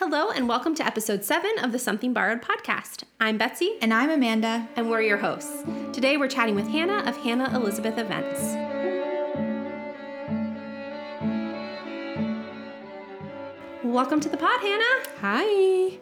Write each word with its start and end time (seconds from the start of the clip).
Hello, 0.00 0.30
and 0.30 0.48
welcome 0.48 0.74
to 0.76 0.86
episode 0.86 1.24
seven 1.24 1.58
of 1.62 1.72
the 1.72 1.78
Something 1.78 2.14
Borrowed 2.14 2.40
podcast. 2.40 3.02
I'm 3.20 3.36
Betsy, 3.36 3.76
And 3.82 3.92
I'm 3.92 4.08
Amanda. 4.08 4.66
and 4.74 4.88
we're 4.88 5.02
your 5.02 5.18
hosts. 5.18 5.62
Today 5.92 6.16
we're 6.16 6.26
chatting 6.26 6.54
with 6.54 6.68
Hannah 6.68 7.06
of 7.06 7.18
Hannah 7.18 7.54
Elizabeth 7.54 7.98
Events. 7.98 8.40
Welcome 13.84 14.20
to 14.20 14.30
the 14.30 14.38
pod, 14.38 14.62
Hannah. 14.62 15.06
Hi. 15.20 15.98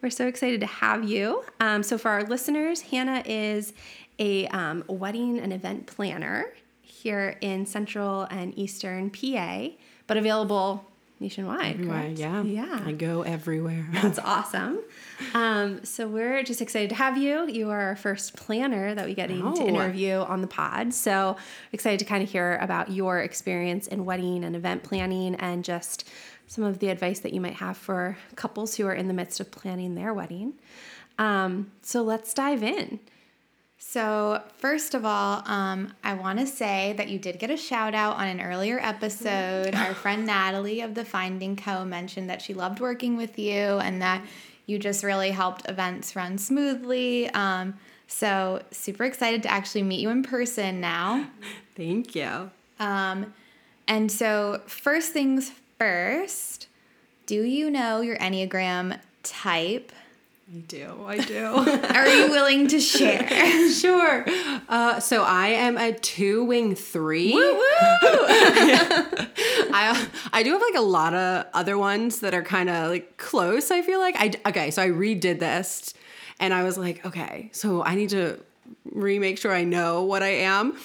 We're 0.00 0.08
so 0.08 0.26
excited 0.26 0.60
to 0.60 0.66
have 0.66 1.04
you. 1.04 1.44
Um, 1.60 1.82
so, 1.82 1.98
for 1.98 2.10
our 2.10 2.22
listeners, 2.24 2.80
Hannah 2.80 3.22
is 3.26 3.74
a 4.18 4.46
um, 4.46 4.82
wedding 4.88 5.38
and 5.38 5.52
event 5.52 5.86
planner 5.86 6.46
here 6.80 7.36
in 7.42 7.66
Central 7.66 8.22
and 8.30 8.58
Eastern 8.58 9.10
PA, 9.10 9.68
but 10.06 10.16
available 10.16 10.86
nationwide. 11.20 11.74
Everywhere, 11.74 12.08
yeah. 12.08 12.42
Yeah. 12.42 12.80
I 12.84 12.92
go 12.92 13.22
everywhere. 13.22 13.86
That's 13.92 14.18
awesome. 14.18 14.80
Um, 15.34 15.84
so 15.84 16.08
we're 16.08 16.42
just 16.42 16.60
excited 16.62 16.88
to 16.90 16.96
have 16.96 17.16
you. 17.18 17.46
You 17.48 17.70
are 17.70 17.80
our 17.80 17.96
first 17.96 18.34
planner 18.36 18.94
that 18.94 19.06
we 19.06 19.14
get 19.14 19.28
to 19.28 19.40
Oh. 19.44 19.66
interview 19.68 20.14
on 20.14 20.40
the 20.40 20.46
pod. 20.46 20.94
So 20.94 21.36
excited 21.72 21.98
to 22.00 22.04
kind 22.06 22.22
of 22.22 22.30
hear 22.30 22.56
about 22.60 22.90
your 22.90 23.20
experience 23.20 23.86
in 23.86 24.04
wedding 24.04 24.44
and 24.44 24.56
event 24.56 24.82
planning 24.82 25.34
and 25.36 25.62
just 25.64 26.08
some 26.46 26.64
of 26.64 26.78
the 26.80 26.88
advice 26.88 27.20
that 27.20 27.32
you 27.32 27.40
might 27.40 27.54
have 27.54 27.76
for 27.76 28.16
couples 28.34 28.74
who 28.76 28.86
are 28.86 28.94
in 28.94 29.06
the 29.06 29.14
midst 29.14 29.38
of 29.40 29.50
planning 29.52 29.94
their 29.94 30.12
wedding. 30.12 30.54
Um, 31.18 31.70
so 31.82 32.02
let's 32.02 32.32
dive 32.34 32.62
in. 32.62 32.98
So, 33.82 34.42
first 34.58 34.94
of 34.94 35.06
all, 35.06 35.42
um, 35.46 35.94
I 36.04 36.12
want 36.12 36.38
to 36.38 36.46
say 36.46 36.94
that 36.98 37.08
you 37.08 37.18
did 37.18 37.38
get 37.38 37.50
a 37.50 37.56
shout 37.56 37.94
out 37.94 38.16
on 38.16 38.28
an 38.28 38.38
earlier 38.38 38.78
episode. 38.78 39.74
Our 39.74 39.94
friend 40.02 40.26
Natalie 40.26 40.82
of 40.82 40.94
the 40.94 41.04
Finding 41.04 41.56
Co. 41.56 41.86
mentioned 41.86 42.28
that 42.28 42.42
she 42.42 42.52
loved 42.52 42.78
working 42.78 43.16
with 43.16 43.38
you 43.38 43.54
and 43.54 44.02
that 44.02 44.22
you 44.66 44.78
just 44.78 45.02
really 45.02 45.30
helped 45.30 45.66
events 45.66 46.14
run 46.14 46.36
smoothly. 46.36 47.30
Um, 47.30 47.74
so, 48.06 48.62
super 48.70 49.04
excited 49.04 49.42
to 49.44 49.50
actually 49.50 49.82
meet 49.82 50.00
you 50.00 50.10
in 50.10 50.22
person 50.24 50.78
now. 50.82 51.28
Thank 51.74 52.14
you. 52.14 52.50
Um, 52.78 53.32
and 53.88 54.12
so, 54.12 54.60
first 54.66 55.12
things 55.12 55.52
first, 55.78 56.68
do 57.24 57.42
you 57.42 57.70
know 57.70 58.02
your 58.02 58.18
Enneagram 58.18 59.00
type? 59.22 59.90
I 60.52 60.58
do. 60.66 61.04
I 61.06 61.18
do. 61.24 61.44
Are 61.44 62.08
you 62.08 62.28
willing 62.30 62.66
to 62.68 62.80
share? 62.80 63.70
sure. 63.70 64.24
Uh, 64.68 64.98
so 64.98 65.22
I 65.22 65.48
am 65.48 65.78
a 65.78 65.92
two 65.92 66.42
wing 66.44 66.74
three. 66.74 67.34
I 69.72 70.08
I 70.32 70.42
do 70.42 70.50
have 70.52 70.60
like 70.60 70.74
a 70.74 70.80
lot 70.80 71.14
of 71.14 71.46
other 71.54 71.78
ones 71.78 72.18
that 72.20 72.34
are 72.34 72.42
kind 72.42 72.68
of 72.68 72.90
like 72.90 73.16
close. 73.16 73.70
I 73.70 73.82
feel 73.82 74.00
like 74.00 74.16
I 74.18 74.32
okay. 74.48 74.72
So 74.72 74.82
I 74.82 74.88
redid 74.88 75.38
this, 75.38 75.94
and 76.40 76.52
I 76.52 76.64
was 76.64 76.76
like, 76.76 77.06
okay, 77.06 77.50
so 77.52 77.84
I 77.84 77.94
need 77.94 78.10
to 78.10 78.40
remake 78.90 79.38
sure 79.38 79.54
I 79.54 79.62
know 79.62 80.02
what 80.02 80.24
I 80.24 80.30
am. 80.30 80.76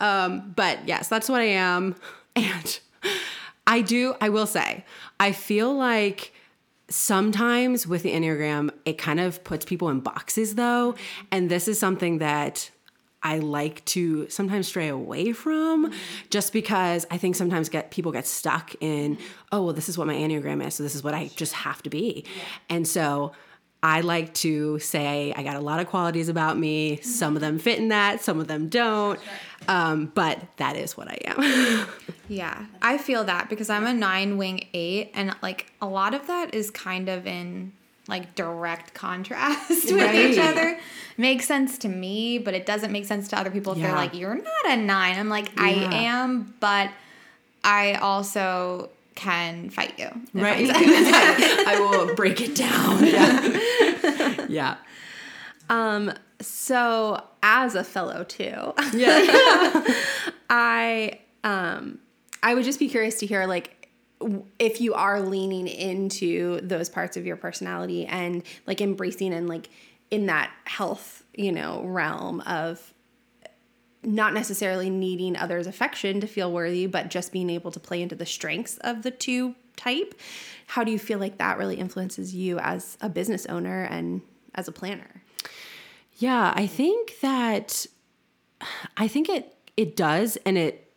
Um, 0.00 0.52
but 0.54 0.86
yes, 0.86 1.08
that's 1.08 1.30
what 1.30 1.40
I 1.40 1.44
am, 1.44 1.96
and 2.36 2.78
I 3.66 3.80
do. 3.80 4.16
I 4.20 4.28
will 4.28 4.46
say, 4.46 4.84
I 5.18 5.32
feel 5.32 5.74
like 5.74 6.34
sometimes 6.94 7.86
with 7.86 8.02
the 8.02 8.12
Enneagram, 8.12 8.70
it 8.84 8.98
kind 8.98 9.18
of 9.18 9.42
puts 9.42 9.64
people 9.64 9.88
in 9.88 10.00
boxes 10.00 10.54
though. 10.54 10.94
And 11.30 11.50
this 11.50 11.66
is 11.66 11.78
something 11.78 12.18
that 12.18 12.70
I 13.22 13.38
like 13.38 13.84
to 13.86 14.28
sometimes 14.28 14.68
stray 14.68 14.88
away 14.88 15.32
from 15.32 15.92
just 16.30 16.52
because 16.52 17.06
I 17.10 17.16
think 17.16 17.36
sometimes 17.36 17.68
get 17.68 17.90
people 17.90 18.12
get 18.12 18.26
stuck 18.26 18.74
in, 18.80 19.18
oh, 19.50 19.64
well, 19.64 19.72
this 19.72 19.88
is 19.88 19.96
what 19.96 20.06
my 20.06 20.14
Enneagram 20.14 20.64
is, 20.64 20.74
so 20.74 20.82
this 20.82 20.94
is 20.94 21.02
what 21.02 21.14
I 21.14 21.28
just 21.34 21.54
have 21.54 21.82
to 21.84 21.90
be. 21.90 22.24
And 22.68 22.86
so 22.86 23.32
I 23.84 24.00
like 24.00 24.32
to 24.36 24.78
say 24.78 25.34
I 25.36 25.42
got 25.42 25.56
a 25.56 25.60
lot 25.60 25.78
of 25.78 25.88
qualities 25.88 26.30
about 26.30 26.58
me. 26.58 26.96
Some 27.02 27.36
of 27.36 27.42
them 27.42 27.58
fit 27.58 27.78
in 27.78 27.88
that, 27.88 28.22
some 28.22 28.40
of 28.40 28.48
them 28.48 28.70
don't. 28.70 29.20
Um, 29.68 30.10
but 30.14 30.40
that 30.56 30.74
is 30.74 30.96
what 30.96 31.08
I 31.08 31.18
am. 31.26 31.86
Yeah, 32.26 32.64
I 32.80 32.96
feel 32.96 33.24
that 33.24 33.50
because 33.50 33.68
I'm 33.68 33.84
a 33.84 33.92
nine 33.92 34.38
wing 34.38 34.68
eight, 34.72 35.10
and 35.12 35.36
like 35.42 35.70
a 35.82 35.86
lot 35.86 36.14
of 36.14 36.26
that 36.28 36.54
is 36.54 36.70
kind 36.70 37.10
of 37.10 37.26
in 37.26 37.72
like 38.08 38.34
direct 38.34 38.94
contrast 38.94 39.68
with 39.92 40.14
each 40.14 40.38
other. 40.38 40.78
Makes 41.18 41.44
sense 41.44 41.76
to 41.78 41.88
me, 41.88 42.38
but 42.38 42.54
it 42.54 42.64
doesn't 42.64 42.90
make 42.92 43.04
sense 43.04 43.28
to 43.28 43.38
other 43.38 43.50
people 43.50 43.74
if 43.74 43.80
they're 43.80 43.92
like, 43.92 44.14
"You're 44.14 44.36
not 44.36 44.66
a 44.70 44.76
nine. 44.78 45.18
I'm 45.18 45.28
like, 45.28 45.50
I 45.60 45.72
am, 46.06 46.54
but 46.60 46.88
I 47.62 47.96
also 47.96 48.88
can 49.14 49.70
fight 49.70 49.98
you. 49.98 50.08
right? 50.34 50.68
I 50.74 51.78
will 51.80 52.14
break 52.14 52.40
it 52.40 52.54
down. 52.54 53.04
Yeah. 53.14 54.46
yeah. 54.48 54.76
Um, 55.70 56.12
so 56.40 57.22
as 57.42 57.74
a 57.74 57.84
fellow 57.84 58.24
too, 58.24 58.72
Yeah. 58.92 59.84
I 60.50 61.18
um 61.42 61.98
I 62.42 62.54
would 62.54 62.64
just 62.64 62.78
be 62.78 62.88
curious 62.88 63.18
to 63.20 63.26
hear 63.26 63.46
like 63.46 63.88
if 64.58 64.80
you 64.80 64.94
are 64.94 65.20
leaning 65.20 65.66
into 65.68 66.60
those 66.62 66.88
parts 66.88 67.16
of 67.16 67.26
your 67.26 67.36
personality 67.36 68.06
and 68.06 68.42
like 68.66 68.80
embracing 68.80 69.34
and 69.34 69.48
like 69.48 69.68
in 70.10 70.26
that 70.26 70.50
health, 70.64 71.22
you 71.34 71.52
know, 71.52 71.82
realm 71.84 72.40
of 72.42 72.93
not 74.04 74.34
necessarily 74.34 74.90
needing 74.90 75.36
others' 75.36 75.66
affection 75.66 76.20
to 76.20 76.26
feel 76.26 76.52
worthy, 76.52 76.86
but 76.86 77.08
just 77.08 77.32
being 77.32 77.50
able 77.50 77.70
to 77.72 77.80
play 77.80 78.02
into 78.02 78.14
the 78.14 78.26
strengths 78.26 78.78
of 78.78 79.02
the 79.02 79.10
two 79.10 79.54
type. 79.76 80.14
How 80.66 80.84
do 80.84 80.92
you 80.92 80.98
feel 80.98 81.18
like 81.18 81.38
that 81.38 81.58
really 81.58 81.76
influences 81.76 82.34
you 82.34 82.58
as 82.58 82.96
a 83.00 83.08
business 83.08 83.46
owner 83.46 83.82
and 83.84 84.22
as 84.54 84.68
a 84.68 84.72
planner? 84.72 85.22
Yeah, 86.14 86.52
I 86.54 86.66
think 86.66 87.20
that 87.20 87.86
I 88.96 89.08
think 89.08 89.28
it 89.28 89.56
it 89.76 89.96
does 89.96 90.36
and 90.46 90.56
it 90.56 90.92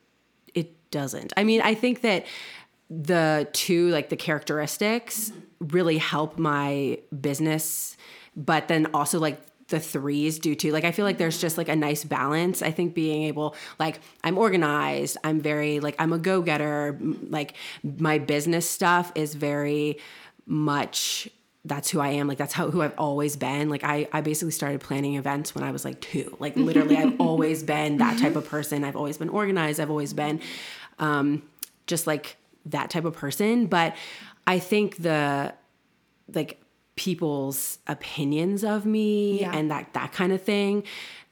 it 0.54 0.92
doesn't. 0.92 1.34
I 1.36 1.44
mean, 1.44 1.62
I 1.62 1.74
think 1.74 2.02
that 2.02 2.26
the 2.90 3.48
two 3.52 3.90
like 3.90 4.10
the 4.10 4.16
characteristics 4.16 5.32
really 5.60 5.98
help 5.98 6.38
my 6.38 7.00
business, 7.20 7.98
but 8.36 8.68
then 8.68 8.88
also 8.94 9.20
like 9.20 9.42
the 9.68 9.80
threes 9.80 10.40
do 10.40 10.56
too. 10.56 10.72
Like 10.72 10.84
I 10.84 10.92
feel 10.92 11.06
like 11.06 11.18
there's 11.18 11.40
just 11.40 11.58
like 11.58 11.70
a 11.70 11.76
nice 11.76 12.04
balance. 12.04 12.62
I 12.62 12.72
think 12.72 12.94
being 12.94 13.24
able 13.24 13.56
like 13.80 14.00
I'm 14.24 14.38
organized, 14.38 15.18
I'm 15.24 15.42
very 15.42 15.80
like 15.80 15.96
I'm 16.00 16.14
a 16.14 16.18
go-getter, 16.18 16.98
like 17.30 17.56
my 17.84 18.18
business 18.18 18.70
stuff 18.70 19.12
is 19.16 19.34
very 19.34 19.98
much 20.46 21.30
that's 21.66 21.90
who 21.90 22.00
I 22.00 22.10
am. 22.10 22.28
Like 22.28 22.38
that's 22.38 22.54
how 22.54 22.72
who 22.72 22.82
I've 22.82 22.98
always 22.98 23.36
been. 23.36 23.70
Like 23.70 23.84
I 23.84 24.08
I 24.14 24.22
basically 24.22 24.52
started 24.52 24.80
planning 24.80 25.16
events 25.16 25.54
when 25.54 25.64
I 25.64 25.72
was 25.72 25.84
like 25.84 26.00
2. 26.00 26.38
Like 26.40 26.56
literally 26.56 26.98
I've 26.98 27.16
always 27.20 27.62
been 27.64 27.98
that 27.98 28.20
type 28.20 28.36
of 28.36 28.48
person. 28.48 28.84
I've 28.84 28.96
always 28.96 29.18
been 29.18 29.30
organized. 29.30 29.80
I've 29.80 29.90
always 29.90 30.14
been 30.14 30.40
um 31.00 31.44
just 31.88 32.08
like 32.08 32.38
that 32.68 32.90
type 32.90 33.06
of 33.06 33.14
person, 33.14 33.68
but 33.68 33.96
I 34.46 34.60
think 34.60 34.98
the 34.98 35.54
like 36.34 36.62
people's 36.98 37.78
opinions 37.88 38.64
of 38.66 38.86
me 38.86 39.40
Yeah. 39.40 39.54
and 39.56 39.72
that 39.72 39.94
that 39.94 40.12
kind 40.12 40.34
of 40.34 40.42
thing 40.42 40.84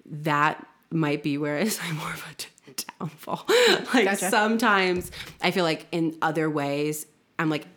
that 0.06 0.66
might 0.92 1.22
be 1.24 1.38
where 1.38 1.58
it's 1.66 1.80
like 1.82 1.94
more 1.94 2.10
of 2.14 2.24
a 2.32 2.72
downfall 3.00 3.44
like 3.94 4.06
Gotcha. 4.06 4.30
sometimes 4.30 5.12
i 5.42 5.52
feel 5.52 5.64
like 5.66 5.86
in 5.92 6.16
other 6.22 6.50
ways 6.50 7.06
i'm 7.38 7.50
like 7.50 7.68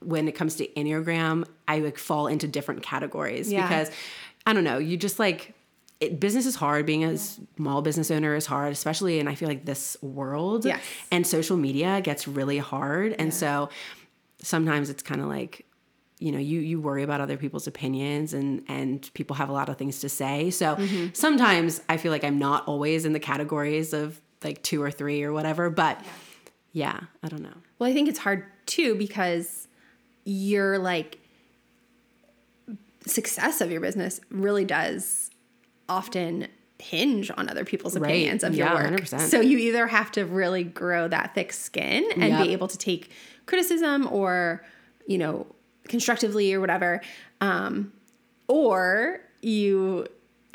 when 0.00 0.28
it 0.28 0.32
comes 0.32 0.56
to 0.56 0.66
enneagram 0.68 1.44
i 1.66 1.78
like 1.78 1.96
fall 1.98 2.26
into 2.26 2.46
different 2.46 2.82
categories 2.82 3.50
Yeah. 3.50 3.66
because 3.66 3.90
i 4.46 4.52
don't 4.52 4.64
know 4.64 4.78
you 4.78 4.96
just 4.96 5.18
like 5.18 5.54
it, 6.00 6.20
business 6.20 6.46
is 6.46 6.54
hard 6.54 6.86
being 6.86 7.02
a 7.04 7.16
small 7.18 7.82
business 7.82 8.10
owner 8.10 8.34
is 8.36 8.46
hard 8.46 8.72
especially 8.72 9.18
and 9.20 9.28
i 9.28 9.34
feel 9.34 9.48
like 9.48 9.64
this 9.64 9.96
world 10.02 10.64
Yes. 10.64 10.80
and 11.10 11.26
social 11.26 11.56
media 11.56 12.00
gets 12.00 12.28
really 12.28 12.58
hard 12.58 13.14
and 13.18 13.32
so 13.34 13.68
sometimes 14.42 14.90
it's 14.90 15.02
kind 15.02 15.20
of 15.20 15.26
like 15.28 15.64
you 16.20 16.32
know 16.32 16.38
you 16.38 16.60
you 16.60 16.80
worry 16.80 17.02
about 17.02 17.20
other 17.20 17.36
people's 17.36 17.66
opinions 17.66 18.34
and 18.34 18.62
and 18.68 19.10
people 19.14 19.36
have 19.36 19.48
a 19.48 19.52
lot 19.52 19.68
of 19.68 19.76
things 19.76 20.00
to 20.00 20.08
say 20.08 20.50
so 20.50 20.74
mm-hmm. 20.76 21.06
sometimes 21.12 21.80
i 21.88 21.96
feel 21.96 22.10
like 22.10 22.24
i'm 22.24 22.38
not 22.38 22.66
always 22.66 23.04
in 23.04 23.12
the 23.12 23.20
categories 23.20 23.92
of 23.92 24.20
like 24.42 24.62
two 24.62 24.82
or 24.82 24.90
three 24.90 25.22
or 25.22 25.32
whatever 25.32 25.70
but 25.70 26.04
yeah 26.72 26.98
i 27.22 27.28
don't 27.28 27.42
know 27.42 27.54
Well, 27.78 27.88
I 27.88 27.92
think 27.92 28.08
it's 28.08 28.18
hard 28.18 28.44
too 28.66 28.94
because 28.96 29.68
you're 30.24 30.78
like 30.78 31.18
success 33.06 33.60
of 33.60 33.70
your 33.70 33.80
business 33.80 34.20
really 34.30 34.64
does 34.64 35.30
often 35.88 36.48
hinge 36.78 37.30
on 37.36 37.48
other 37.48 37.64
people's 37.64 37.96
Right. 37.98 38.10
opinions 38.10 38.44
of 38.44 38.54
your 38.54 38.66
Yeah, 38.66 38.74
work. 38.74 39.00
100%. 39.00 39.20
So 39.30 39.40
you 39.40 39.58
either 39.58 39.86
have 39.86 40.12
to 40.12 40.24
really 40.24 40.62
grow 40.64 41.08
that 41.08 41.34
thick 41.34 41.52
skin 41.52 42.04
and 42.12 42.22
Yep. 42.24 42.46
be 42.46 42.52
able 42.52 42.68
to 42.68 42.78
take 42.78 43.10
criticism 43.46 44.06
or, 44.12 44.64
you 45.06 45.18
know, 45.18 45.46
constructively 45.88 46.52
or 46.54 46.60
whatever, 46.60 47.00
um, 47.40 47.92
or 48.46 49.20
you 49.42 50.06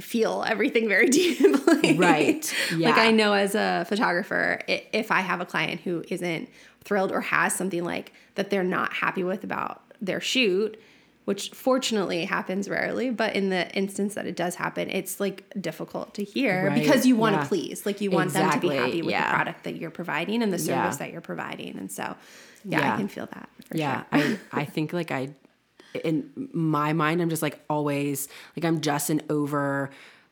feel 0.02 0.44
everything 0.48 0.88
very 0.90 1.10
deeply. 1.10 1.98
Right. 1.98 2.54
Like 2.76 2.98
I 2.98 3.12
know 3.12 3.34
as 3.34 3.56
a 3.56 3.86
photographer, 3.88 4.60
if 4.68 5.12
I 5.12 5.22
have 5.22 5.40
a 5.42 5.46
client 5.46 5.82
who 5.82 6.04
isn't 6.10 6.50
thrilled 6.84 7.12
or 7.12 7.22
has 7.22 7.54
something 7.56 7.84
like 7.84 8.12
that 8.36 8.50
they're 8.50 8.64
not 8.64 8.94
happy 8.94 9.24
with 9.24 9.44
about 9.44 9.82
their 10.02 10.20
shoot 10.20 10.80
which 11.26 11.52
fortunately 11.52 12.26
happens 12.26 12.68
rarely 12.68 13.10
but 13.10 13.34
in 13.38 13.50
the 13.50 13.74
instance 13.74 14.16
that 14.16 14.26
it 14.26 14.36
does 14.36 14.56
happen 14.56 14.90
it's 14.90 15.22
like 15.22 15.46
difficult 15.62 16.14
to 16.14 16.26
hear 16.26 16.68
Right, 16.68 16.82
because 16.82 17.06
you 17.06 17.16
want 17.16 17.36
to 17.36 17.42
yeah. 17.42 17.48
please 17.48 17.86
like 17.86 18.02
you 18.02 18.12
want 18.12 18.34
them 18.34 18.52
to 18.52 18.60
be 18.60 18.68
happy 18.76 19.02
with 19.02 19.12
yeah. 19.12 19.30
the 19.30 19.36
product 19.36 19.64
that 19.64 19.76
you're 19.78 19.92
providing 19.92 20.44
and 20.44 20.52
the 20.52 20.60
service 20.60 20.96
Yeah. 20.96 21.06
that 21.06 21.12
you're 21.14 21.22
providing 21.22 21.78
and 21.78 21.90
so 21.90 22.18
yeah, 22.66 22.80
Yeah. 22.80 22.94
i 22.94 22.98
can 22.98 23.08
feel 23.08 23.26
that 23.28 23.50
for 23.68 23.78
yeah 23.78 24.04
sure. 24.14 24.38
i 24.54 24.62
i 24.62 24.66
think 24.66 24.94
like 24.94 25.12
i 25.12 25.30
in 26.04 26.50
my 26.54 26.94
mind 26.94 27.22
i'm 27.22 27.30
just 27.30 27.42
like 27.42 27.60
always 27.70 28.28
like 28.58 28.66
i'm 28.66 28.82
just 28.82 29.10
an 29.10 29.22
over 29.30 29.90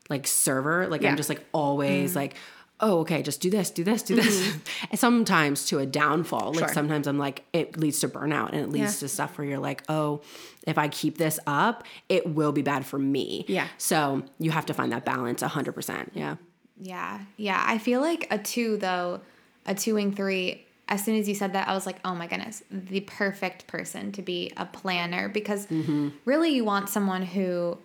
like 0.09 0.25
server 0.27 0.87
like 0.87 1.01
Yeah. 1.01 1.09
Mm. 1.09 1.11
i'm 1.11 1.17
just 1.17 1.29
like 1.29 1.45
always 1.53 2.15
like 2.15 2.35
oh 2.79 3.01
okay 3.01 3.21
just 3.21 3.41
do 3.41 3.51
this 3.51 3.69
do 3.69 3.83
this 3.83 4.01
do 4.01 4.15
this 4.15 4.57
and 4.89 4.99
sometimes 4.99 5.65
to 5.67 5.77
a 5.79 5.85
downfall 5.85 6.47
like 6.47 6.55
Mm-hmm. 6.55 6.65
Sure. 6.65 6.73
sometimes 6.73 7.05
i'm 7.07 7.19
like 7.19 7.43
it 7.53 7.77
leads 7.77 7.99
to 7.99 8.09
burnout 8.09 8.49
and 8.53 8.61
it 8.61 8.69
leads 8.69 8.95
Yeah. 8.95 8.99
to 9.01 9.07
stuff 9.07 9.37
where 9.37 9.45
you're 9.47 9.59
like 9.59 9.83
oh 9.87 10.21
if 10.65 10.77
i 10.79 10.87
keep 10.87 11.17
this 11.19 11.39
up 11.45 11.83
it 12.09 12.27
will 12.33 12.51
be 12.51 12.63
bad 12.63 12.85
for 12.85 12.97
me 12.97 13.45
Yeah. 13.47 13.67
so 13.77 14.23
you 14.39 14.49
have 14.51 14.65
to 14.67 14.73
find 14.73 14.91
that 14.93 15.05
balance 15.05 15.43
100% 15.43 16.09
yeah 16.13 16.37
Yeah. 16.81 17.19
Yeah. 17.37 17.63
I 17.63 17.77
feel 17.77 18.01
like 18.01 18.25
a 18.31 18.39
two, 18.39 18.77
though, 18.77 19.21
a 19.67 19.75
two 19.75 19.93
wing 19.93 20.11
three, 20.15 20.65
as 20.87 21.03
soon 21.05 21.15
as 21.15 21.27
you 21.29 21.35
said 21.35 21.53
that, 21.53 21.67
I 21.67 21.73
was 21.73 21.85
like, 21.85 21.97
oh 22.03 22.13
my 22.15 22.27
goodness, 22.27 22.63
the 22.69 22.99
perfect 23.01 23.67
person 23.67 24.11
to 24.13 24.21
be 24.21 24.51
a 24.57 24.65
planner. 24.65 25.29
Because 25.29 25.67
mm-hmm. 25.67 26.09
really 26.25 26.49
you 26.49 26.65
want 26.65 26.89
someone 26.89 27.23
who 27.23 27.77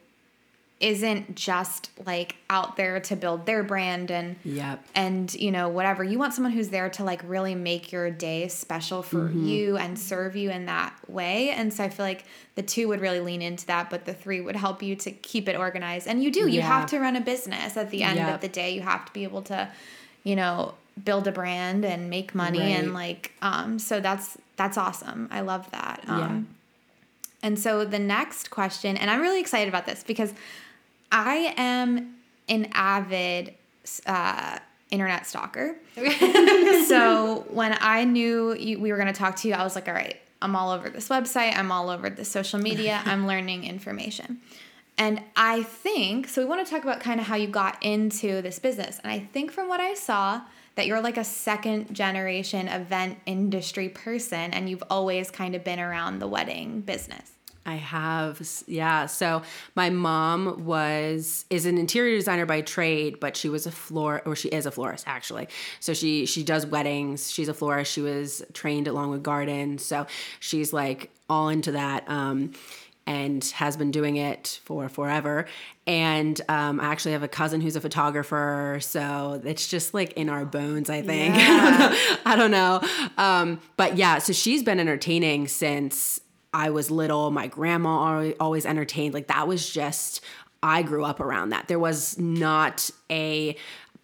isn't 0.78 1.34
just 1.34 1.88
like 2.04 2.36
out 2.50 2.76
there 2.76 3.00
to 3.00 3.16
build 3.16 3.46
their 3.46 3.62
brand 3.62 4.10
and 4.10 4.36
Yep. 4.44 4.84
and 4.94 5.32
you 5.34 5.50
know 5.50 5.68
whatever. 5.70 6.04
You 6.04 6.18
want 6.18 6.34
someone 6.34 6.52
who's 6.52 6.68
there 6.68 6.90
to 6.90 7.04
like 7.04 7.22
really 7.24 7.54
make 7.54 7.92
your 7.92 8.10
day 8.10 8.48
special 8.48 9.02
for 9.02 9.28
mm-hmm. 9.28 9.46
you 9.46 9.76
and 9.78 9.98
serve 9.98 10.36
you 10.36 10.50
in 10.50 10.66
that 10.66 10.94
way. 11.08 11.48
And 11.50 11.72
so 11.72 11.84
i 11.84 11.88
feel 11.88 12.04
like 12.04 12.24
the 12.56 12.62
two 12.62 12.88
would 12.88 13.00
really 13.00 13.20
lean 13.20 13.40
into 13.40 13.66
that 13.66 13.88
but 13.88 14.04
the 14.04 14.12
three 14.12 14.40
would 14.42 14.56
help 14.56 14.82
you 14.82 14.96
to 14.96 15.10
keep 15.10 15.48
it 15.48 15.56
organized. 15.56 16.06
And 16.06 16.22
you 16.22 16.30
do. 16.30 16.40
You 16.40 16.60
Yeah. 16.60 16.66
have 16.80 16.90
to 16.90 17.00
run 17.00 17.16
a 17.16 17.22
business 17.22 17.76
at 17.78 17.90
the 17.90 18.02
end 18.02 18.18
Yep. 18.18 18.34
of 18.34 18.40
the 18.42 18.48
day. 18.48 18.74
You 18.74 18.82
have 18.82 19.06
to 19.06 19.12
be 19.12 19.22
able 19.24 19.42
to 19.42 19.70
you 20.24 20.36
know 20.36 20.74
build 21.04 21.26
a 21.28 21.32
brand 21.32 21.84
and 21.84 22.08
make 22.10 22.34
money 22.34 22.72
and 22.72 22.94
like 22.94 23.32
um 23.42 23.78
so 23.78 24.00
that's 24.00 24.38
that's 24.56 24.78
awesome 24.78 25.28
i 25.30 25.40
love 25.40 25.70
that 25.70 26.02
um 26.08 26.18
Yeah. 26.18 26.40
and 27.48 27.58
so 27.58 27.84
the 27.84 27.98
next 27.98 28.50
question, 28.50 28.96
and 28.96 29.10
I'm 29.10 29.20
really 29.20 29.40
excited 29.40 29.68
about 29.68 29.84
this 29.86 30.02
because 30.02 30.32
I 31.12 31.54
am 31.56 32.16
an 32.48 32.68
avid 32.72 33.54
uh, 34.06 34.58
internet 34.90 35.26
stalker. 35.26 35.76
so 36.86 37.44
when 37.50 37.76
I 37.80 38.04
knew 38.04 38.54
you, 38.54 38.78
we 38.80 38.90
were 38.90 38.96
going 38.98 39.12
to 39.12 39.18
talk 39.18 39.36
to 39.36 39.48
you, 39.48 39.54
I 39.54 39.62
was 39.62 39.74
like, 39.74 39.88
all 39.88 39.94
right, 39.94 40.16
I'm 40.42 40.56
all 40.56 40.70
over 40.70 40.88
this 40.90 41.08
website, 41.08 41.56
I'm 41.56 41.70
all 41.70 41.90
over 41.90 42.10
the 42.10 42.24
social 42.24 42.58
media, 42.58 43.02
I'm 43.06 43.26
learning 43.26 43.64
information. 43.64 44.40
And 44.98 45.20
I 45.36 45.62
think, 45.62 46.26
so 46.28 46.40
we 46.40 46.46
want 46.48 46.64
to 46.66 46.70
talk 46.72 46.82
about 46.82 47.00
kind 47.00 47.20
of 47.20 47.26
how 47.26 47.36
you 47.36 47.48
got 47.48 47.82
into 47.82 48.40
this 48.40 48.58
business. 48.58 48.98
And 49.02 49.12
I 49.12 49.18
think 49.20 49.52
from 49.52 49.68
what 49.68 49.78
I 49.80 49.92
saw, 49.94 50.40
that 50.76 50.86
you're 50.86 51.00
like 51.00 51.16
a 51.16 51.24
second 51.24 51.92
generation 51.92 52.68
event 52.68 53.18
industry 53.26 53.88
person 53.88 54.52
and 54.52 54.70
you've 54.70 54.84
always 54.88 55.30
kind 55.30 55.54
of 55.54 55.64
been 55.64 55.80
around 55.80 56.20
the 56.20 56.28
wedding 56.28 56.80
business. 56.82 57.32
I 57.66 57.74
have, 57.74 58.40
yeah. 58.68 59.06
So 59.06 59.42
my 59.74 59.90
mom 59.90 60.64
was 60.64 61.44
is 61.50 61.66
an 61.66 61.78
interior 61.78 62.16
designer 62.16 62.46
by 62.46 62.60
trade, 62.60 63.18
but 63.18 63.36
she 63.36 63.48
was 63.48 63.66
a 63.66 63.72
floor, 63.72 64.22
or 64.24 64.36
she 64.36 64.48
is 64.48 64.66
a 64.66 64.70
florist 64.70 65.04
actually. 65.08 65.48
So 65.80 65.92
she 65.92 66.26
she 66.26 66.44
does 66.44 66.64
weddings. 66.64 67.28
She's 67.28 67.48
a 67.48 67.54
florist. 67.54 67.92
She 67.92 68.02
was 68.02 68.44
trained 68.52 68.86
at 68.86 68.94
Longwood 68.94 69.24
Gardens, 69.24 69.84
so 69.84 70.06
she's 70.38 70.72
like 70.72 71.10
all 71.28 71.48
into 71.48 71.72
that. 71.72 72.08
Um, 72.08 72.52
and 73.06 73.44
has 73.54 73.76
been 73.76 73.90
doing 73.90 74.16
it 74.16 74.60
for 74.64 74.88
forever. 74.88 75.46
And 75.86 76.40
um, 76.48 76.80
I 76.80 76.86
actually 76.86 77.12
have 77.12 77.22
a 77.22 77.28
cousin 77.28 77.60
who's 77.60 77.76
a 77.76 77.80
photographer, 77.80 78.78
so 78.80 79.40
it's 79.44 79.68
just 79.68 79.94
like 79.94 80.12
in 80.14 80.28
our 80.28 80.44
bones, 80.44 80.90
I 80.90 81.02
think. 81.02 81.34
I 81.38 82.34
don't 82.36 82.50
know. 82.50 82.80
Um, 83.16 83.60
but 83.76 83.96
yeah, 83.96 84.18
so 84.18 84.32
she's 84.32 84.62
been 84.62 84.80
entertaining 84.80 85.46
since 85.48 86.20
I 86.52 86.70
was 86.70 86.90
little. 86.90 87.30
My 87.30 87.46
grandma 87.46 88.32
always 88.40 88.66
entertained. 88.66 89.14
Like 89.14 89.28
that 89.28 89.46
was 89.46 89.70
just, 89.70 90.22
I 90.62 90.82
grew 90.82 91.04
up 91.04 91.20
around 91.20 91.50
that. 91.50 91.68
There 91.68 91.78
was 91.78 92.18
not 92.18 92.90
a 93.10 93.56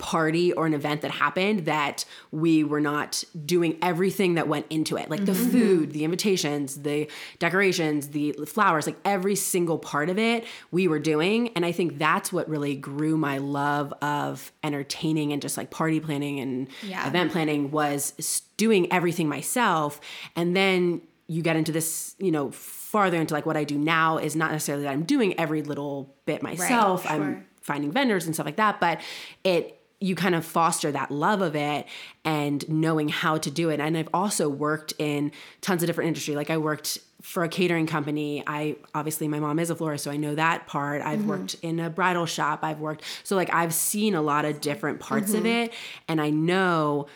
party 0.02 0.52
or 0.52 0.66
an 0.66 0.74
event 0.74 1.00
that 1.00 1.12
happened 1.12 1.64
that 1.64 2.04
we 2.32 2.64
were 2.64 2.80
not 2.80 3.22
doing 3.46 3.78
everything 3.80 4.34
that 4.34 4.48
went 4.48 4.66
into 4.68 4.96
it. 4.96 5.08
Like 5.08 5.24
the 5.24 5.32
mm-hmm. 5.32 5.50
food 5.50 5.92
the 5.92 6.02
invitations 6.04 6.82
the 6.82 7.08
decorations 7.38 8.08
the 8.08 8.32
flowers 8.46 8.84
like 8.84 8.96
every 9.04 9.36
single 9.36 9.78
part 9.78 10.10
of 10.10 10.18
it 10.18 10.44
we 10.72 10.88
were 10.88 10.98
doing. 10.98 11.50
And 11.50 11.64
i 11.64 11.70
think 11.70 11.98
that's 11.98 12.32
what 12.32 12.48
really 12.48 12.74
grew 12.74 13.16
my 13.16 13.38
love 13.38 13.94
of 14.02 14.50
entertaining 14.64 15.32
and 15.32 15.40
just 15.40 15.56
like 15.56 15.70
party 15.70 16.00
planning 16.00 16.40
and 16.40 16.68
Yeah. 16.82 17.06
event 17.06 17.30
planning 17.30 17.70
was 17.70 18.42
doing 18.56 18.92
everything 18.92 19.28
myself. 19.28 20.00
And 20.34 20.56
then 20.56 21.02
you 21.28 21.42
get 21.42 21.54
into 21.54 21.70
this 21.70 22.16
you 22.18 22.32
know 22.32 22.50
farther 22.50 23.18
into 23.20 23.32
like 23.32 23.46
what 23.46 23.56
i 23.56 23.62
do 23.62 23.78
now 23.78 24.18
is 24.18 24.34
not 24.34 24.50
necessarily 24.50 24.84
that 24.84 24.90
i'm 24.90 25.04
doing 25.04 25.38
every 25.38 25.62
little 25.62 26.12
bit 26.26 26.42
myself. 26.42 27.04
Sure. 27.04 27.12
i'm 27.12 27.46
finding 27.60 27.92
vendors 27.92 28.26
and 28.26 28.34
stuff 28.34 28.44
like 28.44 28.56
that 28.56 28.80
but 28.80 29.00
it 29.44 29.78
you 30.02 30.14
kind 30.14 30.34
of 30.34 30.44
foster 30.44 30.90
that 30.90 31.10
love 31.10 31.40
of 31.42 31.54
it 31.54 31.86
and 32.24 32.68
knowing 32.68 33.08
how 33.08 33.38
to 33.38 33.50
do 33.50 33.70
it. 33.70 33.80
And 33.80 33.96
i've 33.96 34.08
also 34.12 34.48
worked 34.48 34.92
in 34.98 35.32
tons 35.60 35.82
of 35.82 35.86
different 35.86 36.08
industry. 36.08 36.34
Like 36.34 36.50
i 36.50 36.58
worked 36.58 36.98
for 37.22 37.44
a 37.44 37.48
catering 37.48 37.86
company. 37.86 38.42
I 38.46 38.76
obviously 38.94 39.28
my 39.28 39.38
mom 39.38 39.60
is 39.60 39.70
a 39.70 39.76
florist 39.76 40.04
so 40.04 40.10
i 40.10 40.16
know 40.16 40.34
that 40.34 40.66
part. 40.66 41.02
I've 41.02 41.20
mm-hmm. 41.20 41.28
worked 41.28 41.54
in 41.62 41.78
a 41.78 41.88
bridal 41.88 42.26
shop. 42.26 42.60
I've 42.62 42.80
worked 42.80 43.04
so 43.22 43.36
like 43.36 43.52
i've 43.54 43.72
seen 43.74 44.14
a 44.14 44.22
lot 44.22 44.44
of 44.44 44.60
different 44.60 45.00
parts 45.00 45.32
of 45.34 45.44
mm-hmm. 45.44 45.64
it. 45.64 45.74
And 46.08 46.20
i 46.20 46.30
know 46.30 47.06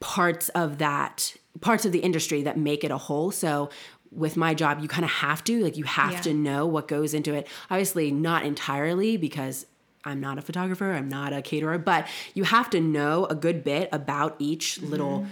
parts 0.00 0.48
of 0.50 0.78
that 0.78 1.34
parts 1.60 1.84
of 1.84 1.92
the 1.92 2.00
industry 2.00 2.42
that 2.42 2.56
make 2.56 2.84
it 2.84 2.90
a 2.90 2.98
whole. 2.98 3.30
So 3.30 3.70
with 4.10 4.36
my 4.36 4.52
job 4.54 4.80
you 4.80 4.88
kind 4.88 5.04
of 5.04 5.10
have 5.10 5.42
to 5.44 5.64
like 5.64 5.76
you 5.76 5.84
have 5.84 6.12
Yeah. 6.12 6.20
to 6.20 6.34
know 6.34 6.66
what 6.66 6.86
goes 6.86 7.14
into 7.14 7.34
it. 7.34 7.48
Obviously 7.70 8.10
not 8.12 8.44
entirely 8.44 9.16
because 9.16 9.66
i'm 10.04 10.20
not 10.20 10.38
a 10.38 10.42
photographer 10.42 10.92
i'm 10.92 11.08
not 11.08 11.32
a 11.32 11.40
caterer 11.42 11.78
but 11.78 12.06
you 12.34 12.44
have 12.44 12.68
to 12.70 12.80
know 12.80 13.24
a 13.26 13.34
good 13.34 13.62
bit 13.64 13.88
about 13.92 14.36
each 14.38 14.78
Mm-hmm. 14.80 14.90
little 14.90 15.26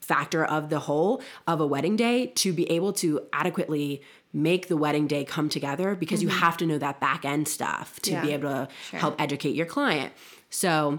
factor 0.00 0.44
of 0.44 0.70
the 0.70 0.78
whole 0.80 1.20
of 1.46 1.60
a 1.60 1.66
wedding 1.66 1.94
day 1.96 2.26
to 2.28 2.52
be 2.52 2.70
able 2.70 2.92
to 2.94 3.20
adequately 3.32 4.00
make 4.32 4.68
the 4.68 4.76
wedding 4.76 5.06
day 5.06 5.24
come 5.24 5.48
together 5.50 5.94
because 5.94 6.22
you 6.22 6.28
have 6.28 6.56
to 6.56 6.64
know 6.66 6.78
that 6.78 6.98
back 7.00 7.24
end 7.26 7.46
stuff 7.48 8.00
to 8.00 8.12
be 8.12 8.16
Mm-hmm. 8.16 8.26
Able 8.28 8.48
to 8.66 8.96
help 8.96 9.20
educate 9.20 9.54
your 9.54 9.66
client 9.66 10.12
so 10.50 10.98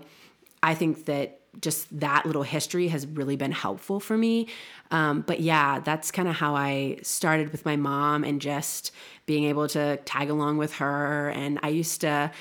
I 0.61 0.75
think 0.75 1.05
that 1.05 1.39
just 1.61 1.99
that 1.99 2.25
little 2.27 2.43
history 2.43 2.89
has 2.89 3.07
really 3.07 3.35
been 3.35 3.51
helpful 3.51 3.99
for 3.99 4.15
me. 4.15 4.47
Um, 4.91 5.21
but 5.21 5.39
yeah, 5.39 5.79
that's 5.79 6.11
kind 6.11 6.27
of 6.27 6.35
how 6.35 6.55
I 6.55 6.99
started 7.01 7.51
with 7.51 7.65
my 7.65 7.75
mom 7.75 8.23
and 8.23 8.39
just 8.39 8.91
being 9.25 9.45
able 9.45 9.67
to 9.69 9.97
tag 10.05 10.29
along 10.29 10.57
with 10.57 10.73
her. 10.75 11.29
And 11.31 11.59
I 11.63 11.69
used 11.69 12.01
to. 12.01 12.31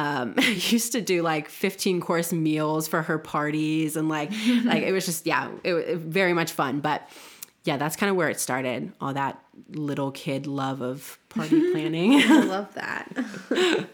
Um, 0.00 0.34
used 0.38 0.92
to 0.92 1.00
do 1.00 1.22
like 1.22 1.48
15 1.48 2.00
course 2.00 2.32
meals 2.32 2.88
for 2.88 3.02
her 3.02 3.18
parties 3.18 3.96
and 3.96 4.08
like 4.08 4.30
like 4.64 4.82
it 4.82 4.92
was 4.92 5.04
just 5.04 5.26
yeah 5.26 5.50
it, 5.64 5.72
was 5.74 5.84
very 5.98 6.32
much 6.32 6.52
fun 6.52 6.80
but 6.80 7.08
yeah 7.64 7.76
that's 7.76 7.96
kind 7.96 8.08
of 8.08 8.16
where 8.16 8.28
it 8.30 8.38
started 8.40 8.92
all 9.00 9.12
that 9.12 9.42
little 9.72 10.10
kid 10.12 10.46
love 10.46 10.80
of 10.80 11.18
party 11.28 11.70
planning 11.72 12.14
I 12.22 12.40
love 12.44 12.72
that. 12.74 13.86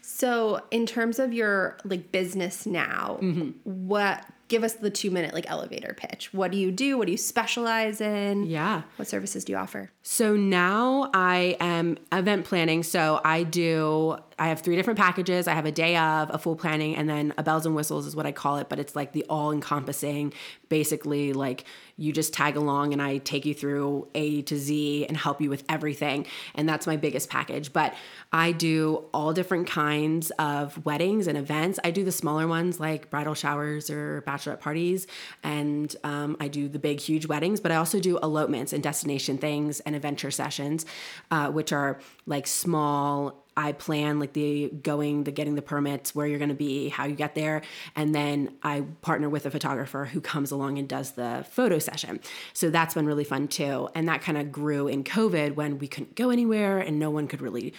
so, 0.00 0.60
in 0.70 0.86
terms 0.86 1.18
of 1.18 1.32
your 1.32 1.78
like 1.84 2.12
business 2.12 2.66
now, 2.66 3.18
Mm-hmm. 3.20 3.50
what 3.64 4.24
give 4.48 4.64
us 4.64 4.74
the 4.74 4.90
2 4.90 5.10
minute 5.10 5.32
like 5.32 5.50
elevator 5.50 5.94
pitch. 5.96 6.34
What 6.34 6.50
do 6.52 6.58
you 6.58 6.70
do? 6.70 6.98
What 6.98 7.06
do 7.06 7.12
you 7.12 7.16
specialize 7.18 8.00
in? 8.02 8.44
yeah 8.44 8.82
What 8.96 9.08
services 9.08 9.44
do 9.46 9.52
you 9.52 9.58
offer? 9.58 9.90
So 10.02 10.36
now 10.36 11.10
I 11.14 11.56
am 11.58 11.96
event 12.12 12.44
planning. 12.44 12.82
So 12.82 13.18
I 13.24 13.44
do, 13.44 14.18
I 14.38 14.48
have 14.48 14.60
three 14.60 14.76
different 14.76 14.98
packages. 14.98 15.46
I 15.46 15.54
have 15.54 15.66
a 15.66 15.72
day 15.72 15.96
of, 15.96 16.30
a 16.32 16.38
full 16.38 16.56
planning, 16.56 16.96
and 16.96 17.08
then 17.08 17.34
a 17.38 17.42
bells 17.42 17.66
and 17.66 17.74
whistles 17.74 18.06
is 18.06 18.16
what 18.16 18.26
I 18.26 18.32
call 18.32 18.56
it. 18.56 18.68
But 18.68 18.78
it's 18.78 18.96
like 18.96 19.12
the 19.12 19.24
all 19.28 19.52
encompassing, 19.52 20.32
basically, 20.68 21.32
like 21.32 21.64
you 21.96 22.12
just 22.12 22.32
tag 22.32 22.56
along 22.56 22.92
and 22.92 23.00
I 23.00 23.18
take 23.18 23.44
you 23.44 23.54
through 23.54 24.08
A 24.14 24.42
to 24.42 24.56
Z 24.56 25.06
and 25.06 25.16
help 25.16 25.40
you 25.40 25.50
with 25.50 25.64
everything. 25.68 26.26
And 26.54 26.68
that's 26.68 26.86
my 26.86 26.96
biggest 26.96 27.28
package. 27.28 27.72
But 27.72 27.94
I 28.32 28.52
do 28.52 29.04
all 29.12 29.32
different 29.32 29.68
kinds 29.68 30.30
of 30.32 30.84
weddings 30.84 31.26
and 31.26 31.36
events. 31.36 31.78
I 31.84 31.90
do 31.90 32.02
the 32.02 32.12
smaller 32.12 32.48
ones 32.48 32.80
like 32.80 33.10
bridal 33.10 33.34
showers 33.34 33.90
or 33.90 34.22
bachelorette 34.26 34.60
parties. 34.60 35.06
And 35.42 35.94
um, 36.02 36.36
I 36.40 36.48
do 36.48 36.68
the 36.68 36.78
big, 36.78 36.98
huge 37.00 37.26
weddings, 37.26 37.60
but 37.60 37.70
I 37.70 37.76
also 37.76 38.00
do 38.00 38.18
elopements 38.18 38.72
and 38.72 38.82
destination 38.82 39.38
things 39.38 39.80
and 39.80 39.94
adventure 39.94 40.30
sessions, 40.30 40.86
uh, 41.30 41.50
which 41.50 41.72
are 41.72 42.00
like 42.26 42.46
small 42.46 43.41
I 43.56 43.72
plan 43.72 44.18
like 44.18 44.32
the 44.32 44.70
going, 44.82 45.24
the 45.24 45.30
getting 45.30 45.54
the 45.54 45.62
permits, 45.62 46.14
where 46.14 46.26
you're 46.26 46.38
going 46.38 46.48
to 46.48 46.54
be, 46.54 46.88
how 46.88 47.04
you 47.04 47.14
get 47.14 47.34
there, 47.34 47.62
and 47.94 48.14
then 48.14 48.54
I 48.62 48.82
partner 49.02 49.28
with 49.28 49.46
a 49.46 49.50
photographer 49.50 50.06
who 50.06 50.20
comes 50.20 50.50
along 50.50 50.78
and 50.78 50.88
does 50.88 51.12
the 51.12 51.44
photo 51.50 51.78
session. 51.78 52.20
So 52.52 52.70
that's 52.70 52.94
been 52.94 53.06
really 53.06 53.24
fun 53.24 53.48
too, 53.48 53.88
and 53.94 54.08
that 54.08 54.22
kind 54.22 54.38
of 54.38 54.50
grew 54.52 54.88
in 54.88 55.04
COVID 55.04 55.54
when 55.54 55.78
we 55.78 55.88
couldn't 55.88 56.14
go 56.14 56.30
anywhere 56.30 56.78
and 56.78 56.98
no 56.98 57.10
one 57.10 57.28
could 57.28 57.42
really 57.42 57.74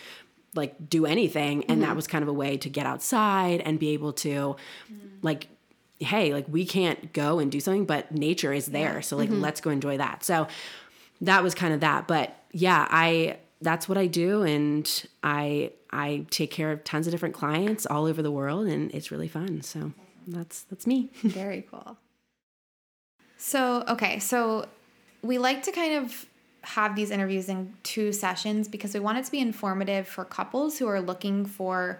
like 0.55 0.89
do 0.89 1.05
anything, 1.05 1.63
and 1.65 1.79
mm-hmm. 1.79 1.89
that 1.89 1.95
was 1.95 2.07
kind 2.07 2.21
of 2.21 2.27
a 2.27 2.33
way 2.33 2.57
to 2.57 2.69
get 2.69 2.85
outside 2.85 3.61
and 3.61 3.79
be 3.79 3.89
able 3.89 4.13
to 4.13 4.55
like 5.21 5.47
hey 5.99 6.33
like 6.33 6.45
we 6.49 6.65
can't 6.65 7.13
go 7.13 7.39
and 7.39 7.49
do 7.51 7.61
something 7.61 7.85
but 7.85 8.11
nature 8.11 8.51
is 8.51 8.67
there. 8.67 9.01
So 9.01 9.15
like 9.17 9.29
mm-hmm. 9.29 9.41
let's 9.41 9.61
go 9.61 9.69
enjoy 9.69 9.97
that. 9.97 10.23
So 10.23 10.47
that 11.21 11.43
was 11.43 11.55
kind 11.55 11.73
of 11.73 11.79
that. 11.79 12.07
But 12.07 12.37
yeah 12.53 12.87
i 12.89 13.37
that's 13.63 13.89
what 13.89 13.97
I 13.97 14.07
do 14.07 14.43
and 14.43 15.05
I 15.23 15.71
I 15.91 16.25
take 16.29 16.51
care 16.51 16.71
of 16.71 16.83
tons 16.83 17.07
of 17.07 17.11
different 17.11 17.35
clients 17.35 17.85
all 17.85 18.05
over 18.05 18.21
the 18.21 18.31
world 18.31 18.67
and 18.67 18.91
it's 18.91 19.11
really 19.11 19.27
fun. 19.27 19.61
So 19.61 19.93
that's 20.27 20.63
that's 20.63 20.85
me. 20.85 21.09
Very 21.21 21.65
cool. 21.69 21.97
So, 23.37 23.83
okay, 23.89 24.19
so 24.19 24.67
we 25.21 25.37
like 25.37 25.63
to 25.63 25.71
kind 25.71 25.95
of 25.95 26.25
have 26.61 26.95
these 26.95 27.11
interviews 27.11 27.49
in 27.49 27.73
two 27.83 28.13
sessions 28.13 28.69
because 28.69 28.93
we 28.93 29.01
want 29.01 29.17
it 29.17 29.25
to 29.25 29.31
be 29.31 29.39
informative 29.39 30.07
for 30.07 30.23
couples 30.23 30.79
who 30.79 30.87
are 30.87 31.01
looking 31.01 31.45
for 31.45 31.99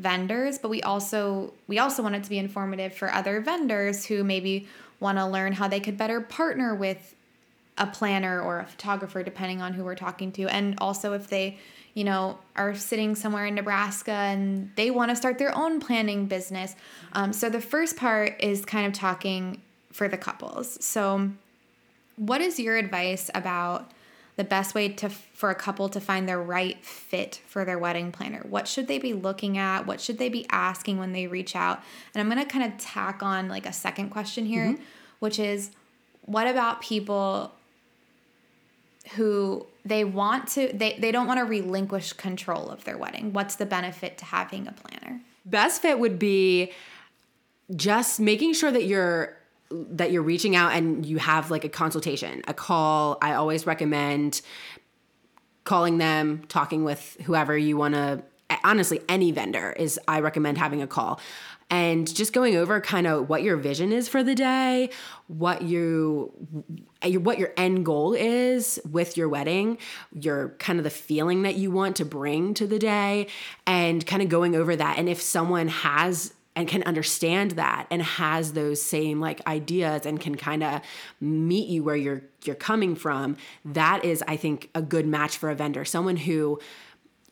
vendors, 0.00 0.58
but 0.58 0.68
we 0.68 0.82
also 0.82 1.52
we 1.68 1.78
also 1.78 2.02
want 2.02 2.16
it 2.16 2.24
to 2.24 2.30
be 2.30 2.38
informative 2.38 2.92
for 2.92 3.12
other 3.12 3.40
vendors 3.40 4.04
who 4.06 4.24
maybe 4.24 4.66
want 4.98 5.16
to 5.18 5.26
learn 5.26 5.52
how 5.52 5.68
they 5.68 5.80
could 5.80 5.96
better 5.96 6.20
partner 6.20 6.74
with 6.74 7.14
a 7.80 7.86
planner 7.86 8.40
or 8.40 8.60
a 8.60 8.66
photographer, 8.66 9.22
depending 9.22 9.62
on 9.62 9.72
who 9.72 9.84
we're 9.84 9.96
talking 9.96 10.30
to. 10.32 10.46
And 10.46 10.76
also, 10.78 11.14
if 11.14 11.28
they, 11.28 11.58
you 11.94 12.04
know, 12.04 12.38
are 12.54 12.74
sitting 12.74 13.16
somewhere 13.16 13.46
in 13.46 13.54
Nebraska 13.54 14.12
and 14.12 14.70
they 14.76 14.90
want 14.90 15.10
to 15.10 15.16
start 15.16 15.38
their 15.38 15.56
own 15.56 15.80
planning 15.80 16.26
business. 16.26 16.76
Um, 17.14 17.32
so, 17.32 17.48
the 17.48 17.60
first 17.60 17.96
part 17.96 18.36
is 18.40 18.64
kind 18.64 18.86
of 18.86 18.92
talking 18.92 19.62
for 19.90 20.06
the 20.06 20.18
couples. 20.18 20.84
So, 20.84 21.30
what 22.16 22.42
is 22.42 22.60
your 22.60 22.76
advice 22.76 23.30
about 23.34 23.90
the 24.36 24.44
best 24.44 24.74
way 24.74 24.88
to 24.88 25.08
for 25.08 25.50
a 25.50 25.54
couple 25.54 25.88
to 25.88 26.00
find 26.00 26.28
the 26.28 26.36
right 26.36 26.84
fit 26.84 27.40
for 27.46 27.64
their 27.64 27.78
wedding 27.78 28.12
planner? 28.12 28.44
What 28.46 28.68
should 28.68 28.88
they 28.88 28.98
be 28.98 29.14
looking 29.14 29.56
at? 29.56 29.86
What 29.86 30.02
should 30.02 30.18
they 30.18 30.28
be 30.28 30.46
asking 30.50 30.98
when 30.98 31.12
they 31.12 31.26
reach 31.26 31.56
out? 31.56 31.80
And 32.14 32.20
I'm 32.20 32.30
going 32.30 32.46
to 32.46 32.50
kind 32.50 32.70
of 32.70 32.78
tack 32.78 33.22
on 33.22 33.48
like 33.48 33.64
a 33.64 33.72
second 33.72 34.10
question 34.10 34.44
here, 34.44 34.66
mm-hmm. 34.66 34.82
which 35.18 35.38
is 35.38 35.70
what 36.22 36.46
about 36.46 36.82
people 36.82 37.52
who 39.16 39.66
they 39.84 40.04
want 40.04 40.48
to 40.48 40.70
they, 40.72 40.96
they 40.98 41.10
don't 41.10 41.26
want 41.26 41.38
to 41.38 41.44
relinquish 41.44 42.12
control 42.12 42.68
of 42.68 42.84
their 42.84 42.98
wedding. 42.98 43.32
What's 43.32 43.56
the 43.56 43.66
benefit 43.66 44.18
to 44.18 44.24
having 44.24 44.68
a 44.68 44.72
planner? 44.72 45.20
Best 45.44 45.82
fit 45.82 45.98
would 45.98 46.18
be 46.18 46.72
just 47.74 48.20
making 48.20 48.54
sure 48.54 48.70
that 48.70 48.84
you're 48.84 49.36
that 49.70 50.10
you're 50.10 50.22
reaching 50.22 50.56
out 50.56 50.72
and 50.72 51.06
you 51.06 51.18
have 51.18 51.50
like 51.50 51.64
a 51.64 51.68
consultation 51.68 52.42
a 52.48 52.54
call. 52.54 53.18
I 53.22 53.34
always 53.34 53.66
recommend 53.66 54.42
calling 55.64 55.98
them 55.98 56.42
talking 56.48 56.84
with 56.84 57.16
whoever 57.24 57.56
you 57.56 57.76
want 57.76 57.94
to 57.94 58.22
honestly 58.64 59.00
any 59.08 59.30
vendor 59.30 59.70
is 59.72 60.00
i 60.08 60.18
recommend 60.18 60.58
having 60.58 60.82
a 60.82 60.86
call 60.86 61.20
and 61.70 62.12
just 62.12 62.32
going 62.32 62.56
over 62.56 62.80
kind 62.80 63.06
of 63.06 63.28
what 63.28 63.42
your 63.42 63.56
vision 63.56 63.92
is 63.92 64.08
for 64.08 64.22
the 64.22 64.34
day, 64.34 64.90
what 65.28 65.62
you 65.62 66.32
what 67.02 67.38
your 67.38 67.52
end 67.56 67.84
goal 67.84 68.12
is 68.12 68.80
with 68.90 69.16
your 69.16 69.28
wedding, 69.28 69.78
your 70.12 70.50
kind 70.58 70.78
of 70.78 70.84
the 70.84 70.90
feeling 70.90 71.42
that 71.42 71.54
you 71.54 71.70
want 71.70 71.96
to 71.96 72.04
bring 72.04 72.54
to 72.54 72.66
the 72.66 72.78
day 72.78 73.28
and 73.66 74.04
kind 74.04 74.22
of 74.22 74.28
going 74.28 74.56
over 74.56 74.74
that. 74.74 74.98
And 74.98 75.08
if 75.08 75.22
someone 75.22 75.68
has 75.68 76.34
and 76.56 76.66
can 76.66 76.82
understand 76.82 77.52
that 77.52 77.86
and 77.90 78.02
has 78.02 78.52
those 78.52 78.82
same 78.82 79.20
like 79.20 79.46
ideas 79.46 80.04
and 80.04 80.20
can 80.20 80.34
kind 80.34 80.64
of 80.64 80.80
meet 81.20 81.68
you 81.68 81.84
where 81.84 81.96
you're 81.96 82.22
you're 82.44 82.56
coming 82.56 82.96
from 82.96 83.36
that 83.64 84.04
is 84.04 84.24
i 84.26 84.36
think 84.36 84.68
a 84.74 84.82
good 84.82 85.06
match 85.06 85.36
for 85.36 85.48
a 85.48 85.54
vendor. 85.54 85.84
Someone 85.84 86.16
who 86.16 86.58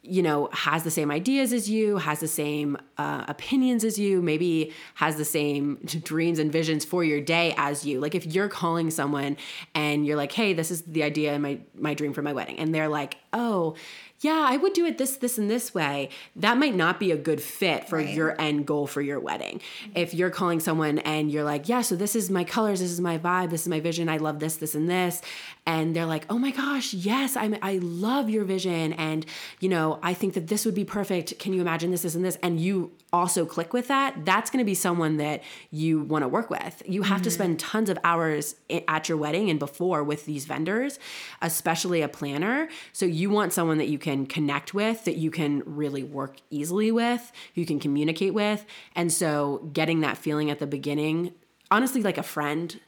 you 0.02 0.23
know, 0.23 0.49
has 0.52 0.85
the 0.85 0.90
same 0.90 1.11
ideas 1.11 1.52
as 1.52 1.69
you, 1.69 1.99
has 1.99 2.21
the 2.21 2.28
same 2.28 2.78
uh, 2.97 3.25
opinions 3.28 3.85
as 3.85 3.99
you, 3.99 4.23
maybe 4.23 4.73
has 4.95 5.17
the 5.17 5.25
same 5.25 5.76
dreams 6.02 6.38
and 6.38 6.52
visions 6.52 6.85
for 6.85 7.05
your 7.05 7.21
day 7.21 7.55
as 7.57 7.85
you. 7.85 8.00
Like 8.00 8.14
if 8.14 8.26
you're 8.26 8.49
calling 8.49 8.90
someone 8.90 9.37
and 9.75 10.07
you're 10.07 10.17
like, 10.17 10.33
"Hey, 10.33 10.52
this 10.52 10.71
is 10.71 10.83
the 10.83 11.02
idea 11.02 11.35
and 11.35 11.43
my 11.43 11.61
my 11.75 11.95
dream 11.95 12.12
for 12.12 12.23
my 12.23 12.33
wedding," 12.33 12.59
and 12.59 12.75
they're 12.75 12.88
like, 12.88 13.17
"Oh." 13.33 13.75
yeah, 14.21 14.45
I 14.49 14.57
would 14.57 14.73
do 14.73 14.85
it 14.85 14.99
this, 14.99 15.17
this, 15.17 15.38
and 15.38 15.49
this 15.49 15.73
way, 15.73 16.09
that 16.35 16.59
might 16.59 16.75
not 16.75 16.99
be 16.99 17.12
a 17.12 17.17
good 17.17 17.40
fit 17.40 17.88
for 17.88 17.99
right. 17.99 18.09
your 18.09 18.40
end 18.40 18.67
goal 18.67 18.88
for 18.88 19.00
your 19.00 19.21
wedding. 19.21 19.61
Mm-hmm. 19.61 19.93
If 19.95 20.12
you're 20.12 20.31
calling 20.31 20.59
someone 20.59 20.99
and 21.00 21.31
you're 21.31 21.45
like, 21.45 21.69
yeah, 21.69 21.83
so 21.83 21.95
this 21.95 22.17
is 22.17 22.28
my 22.28 22.43
colors, 22.43 22.81
this 22.81 22.90
is 22.90 23.00
my 23.00 23.17
vibe, 23.17 23.50
this 23.50 23.62
is 23.62 23.69
my 23.69 23.78
vision, 23.78 24.09
I 24.09 24.17
love 24.17 24.40
this, 24.40 24.57
this, 24.57 24.75
and 24.75 24.90
this, 24.90 25.23
and 25.69 25.95
they're 25.95 26.07
like, 26.07 26.25
oh 26.31 26.39
my 26.39 26.51
gosh, 26.51 26.95
yes, 26.95 27.37
I'm, 27.37 27.55
I 27.61 27.79
love 27.83 28.31
your 28.31 28.45
vision, 28.45 28.95
and 28.95 29.27
you 29.61 29.69
know, 29.69 29.99
I 30.03 30.15
think 30.15 30.33
that 30.33 30.47
this 30.47 30.65
would 30.65 30.75
be 30.75 30.87
perfect. 30.87 31.39
Can 31.39 31.53
you 31.53 31.61
imagine 31.61 31.91
this, 31.91 32.01
this, 32.03 32.15
and 32.15 32.25
this? 32.25 32.39
And 32.43 32.59
you 32.59 32.91
also 33.13 33.45
click 33.45 33.75
with 33.75 33.89
that, 33.89 34.25
that's 34.25 34.51
going 34.51 34.61
to 34.61 34.65
be 34.65 34.75
someone 34.75 35.19
that 35.19 35.43
you 35.71 36.01
want 36.01 36.23
to 36.23 36.29
work 36.29 36.49
with. 36.49 36.83
You 36.87 37.03
have 37.03 37.19
mm-hmm. 37.19 37.25
to 37.25 37.31
spend 37.31 37.59
tons 37.59 37.91
of 37.91 37.99
hours 38.03 38.57
at 38.89 39.11
your 39.11 39.19
wedding 39.19 39.51
and 39.51 39.59
before 39.59 40.03
with 40.03 40.25
these 40.25 40.47
vendors, 40.47 40.99
especially 41.43 42.01
a 42.01 42.09
planner. 42.09 42.69
So 42.95 43.05
you 43.05 43.29
want 43.29 43.53
someone 43.53 43.77
that 43.77 43.89
you 43.89 43.99
can 43.99 44.25
connect 44.25 44.73
with, 44.73 45.05
that 45.05 45.17
you 45.17 45.31
can 45.31 45.63
really 45.67 46.03
work 46.03 46.39
easily 46.49 46.91
with, 46.91 47.31
you 47.55 47.67
can 47.67 47.79
communicate 47.79 48.33
with. 48.33 48.65
And 48.95 49.13
so 49.13 49.69
getting 49.75 50.01
that 50.01 50.17
feeling 50.17 50.51
at 50.51 50.61
the 50.61 50.67
beginning, 50.67 51.35
honestly, 51.71 52.03
like 52.03 52.17
a 52.17 52.23
friend 52.23 52.81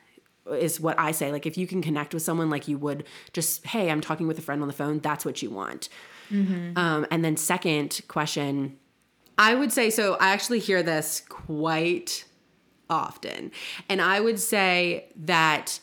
is 0.53 0.81
what 0.81 0.99
I 0.99 1.13
say. 1.13 1.33
Like 1.33 1.47
if 1.47 1.57
you 1.57 1.67
can 1.67 1.83
connect 1.83 2.15
with 2.15 2.23
someone 2.23 2.51
like 2.51 2.69
you 2.69 2.79
would 2.79 3.05
just, 3.33 3.67
hey, 3.67 3.91
I'm 3.91 4.01
talking 4.01 4.27
with 4.27 4.39
a 4.39 4.43
friend 4.43 4.63
on 4.63 4.69
the 4.69 4.75
phone, 4.75 5.01
that's 5.01 5.25
what 5.25 5.43
you 5.43 5.51
want. 5.51 5.89
Mm-hmm. 6.31 6.79
Um, 6.79 7.07
and 7.11 7.25
then 7.25 7.37
second 7.37 8.01
question 8.09 8.79
I 9.41 9.55
would 9.55 9.73
say 9.73 9.89
so. 9.89 10.17
I 10.21 10.33
actually 10.33 10.59
hear 10.59 10.83
this 10.83 11.23
quite 11.27 12.27
often. 12.91 13.53
And 13.89 14.03
I 14.03 14.21
would 14.21 14.39
say 14.39 15.07
that 15.17 15.81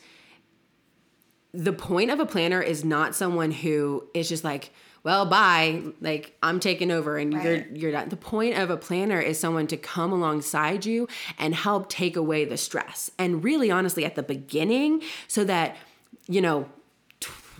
the 1.52 1.72
point 1.72 2.12
of 2.12 2.20
a 2.20 2.26
planner 2.26 2.62
is 2.62 2.84
not 2.84 3.16
someone 3.16 3.50
who 3.50 4.08
is 4.14 4.28
just 4.28 4.44
like, 4.44 4.70
well, 5.02 5.26
bye, 5.26 5.82
like 6.00 6.36
I'm 6.42 6.60
taking 6.60 6.90
over 6.90 7.18
and 7.18 7.34
right. 7.34 7.44
you're 7.44 7.66
you're 7.76 7.92
done. 7.92 8.08
The 8.08 8.16
point 8.16 8.58
of 8.58 8.70
a 8.70 8.76
planner 8.76 9.20
is 9.20 9.38
someone 9.38 9.66
to 9.68 9.76
come 9.76 10.12
alongside 10.12 10.84
you 10.84 11.08
and 11.38 11.54
help 11.54 11.88
take 11.88 12.16
away 12.16 12.44
the 12.44 12.56
stress. 12.56 13.10
And 13.18 13.42
really 13.42 13.70
honestly 13.70 14.04
at 14.04 14.14
the 14.14 14.22
beginning 14.22 15.02
so 15.26 15.44
that 15.44 15.76
you 16.26 16.40
know 16.40 16.68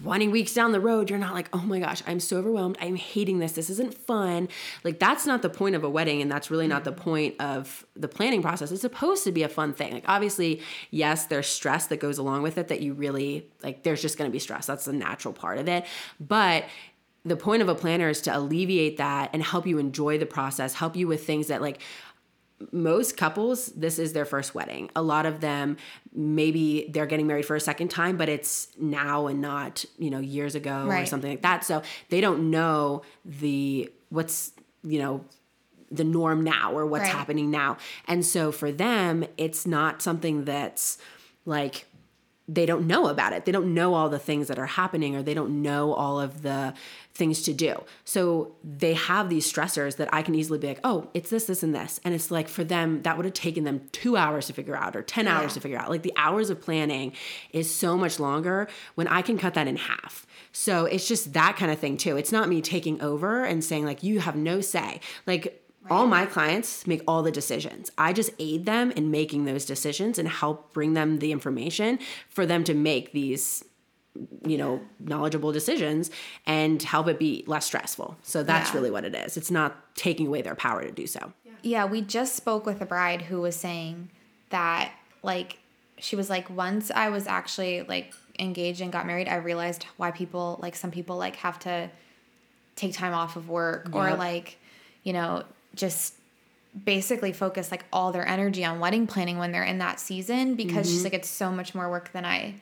20 0.03 0.29
weeks 0.29 0.55
down 0.55 0.73
the 0.73 0.81
road, 0.81 1.11
you're 1.11 1.19
not 1.19 1.35
like, 1.35 1.49
oh 1.53 1.63
my 1.63 1.81
gosh, 1.81 2.03
I'm 2.07 2.21
so 2.21 2.37
overwhelmed. 2.37 2.79
I'm 2.81 2.97
hating 2.97 3.39
this. 3.39 3.53
This 3.53 3.71
isn't 3.71 3.95
fun. 3.95 4.49
Like, 4.85 4.99
that's 4.99 5.27
not 5.27 5.43
the 5.43 5.51
point 5.51 5.75
of 5.75 5.85
a 5.85 5.91
wedding. 5.91 6.23
And 6.23 6.31
that's 6.31 6.51
really 6.51 6.67
not 6.67 6.85
the 6.85 6.93
mm-hmm. 6.93 7.01
point 7.03 7.41
of 7.41 7.85
the 7.97 8.09
planning 8.09 8.43
process. 8.43 8.71
It's 8.71 8.81
supposed 8.81 9.25
to 9.25 9.33
be 9.33 9.43
a 9.43 9.49
fun 9.49 9.73
thing. 9.73 9.93
Like, 9.93 10.05
obviously, 10.07 10.63
yes, 10.91 11.27
there's 11.27 11.47
stress 11.47 11.87
that 11.87 11.99
goes 11.99 12.19
along 12.19 12.43
with 12.43 12.59
it 12.59 12.69
that 12.69 12.81
you 12.81 12.95
really, 12.95 13.49
like, 13.63 13.83
there's 13.83 14.01
just 14.01 14.19
going 14.19 14.31
to 14.31 14.33
be 14.33 14.39
stress. 14.39 14.67
That's 14.67 14.85
the 14.85 14.93
natural 14.93 15.35
part 15.35 15.59
of 15.59 15.69
it. 15.69 15.85
But 16.21 16.65
the 17.29 17.37
point 17.37 17.63
of 17.63 17.69
a 17.69 17.75
planner 17.75 18.09
is 18.09 18.21
to 18.23 18.37
alleviate 18.37 18.97
that 18.99 19.31
and 19.33 19.43
help 19.43 19.67
you 19.67 19.79
enjoy 19.79 20.19
the 20.19 20.27
process, 20.27 20.75
help 20.75 20.97
you 20.97 21.07
with 21.07 21.25
things 21.27 21.49
that, 21.49 21.63
like, 21.63 21.81
most 22.73 23.17
couples 23.17 23.67
this 23.77 24.01
is 24.01 24.13
their 24.13 24.25
first 24.25 24.53
wedding 24.53 24.91
a 24.97 25.01
lot 25.01 25.27
of 25.27 25.41
them 25.41 25.77
maybe 26.13 26.91
they're 26.93 27.07
getting 27.07 27.27
married 27.27 27.47
for 27.47 27.55
a 27.55 27.61
second 27.61 27.87
time 27.87 28.17
but 28.17 28.29
it's 28.29 28.67
now 28.81 29.29
and 29.29 29.41
not 29.41 29.85
you 29.97 30.11
know 30.11 30.19
years 30.19 30.57
ago 30.57 30.85
right. 30.87 31.05
or 31.05 31.07
something 31.07 31.31
like 31.31 31.43
that 31.43 31.65
so 31.65 31.81
they 32.09 32.21
don't 32.21 32.51
know 32.51 33.01
the 33.25 33.89
what's 34.09 34.51
you 34.83 34.99
know 34.99 35.25
the 35.93 36.03
norm 36.03 36.43
now 36.43 36.73
or 36.73 36.85
what's 36.85 37.05
right. 37.05 37.13
happening 37.13 37.49
now 37.49 37.77
and 38.09 38.27
so 38.27 38.51
for 38.51 38.73
them 38.73 39.25
it's 39.37 39.65
not 39.65 40.03
something 40.03 40.45
that's 40.45 40.99
like 41.45 41.87
they 42.49 42.65
don't 42.65 42.87
know 42.87 43.09
about 43.09 43.35
it. 43.35 43.45
They 43.45 43.53
don't 43.53 43.75
know 43.75 43.93
all 43.93 44.09
the 44.09 44.19
things 44.19 44.49
that 44.49 44.59
are 44.59 44.67
happening 44.67 45.15
or 45.15 45.23
they 45.23 45.35
don't 45.35 45.61
know 45.61 45.93
all 45.93 46.19
of 46.19 46.43
the 46.43 46.73
things 47.19 47.43
to 47.43 47.53
do. 47.53 47.85
So 48.05 48.53
they 48.63 48.95
have 48.95 49.29
these 49.29 49.53
stressors 49.53 49.97
that 49.97 50.09
I 50.15 50.23
can 50.23 50.37
easily 50.37 50.59
be 50.59 50.69
like, 50.69 50.81
oh, 50.85 51.09
it's 51.13 51.31
this, 51.31 51.47
this, 51.47 51.65
and 51.65 51.75
this. 51.75 52.01
And 52.05 52.15
it's 52.15 52.31
like 52.31 52.49
for 52.49 52.63
them, 52.63 53.03
that 53.03 53.17
would 53.17 53.27
have 53.27 53.35
taken 53.35 53.65
them 53.65 53.83
two 53.91 54.17
hours 54.17 54.47
to 54.47 54.53
figure 54.53 54.77
out 54.77 54.95
or 54.95 55.03
10 55.03 55.27
yeah. 55.27 55.37
hours 55.37 55.55
to 55.55 55.61
figure 55.61 55.79
out. 55.79 55.91
Like 55.91 56.03
the 56.03 56.15
hours 56.17 56.49
of 56.49 56.61
planning 56.61 57.13
is 57.53 57.69
so 57.69 57.99
much 57.99 58.21
longer 58.21 58.69
when 58.95 59.09
I 59.09 59.21
can 59.23 59.37
cut 59.37 59.55
that 59.55 59.67
in 59.67 59.77
half. 59.77 60.27
So 60.53 60.87
it's 60.87 61.09
just 61.09 61.33
that 61.33 61.57
kind 61.57 61.73
of 61.73 61.79
thing 61.81 61.97
too. 61.97 62.17
It's 62.17 62.33
not 62.33 62.49
me 62.49 62.63
taking 62.63 63.03
over 63.03 63.45
and 63.45 63.63
saying, 63.63 63.85
like, 63.85 64.03
you 64.05 64.21
have 64.21 64.37
no 64.37 64.61
say. 64.61 65.01
Like, 65.27 65.65
all 65.91 66.07
my 66.07 66.27
clients 66.27 66.87
make 66.87 67.03
all 67.09 67.23
the 67.23 67.33
decisions. 67.33 67.91
I 67.97 68.13
just 68.13 68.31
aid 68.39 68.67
them 68.67 68.91
in 68.91 69.11
making 69.11 69.45
those 69.45 69.65
decisions 69.65 70.19
and 70.19 70.29
help 70.29 70.73
bring 70.73 70.93
them 70.93 71.19
the 71.19 71.33
information 71.33 71.99
for 72.29 72.45
them 72.45 72.63
to 72.65 72.75
make 72.75 73.13
these 73.13 73.65
you 74.47 74.59
know, 74.59 74.81
knowledgeable 75.01 75.53
decisions 75.53 76.11
and 76.47 76.83
help 76.83 77.09
it 77.09 77.19
be 77.19 77.45
less 77.47 77.67
stressful. 77.67 78.17
So 78.23 78.43
that's 78.43 78.71
Yeah. 78.71 78.77
really 78.77 78.91
what 78.91 79.05
it 79.05 79.15
is. 79.15 79.37
It's 79.37 79.51
not 79.51 79.95
taking 79.95 80.27
away 80.27 80.43
their 80.43 80.55
power 80.55 80.83
to 80.83 80.91
do 80.91 81.07
so. 81.07 81.33
Yeah, 81.63 81.85
we 81.87 82.01
just 82.03 82.35
spoke 82.37 82.67
with 82.67 82.81
a 82.81 82.87
bride 82.87 83.23
who 83.23 83.41
was 83.41 83.57
saying 83.57 84.11
that 84.51 84.93
like 85.23 85.59
she 85.99 86.15
was 86.17 86.31
like 86.31 86.49
once 86.49 86.91
I 86.91 87.09
was 87.11 87.27
actually 87.27 87.83
like 87.83 88.15
engaged 88.39 88.81
and 88.81 88.93
got 88.93 89.07
married, 89.07 89.29
I 89.29 89.37
realized 89.37 89.85
why 89.97 90.11
people 90.13 90.59
like 90.63 90.77
some 90.77 90.91
people 90.93 91.17
like 91.17 91.37
have 91.37 91.59
to 91.61 91.91
take 92.77 92.93
time 92.95 93.13
off 93.13 93.35
of 93.37 93.49
work 93.49 93.91
or 93.93 94.15
like, 94.15 94.57
you 95.03 95.13
know, 95.13 95.43
just 95.75 96.15
basically 96.85 97.33
focus 97.33 97.71
like 97.73 97.85
all 97.93 98.13
their 98.13 98.27
energy 98.29 98.65
on 98.65 98.79
wedding 98.79 99.07
planning 99.07 99.39
when 99.39 99.51
they're 99.53 99.65
in 99.65 99.79
that 99.79 99.99
season 99.99 100.55
because 100.55 100.87
Mm-hmm. 100.87 100.95
she's 100.95 101.05
like 101.05 101.15
it's 101.15 101.29
so 101.29 101.51
much 101.51 101.75
more 101.75 101.91
work 101.91 102.13
than 102.13 102.25
I 102.25 102.55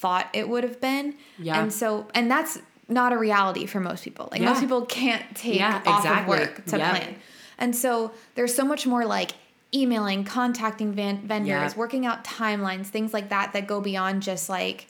thought 0.00 0.28
it 0.32 0.48
would 0.48 0.64
have 0.64 0.80
been. 0.80 1.14
Yeah. 1.38 1.60
And 1.62 1.72
so 1.72 2.08
and 2.14 2.30
that's 2.30 2.58
not 2.88 3.12
a 3.12 3.18
reality 3.18 3.66
for 3.66 3.78
most 3.80 4.02
people. 4.02 4.28
Like 4.32 4.40
most 4.42 4.60
people 4.60 4.84
can't 4.86 5.22
take 5.36 5.58
Yeah, 5.60 5.80
off 5.86 5.98
exactly. 5.98 6.34
of 6.34 6.40
work 6.40 6.64
to 6.66 6.78
Yep. 6.78 6.90
plan. 6.90 7.16
And 7.58 7.76
so 7.76 8.12
there's 8.34 8.54
so 8.54 8.64
much 8.64 8.86
more 8.86 9.04
like 9.04 9.32
emailing, 9.72 10.24
contacting 10.24 10.92
van- 10.92 11.20
vendors, 11.26 11.46
Yeah. 11.48 11.72
working 11.76 12.04
out 12.06 12.24
timelines, 12.24 12.86
things 12.86 13.12
like 13.14 13.28
that 13.28 13.52
that 13.52 13.66
go 13.68 13.80
beyond 13.80 14.22
just 14.22 14.48
like, 14.48 14.88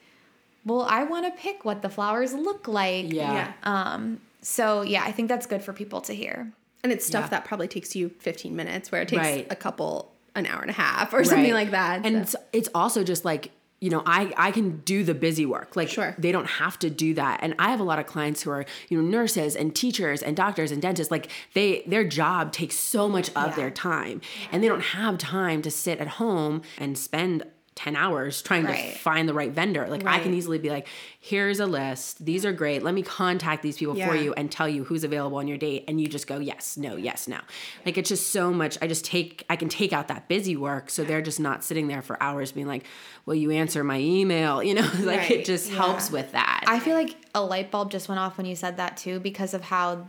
well, 0.65 0.83
I 0.83 1.03
want 1.05 1.27
to 1.27 1.33
pick 1.43 1.65
what 1.65 1.83
the 1.83 1.91
flowers 1.91 2.33
look 2.33 2.67
like. 2.69 3.13
Yeah. 3.13 3.53
Um. 3.65 4.21
So 4.43 4.83
yeah, 4.83 5.03
I 5.05 5.13
think 5.13 5.29
that's 5.29 5.47
good 5.47 5.63
for 5.63 5.73
people 5.75 6.01
to 6.03 6.15
hear. 6.15 6.53
And 6.83 6.93
it's 6.93 7.05
stuff 7.05 7.25
Yeah. 7.25 7.29
that 7.31 7.45
probably 7.45 7.69
takes 7.69 7.95
you 7.95 8.11
15 8.21 8.57
minutes, 8.57 8.91
where 8.91 9.03
it 9.03 9.09
takes 9.09 9.21
Right. 9.23 9.47
a 9.51 9.57
couple, 9.57 10.13
an 10.35 10.47
hour 10.47 10.63
and 10.63 10.71
a 10.71 10.75
half 10.75 11.13
or 11.13 11.25
something 11.25 11.53
like 11.53 11.73
that. 11.73 12.07
And 12.07 12.27
so. 12.27 12.39
it's, 12.53 12.67
it's 12.67 12.69
also 12.75 13.05
just 13.05 13.25
like, 13.27 13.51
you 13.81 13.89
know, 13.91 14.03
I, 14.05 14.33
I 14.37 14.51
can 14.51 14.81
do 14.81 15.03
the 15.05 15.15
busy 15.15 15.47
work. 15.47 15.75
Like 15.75 15.89
Sure. 15.89 16.15
they 16.19 16.33
don't 16.33 16.47
have 16.47 16.79
to 16.81 16.91
do 16.91 17.15
that. 17.15 17.41
And 17.43 17.55
I 17.59 17.71
have 17.71 17.81
a 17.81 17.83
lot 17.85 17.99
of 17.99 18.07
clients 18.07 18.43
who 18.43 18.51
are, 18.51 18.67
you 18.89 19.01
know, 19.01 19.09
nurses 19.09 19.57
and 19.57 19.75
teachers 19.75 20.23
and 20.23 20.37
doctors 20.37 20.71
and 20.71 20.83
dentists. 20.83 21.11
Like 21.11 21.29
they 21.55 21.83
their 21.87 22.05
job 22.05 22.53
takes 22.53 22.77
so 22.77 23.09
much 23.09 23.29
of 23.31 23.49
Yeah. 23.49 23.55
their 23.57 23.71
time. 23.71 24.21
And 24.53 24.63
they 24.63 24.69
don't 24.69 24.83
have 24.83 25.17
time 25.19 25.63
to 25.63 25.71
sit 25.71 25.99
at 25.99 26.09
home 26.09 26.61
and 26.79 26.99
spend 26.99 27.45
10 27.83 27.97
hours 27.97 28.43
trying 28.43 28.65
Right. 28.65 28.93
to 28.93 28.99
find 28.99 29.27
the 29.27 29.33
right 29.33 29.51
vendor. 29.51 29.87
Like 29.89 30.05
I 30.07 30.19
can 30.21 30.35
easily 30.35 30.59
be 30.59 30.69
like, 30.69 30.87
here's 31.19 31.61
a 31.61 31.67
list. 31.67 32.23
These 32.23 32.45
are 32.45 32.53
great. 32.53 32.83
Let 32.83 32.93
me 32.93 33.03
contact 33.03 33.63
these 33.63 33.79
people 33.79 33.95
for 33.95 34.15
you 34.15 34.35
and 34.35 34.53
tell 34.53 34.69
you 34.69 34.85
who's 34.85 35.03
available 35.03 35.39
on 35.39 35.49
your 35.49 35.57
date. 35.57 35.85
And 35.89 35.99
you 35.99 36.07
just 36.07 36.27
go, 36.27 36.39
yes, 36.41 36.77
no, 36.77 36.97
yes, 36.97 37.27
no. 37.27 37.39
Like 37.87 37.97
it's 37.97 38.11
just 38.11 38.29
so 38.33 38.53
much. 38.53 38.77
I 38.83 38.87
just 38.87 39.05
take, 39.07 39.45
I 39.49 39.57
can 39.57 39.71
take 39.71 39.95
out 39.95 40.09
that 40.09 40.29
busy 40.29 40.57
work. 40.57 40.91
So 40.91 41.05
they're 41.05 41.23
just 41.23 41.41
not 41.41 41.65
sitting 41.65 41.89
there 41.89 42.03
for 42.03 42.23
hours 42.23 42.53
being 42.53 42.67
like, 42.67 42.85
will 43.25 43.35
you 43.35 43.51
answer 43.51 43.83
my 43.83 43.99
email? 43.99 44.63
You 44.71 44.75
know, 44.75 44.83
like 45.01 45.19
Right. 45.21 45.31
it 45.31 45.45
just 45.47 45.71
helps 45.71 46.11
with 46.11 46.33
that. 46.33 46.65
I 46.67 46.81
feel 46.81 46.95
like 46.97 47.17
a 47.35 47.43
light 47.43 47.71
bulb 47.71 47.91
just 47.91 48.09
went 48.11 48.19
off 48.19 48.37
when 48.37 48.45
you 48.47 48.57
said 48.57 48.77
that 48.77 48.99
too, 48.99 49.21
because 49.21 49.55
of 49.55 49.63
how 49.63 50.07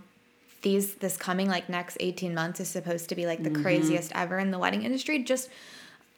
these 0.62 0.96
this 0.96 1.16
coming 1.18 1.48
like 1.48 1.70
next 1.70 1.98
18 2.02 2.34
months 2.36 2.60
is 2.60 2.68
supposed 2.68 3.10
to 3.10 3.16
be 3.16 3.26
like 3.26 3.42
the 3.44 3.50
Mm-hmm. 3.50 3.62
craziest 3.64 4.12
ever 4.14 4.38
in 4.40 4.52
the 4.52 4.60
wedding 4.60 4.84
industry. 4.84 5.24
Just 5.24 5.50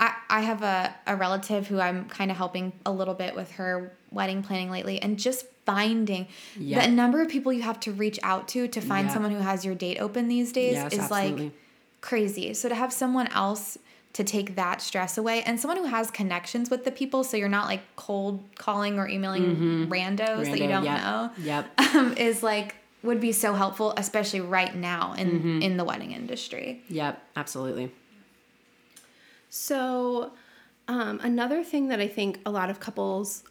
I, 0.04 0.14
I 0.30 0.42
have 0.42 0.62
a, 0.64 0.94
a 1.08 1.16
relative 1.16 1.68
who 1.68 1.80
I'm 1.80 2.06
kind 2.10 2.30
of 2.32 2.38
helping 2.38 2.74
a 2.86 2.92
little 2.92 3.14
bit 3.24 3.36
with 3.36 3.50
her 3.54 3.92
wedding 4.12 4.44
planning 4.44 4.70
lately 4.78 5.02
and 5.02 5.18
just 5.18 5.46
finding 5.66 6.28
Yeah. 6.60 6.86
the 6.86 6.92
number 6.92 7.22
of 7.22 7.30
people 7.30 7.52
you 7.54 7.62
have 7.62 7.80
to 7.82 7.92
reach 7.94 8.20
out 8.22 8.48
to 8.50 8.68
to 8.68 8.82
find 8.82 9.08
Yeah. 9.08 9.14
someone 9.14 9.32
who 9.32 9.40
has 9.40 9.64
your 9.64 9.76
date 9.76 9.98
open 10.00 10.28
these 10.28 10.52
days 10.52 10.74
Yes, 10.74 10.94
is 10.94 11.00
absolutely. 11.00 11.44
like 11.46 11.54
crazy. 12.02 12.54
So 12.54 12.68
to 12.70 12.76
have 12.76 12.92
someone 12.92 13.28
else 13.28 13.78
to 14.14 14.24
take 14.24 14.56
that 14.56 14.82
stress 14.82 15.18
away 15.18 15.42
and 15.44 15.60
someone 15.60 15.78
who 15.78 15.86
has 15.86 16.12
connections 16.12 16.70
with 16.70 16.86
the 16.86 16.92
people 16.92 17.24
so 17.24 17.36
you're 17.38 17.50
not 17.60 17.66
like 17.68 17.82
cold 17.96 18.44
calling 18.58 19.00
or 19.00 19.08
emailing 19.08 19.88
randos 19.90 20.46
that 20.52 20.60
you 20.60 20.66
Mm-hmm. 20.68 20.70
Don't 20.70 20.84
yep, 20.84 21.02
know 21.02 21.32
Yep. 21.40 21.80
um, 21.96 22.14
is 22.18 22.44
like 22.44 22.76
would 23.02 23.20
be 23.20 23.32
so 23.32 23.54
helpful 23.54 23.94
especially 23.98 24.42
right 24.42 24.76
now 24.76 25.14
in 25.18 25.28
Mm-hmm. 25.32 25.62
in 25.64 25.78
the 25.78 25.84
wedding 25.84 26.12
industry 26.12 26.84
Yep. 26.90 27.22
Absolutely. 27.36 27.92
So, 29.56 30.32
um, 30.88 31.20
another 31.22 31.64
thing 31.64 31.90
that 31.90 32.00
I 32.00 32.08
think 32.08 32.40
a 32.44 32.50
lot 32.50 32.72
of 32.72 32.80
couples 32.80 33.44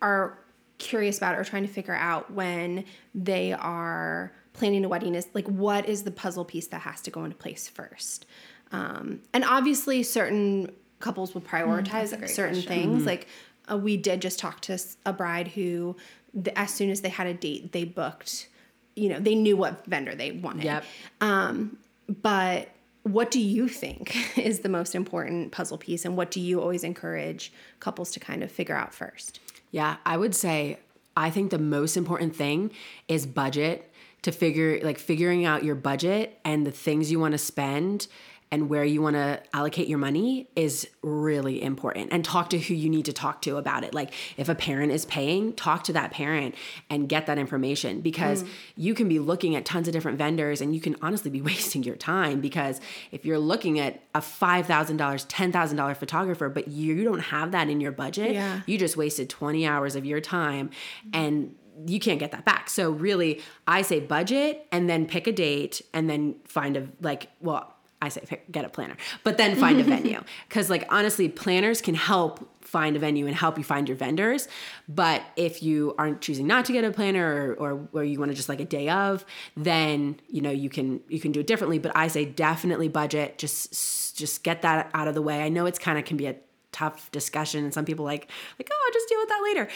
are 0.00 0.38
curious 0.78 1.18
about 1.18 1.34
or 1.34 1.44
trying 1.44 1.66
to 1.66 1.68
figure 1.68 1.94
out 1.94 2.32
when 2.32 2.86
they 3.14 3.52
are 3.52 4.32
planning 4.54 4.82
a 4.82 4.88
wedding 4.88 5.14
is 5.14 5.28
like, 5.34 5.46
what 5.46 5.86
is 5.86 6.04
the 6.04 6.10
puzzle 6.10 6.46
piece 6.46 6.68
that 6.68 6.80
has 6.80 7.02
to 7.02 7.10
go 7.10 7.24
into 7.24 7.36
place 7.36 7.68
first? 7.68 8.24
Um, 8.72 9.20
and 9.34 9.44
obviously, 9.44 10.02
certain 10.02 10.72
couples 11.00 11.34
will 11.34 11.42
prioritize 11.42 12.14
a 12.14 12.16
great 12.16 12.30
certain 12.30 12.54
question. 12.54 12.90
things. 12.92 13.04
Like, 13.04 13.28
uh, 13.70 13.76
we 13.76 13.98
did 13.98 14.22
just 14.22 14.38
talk 14.38 14.60
to 14.62 14.78
a 15.04 15.12
bride 15.12 15.48
who, 15.48 15.98
the, 16.32 16.58
as 16.58 16.72
soon 16.72 16.88
as 16.88 17.02
they 17.02 17.10
had 17.10 17.26
a 17.26 17.34
date, 17.34 17.72
they 17.72 17.84
booked. 17.84 18.48
You 18.96 19.10
know, 19.10 19.20
they 19.20 19.34
knew 19.34 19.58
what 19.58 19.84
vendor 19.84 20.14
they 20.14 20.32
wanted. 20.32 20.64
Yep. 20.64 20.84
Um, 21.20 21.76
but 22.08 22.70
what 23.02 23.30
do 23.30 23.40
you 23.40 23.68
think 23.68 24.16
is 24.38 24.60
the 24.60 24.68
most 24.68 24.94
important 24.94 25.52
puzzle 25.52 25.78
piece, 25.78 26.04
and 26.04 26.16
what 26.16 26.30
do 26.30 26.40
you 26.40 26.60
always 26.60 26.84
encourage 26.84 27.52
couples 27.80 28.10
to 28.12 28.20
kind 28.20 28.42
of 28.42 28.50
figure 28.50 28.76
out 28.76 28.94
first? 28.94 29.40
Yeah, 29.70 29.96
I 30.04 30.16
would 30.16 30.34
say 30.34 30.78
I 31.16 31.30
think 31.30 31.50
the 31.50 31.58
most 31.58 31.96
important 31.96 32.34
thing 32.34 32.72
is 33.08 33.26
budget 33.26 33.90
to 34.22 34.32
figure 34.32 34.80
like 34.82 34.98
figuring 34.98 35.44
out 35.44 35.64
your 35.64 35.74
budget 35.74 36.38
and 36.44 36.66
the 36.66 36.70
things 36.70 37.10
you 37.10 37.18
want 37.18 37.32
to 37.32 37.38
spend 37.38 38.06
and 38.52 38.68
where 38.68 38.84
you 38.84 39.00
want 39.00 39.16
to 39.16 39.42
allocate 39.54 39.88
your 39.88 39.98
money 39.98 40.46
is 40.54 40.86
really 41.02 41.62
important 41.62 42.12
and 42.12 42.22
talk 42.22 42.50
to 42.50 42.58
who 42.58 42.74
you 42.74 42.90
need 42.90 43.06
to 43.06 43.12
talk 43.12 43.40
to 43.42 43.56
about 43.56 43.82
it 43.82 43.94
like 43.94 44.12
if 44.36 44.48
a 44.48 44.54
parent 44.54 44.92
is 44.92 45.06
paying 45.06 45.52
talk 45.54 45.82
to 45.82 45.92
that 45.94 46.12
parent 46.12 46.54
and 46.90 47.08
get 47.08 47.26
that 47.26 47.38
information 47.38 48.02
because 48.02 48.42
mm-hmm. 48.42 48.52
you 48.76 48.94
can 48.94 49.08
be 49.08 49.18
looking 49.18 49.56
at 49.56 49.64
tons 49.64 49.88
of 49.88 49.92
different 49.92 50.18
vendors 50.18 50.60
and 50.60 50.74
you 50.74 50.80
can 50.80 50.94
honestly 51.00 51.30
be 51.30 51.40
wasting 51.52 51.82
your 51.82 51.96
time 51.96 52.40
because 52.40 52.80
if 53.10 53.24
you're 53.24 53.38
looking 53.38 53.80
at 53.80 54.02
a 54.14 54.20
$5000 54.20 54.96
$10000 54.96 55.96
photographer 55.96 56.48
but 56.48 56.68
you 56.68 57.02
don't 57.02 57.20
have 57.20 57.52
that 57.52 57.68
in 57.70 57.80
your 57.80 57.92
budget 57.92 58.32
Yeah. 58.32 58.60
you 58.66 58.76
just 58.76 58.96
wasted 58.96 59.30
20 59.30 59.66
hours 59.66 59.96
of 59.96 60.04
your 60.04 60.20
time 60.20 60.68
mm-hmm. 60.68 61.10
and 61.14 61.54
you 61.86 61.98
can't 61.98 62.18
get 62.18 62.32
that 62.32 62.44
back. 62.44 62.68
So 62.68 62.90
really, 62.90 63.40
I 63.66 63.82
say 63.82 63.98
budget 63.98 64.66
and 64.70 64.88
then 64.88 65.06
pick 65.06 65.26
a 65.26 65.32
date 65.32 65.82
and 65.92 66.08
then 66.08 66.36
find 66.44 66.76
a 66.76 66.86
like 67.00 67.28
well, 67.40 67.71
I 68.02 68.08
say 68.08 68.42
get 68.50 68.64
a 68.64 68.68
planner, 68.68 68.96
but 69.24 69.38
then 69.38 69.56
find 69.56 69.80
a 69.80 69.84
venue 69.94 70.20
cuz 70.50 70.68
like 70.68 70.84
honestly, 70.90 71.28
planners 71.28 71.80
can 71.80 71.94
help 71.94 72.48
find 72.60 72.96
a 72.96 72.98
venue 72.98 73.26
and 73.26 73.36
help 73.36 73.58
you 73.58 73.64
find 73.64 73.88
your 73.88 73.96
vendors. 73.96 74.48
But 74.88 75.22
if 75.36 75.62
you 75.62 75.94
aren't 75.98 76.20
choosing 76.20 76.46
not 76.46 76.64
to 76.66 76.72
get 76.72 76.84
a 76.84 76.90
planner 76.90 77.54
or 77.58 77.72
or, 77.72 77.88
or 77.92 78.04
you 78.04 78.18
want 78.18 78.30
to 78.30 78.34
just 78.34 78.48
like 78.48 78.60
a 78.60 78.64
day 78.64 78.88
of, 78.88 79.24
then 79.56 80.20
you 80.28 80.42
know 80.42 80.50
you 80.50 80.68
can 80.68 81.00
you 81.08 81.20
can 81.20 81.32
do 81.32 81.40
it 81.40 81.46
differently, 81.46 81.78
but 81.78 81.92
I 81.94 82.08
say 82.08 82.24
definitely 82.24 82.88
budget, 82.88 83.38
just 83.38 84.16
just 84.16 84.42
get 84.42 84.62
that 84.62 84.90
out 84.92 85.08
of 85.08 85.14
the 85.14 85.22
way. 85.22 85.42
I 85.42 85.48
know 85.48 85.66
it's 85.66 85.78
kind 85.78 85.98
of 85.98 86.04
can 86.04 86.16
be 86.16 86.26
a 86.26 86.36
tough 86.72 87.10
discussion 87.12 87.64
and 87.64 87.72
some 87.72 87.84
people 87.84 88.04
like 88.04 88.28
like 88.58 88.68
oh 88.72 88.82
I'll 88.86 88.92
just 88.92 89.08
deal 89.08 89.18
with 89.18 89.28
that 89.28 89.42
later 89.44 89.68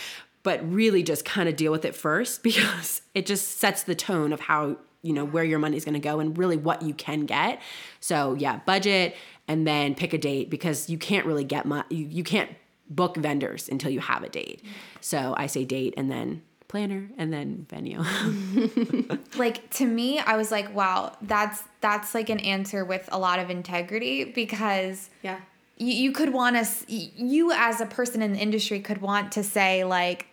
but 0.42 0.72
really 0.72 1.02
just 1.02 1.24
kind 1.24 1.48
of 1.48 1.56
deal 1.56 1.72
with 1.72 1.84
it 1.84 1.92
first 1.94 2.42
because 2.44 3.02
it 3.14 3.26
just 3.26 3.58
sets 3.58 3.82
the 3.82 3.94
tone 3.94 4.32
of 4.32 4.40
how 4.40 4.76
you 5.06 5.12
know 5.12 5.24
where 5.24 5.44
your 5.44 5.58
money's 5.58 5.84
going 5.84 5.94
to 6.02 6.06
go 6.10 6.20
and 6.20 6.36
really 6.36 6.56
what 6.56 6.82
you 6.82 6.94
can 6.94 7.20
get. 7.26 7.60
So 8.00 8.34
yeah 8.34 8.60
budget 8.66 9.14
and 9.48 9.66
then 9.66 9.94
pick 9.94 10.12
a 10.12 10.18
date 10.18 10.50
because 10.50 10.90
you 10.90 10.98
can't 10.98 11.24
really 11.26 11.44
get 11.44 11.64
my 11.66 11.84
you, 11.88 12.04
you 12.18 12.24
can't 12.24 12.50
book 12.90 13.16
vendors 13.16 13.68
until 13.68 13.90
you 13.90 14.00
have 14.00 14.22
a 14.22 14.28
date. 14.28 14.62
So 15.00 15.34
i 15.36 15.46
say 15.46 15.64
date 15.64 15.94
and 15.96 16.10
then 16.10 16.42
planner 16.68 17.08
and 17.16 17.32
then 17.32 17.66
venue. 17.70 18.02
Like 19.36 19.70
to 19.78 19.86
me 19.86 20.18
i 20.18 20.36
was 20.36 20.50
like 20.50 20.74
wow 20.74 21.16
that's 21.22 21.62
that's 21.80 22.14
like 22.14 22.28
an 22.30 22.40
answer 22.40 22.84
with 22.84 23.08
a 23.12 23.18
lot 23.18 23.38
of 23.38 23.50
integrity 23.50 24.24
because 24.24 25.10
Yeah. 25.22 25.40
you, 25.76 25.92
you 26.04 26.12
could 26.12 26.32
want 26.32 26.56
us 26.56 26.84
you 26.88 27.52
as 27.52 27.80
a 27.80 27.86
person 27.86 28.22
in 28.22 28.32
the 28.32 28.38
industry 28.38 28.80
could 28.80 29.00
want 29.02 29.32
to 29.32 29.42
say 29.44 29.84
like 29.84 30.26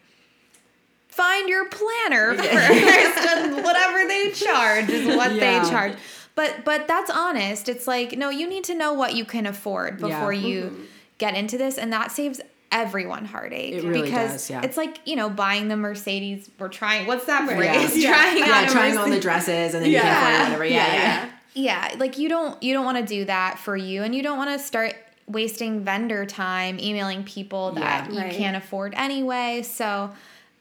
find 1.13 1.47
your 1.49 1.67
planner 1.69 2.36
first 2.36 2.49
and 3.28 3.63
whatever 3.63 4.08
they 4.08 4.32
charge 4.32 4.89
is 4.89 5.15
what 5.15 5.34
Yeah. 5.34 5.63
they 5.63 5.69
charge 5.69 5.93
but 6.36 6.65
but 6.65 6.88
that's 6.88 7.12
honest 7.12 7.69
it's 7.69 7.88
like 7.88 8.17
no 8.17 8.30
you 8.30 8.47
need 8.47 8.63
to 8.65 8.76
know 8.76 8.93
what 8.93 9.13
you 9.15 9.26
can 9.26 9.45
afford 9.45 9.99
Yeah. 9.99 10.08
before 10.08 10.34
you 10.34 10.63
mm-hmm. 10.63 10.84
get 11.17 11.36
into 11.36 11.58
this 11.58 11.78
and 11.78 11.93
that 11.93 12.12
saves 12.12 12.41
everyone 12.71 13.26
heartache 13.26 13.73
It 13.76 13.84
really 13.84 14.02
because 14.02 14.32
does, 14.32 14.49
yeah. 14.49 14.62
it's 14.63 14.78
like 14.78 14.99
you 15.06 15.15
know 15.15 15.30
buying 15.30 15.67
the 15.67 15.78
mercedes 15.78 16.49
we're 16.58 16.69
trying 16.69 17.06
what's 17.06 17.26
that 17.26 17.47
yeah, 17.49 17.56
phrase 17.56 17.95
Yeah. 17.97 18.13
trying 18.13 18.38
yeah 18.39 18.62
on 18.62 18.67
trying 18.67 18.97
on 18.97 19.10
the 19.12 19.19
dresses 19.19 19.76
and 19.76 19.84
then 19.86 19.91
you 19.91 19.99
can't 19.99 20.17
afford 20.17 20.34
it, 20.34 20.43
whatever 20.43 20.65
yeah 20.65 20.93
yeah, 20.93 21.30
Yeah, 21.54 21.95
like 21.99 22.17
you 22.17 22.30
don't 22.30 22.62
you 22.63 22.73
don't 22.73 22.86
want 22.86 22.97
to 22.97 23.06
do 23.06 23.26
that 23.26 23.60
for 23.60 23.78
you 23.78 24.02
and 24.02 24.15
you 24.15 24.23
don't 24.23 24.38
want 24.39 24.49
to 24.49 24.65
start 24.65 24.95
wasting 25.28 25.84
vendor 25.84 26.26
time 26.26 26.80
emailing 26.80 27.23
people 27.23 27.73
that 27.73 28.08
Yeah. 28.08 28.12
you 28.12 28.19
Right. 28.21 28.34
can't 28.34 28.58
afford 28.58 28.93
anyway. 28.95 29.62
So, 29.62 30.10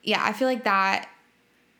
yeah, 0.02 0.22
I 0.24 0.32
feel 0.32 0.48
like 0.48 0.64
that 0.64 1.08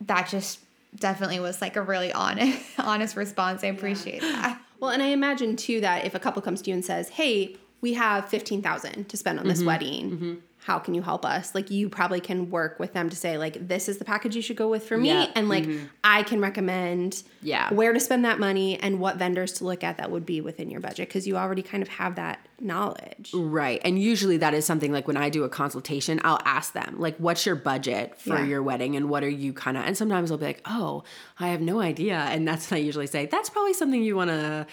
that 0.07 0.29
just 0.29 0.59
definitely 0.97 1.41
was 1.41 1.61
like 1.61 1.77
a 1.77 1.83
really 1.83 2.13
honest 2.13 2.61
honest 2.79 3.17
response. 3.17 3.63
I 3.65 3.69
appreciate 3.69 4.21
that. 4.21 4.61
Well, 4.81 4.91
and 4.91 5.03
I 5.03 5.07
imagine 5.07 5.57
too 5.57 5.81
that 5.81 6.05
if 6.05 6.15
a 6.15 6.19
couple 6.19 6.43
comes 6.43 6.61
to 6.63 6.71
you 6.71 6.75
and 6.75 6.85
says, 6.85 7.09
"Hey, 7.11 7.57
we 7.81 7.95
have 7.95 8.29
fifteen 8.29 8.63
thousand 8.63 9.09
to 9.09 9.17
spend 9.17 9.39
on 9.39 9.45
Mm-hmm. 9.45 9.51
this 9.55 9.63
wedding," 9.65 10.43
how 10.64 10.79
can 10.79 10.94
you 10.94 11.03
help 11.03 11.25
us? 11.25 11.57
Like 11.57 11.72
you 11.72 11.88
probably 11.88 12.20
can 12.20 12.48
work 12.48 12.79
with 12.79 12.92
them 12.92 13.11
to 13.11 13.16
say 13.16 13.37
like 13.37 13.66
this 13.66 13.88
is 13.88 13.98
the 13.98 14.05
package 14.05 14.37
you 14.37 14.42
should 14.42 14.57
go 14.57 14.68
with 14.68 14.87
for 14.87 14.96
me 14.96 15.11
and 15.35 15.48
like 15.48 15.64
mm-hmm. 15.64 15.87
I 16.05 16.22
can 16.22 16.40
recommend 16.40 17.25
Yeah. 17.42 17.75
where 17.75 17.92
to 17.92 17.98
spend 17.98 18.25
that 18.25 18.38
money 18.38 18.79
and 18.79 19.01
what 19.01 19.16
vendors 19.16 19.55
to 19.55 19.64
look 19.64 19.83
at 19.83 19.98
that 19.98 20.12
would 20.12 20.25
be 20.25 20.40
within 20.40 20.70
your 20.70 20.81
budget 20.81 21.09
because 21.09 21.27
you 21.27 21.37
already 21.37 21.62
kind 21.62 21.83
of 21.83 21.88
have 21.88 22.14
that 22.14 22.46
knowledge. 22.61 23.33
Right. 23.35 23.81
And 23.85 24.01
usually 24.01 24.37
that 24.37 24.55
is 24.55 24.64
something 24.64 24.92
like 24.92 25.09
when 25.09 25.16
I 25.16 25.31
do 25.31 25.42
a 25.42 25.48
consultation, 25.48 26.20
I'll 26.22 26.40
ask 26.44 26.75
them, 26.75 26.94
like, 27.01 27.16
what's 27.16 27.44
your 27.44 27.57
budget 27.57 28.20
for 28.20 28.38
Yeah. 28.38 28.44
your 28.44 28.62
wedding 28.62 28.94
and 28.94 29.11
what 29.11 29.25
are 29.25 29.29
you 29.29 29.53
kind 29.53 29.77
of, 29.77 29.85
and 29.85 29.96
sometimes 29.96 30.31
I'll 30.31 30.38
be 30.38 30.44
like, 30.44 30.62
oh, 30.64 31.03
I 31.40 31.48
have 31.48 31.61
no 31.61 31.81
idea. 31.81 32.18
And 32.18 32.46
that's 32.46 32.70
when 32.70 32.79
I 32.79 32.83
usually 32.85 33.09
say, 33.09 33.27
that's 33.27 33.51
probably 33.51 33.75
something 33.75 34.01
you 34.01 34.14
want 34.14 34.31
to 34.31 34.66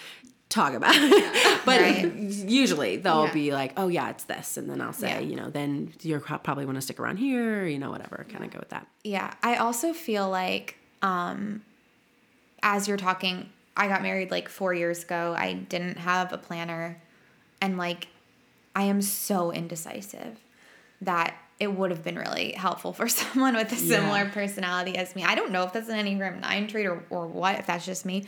talk 0.50 0.74
about. 0.74 0.94
but 1.66 1.80
Right. 1.80 2.12
usually 2.14 2.98
they'll 2.98 3.26
Yeah. 3.28 3.34
be 3.34 3.54
like, 3.54 3.74
oh, 3.78 3.88
yeah, 3.88 4.10
it's 4.10 4.24
this. 4.24 4.58
And 4.58 4.70
then 4.70 4.82
I'll 4.82 4.94
say, 4.94 5.10
Yeah. 5.10 5.20
you 5.20 5.36
know, 5.36 5.50
then 5.50 5.94
you're 6.02 6.20
probably 6.20 6.66
want 6.66 6.76
to 6.78 6.82
stick 6.82 7.00
around 7.00 7.18
here, 7.18 7.66
you 7.66 7.78
know, 7.80 7.92
whatever, 7.92 8.26
kind 8.32 8.44
of 8.44 8.52
go 8.52 8.60
with 8.60 8.70
that. 8.70 8.88
Yeah, 9.04 9.32
I 9.44 9.58
also 9.58 9.94
feel 9.94 10.30
like 10.30 10.76
um 11.02 11.62
as 12.64 12.88
you're 12.88 12.98
talking, 12.98 13.50
I 13.78 13.88
got 13.88 14.02
married 14.02 14.32
like 14.32 14.50
4 14.50 14.74
years 14.74 15.04
ago. 15.04 15.34
I 15.38 15.54
didn't 15.54 15.98
have 15.98 16.34
a 16.34 16.38
planner 16.38 17.02
and 17.62 17.78
like 17.78 18.08
I 18.76 18.84
am 18.84 19.02
so 19.02 19.52
indecisive 19.52 20.38
that 21.02 21.36
it 21.60 21.72
would 21.74 21.92
have 21.92 22.04
been 22.04 22.18
really 22.18 22.54
helpful 22.54 22.92
for 22.94 23.08
someone 23.22 23.56
with 23.56 23.72
a 23.72 23.76
similar 23.76 24.24
Yeah. 24.24 24.32
personality 24.32 24.98
as 24.98 25.16
me. 25.16 25.24
I 25.24 25.36
don't 25.36 25.52
know 25.52 25.64
if 25.64 25.74
that's 25.74 25.90
an 25.90 26.06
Enneagram 26.06 26.40
9 26.42 26.68
trait 26.68 26.86
or, 26.88 27.04
or 27.10 27.28
what, 27.28 27.60
if 27.60 27.68
that's 27.68 27.86
just 27.86 28.06
me, 28.06 28.26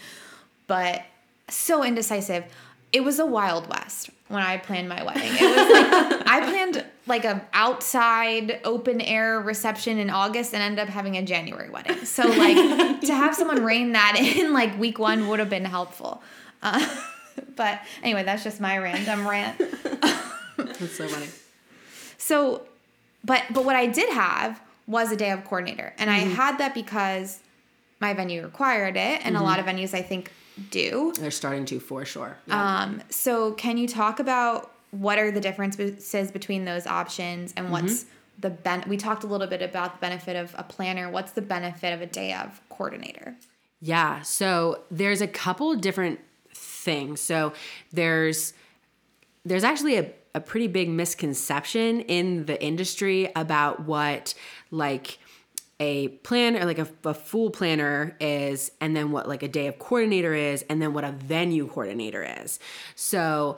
but 0.68 1.02
so 1.54 1.84
indecisive. 1.84 2.46
It 2.92 3.04
was 3.04 3.20
a 3.20 3.26
wild 3.26 3.70
west 3.70 4.10
when 4.28 4.44
I 4.44 4.58
planned 4.58 4.90
my 4.90 5.04
wedding. 5.04 5.32
It 5.34 5.42
was 5.42 5.72
like 5.72 6.28
I 6.28 6.40
planned 6.50 6.86
like 7.08 7.26
a 7.26 7.46
outside 7.54 8.60
open 8.64 9.02
air 9.02 9.40
reception 9.40 9.98
in 9.98 10.10
August 10.10 10.54
and 10.54 10.62
ended 10.62 10.80
up 10.80 10.90
having 10.90 11.18
a 11.18 11.22
January 11.22 11.70
wedding. 11.70 12.06
So 12.06 12.24
like 12.24 13.02
to 13.02 13.14
have 13.14 13.36
someone 13.36 13.64
rein 13.64 13.94
that 13.94 14.18
in 14.18 14.54
like 14.54 14.78
week 14.80 15.00
one 15.00 15.28
would 15.30 15.40
have 15.40 15.50
been 15.50 15.66
helpful. 15.66 16.22
Uh, 16.62 16.86
but 17.56 17.82
anyway, 18.04 18.24
that's 18.24 18.44
just 18.44 18.60
my 18.60 18.78
random 18.78 19.28
rant. 19.28 19.58
That's 20.58 20.96
so 20.96 21.08
funny. 21.08 21.28
So, 22.18 22.64
but 23.24 23.44
but 23.52 23.66
what 23.66 23.76
I 23.76 23.88
did 23.88 24.10
have 24.14 24.62
was 24.88 25.12
a 25.12 25.16
day 25.16 25.32
of 25.32 25.44
coordinator, 25.46 25.94
and 25.98 26.10
I 26.10 26.20
had 26.20 26.58
that 26.58 26.74
because 26.74 27.40
my 28.00 28.14
venue 28.14 28.44
required 28.44 28.98
it, 28.98 29.26
and 29.26 29.38
a 29.38 29.42
lot 29.42 29.60
of 29.60 29.66
venues 29.66 29.94
I 29.94 30.02
think 30.02 30.32
do. 30.70 31.14
They're 31.18 31.32
starting 31.32 31.66
to 31.66 31.80
for 31.80 32.06
sure. 32.06 32.38
Yeah. 32.48 32.82
Um, 32.82 33.02
so 33.10 33.54
can 33.54 33.78
you 33.78 33.88
talk 33.88 34.20
about 34.20 34.72
what 34.92 35.18
are 35.18 35.32
the 35.32 35.40
differences 35.40 36.32
between 36.32 36.66
those 36.66 36.86
options 36.86 37.54
and 37.56 37.72
what's 37.72 38.06
the 38.40 38.50
ben? 38.50 38.84
We 38.88 38.98
talked 38.98 39.24
a 39.24 39.28
little 39.28 39.48
bit 39.48 39.62
about 39.62 39.94
the 39.94 40.00
benefit 40.00 40.36
of 40.36 40.54
a 40.58 40.64
planner. 40.64 41.10
What's 41.10 41.32
the 41.32 41.42
benefit 41.42 41.94
of 41.94 42.02
a 42.02 42.06
day 42.06 42.34
of 42.34 42.62
coordinator? 42.70 43.36
Yeah. 43.80 44.22
So 44.22 44.84
there's 44.92 45.22
a 45.22 45.28
couple 45.28 45.74
different 45.76 46.20
things. 46.54 47.22
So 47.22 47.54
there's 47.92 48.54
there's 49.44 49.64
actually 49.64 49.98
a, 49.98 50.12
a 50.36 50.42
pretty 50.42 50.68
big 50.68 50.90
misconception 50.90 52.02
in 52.02 52.46
the 52.46 52.62
industry 52.64 53.32
about 53.36 53.86
what 53.86 54.34
like 54.70 55.18
a 55.82 56.10
plan 56.10 56.56
or 56.56 56.66
like 56.66 56.78
a, 56.78 56.88
a 57.06 57.14
full 57.14 57.50
planner 57.50 58.16
is 58.20 58.72
and 58.80 58.96
then 58.96 59.12
what 59.12 59.28
like 59.28 59.42
a 59.42 59.48
day 59.48 59.66
of 59.66 59.80
coordinator 59.80 60.34
is 60.34 60.64
and 60.70 60.80
then 60.82 60.94
what 60.94 61.04
a 61.04 61.12
venue 61.12 61.68
coordinator 61.68 62.24
is 62.42 62.60
so 62.96 63.58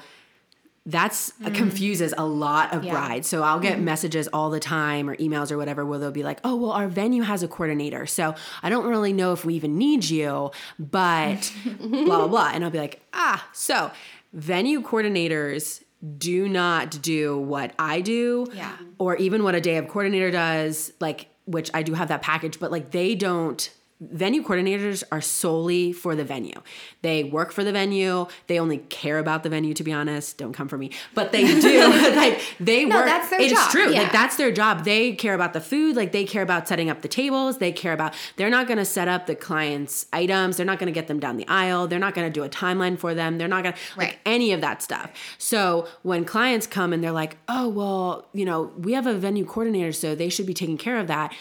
that's 0.86 1.32
uh, 1.44 1.50
mm. 1.50 1.56
confuses 1.56 2.14
a 2.18 2.26
lot 2.26 2.74
of 2.74 2.84
Yeah. 2.84 2.92
brides. 2.92 3.28
So 3.30 3.42
I'll 3.42 3.62
get 3.62 3.76
mm-hmm. 3.76 3.86
messages 3.86 4.28
all 4.34 4.50
the 4.50 4.60
time 4.60 5.10
or 5.10 5.16
emails 5.16 5.50
or 5.50 5.58
whatever 5.58 5.86
where 5.86 5.98
they'll 5.98 6.12
be 6.12 6.24
like, 6.24 6.42
"Oh, 6.44 6.58
well, 6.58 6.72
our 6.72 6.90
venue 6.90 7.24
has 7.24 7.42
a 7.42 7.48
coordinator, 7.48 8.06
so 8.06 8.36
I 8.62 8.70
don't 8.70 8.86
really 8.86 9.14
know 9.14 9.32
if 9.32 9.46
we 9.46 9.54
even 9.54 9.78
need 9.78 10.04
you, 10.04 10.52
but 10.78 11.54
blah 11.80 12.18
blah 12.18 12.28
blah." 12.28 12.52
And 12.54 12.66
I'll 12.66 12.70
be 12.70 12.80
like, 12.80 13.02
"Ah, 13.14 13.48
so 13.54 13.92
venue 14.34 14.82
coordinators 14.82 15.82
do 16.18 16.50
not 16.50 17.02
do 17.02 17.38
what 17.38 17.72
I 17.80 18.02
do, 18.02 18.48
Yeah. 18.54 18.76
or 18.98 19.16
even 19.16 19.44
what 19.44 19.56
a 19.56 19.62
day 19.62 19.78
of 19.78 19.88
coordinator 19.88 20.32
does, 20.32 20.92
like 21.00 21.28
which 21.46 21.70
I 21.74 21.84
do 21.84 21.94
have 21.94 22.08
that 22.08 22.22
package, 22.22 22.60
but 22.60 22.72
like 22.72 22.92
they 22.92 23.16
don't 23.16 23.70
venue 24.12 24.44
coordinators 24.44 25.04
are 25.12 25.22
solely 25.22 25.94
for 25.94 26.16
the 26.16 26.24
venue. 26.24 26.62
They 27.02 27.24
work 27.24 27.52
for 27.52 27.64
the 27.64 27.72
venue. 27.72 28.28
They 28.48 28.60
only 28.60 28.78
care 28.80 29.20
about 29.20 29.44
the 29.44 29.50
venue 29.50 29.74
to 29.76 29.84
be 29.84 29.92
honest. 29.94 30.38
Don't 30.38 30.54
come 30.54 30.68
for 30.68 30.78
me. 30.78 30.92
But 31.14 31.32
they 31.32 31.44
do. 31.60 31.90
like 32.16 32.42
they 32.60 32.86
No, 32.86 32.98
work 32.98 33.06
that's 33.06 33.30
their 33.30 33.42
It's 33.42 33.54
job, 33.54 33.72
true. 33.72 33.92
yeah. 33.94 34.04
Like 34.04 34.12
that's 34.12 34.36
their 34.38 34.52
job. 34.52 34.84
They 34.86 35.14
care 35.14 35.34
about 35.34 35.54
the 35.54 35.62
food, 35.62 35.96
like 35.96 36.12
they 36.12 36.24
care 36.26 36.42
about 36.44 36.68
setting 36.68 36.90
up 36.90 37.02
the 37.02 37.08
tables. 37.08 37.58
They 37.60 37.72
care 37.72 37.94
about 37.94 38.14
they're 38.36 38.50
not 38.50 38.68
going 38.68 38.78
to 38.80 38.86
set 38.86 39.08
up 39.08 39.26
the 39.28 39.36
client's 39.36 40.06
items. 40.14 40.58
They're 40.58 40.66
not 40.66 40.80
going 40.80 40.92
to 40.94 40.98
get 41.00 41.08
them 41.08 41.20
down 41.20 41.38
the 41.38 41.48
aisle. 41.48 41.88
They're 41.88 42.00
not 42.00 42.14
going 42.16 42.28
to 42.28 42.34
do 42.34 42.44
a 42.44 42.50
timeline 42.50 42.98
for 42.98 43.14
them. 43.14 43.38
They're 43.38 43.48
not 43.48 43.64
going 43.64 43.74
to 43.74 43.80
Right. 43.98 44.08
like 44.10 44.20
any 44.26 44.54
of 44.54 44.62
that 44.62 44.82
stuff. 44.82 45.12
So 45.38 45.88
when 46.04 46.26
clients 46.26 46.68
come 46.68 46.94
and 46.94 47.04
they're 47.04 47.12
like, 47.12 47.38
"Oh, 47.48 47.68
well, 47.70 48.28
you 48.34 48.46
know, 48.46 48.72
we 48.78 48.94
have 48.94 49.06
a 49.08 49.14
venue 49.14 49.46
coordinator, 49.46 49.92
so 49.92 50.16
they 50.16 50.30
should 50.30 50.46
be 50.46 50.54
taking 50.54 50.78
care 50.78 50.98
of 50.98 51.08
that." 51.08 51.34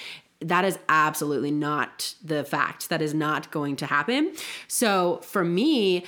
That 0.43 0.65
is 0.65 0.79
absolutely 0.89 1.51
not 1.51 2.15
the 2.23 2.45
fact. 2.45 2.89
That 2.89 3.01
is 3.03 3.15
not 3.15 3.51
going 3.51 3.77
to 3.77 3.87
happen. 3.87 4.33
So 4.69 5.21
for 5.23 5.45
me, 5.45 6.05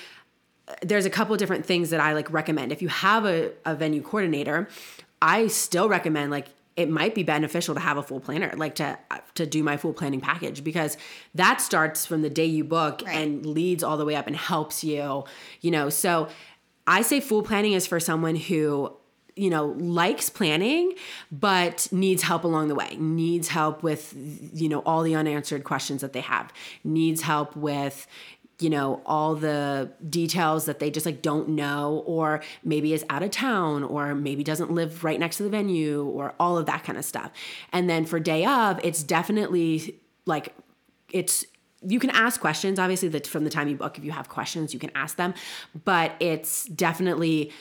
there's 0.82 1.04
a 1.06 1.10
couple 1.10 1.34
of 1.34 1.38
different 1.38 1.66
things 1.66 1.90
that 1.90 2.00
I 2.00 2.12
like 2.14 2.32
recommend. 2.32 2.72
If 2.72 2.82
you 2.82 2.88
have 2.88 3.24
a, 3.26 3.52
a 3.64 3.74
venue 3.74 4.02
coordinator, 4.02 4.68
I 5.20 5.46
still 5.48 5.88
recommend 5.88 6.30
like 6.30 6.48
it 6.76 6.90
might 6.90 7.14
be 7.14 7.22
beneficial 7.22 7.74
to 7.74 7.80
have 7.80 7.96
a 7.96 8.02
full 8.02 8.18
planner, 8.18 8.52
like 8.56 8.74
to 8.76 8.98
to 9.34 9.46
do 9.46 9.62
my 9.62 9.76
full 9.76 9.92
planning 9.92 10.20
package 10.20 10.64
because 10.64 10.96
that 11.34 11.60
starts 11.60 12.06
from 12.06 12.22
the 12.22 12.30
day 12.30 12.46
you 12.46 12.64
book 12.64 13.02
Right. 13.04 13.16
and 13.16 13.46
leads 13.46 13.82
all 13.84 13.96
the 13.96 14.04
way 14.04 14.16
up 14.16 14.26
and 14.26 14.34
helps 14.36 14.82
you, 14.82 15.24
you 15.60 15.70
know. 15.70 15.88
So 15.88 16.28
I 16.86 17.02
say 17.02 17.20
full 17.20 17.42
planning 17.42 17.72
is 17.74 17.86
for 17.86 18.00
someone 18.00 18.36
who 18.36 18.92
you 19.36 19.50
know 19.50 19.74
likes 19.78 20.30
planning 20.30 20.94
but 21.32 21.88
needs 21.90 22.22
help 22.22 22.44
along 22.44 22.68
the 22.68 22.74
way. 22.74 22.96
Needs 22.98 23.48
help 23.48 23.82
with 23.82 24.14
you 24.52 24.68
know 24.68 24.80
all 24.80 25.02
the 25.02 25.14
unanswered 25.14 25.64
questions 25.64 26.00
that 26.00 26.12
they 26.12 26.20
have. 26.20 26.52
Needs 26.82 27.22
help 27.22 27.56
with 27.56 28.06
you 28.60 28.70
know 28.70 29.02
all 29.04 29.34
the 29.34 29.90
details 30.08 30.66
that 30.66 30.78
they 30.78 30.90
just 30.90 31.06
like 31.06 31.22
don't 31.22 31.48
know 31.48 32.02
or 32.06 32.42
maybe 32.62 32.92
is 32.92 33.04
out 33.10 33.22
of 33.22 33.30
town 33.30 33.82
or 33.82 34.14
maybe 34.14 34.44
doesn't 34.44 34.70
live 34.70 35.02
right 35.02 35.18
next 35.18 35.38
to 35.38 35.42
the 35.42 35.48
venue 35.48 36.04
or 36.04 36.34
all 36.38 36.56
of 36.56 36.66
that 36.66 36.84
kind 36.84 36.98
of 36.98 37.04
stuff. 37.04 37.30
And 37.72 37.90
then 37.90 38.04
for 38.04 38.20
day 38.20 38.44
of 38.44 38.80
it's 38.84 39.02
definitely 39.02 39.98
like 40.26 40.54
it's 41.12 41.44
you 41.86 41.98
can 41.98 42.10
ask 42.10 42.40
questions 42.40 42.78
obviously 42.78 43.08
that 43.08 43.26
from 43.26 43.44
the 43.44 43.50
time 43.50 43.68
you 43.68 43.76
book 43.76 43.98
if 43.98 44.04
you 44.04 44.10
have 44.10 44.28
questions 44.28 44.72
you 44.72 44.80
can 44.80 44.90
ask 44.94 45.16
them 45.16 45.34
but 45.84 46.12
it's 46.18 46.64
definitely 46.66 47.52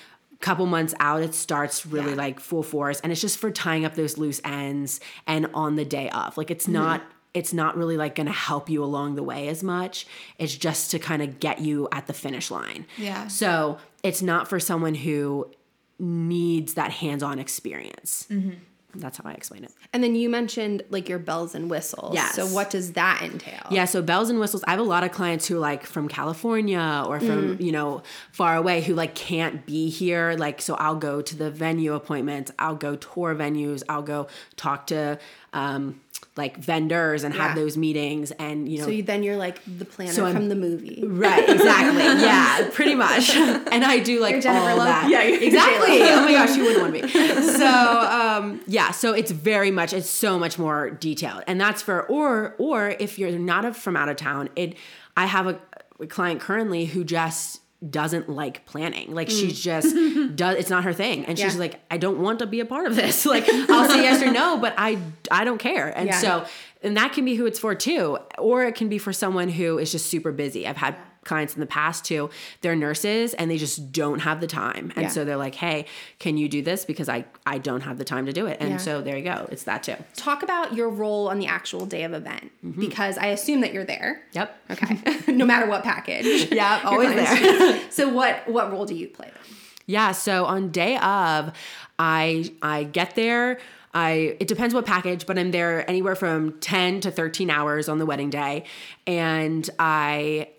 couple 0.43 0.65
months 0.65 0.93
out 0.99 1.23
it 1.23 1.33
starts 1.33 1.85
really 1.85 2.11
Yeah. 2.11 2.17
like 2.17 2.39
full 2.39 2.63
force 2.63 2.99
and 2.99 3.11
it's 3.13 3.21
just 3.21 3.37
for 3.37 3.49
tying 3.49 3.85
up 3.85 3.95
those 3.95 4.17
loose 4.17 4.41
ends 4.43 4.99
and 5.25 5.47
on 5.53 5.77
the 5.77 5.85
day 5.85 6.09
of 6.09 6.37
like 6.37 6.51
it's 6.51 6.65
mm-hmm. 6.65 6.73
not 6.73 7.01
it's 7.33 7.53
not 7.53 7.77
really 7.77 7.97
like 7.97 8.13
going 8.15 8.27
to 8.27 8.33
help 8.33 8.69
you 8.69 8.83
along 8.83 9.15
the 9.15 9.23
way 9.23 9.47
as 9.47 9.63
much. 9.63 10.05
It's 10.37 10.55
just 10.55 10.91
to 10.91 10.99
kind 10.99 11.23
of 11.23 11.39
get 11.39 11.61
you 11.61 11.87
at 11.91 12.05
the 12.05 12.13
finish 12.13 12.51
line. 12.51 12.85
Yeah. 12.97 13.27
so 13.27 13.79
it's 14.03 14.21
not 14.21 14.47
for 14.47 14.59
someone 14.59 14.93
who 14.93 15.49
needs 15.97 16.73
that 16.73 16.91
hands-on 16.91 17.39
experience 17.39 18.27
mm-hmm. 18.29 18.51
That's 18.95 19.17
how 19.17 19.29
i 19.29 19.33
explain 19.33 19.63
it 19.63 19.71
And 19.93 20.03
then 20.03 20.15
you 20.15 20.29
mentioned 20.29 20.83
like 20.89 21.07
your 21.07 21.19
bells 21.19 21.53
and 21.53 21.69
whistles. 21.69 22.15
Yeah. 22.15 22.29
So 22.31 22.47
what 22.47 22.69
does 22.71 22.93
that 22.93 23.21
entail? 23.21 23.67
Yeah, 23.69 23.85
so 23.85 24.01
bells 24.01 24.29
and 24.31 24.39
whistles. 24.39 24.63
I 24.67 24.71
have 24.71 24.79
a 24.79 24.83
lot 24.83 25.03
of 25.03 25.11
clients 25.11 25.47
who 25.47 25.59
like 25.59 25.85
from 25.85 26.07
California 26.07 27.03
or 27.05 27.19
from, 27.19 27.61
you 27.61 27.71
know, 27.71 28.01
far 28.31 28.55
away 28.55 28.81
who 28.81 28.95
like 28.95 29.13
can't 29.13 29.65
be 29.67 29.89
here. 29.89 30.33
Like 30.37 30.61
so 30.61 30.73
I'll 30.75 30.95
go 30.95 31.21
to 31.21 31.35
the 31.35 31.51
venue 31.51 31.93
appointments, 31.93 32.51
I'll 32.57 32.75
go 32.75 32.95
tour 32.95 33.35
venues, 33.35 33.83
I'll 33.87 34.01
go 34.01 34.27
talk 34.55 34.87
to 34.87 35.19
um 35.53 36.01
like 36.35 36.57
vendors 36.57 37.23
and 37.23 37.33
have 37.35 37.51
Yeah. 37.55 37.63
those 37.63 37.77
meetings 37.77 38.31
and 38.31 38.67
you 38.67 38.79
know 38.79 38.85
So 38.85 38.89
you, 38.89 39.03
then 39.03 39.21
you're 39.21 39.37
like 39.37 39.59
the 39.65 39.85
planner 39.85 40.11
So 40.11 40.31
from 40.33 40.49
the 40.49 40.55
movie. 40.55 41.03
Right, 41.05 41.47
exactly. 41.47 42.03
yeah, 42.03 42.69
pretty 42.73 42.95
much. 42.95 43.35
And 43.73 43.83
I 43.83 43.99
do 43.99 44.19
like 44.19 44.35
all 44.35 44.41
Lopez. 44.41 44.77
that. 44.77 45.07
Yeah, 45.09 45.21
exactly. 45.21 46.01
oh 46.01 46.25
my 46.25 46.31
gosh, 46.31 46.55
you 46.57 46.63
wouldn't 46.63 46.81
want 46.81 46.95
to 46.95 47.01
be. 47.01 47.13
So, 47.63 47.67
um, 47.67 48.61
yeah, 48.67 48.91
so 48.91 49.13
it's 49.13 49.31
very 49.31 49.69
much 49.71 49.93
it's 49.93 50.09
so 50.09 50.39
much 50.39 50.57
more 50.57 50.89
detailed. 50.89 51.43
And 51.47 51.59
that's 51.61 51.81
for 51.81 52.03
or 52.03 52.55
or 52.57 52.95
if 52.99 53.19
you're 53.19 53.37
not 53.37 53.65
a, 53.65 53.73
from 53.73 53.95
out 53.95 54.09
of 54.09 54.15
town, 54.17 54.49
it 54.55 54.75
I 55.15 55.25
have 55.27 55.45
a, 55.47 55.59
a 55.99 56.07
client 56.07 56.41
currently 56.41 56.85
who 56.85 57.03
just 57.03 57.61
doesn't 57.89 58.29
like 58.29 58.65
planning. 58.65 59.13
Like 59.13 59.29
she's 59.29 59.59
mm. 59.59 59.61
just 59.61 60.35
does 60.35 60.57
it's 60.57 60.69
not 60.69 60.83
her 60.83 60.93
thing. 60.93 61.25
And 61.25 61.37
she's 61.37 61.57
like 61.57 61.79
I 61.91 61.97
don't 61.97 62.19
want 62.19 62.39
to 62.39 62.47
be 62.47 62.59
a 62.59 62.65
part 62.65 62.87
of 62.87 62.95
this. 62.95 63.25
Like 63.33 63.47
I'll 63.49 63.89
say 63.89 64.03
yes 64.03 64.21
or 64.21 64.31
no, 64.31 64.57
but 64.57 64.73
I 64.77 64.99
I 65.31 65.43
don't 65.43 65.57
care. 65.57 65.89
And 65.89 66.07
Yeah. 66.07 66.19
so 66.19 66.45
and 66.83 66.97
that 66.97 67.13
can 67.13 67.25
be 67.25 67.35
who 67.35 67.45
it's 67.45 67.57
for 67.57 67.73
too 67.73 68.17
or 68.37 68.65
it 68.65 68.75
can 68.75 68.89
be 68.89 68.97
for 68.97 69.13
someone 69.13 69.49
who 69.49 69.79
is 69.79 69.91
just 69.91 70.07
super 70.07 70.31
busy 70.31 70.67
i've 70.67 70.77
had 70.77 70.95
clients 71.23 71.53
in 71.53 71.59
the 71.59 71.65
past 71.65 72.05
too 72.05 72.29
they're 72.61 72.75
nurses 72.75 73.33
and 73.35 73.49
they 73.49 73.57
just 73.57 73.91
don't 73.91 74.19
have 74.19 74.41
the 74.41 74.47
time 74.47 74.91
and 74.95 75.03
Yeah. 75.03 75.07
so 75.09 75.25
they're 75.25 75.37
like 75.37 75.55
hey 75.55 75.85
can 76.19 76.37
you 76.37 76.47
do 76.49 76.61
this 76.61 76.85
because 76.85 77.09
i 77.09 77.25
i 77.45 77.57
don't 77.57 77.81
have 77.81 77.97
the 77.97 78.05
time 78.05 78.25
to 78.25 78.33
do 78.33 78.45
it 78.47 78.57
and 78.59 78.71
Yeah. 78.71 78.77
so 78.77 79.01
there 79.01 79.17
you 79.17 79.23
go 79.23 79.47
it's 79.51 79.63
that 79.63 79.83
too 79.83 79.95
Talk 80.15 80.43
about 80.43 80.73
your 80.73 80.89
role 80.89 81.29
on 81.29 81.39
the 81.39 81.47
actual 81.47 81.85
day 81.85 82.03
of 82.03 82.13
event 82.13 82.51
mm-hmm. 82.63 82.79
because 82.79 83.17
I 83.17 83.27
assume 83.27 83.61
that 83.61 83.73
you're 83.73 83.83
there. 83.85 84.23
yep 84.33 84.57
Okay. 84.71 84.97
no 85.31 85.45
matter 85.45 85.67
what 85.67 85.83
package. 85.83 86.51
Yeah, 86.51 86.81
always 86.83 87.09
there. 87.13 87.81
so 87.91 88.09
what 88.09 88.47
what 88.47 88.71
role 88.71 88.85
do 88.85 88.95
you 88.95 89.07
play 89.07 89.27
then? 89.33 89.57
Yeah, 89.85 90.11
so 90.13 90.45
on 90.45 90.69
day 90.71 90.97
of, 90.97 91.51
I 91.99 92.51
I 92.61 92.83
get 92.85 93.15
there. 93.15 93.59
I 93.93 94.37
it 94.39 94.47
depends 94.47 94.73
what 94.73 94.85
package, 94.85 95.25
but 95.25 95.37
I'm 95.37 95.51
there 95.51 95.87
anywhere 95.89 96.15
from 96.15 96.59
10 96.59 97.01
to 97.01 97.11
13 97.11 97.49
hours 97.49 97.89
on 97.89 97.97
the 97.99 98.05
wedding 98.05 98.29
day. 98.29 98.63
And 99.05 99.69
I 99.79 100.49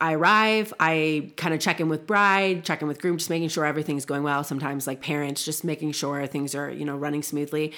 I 0.00 0.12
arrive, 0.14 0.74
I 0.78 1.32
kind 1.36 1.54
of 1.54 1.60
check 1.60 1.80
in 1.80 1.88
with 1.88 2.06
bride, 2.06 2.64
check 2.64 2.82
in 2.82 2.88
with 2.88 3.00
groom, 3.00 3.16
just 3.16 3.30
making 3.30 3.48
sure 3.48 3.64
everything's 3.64 4.04
going 4.04 4.22
well. 4.22 4.44
Sometimes 4.44 4.86
like 4.86 5.00
parents, 5.00 5.44
just 5.44 5.64
making 5.64 5.92
sure 5.92 6.26
things 6.26 6.54
are, 6.54 6.70
you 6.70 6.84
know, 6.84 6.96
running 6.96 7.22
smoothly. 7.22 7.72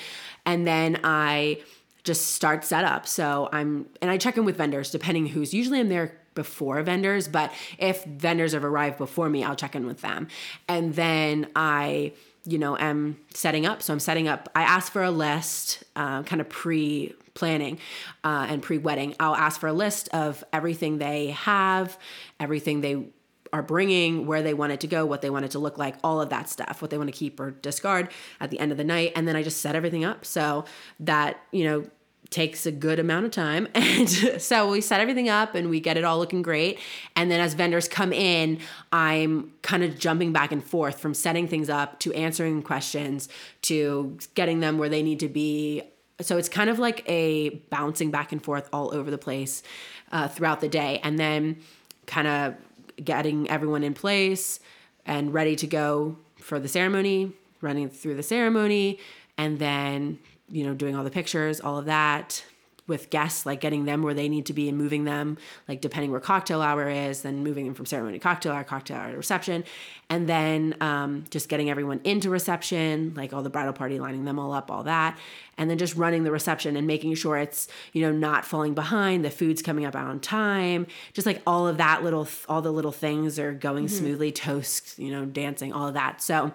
And 0.45 0.67
then 0.67 1.01
I 1.05 1.63
just 2.03 2.33
start 2.33 2.65
setup. 2.65 3.07
So 3.07 3.49
I'm 3.53 3.87
and 4.01 4.11
I 4.11 4.17
check 4.17 4.37
in 4.37 4.45
with 4.45 4.57
vendors 4.57 4.91
depending 4.91 5.27
who's 5.27 5.55
usually 5.55 5.79
I'm 5.79 5.89
there 5.89 6.19
before 6.35 6.83
vendors, 6.83 7.29
but 7.29 7.53
if 7.79 8.05
vendors 8.05 8.53
have 8.53 8.65
arrived 8.65 8.97
before 8.97 9.29
me, 9.29 9.45
I'll 9.45 9.57
check 9.57 9.75
in 9.75 9.87
with 9.87 10.01
them. 10.01 10.29
And 10.69 10.95
then 10.95 11.49
I, 11.57 12.13
you 12.45 12.59
know, 12.59 12.79
am 12.79 13.19
setting 13.35 13.67
up. 13.67 13.83
So 13.83 13.93
I'm 13.93 14.01
setting 14.01 14.29
up, 14.29 14.49
I 14.55 14.63
ask 14.63 14.93
for 14.93 15.03
a 15.03 15.11
list, 15.11 15.83
uh, 15.97 16.23
kind 16.23 16.41
of 16.41 16.49
pre 16.49 17.13
planning 17.39 17.79
uh, 18.25 18.47
and 18.49 18.63
pre 18.63 18.79
wedding. 18.79 19.15
I'll 19.19 19.37
ask 19.37 19.61
for 19.61 19.69
a 19.69 19.73
list 19.73 20.09
of 20.13 20.45
everything 20.53 20.99
they 20.99 21.29
have, 21.29 21.99
everything 22.39 22.81
they 22.81 23.07
are 23.53 23.63
bringing, 23.63 24.27
where 24.27 24.43
they 24.43 24.53
want 24.53 24.73
it 24.73 24.81
to 24.81 24.87
go, 24.87 25.07
what 25.07 25.23
they 25.23 25.31
want 25.31 25.45
it 25.45 25.53
to 25.53 25.59
look 25.59 25.79
like, 25.79 25.97
all 26.05 26.21
of 26.21 26.29
that 26.31 26.49
stuff, 26.49 26.83
what 26.83 26.91
they 26.91 26.99
want 26.99 27.09
to 27.09 27.17
keep 27.17 27.41
or 27.41 27.53
discard 27.53 28.11
at 28.41 28.51
the 28.51 28.59
end 28.59 28.73
of 28.73 28.79
the 28.79 28.85
night. 28.85 29.13
And 29.17 29.27
then 29.27 29.37
I 29.37 29.43
just 29.43 29.63
set 29.63 29.75
everything 29.75 30.05
up 30.05 30.25
so 30.25 30.65
that, 31.01 31.41
you 31.51 31.65
know, 31.65 31.87
takes 32.31 32.67
a 32.67 32.73
good 32.73 32.99
amount 32.99 33.25
of 33.25 33.31
time. 33.31 33.69
And 33.99 34.09
so 34.41 34.71
we 34.71 34.81
set 34.81 35.01
everything 35.01 35.29
up 35.29 35.55
and 35.55 35.71
we 35.71 35.81
get 35.81 35.97
it 35.97 36.05
all 36.05 36.19
looking 36.19 36.43
great. 36.43 36.79
And 37.17 37.31
then 37.31 37.41
as 37.41 37.55
vendors 37.55 37.89
come 37.89 38.13
in, 38.13 38.61
I'm 38.93 39.53
kind 39.63 39.83
of 39.83 39.99
jumping 39.99 40.33
back 40.33 40.53
and 40.53 40.63
forth 40.63 41.01
from 41.01 41.15
setting 41.15 41.49
things 41.49 41.69
up 41.69 41.99
to 42.01 42.13
answering 42.13 42.63
questions 42.63 43.29
to 43.63 44.19
getting 44.35 44.61
them 44.61 44.79
where 44.79 44.89
they 44.89 45.03
need 45.03 45.21
to 45.21 45.29
be. 45.29 45.83
So 46.21 46.37
it's 46.37 46.49
kind 46.49 46.69
of 46.69 46.79
like 46.79 47.09
a 47.09 47.51
bouncing 47.71 48.11
back 48.11 48.33
and 48.33 48.43
forth 48.43 48.69
all 48.73 48.93
over 48.95 49.11
the 49.11 49.19
place 49.19 49.63
uh, 50.11 50.29
throughout 50.29 50.61
the 50.61 50.69
day. 50.69 51.01
And 51.03 51.19
then 51.19 51.59
kind 52.07 52.27
of 52.27 52.55
getting 53.03 53.49
everyone 53.49 53.85
in 53.85 53.95
place 53.95 54.59
and 55.07 55.33
ready 55.33 55.55
to 55.57 55.67
go 55.67 56.17
for 56.39 56.59
the 56.59 56.69
ceremony, 56.69 57.33
running 57.61 57.89
through 57.89 58.15
the 58.15 58.23
ceremony, 58.23 58.99
and 59.37 59.59
then, 59.59 60.19
you 60.51 60.65
know, 60.65 60.75
doing 60.75 60.97
all 60.97 61.05
the 61.05 61.11
pictures, 61.11 61.61
all 61.61 61.79
of 61.79 61.85
that 61.85 62.45
with 62.89 63.11
guests, 63.11 63.47
like 63.47 63.61
getting 63.61 63.85
them 63.85 64.03
where 64.03 64.15
they 64.15 64.29
need 64.29 64.47
to 64.47 64.53
be 64.53 64.69
and 64.69 64.77
moving 64.77 65.05
them, 65.05 65.39
like 65.69 65.81
depending 65.81 66.11
where 66.11 66.19
cocktail 66.21 66.61
hour 66.63 66.89
is, 66.89 67.23
then 67.23 67.45
moving 67.45 67.67
them 67.67 67.75
from 67.75 67.87
ceremony 67.87 68.19
to 68.19 68.23
cocktail 68.23 68.53
hour, 68.53 68.65
cocktail 68.65 68.97
hour 68.97 69.11
to 69.13 69.17
reception, 69.17 69.63
and 70.11 70.29
then 70.29 70.75
um, 70.81 71.25
just 71.31 71.49
getting 71.49 71.71
everyone 71.71 72.01
into 72.03 72.31
reception, 72.31 73.13
like 73.17 73.33
all 73.33 73.43
the 73.43 73.51
bridal 73.51 73.73
party, 73.73 74.01
lining 74.01 74.25
them 74.25 74.39
all 74.39 74.53
up, 74.53 74.71
all 74.71 74.83
that, 74.85 75.17
and 75.57 75.69
then 75.71 75.79
just 75.79 75.95
running 75.97 76.25
the 76.25 76.31
reception 76.33 76.77
and 76.77 76.87
making 76.87 77.15
sure 77.15 77.37
it's 77.37 77.69
you 77.93 78.03
know 78.03 78.11
not 78.11 78.45
falling 78.45 78.75
behind, 78.75 79.25
the 79.25 79.31
food's 79.31 79.63
coming 79.63 79.85
up 79.85 79.95
on 79.95 80.19
time, 80.19 80.87
just 81.13 81.27
like 81.27 81.43
all 81.47 81.69
of 81.69 81.77
that 81.77 82.03
little, 82.03 82.27
all 82.49 82.63
the 82.63 82.73
little 82.73 82.93
things 82.93 83.39
are 83.39 83.53
going 83.53 83.87
smoothly, 83.89 84.33
toast, 84.33 84.99
you 84.99 85.11
know, 85.11 85.25
dancing, 85.27 85.73
all 85.73 85.89
of 85.89 85.95
that. 85.95 86.23
So, 86.23 86.53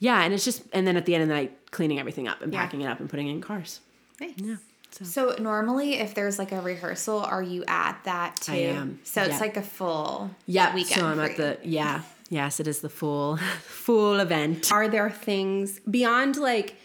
yeah, 0.00 0.22
and 0.22 0.34
it's 0.34 0.44
just, 0.44 0.62
and 0.72 0.86
then 0.86 0.96
at 0.96 1.06
the 1.06 1.14
end 1.14 1.22
of 1.22 1.28
the 1.28 1.34
night, 1.34 1.56
cleaning 1.70 1.98
everything 2.00 2.26
up 2.26 2.42
and 2.42 2.52
Yeah. 2.52 2.60
packing 2.62 2.80
it 2.80 2.86
up 2.86 2.98
and 3.00 3.08
putting 3.08 3.28
it 3.28 3.32
in 3.32 3.40
cars. 3.40 3.80
Nice. 4.20 4.32
Yeah. 4.36 4.56
So 5.04 5.36
normally, 5.38 5.94
if 5.94 6.14
there's 6.14 6.38
like 6.38 6.52
a 6.52 6.60
rehearsal, 6.60 7.18
are 7.20 7.42
you 7.42 7.64
at 7.68 8.00
that 8.04 8.36
too? 8.40 8.52
I 8.52 8.56
am, 8.56 9.00
So 9.04 9.22
yeah. 9.22 9.28
it's 9.28 9.40
like 9.40 9.56
a 9.56 9.62
full 9.62 10.30
Yeah, 10.46 10.74
weekend. 10.74 11.00
so 11.00 11.06
I'm 11.06 11.20
at 11.20 11.30
you. 11.32 11.36
the 11.36 11.58
yeah, 11.64 12.02
yes, 12.30 12.60
it 12.60 12.66
is 12.66 12.80
the 12.80 12.88
full 12.88 13.36
full 13.62 14.18
event. 14.20 14.72
Are 14.72 14.88
there 14.88 15.10
things 15.10 15.80
beyond 15.80 16.36
like 16.36 16.76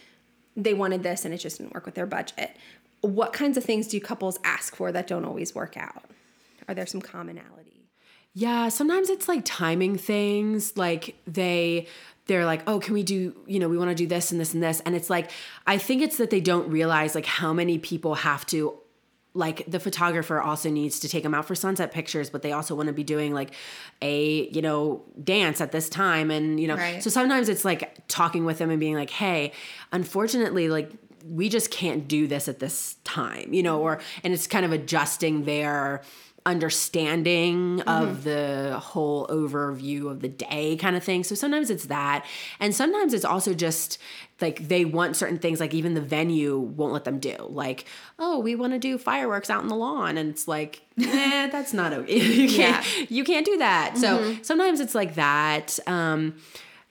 they 0.56 0.74
wanted 0.74 1.02
this 1.02 1.24
and 1.24 1.34
it 1.34 1.38
just 1.38 1.58
didn't 1.58 1.74
work 1.74 1.84
with 1.86 1.94
their 1.94 2.06
budget? 2.06 2.56
What 3.00 3.32
kinds 3.32 3.56
of 3.56 3.64
things 3.64 3.88
do 3.88 4.00
couples 4.00 4.38
ask 4.44 4.74
for 4.76 4.90
that 4.92 5.06
don't 5.06 5.24
always 5.24 5.54
work 5.54 5.76
out? 5.76 6.04
Are 6.68 6.74
there 6.74 6.86
some 6.86 7.02
commonality? 7.02 7.88
Yeah, 8.32 8.68
sometimes 8.68 9.10
it's 9.10 9.28
like 9.28 9.42
timing 9.44 9.96
things. 9.98 10.76
Like 10.76 11.14
they 11.26 11.86
they're 12.26 12.44
like, 12.46 12.62
"Oh, 12.66 12.78
can 12.80 12.94
we 12.94 13.02
do, 13.02 13.34
you 13.46 13.58
know, 13.58 13.68
we 13.68 13.76
want 13.78 13.90
to 13.90 13.94
do 13.94 14.06
this 14.06 14.32
and 14.32 14.40
this 14.40 14.54
and 14.54 14.62
this." 14.62 14.80
And 14.80 14.94
it's 14.94 15.10
like 15.10 15.30
I 15.66 15.78
think 15.78 16.02
it's 16.02 16.16
that 16.16 16.30
they 16.30 16.40
don't 16.40 16.68
realize 16.70 17.14
like 17.14 17.26
how 17.26 17.52
many 17.52 17.78
people 17.78 18.14
have 18.16 18.46
to 18.46 18.78
like 19.36 19.64
the 19.68 19.80
photographer 19.80 20.40
also 20.40 20.70
needs 20.70 21.00
to 21.00 21.08
take 21.08 21.24
them 21.24 21.34
out 21.34 21.44
for 21.44 21.56
sunset 21.56 21.90
pictures 21.90 22.30
but 22.30 22.42
they 22.42 22.52
also 22.52 22.72
want 22.76 22.86
to 22.86 22.92
be 22.92 23.02
doing 23.02 23.34
like 23.34 23.50
a 24.00 24.48
you 24.50 24.62
know 24.62 25.02
dance 25.24 25.60
at 25.60 25.72
this 25.72 25.88
time 25.88 26.30
and 26.30 26.60
you 26.60 26.68
know 26.68 26.76
Right. 26.76 27.02
so 27.02 27.10
sometimes 27.10 27.48
it's 27.48 27.64
like 27.64 28.06
talking 28.06 28.44
with 28.44 28.58
them 28.58 28.70
and 28.70 28.78
being 28.78 28.94
like 28.94 29.10
hey 29.10 29.50
unfortunately 29.90 30.68
like 30.68 30.88
we 31.28 31.48
just 31.48 31.72
can't 31.72 32.06
do 32.06 32.28
this 32.28 32.46
at 32.46 32.60
this 32.60 32.96
time 33.02 33.52
you 33.52 33.62
know 33.62 33.80
or 33.80 34.00
and 34.22 34.32
it's 34.32 34.46
kind 34.46 34.64
of 34.64 34.70
adjusting 34.70 35.44
their 35.46 36.02
understanding 36.46 37.80
of 37.82 38.22
the 38.22 38.78
whole 38.78 39.26
overview 39.28 40.10
of 40.10 40.20
the 40.20 40.28
day 40.28 40.76
kind 40.76 40.94
of 40.94 41.02
thing. 41.02 41.24
So 41.24 41.34
sometimes 41.34 41.70
it's 41.70 41.86
that. 41.86 42.26
And 42.60 42.74
sometimes 42.74 43.14
it's 43.14 43.24
also 43.24 43.54
just 43.54 43.98
like 44.42 44.68
they 44.68 44.84
want 44.84 45.16
certain 45.16 45.38
things 45.38 45.58
like 45.58 45.72
even 45.72 45.94
the 45.94 46.02
venue 46.02 46.58
won't 46.58 46.92
let 46.92 47.04
them 47.04 47.18
do. 47.18 47.36
Like 47.48 47.86
oh 48.18 48.40
we 48.40 48.54
want 48.54 48.74
to 48.74 48.78
do 48.78 48.98
fireworks 48.98 49.48
out 49.48 49.62
in 49.62 49.68
the 49.68 49.74
lawn. 49.74 50.18
And 50.18 50.28
it's 50.28 50.46
like 50.46 50.82
eh, 51.00 51.48
that's 51.48 51.72
not 51.72 51.94
okay 51.94 52.18
you 52.22 52.48
can't 52.48 53.10
you 53.10 53.24
can't 53.24 53.46
do 53.46 53.56
that. 53.58 53.96
So 53.96 54.36
sometimes 54.42 54.80
it's 54.80 54.94
like 54.94 55.14
that. 55.14 55.78
Um 55.86 56.36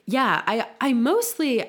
yeah 0.06 0.42
i 0.48 0.68
i 0.82 0.92
mostly 0.92 1.64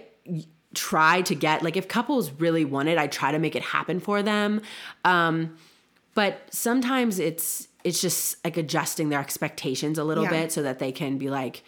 try 0.74 1.22
to 1.22 1.36
get 1.36 1.62
like 1.62 1.76
if 1.76 1.86
couples 1.86 2.32
really 2.32 2.64
want 2.64 2.88
it 2.88 2.98
i 2.98 3.06
try 3.06 3.30
to 3.30 3.38
make 3.38 3.54
it 3.54 3.62
happen 3.62 4.00
for 4.00 4.22
them. 4.22 4.62
Um 5.04 5.56
but 6.14 6.42
sometimes 6.50 7.18
it's 7.18 7.68
it's 7.84 8.00
just 8.00 8.42
like 8.44 8.56
adjusting 8.56 9.10
their 9.10 9.20
expectations 9.20 9.98
a 9.98 10.04
little 10.04 10.24
Yeah. 10.24 10.30
bit 10.30 10.52
so 10.52 10.62
that 10.62 10.78
they 10.78 10.90
can 10.92 11.18
be 11.18 11.30
like 11.30 11.62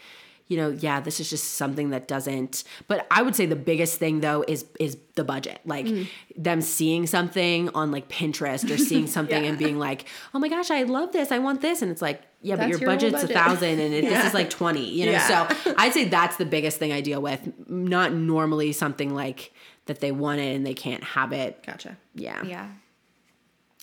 you 0.49 0.57
know 0.57 0.71
yeah 0.71 1.01
this 1.01 1.19
is 1.21 1.29
just 1.29 1.55
something 1.55 1.91
that 1.91 2.07
doesn't 2.07 2.63
but 2.87 3.05
i 3.11 3.21
would 3.21 3.35
say 3.35 3.47
the 3.47 3.57
biggest 3.57 3.99
thing 3.99 4.21
though 4.21 4.45
is 4.47 4.65
is 4.79 4.97
the 5.17 5.25
budget 5.25 5.59
like 5.65 5.87
Mm. 5.87 6.09
them 6.37 6.61
seeing 6.61 7.07
something 7.09 7.69
on 7.71 7.91
like 7.91 8.09
pinterest 8.09 8.71
or 8.71 8.79
seeing 8.79 9.07
something 9.17 9.45
and 9.45 9.59
being 9.59 9.77
like 9.79 10.05
oh 10.35 10.39
my 10.39 10.49
gosh 10.49 10.71
i 10.71 10.85
love 10.85 11.11
this 11.13 11.33
i 11.33 11.39
want 11.41 11.63
this 11.63 11.83
and 11.83 11.91
it's 11.91 12.01
like 12.01 12.23
yeah 12.43 12.55
but 12.55 12.69
your 12.69 12.79
your 12.79 12.89
budget's 12.89 13.25
a 13.25 13.27
thousand 13.29 13.81
and 13.81 13.93
it, 13.93 14.05
this 14.05 14.25
is 14.25 14.35
like 14.35 14.49
20 14.49 14.89
you 14.89 15.07
know 15.07 15.13
Yeah. 15.13 15.49
so 15.49 15.75
i'd 15.79 15.93
say 15.93 16.05
that's 16.05 16.37
the 16.37 16.47
biggest 16.47 16.79
thing 16.79 16.93
i 16.93 17.01
deal 17.01 17.21
with 17.21 17.41
not 17.69 18.13
normally 18.13 18.71
something 18.73 19.13
like 19.15 19.53
that 19.87 19.99
they 19.99 20.13
want 20.13 20.39
it 20.41 20.55
and 20.55 20.65
they 20.65 20.75
can't 20.75 21.03
have 21.03 21.33
it 21.33 21.61
Gotcha. 21.67 21.97
yeah 22.15 22.43
Yeah. 22.45 22.69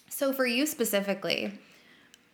So 0.09 0.31
for 0.31 0.45
you 0.45 0.65
specifically, 0.65 1.51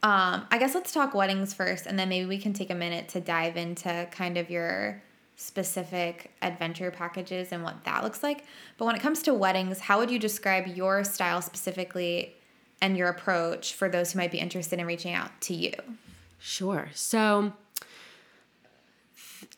um, 0.02 0.46
I 0.50 0.58
guess 0.58 0.76
let's 0.76 0.94
talk 0.94 1.14
weddings 1.14 1.54
first, 1.54 1.86
and 1.86 2.00
then 2.00 2.10
maybe 2.10 2.26
we 2.26 2.38
can 2.38 2.54
take 2.54 2.70
a 2.70 2.76
minute 2.76 3.10
to 3.10 3.20
dive 3.20 3.58
into 3.58 4.08
kind 4.12 4.38
of 4.38 4.50
your 4.50 5.02
specific 5.36 6.32
adventure 6.42 6.92
packages 6.92 7.52
and 7.52 7.64
what 7.64 7.84
that 7.86 8.04
looks 8.04 8.24
like. 8.24 8.46
But 8.78 8.86
when 8.86 8.96
it 8.96 9.02
comes 9.02 9.22
to 9.24 9.34
weddings, 9.34 9.80
how 9.80 10.00
would 10.00 10.12
you 10.12 10.20
describe 10.20 10.68
your 10.68 11.04
style 11.04 11.42
specifically 11.42 12.36
and 12.82 12.98
your 12.98 13.10
approach 13.10 13.74
for 13.74 13.90
those 13.90 14.12
who 14.12 14.20
might 14.20 14.32
be 14.32 14.40
interested 14.40 14.80
in 14.80 14.86
reaching 14.86 15.14
out 15.14 15.32
to 15.42 15.54
you? 15.54 15.74
Sure. 16.40 16.90
So 16.94 17.54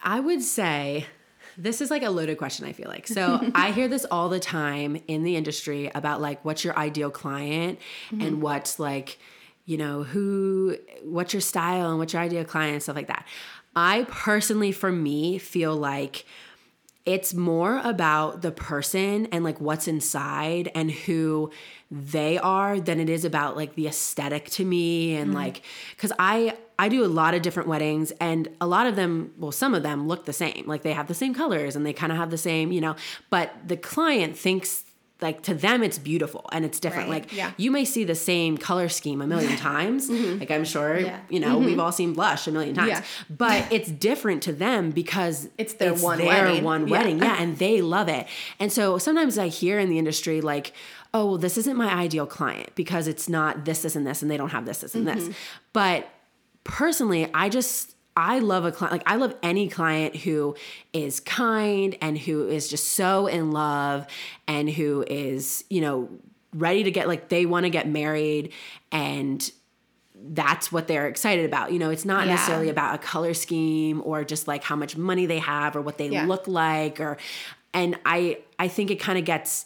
I 0.04 0.20
would 0.20 0.42
say 0.42 1.06
this 1.58 1.82
is 1.82 1.92
like 1.92 2.04
a 2.04 2.10
loaded 2.10 2.38
question, 2.38 2.66
I 2.66 2.74
feel 2.74 2.88
like. 2.88 3.08
So 3.08 3.52
I 3.56 3.72
hear 3.72 3.88
this 3.88 4.06
all 4.10 4.30
the 4.30 4.40
time 4.40 5.02
in 5.08 5.24
the 5.24 5.36
industry 5.36 5.92
about 5.94 6.22
like 6.22 6.44
what's 6.44 6.64
your 6.64 6.78
ideal 6.78 7.12
client 7.12 7.80
and 8.12 8.42
what's 8.42 8.80
like, 8.80 9.20
you 9.72 9.78
know, 9.78 10.04
who, 10.04 10.76
what's 11.02 11.34
your 11.34 11.40
style 11.40 11.92
and 11.92 11.98
what's 11.98 12.12
your 12.12 12.22
ideal 12.22 12.44
client 12.44 12.74
and 12.74 12.84
stuff 12.84 12.98
like 12.98 13.08
that. 13.08 13.26
I 13.74 14.06
personally, 14.10 14.74
for 14.74 14.92
me, 14.92 15.38
feel 15.38 15.74
like 15.78 16.26
it's 17.06 17.34
more 17.34 17.80
about 17.86 18.42
the 18.42 18.52
person 18.52 19.28
and 19.28 19.46
like 19.46 19.62
what's 19.62 19.88
inside 19.88 20.70
and 20.76 20.92
who 20.92 21.52
they 21.90 22.38
are 22.38 22.82
than 22.82 23.00
it 23.00 23.10
is 23.10 23.24
about 23.24 23.56
like 23.56 23.76
the 23.76 23.88
aesthetic 23.88 24.50
to 24.50 24.66
me 24.66 25.16
and 25.16 25.30
mm-hmm. 25.30 25.38
like 25.38 25.62
cuz 25.98 26.12
I 26.20 26.58
I 26.78 26.90
do 26.90 27.04
a 27.04 27.08
lot 27.08 27.34
of 27.34 27.42
different 27.42 27.68
weddings 27.68 28.12
and 28.20 28.50
a 28.60 28.68
lot 28.68 28.86
of 28.86 28.96
them 28.96 29.34
well 29.40 29.52
some 29.52 29.74
of 29.74 29.82
them 29.82 30.08
look 30.08 30.26
the 30.26 30.34
same 30.34 30.66
like 30.68 30.84
they 30.84 30.94
have 30.94 31.08
the 31.08 31.16
same 31.16 31.34
colors 31.34 31.76
and 31.76 31.86
they 31.86 31.92
kind 31.94 32.12
of 32.12 32.20
have 32.20 32.30
the 32.30 32.38
same 32.38 32.72
you 32.72 32.82
know 32.82 32.96
but 33.32 33.52
the 33.66 33.78
client 33.78 34.38
thinks 34.38 34.84
like 35.22 35.44
to 35.44 35.54
them 35.54 35.84
it's 35.84 35.98
beautiful 36.00 36.46
and 36.52 36.66
it's 36.66 36.80
different 36.80 37.10
Right, 37.10 37.22
like 37.24 37.34
yeah. 37.34 37.52
you 37.58 37.70
may 37.72 37.86
see 37.86 38.04
the 38.04 38.16
same 38.16 38.58
color 38.58 38.90
scheme 38.90 39.22
a 39.22 39.28
million 39.28 39.56
times 39.72 40.10
like 40.10 40.50
i'm 40.52 40.66
sure 40.66 41.00
Yeah. 41.00 41.20
you 41.30 41.40
know 41.40 41.58
we've 41.60 41.80
all 41.80 41.92
seen 41.92 42.14
blush 42.14 42.48
a 42.48 42.52
million 42.52 42.76
times 42.76 42.90
Yeah. 42.90 43.04
but 43.30 43.72
it's 43.72 43.90
different 43.92 44.42
to 44.44 44.54
them 44.54 44.92
because 44.92 45.48
It's 45.58 45.74
their 45.76 45.94
one 45.94 46.18
their 46.18 46.28
wedding. 46.28 46.64
one 46.64 46.88
Yeah. 46.88 46.92
wedding 46.98 47.20
yeah 47.20 47.36
and 47.42 47.58
they 47.58 47.82
love 47.82 48.08
it 48.10 48.28
and 48.60 48.72
so 48.72 48.98
sometimes 48.98 49.38
i 49.38 49.48
hear 49.48 49.80
in 49.80 49.90
the 49.90 49.98
industry 50.00 50.42
like 50.42 50.74
oh 51.14 51.26
well 51.26 51.38
this 51.38 51.58
isn't 51.58 51.78
my 51.78 51.94
ideal 51.94 52.26
client 52.26 52.70
because 52.76 53.08
it's 53.08 53.30
not 53.30 53.66
this 53.66 53.82
this 53.84 53.96
and 53.96 54.08
this 54.08 54.22
and 54.22 54.32
they 54.32 54.38
don't 54.38 54.50
have 54.52 54.66
this 54.66 54.80
this 54.80 54.96
and 54.96 55.06
Mm-hmm. 55.08 55.28
this 55.28 55.36
but 55.74 56.08
personally 56.64 57.30
i 57.34 57.50
just 57.50 57.96
i 58.18 58.40
love 58.40 58.66
a 58.66 58.72
client 58.72 58.92
like 58.92 59.04
i 59.06 59.16
love 59.16 59.34
any 59.42 59.68
client 59.70 60.16
who 60.16 60.56
is 60.94 61.20
kind 61.22 61.98
and 62.02 62.18
who 62.18 62.48
is 62.48 62.68
just 62.68 62.88
so 62.90 63.28
in 63.28 63.52
love 63.52 64.06
and 64.48 64.70
who 64.70 65.04
is 65.08 65.64
you 65.70 65.82
know 65.82 66.10
ready 66.54 66.84
to 66.84 66.92
get 66.92 67.08
like 67.08 67.30
they 67.30 67.46
want 67.46 67.64
to 67.66 67.70
get 67.70 67.88
married 67.88 68.52
and 68.92 69.52
that's 70.34 70.72
what 70.72 70.88
they're 70.88 71.08
excited 71.08 71.46
about. 71.46 71.72
You 71.74 71.80
know, 71.80 71.90
it's 71.90 72.06
not 72.06 72.28
Yeah. 72.28 72.34
necessarily 72.36 72.70
about 72.70 72.94
a 72.94 72.98
color 73.00 73.34
scheme 73.34 74.04
or 74.06 74.24
just 74.24 74.48
like 74.48 74.64
how 74.64 74.76
much 74.76 74.96
money 74.96 75.26
they 75.26 75.40
have 75.40 75.76
or 75.76 75.82
what 75.82 75.98
they 75.98 76.10
Yeah. 76.10 76.26
look 76.28 76.48
like 76.48 77.00
or 77.00 77.18
and 77.74 77.98
I 78.06 78.38
I 78.60 78.68
think 78.68 78.92
it 78.92 78.98
kind 79.00 79.18
of 79.18 79.26
gets 79.26 79.66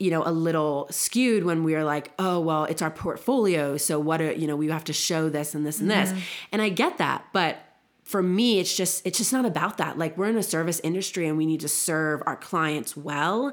you 0.00 0.10
know 0.10 0.22
a 0.26 0.32
little 0.32 0.88
skewed 0.90 1.44
when 1.44 1.62
we're 1.62 1.84
like 1.84 2.10
oh 2.18 2.40
well 2.40 2.64
it's 2.64 2.82
our 2.82 2.90
portfolio 2.90 3.76
so 3.76 4.00
what 4.00 4.20
are 4.20 4.32
you 4.32 4.46
know 4.48 4.56
we 4.56 4.68
have 4.68 4.82
to 4.84 4.92
show 4.92 5.28
this 5.28 5.54
and 5.54 5.64
this 5.64 5.80
and 5.80 5.90
this 5.90 6.12
and 6.50 6.60
i 6.62 6.68
get 6.68 6.98
that 6.98 7.24
but 7.32 7.58
for 8.02 8.22
me 8.22 8.58
it's 8.58 8.74
just 8.76 9.06
it's 9.06 9.18
just 9.18 9.32
not 9.32 9.44
about 9.44 9.76
that 9.78 9.96
like 9.98 10.16
we're 10.18 10.28
in 10.28 10.36
a 10.36 10.42
service 10.42 10.80
industry 10.82 11.28
and 11.28 11.36
we 11.38 11.46
need 11.46 11.60
to 11.60 11.68
serve 11.68 12.22
our 12.26 12.34
clients 12.36 12.96
well 12.96 13.52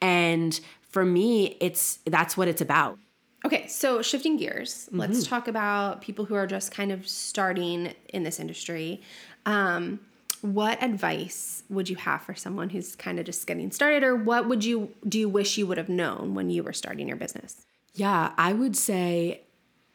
and 0.00 0.60
for 0.88 1.04
me 1.04 1.56
it's 1.60 1.98
that's 2.06 2.36
what 2.36 2.48
it's 2.48 2.62
about 2.62 2.98
Okay, 3.46 3.68
so 3.68 4.02
shifting 4.02 4.36
gears, 4.36 4.88
let's 4.90 5.18
Mm-hmm. 5.20 5.28
talk 5.30 5.46
about 5.46 6.02
people 6.02 6.24
who 6.24 6.34
are 6.34 6.46
just 6.48 6.72
kind 6.72 6.90
of 6.90 7.06
starting 7.06 7.94
in 8.12 8.24
this 8.24 8.40
industry. 8.40 9.00
Um, 9.46 10.00
what 10.42 10.82
advice 10.82 11.62
would 11.68 11.88
you 11.88 11.96
have 11.96 12.22
for 12.22 12.34
someone 12.34 12.70
who's 12.70 12.94
kind 12.96 13.18
of 13.18 13.26
just 13.26 13.46
getting 13.46 13.70
started, 13.70 14.02
or 14.02 14.16
what 14.16 14.48
would 14.48 14.64
you 14.64 14.92
do 15.08 15.18
you 15.18 15.28
wish 15.28 15.58
you 15.58 15.66
would 15.66 15.78
have 15.78 15.88
known 15.88 16.34
when 16.34 16.50
you 16.50 16.62
were 16.62 16.72
starting 16.72 17.08
your 17.08 17.16
business? 17.16 17.64
Yeah, 17.94 18.32
I 18.38 18.52
would 18.52 18.76
say 18.76 19.42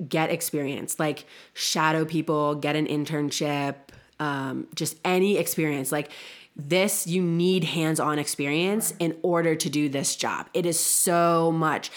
get 0.07 0.29
experience, 0.29 0.99
like 0.99 1.25
shadow 1.53 2.05
people, 2.05 2.55
get 2.55 2.75
an 2.75 2.87
internship, 2.87 3.75
um, 4.19 4.67
just 4.75 4.97
any 5.05 5.37
experience. 5.37 5.91
Like 5.91 6.11
this, 6.55 7.07
you 7.07 7.23
need 7.23 7.63
hands 7.63 7.99
on 7.99 8.19
experience 8.19 8.93
in 8.99 9.17
order 9.23 9.55
to 9.55 9.69
do 9.69 9.89
this 9.89 10.15
job. 10.15 10.47
It 10.53 10.67
is 10.67 10.79
so 10.79 11.51
much 11.51 11.89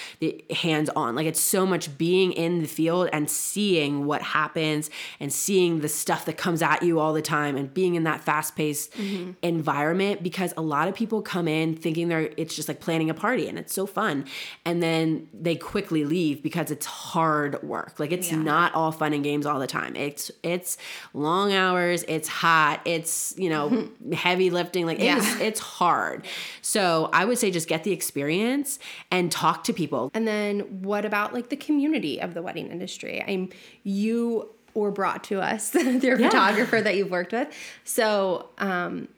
hands 0.50 0.88
on, 0.96 1.14
like 1.14 1.26
it's 1.26 1.40
so 1.40 1.66
much 1.66 1.98
being 1.98 2.32
in 2.32 2.62
the 2.62 2.68
field 2.68 3.10
and 3.12 3.28
seeing 3.28 4.06
what 4.06 4.22
happens 4.22 4.88
and 5.20 5.30
seeing 5.30 5.80
the 5.80 5.88
stuff 5.88 6.24
that 6.24 6.38
comes 6.38 6.62
at 6.62 6.82
you 6.82 6.98
all 6.98 7.12
the 7.12 7.20
time 7.20 7.56
and 7.56 7.72
being 7.74 7.96
in 7.96 8.04
that 8.04 8.22
fast 8.22 8.56
paced 8.56 8.92
mm-hmm. 8.94 9.32
environment 9.42 10.22
because 10.22 10.54
a 10.56 10.62
lot 10.62 10.88
of 10.88 10.94
people 10.94 11.20
come 11.20 11.46
in 11.48 11.76
thinking 11.76 12.08
they're 12.08 12.30
it's 12.38 12.56
just 12.56 12.68
like 12.68 12.80
planning 12.80 13.10
a 13.10 13.14
party 13.14 13.48
and 13.48 13.58
it's 13.58 13.74
so 13.74 13.84
fun. 13.86 14.24
And 14.64 14.82
then 14.82 15.28
they 15.34 15.56
quickly 15.56 16.06
leave 16.06 16.42
because 16.42 16.70
it's 16.70 16.86
hard 16.86 17.62
work. 17.62 18.00
Like 18.00 18.10
it's 18.12 18.32
Yeah. 18.32 18.38
not 18.38 18.74
all 18.74 18.90
fun 18.90 19.12
and 19.12 19.22
games 19.22 19.44
all 19.44 19.60
the 19.60 19.66
time. 19.66 19.94
It's 19.96 20.30
it's 20.42 20.78
long 21.12 21.52
hours 21.52 22.04
it's 22.08 22.28
hot 22.28 22.80
it's 22.84 23.34
you 23.36 23.50
know 23.50 23.88
heavy 24.14 24.45
lifting 24.50 24.86
like 24.86 24.98
Yeah. 24.98 25.18
it's 25.18 25.40
it's 25.40 25.60
hard 25.60 26.24
so 26.62 27.08
i 27.12 27.24
would 27.24 27.38
say 27.38 27.50
just 27.50 27.68
get 27.68 27.84
the 27.84 27.92
experience 27.92 28.78
and 29.10 29.30
talk 29.32 29.64
to 29.64 29.72
people 29.72 30.10
And 30.14 30.26
then 30.26 30.60
what 30.82 31.04
about 31.04 31.32
like 31.34 31.48
the 31.48 31.56
community 31.56 32.20
of 32.20 32.34
the 32.34 32.42
wedding 32.42 32.70
industry? 32.70 33.22
I'm 33.26 33.50
you 33.84 34.50
were 34.74 34.90
brought 34.90 35.24
to 35.24 35.40
us 35.40 35.70
through 35.70 35.82
a 36.16 36.18
Yeah. 36.20 36.28
photographer 36.28 36.80
that 36.80 36.96
you've 36.96 37.10
worked 37.10 37.32
with. 37.32 37.48
So, 37.84 38.50
um, 38.58 39.08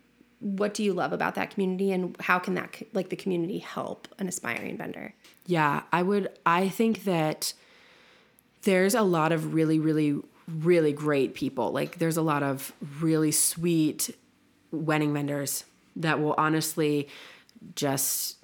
what 0.40 0.72
do 0.74 0.84
you 0.84 0.92
love 0.92 1.12
about 1.12 1.34
that 1.34 1.50
community, 1.50 1.90
and 1.90 2.16
how 2.20 2.38
can 2.38 2.54
that 2.54 2.80
like 2.92 3.08
the 3.08 3.16
community 3.16 3.58
help 3.58 4.06
an 4.20 4.28
aspiring 4.28 4.76
vendor? 4.76 5.12
Yeah, 5.46 5.82
I 5.92 6.02
would. 6.02 6.28
I 6.46 6.68
think 6.68 7.02
that 7.04 7.52
there's 8.62 8.94
a 8.94 9.02
lot 9.02 9.32
of 9.32 9.52
really, 9.54 9.78
really, 9.80 10.20
really 10.48 10.92
great 10.92 11.34
people. 11.34 11.72
Like, 11.72 11.98
there's 11.98 12.16
a 12.16 12.22
lot 12.22 12.42
of 12.44 12.72
really 13.00 13.32
sweet 13.32 14.14
wedding 14.70 15.12
vendors 15.12 15.64
that 15.96 16.20
will 16.20 16.34
honestly 16.38 17.08
just 17.74 18.36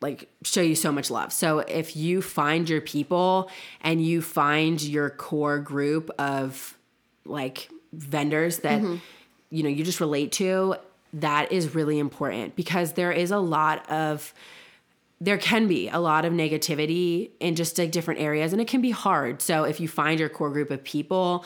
like 0.00 0.28
show 0.42 0.62
you 0.62 0.74
so 0.74 0.90
much 0.90 1.10
love. 1.10 1.32
So 1.32 1.58
if 1.60 1.96
you 1.96 2.22
find 2.22 2.68
your 2.68 2.80
people 2.80 3.50
and 3.82 4.04
you 4.04 4.22
find 4.22 4.80
your 4.80 5.10
core 5.10 5.58
group 5.58 6.10
of 6.18 6.76
like 7.24 7.68
vendors 7.92 8.60
that 8.60 8.80
mm-hmm. 8.80 8.96
you 9.50 9.62
know 9.62 9.68
you 9.68 9.84
just 9.84 10.00
relate 10.00 10.32
to, 10.32 10.76
that 11.14 11.52
is 11.52 11.74
really 11.74 11.98
important 11.98 12.56
because 12.56 12.92
there 12.92 13.12
is 13.12 13.30
a 13.30 13.38
lot 13.38 13.88
of 13.90 14.32
there 15.22 15.36
can 15.36 15.68
be 15.68 15.88
a 15.90 15.98
lot 15.98 16.24
of 16.24 16.32
negativity 16.32 17.30
in 17.40 17.54
just 17.54 17.76
like 17.76 17.90
different 17.90 18.20
areas 18.20 18.52
and 18.52 18.62
it 18.62 18.68
can 18.68 18.80
be 18.80 18.90
hard. 18.90 19.42
So 19.42 19.64
if 19.64 19.78
you 19.78 19.86
find 19.86 20.18
your 20.18 20.30
core 20.30 20.48
group 20.48 20.70
of 20.70 20.82
people, 20.82 21.44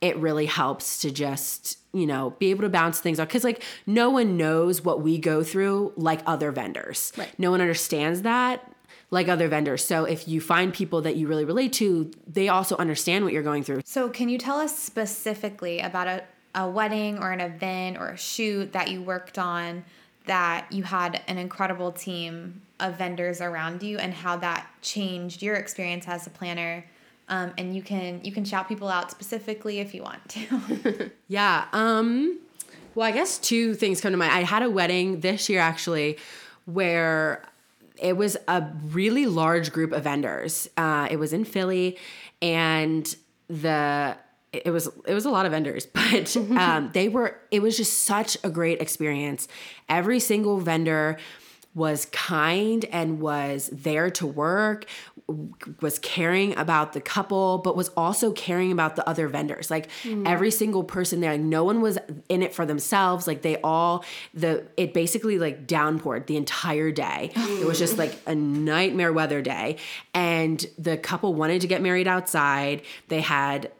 it 0.00 0.16
really 0.16 0.46
helps 0.46 1.00
to 1.02 1.10
just, 1.10 1.78
you 1.92 2.06
know, 2.06 2.34
be 2.38 2.50
able 2.50 2.62
to 2.62 2.68
bounce 2.68 3.00
things 3.00 3.20
off 3.20 3.28
cuz 3.28 3.44
like 3.44 3.62
no 3.86 4.10
one 4.10 4.36
knows 4.36 4.82
what 4.82 5.02
we 5.02 5.18
go 5.18 5.42
through 5.42 5.92
like 5.96 6.20
other 6.26 6.50
vendors. 6.50 7.12
Right. 7.16 7.28
No 7.38 7.50
one 7.50 7.60
understands 7.60 8.22
that 8.22 8.66
like 9.10 9.28
other 9.28 9.48
vendors. 9.48 9.84
So 9.84 10.04
if 10.04 10.28
you 10.28 10.40
find 10.40 10.72
people 10.72 11.02
that 11.02 11.16
you 11.16 11.26
really 11.26 11.44
relate 11.44 11.72
to, 11.74 12.10
they 12.26 12.48
also 12.48 12.76
understand 12.76 13.24
what 13.24 13.32
you're 13.32 13.42
going 13.42 13.64
through. 13.64 13.82
So, 13.84 14.08
can 14.08 14.28
you 14.28 14.38
tell 14.38 14.58
us 14.58 14.76
specifically 14.76 15.80
about 15.80 16.06
a, 16.06 16.24
a 16.54 16.68
wedding 16.68 17.18
or 17.18 17.32
an 17.32 17.40
event 17.40 17.98
or 17.98 18.10
a 18.10 18.16
shoot 18.16 18.72
that 18.72 18.90
you 18.90 19.02
worked 19.02 19.38
on 19.38 19.84
that 20.26 20.70
you 20.70 20.82
had 20.84 21.22
an 21.26 21.38
incredible 21.38 21.90
team 21.90 22.62
of 22.78 22.96
vendors 22.96 23.40
around 23.40 23.82
you 23.82 23.98
and 23.98 24.14
how 24.14 24.36
that 24.36 24.68
changed 24.80 25.42
your 25.42 25.56
experience 25.56 26.06
as 26.06 26.26
a 26.26 26.30
planner? 26.30 26.84
Um, 27.30 27.52
and 27.56 27.74
you 27.74 27.82
can 27.82 28.20
you 28.24 28.32
can 28.32 28.44
shout 28.44 28.68
people 28.68 28.88
out 28.88 29.10
specifically 29.10 29.78
if 29.78 29.94
you 29.94 30.02
want 30.02 30.28
to. 30.30 31.10
Yeah. 31.28 31.66
Um 31.72 32.40
well, 32.94 33.06
I 33.06 33.12
guess 33.12 33.38
two 33.38 33.74
things 33.74 34.00
come 34.00 34.10
to 34.10 34.18
mind. 34.18 34.32
I 34.32 34.42
had 34.42 34.62
a 34.62 34.68
wedding 34.70 35.20
this 35.20 35.48
year 35.48 35.60
actually 35.60 36.18
where 36.64 37.42
it 37.96 38.16
was 38.16 38.36
a 38.48 38.66
really 38.88 39.26
large 39.26 39.72
group 39.72 39.92
of 39.92 40.04
vendors. 40.04 40.68
Uh, 40.76 41.06
it 41.10 41.18
was 41.18 41.32
in 41.32 41.44
Philly 41.44 41.98
and 42.42 43.14
the 43.48 44.16
it 44.52 44.70
was 44.70 44.88
it 45.06 45.14
was 45.14 45.24
a 45.24 45.30
lot 45.30 45.46
of 45.46 45.52
vendors, 45.52 45.86
but 45.92 46.36
um, 46.36 46.90
they 46.92 47.08
were 47.08 47.38
it 47.50 47.62
was 47.62 47.76
just 47.76 48.02
such 48.02 48.36
a 48.42 48.50
great 48.50 48.80
experience. 48.80 49.46
Every 49.88 50.18
single 50.18 50.58
vendor 50.58 51.18
was 51.72 52.06
kind 52.06 52.84
and 52.86 53.20
was 53.20 53.70
there 53.72 54.10
to 54.10 54.26
work, 54.26 54.86
was 55.80 55.98
caring 55.98 56.56
about 56.56 56.92
the 56.92 57.00
couple, 57.00 57.58
but 57.58 57.76
was 57.76 57.90
also 57.96 58.32
caring 58.32 58.72
about 58.72 58.96
the 58.96 59.08
other 59.08 59.28
vendors. 59.28 59.70
Like 59.70 59.90
mm-hmm. 60.02 60.26
every 60.26 60.50
single 60.50 60.84
person 60.84 61.20
there, 61.20 61.32
like 61.32 61.40
no 61.40 61.64
one 61.64 61.80
was 61.80 61.98
in 62.28 62.42
it 62.42 62.54
for 62.54 62.66
themselves. 62.66 63.26
Like 63.26 63.42
they 63.42 63.56
all 63.62 64.04
the 64.34 64.66
it 64.76 64.94
basically 64.94 65.38
like 65.38 65.66
downpoured 65.66 66.26
the 66.26 66.36
entire 66.36 66.90
day. 66.90 67.32
It 67.36 67.66
was 67.66 67.78
just 67.78 67.98
like 67.98 68.16
a 68.26 68.34
nightmare 68.34 69.12
weather 69.12 69.42
day. 69.42 69.76
And 70.14 70.64
the 70.78 70.96
couple 70.96 71.34
wanted 71.34 71.60
to 71.62 71.66
get 71.66 71.82
married 71.82 72.08
outside. 72.08 72.82
They 73.08 73.20
had 73.20 73.70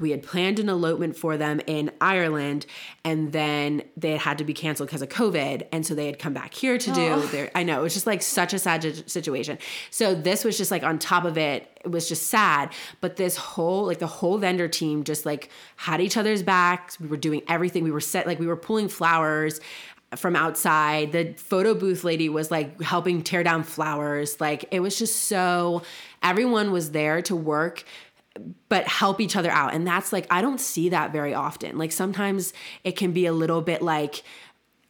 we 0.00 0.10
had 0.10 0.22
planned 0.22 0.58
an 0.58 0.68
elopement 0.68 1.16
for 1.16 1.36
them 1.36 1.60
in 1.66 1.90
Ireland 2.00 2.66
and 3.04 3.32
then 3.32 3.82
they 3.96 4.16
had 4.16 4.38
to 4.38 4.44
be 4.44 4.54
canceled 4.54 4.88
because 4.88 5.02
of 5.02 5.08
COVID. 5.08 5.66
And 5.72 5.86
so 5.86 5.94
they 5.94 6.06
had 6.06 6.18
come 6.18 6.32
back 6.32 6.54
here 6.54 6.78
to 6.78 6.92
do 6.92 7.08
oh. 7.12 7.20
their, 7.26 7.50
I 7.54 7.62
know, 7.62 7.80
it 7.80 7.82
was 7.82 7.94
just 7.94 8.06
like 8.06 8.22
such 8.22 8.52
a 8.52 8.58
sad 8.58 9.10
situation. 9.10 9.58
So 9.90 10.14
this 10.14 10.44
was 10.44 10.56
just 10.56 10.70
like 10.70 10.82
on 10.82 10.98
top 10.98 11.24
of 11.24 11.36
it, 11.38 11.70
it 11.84 11.90
was 11.90 12.08
just 12.08 12.28
sad. 12.28 12.72
But 13.00 13.16
this 13.16 13.36
whole, 13.36 13.86
like 13.86 13.98
the 13.98 14.06
whole 14.06 14.38
vendor 14.38 14.68
team 14.68 15.04
just 15.04 15.26
like 15.26 15.50
had 15.76 16.00
each 16.00 16.16
other's 16.16 16.42
backs. 16.42 16.98
We 16.98 17.08
were 17.08 17.16
doing 17.16 17.42
everything. 17.48 17.84
We 17.84 17.90
were 17.90 18.00
set, 18.00 18.26
like 18.26 18.38
we 18.38 18.46
were 18.46 18.56
pulling 18.56 18.88
flowers 18.88 19.60
from 20.16 20.36
outside. 20.36 21.12
The 21.12 21.34
photo 21.36 21.74
booth 21.74 22.04
lady 22.04 22.28
was 22.28 22.50
like 22.50 22.80
helping 22.80 23.22
tear 23.22 23.42
down 23.42 23.62
flowers. 23.62 24.40
Like 24.40 24.66
it 24.70 24.80
was 24.80 24.98
just 24.98 25.24
so, 25.24 25.82
everyone 26.22 26.72
was 26.72 26.92
there 26.92 27.22
to 27.22 27.36
work 27.36 27.84
but 28.68 28.86
help 28.86 29.20
each 29.20 29.36
other 29.36 29.50
out. 29.50 29.74
And 29.74 29.86
that's 29.86 30.12
like, 30.12 30.26
I 30.30 30.42
don't 30.42 30.60
see 30.60 30.88
that 30.88 31.12
very 31.12 31.34
often. 31.34 31.78
Like 31.78 31.92
sometimes 31.92 32.52
it 32.82 32.96
can 32.96 33.12
be 33.12 33.26
a 33.26 33.32
little 33.32 33.62
bit 33.62 33.82
like, 33.82 34.22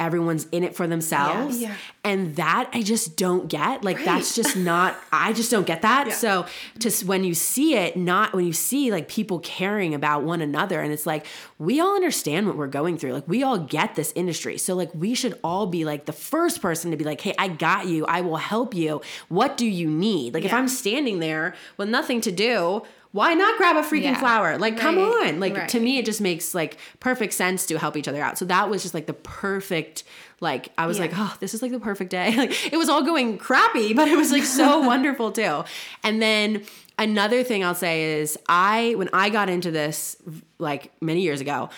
everyone's 0.01 0.47
in 0.51 0.65
it 0.65 0.75
for 0.75 0.87
themselves. 0.87 1.61
Yeah. 1.61 1.75
And 2.03 2.37
that 2.37 2.69
I 2.73 2.83
just 2.83 3.17
don't 3.17 3.49
get. 3.49 3.85
Like 3.85 4.05
that's 4.05 4.35
just 4.35 4.57
not 4.57 4.97
I 5.13 5.33
just 5.33 5.51
don't 5.51 5.67
get 5.67 5.83
that. 5.83 6.09
Yeah. 6.09 6.15
So 6.15 6.47
just 6.79 7.05
when 7.05 7.25
you 7.25 7.35
see 7.35 7.77
it, 7.77 7.97
not 7.97 8.33
when 8.35 8.45
you 8.45 8.53
see 8.53 8.91
like 8.91 9.09
people 9.09 9.39
caring 9.41 9.95
about 9.95 10.23
one 10.23 10.41
another 10.41 10.81
and 10.81 10.93
it's 10.93 11.07
like 11.07 11.27
we 11.59 11.81
all 11.81 11.95
understand 11.95 12.47
what 12.47 12.57
we're 12.57 12.67
going 12.67 12.99
through. 12.99 13.13
Like 13.13 13.29
we 13.29 13.43
all 13.43 13.59
get 13.59 13.95
this 13.95 14.13
industry. 14.17 14.59
So 14.59 14.75
like 14.75 14.91
we 14.95 15.15
should 15.15 15.39
all 15.45 15.67
be 15.67 15.85
like 15.85 16.07
the 16.07 16.13
first 16.13 16.61
person 16.61 16.91
to 16.91 16.97
be 16.97 17.05
like, 17.05 17.21
"Hey, 17.21 17.35
I 17.39 17.49
got 17.49 17.87
you. 17.87 18.05
I 18.07 18.21
will 18.21 18.37
help 18.37 18.75
you. 18.75 19.01
What 19.29 19.57
do 19.57 19.67
you 19.67 19.89
need?" 19.89 20.35
Like 20.35 20.45
if 20.45 20.53
I'm 20.53 20.69
standing 20.69 21.21
there 21.21 21.55
with 21.77 21.89
nothing 21.89 22.21
to 22.23 22.33
do, 22.33 22.83
why 23.15 23.33
not 23.33 23.57
grab 23.59 23.77
a 23.77 23.83
freaking 23.83 24.03
Yeah. 24.03 24.19
flower? 24.19 24.59
Like, 24.59 24.77
come 24.77 24.99
on. 24.99 25.39
Like, 25.39 25.57
Right. 25.57 25.69
to 25.69 25.79
me, 25.79 25.99
it 25.99 26.05
just 26.05 26.21
makes 26.21 26.53
like 26.53 26.79
perfect 26.99 27.33
sense 27.33 27.65
to 27.67 27.79
help 27.79 27.97
each 27.97 28.09
other 28.09 28.21
out. 28.21 28.39
So 28.39 28.45
that 28.47 28.69
was 28.69 28.83
just 28.83 28.93
like 28.93 29.07
the 29.07 29.13
perfect, 29.15 30.03
like, 30.41 30.71
I 30.77 30.87
was 30.87 30.97
Yeah. 30.99 31.05
like, 31.05 31.13
oh, 31.17 31.33
this 31.39 31.55
is 31.55 31.63
like 31.63 31.71
the 31.71 31.79
perfect 31.79 32.11
day. 32.11 32.35
Like, 32.37 32.73
it 32.73 32.77
was 32.77 32.89
all 32.89 33.03
going 33.05 33.39
crappy, 33.39 33.95
but 33.95 34.09
it 34.09 34.17
was 34.17 34.33
like 34.33 34.43
so 34.43 34.81
wonderful 34.93 35.31
too. 35.31 35.63
And 36.03 36.21
then 36.21 36.65
another 36.99 37.45
thing 37.45 37.63
I'll 37.65 37.77
say 37.77 38.19
is, 38.21 38.37
I, 38.49 38.95
when 38.97 39.09
I 39.13 39.31
got 39.31 39.49
into 39.49 39.71
this 39.71 40.17
like 40.59 40.91
many 41.01 41.21
years 41.21 41.41
ago, 41.41 41.71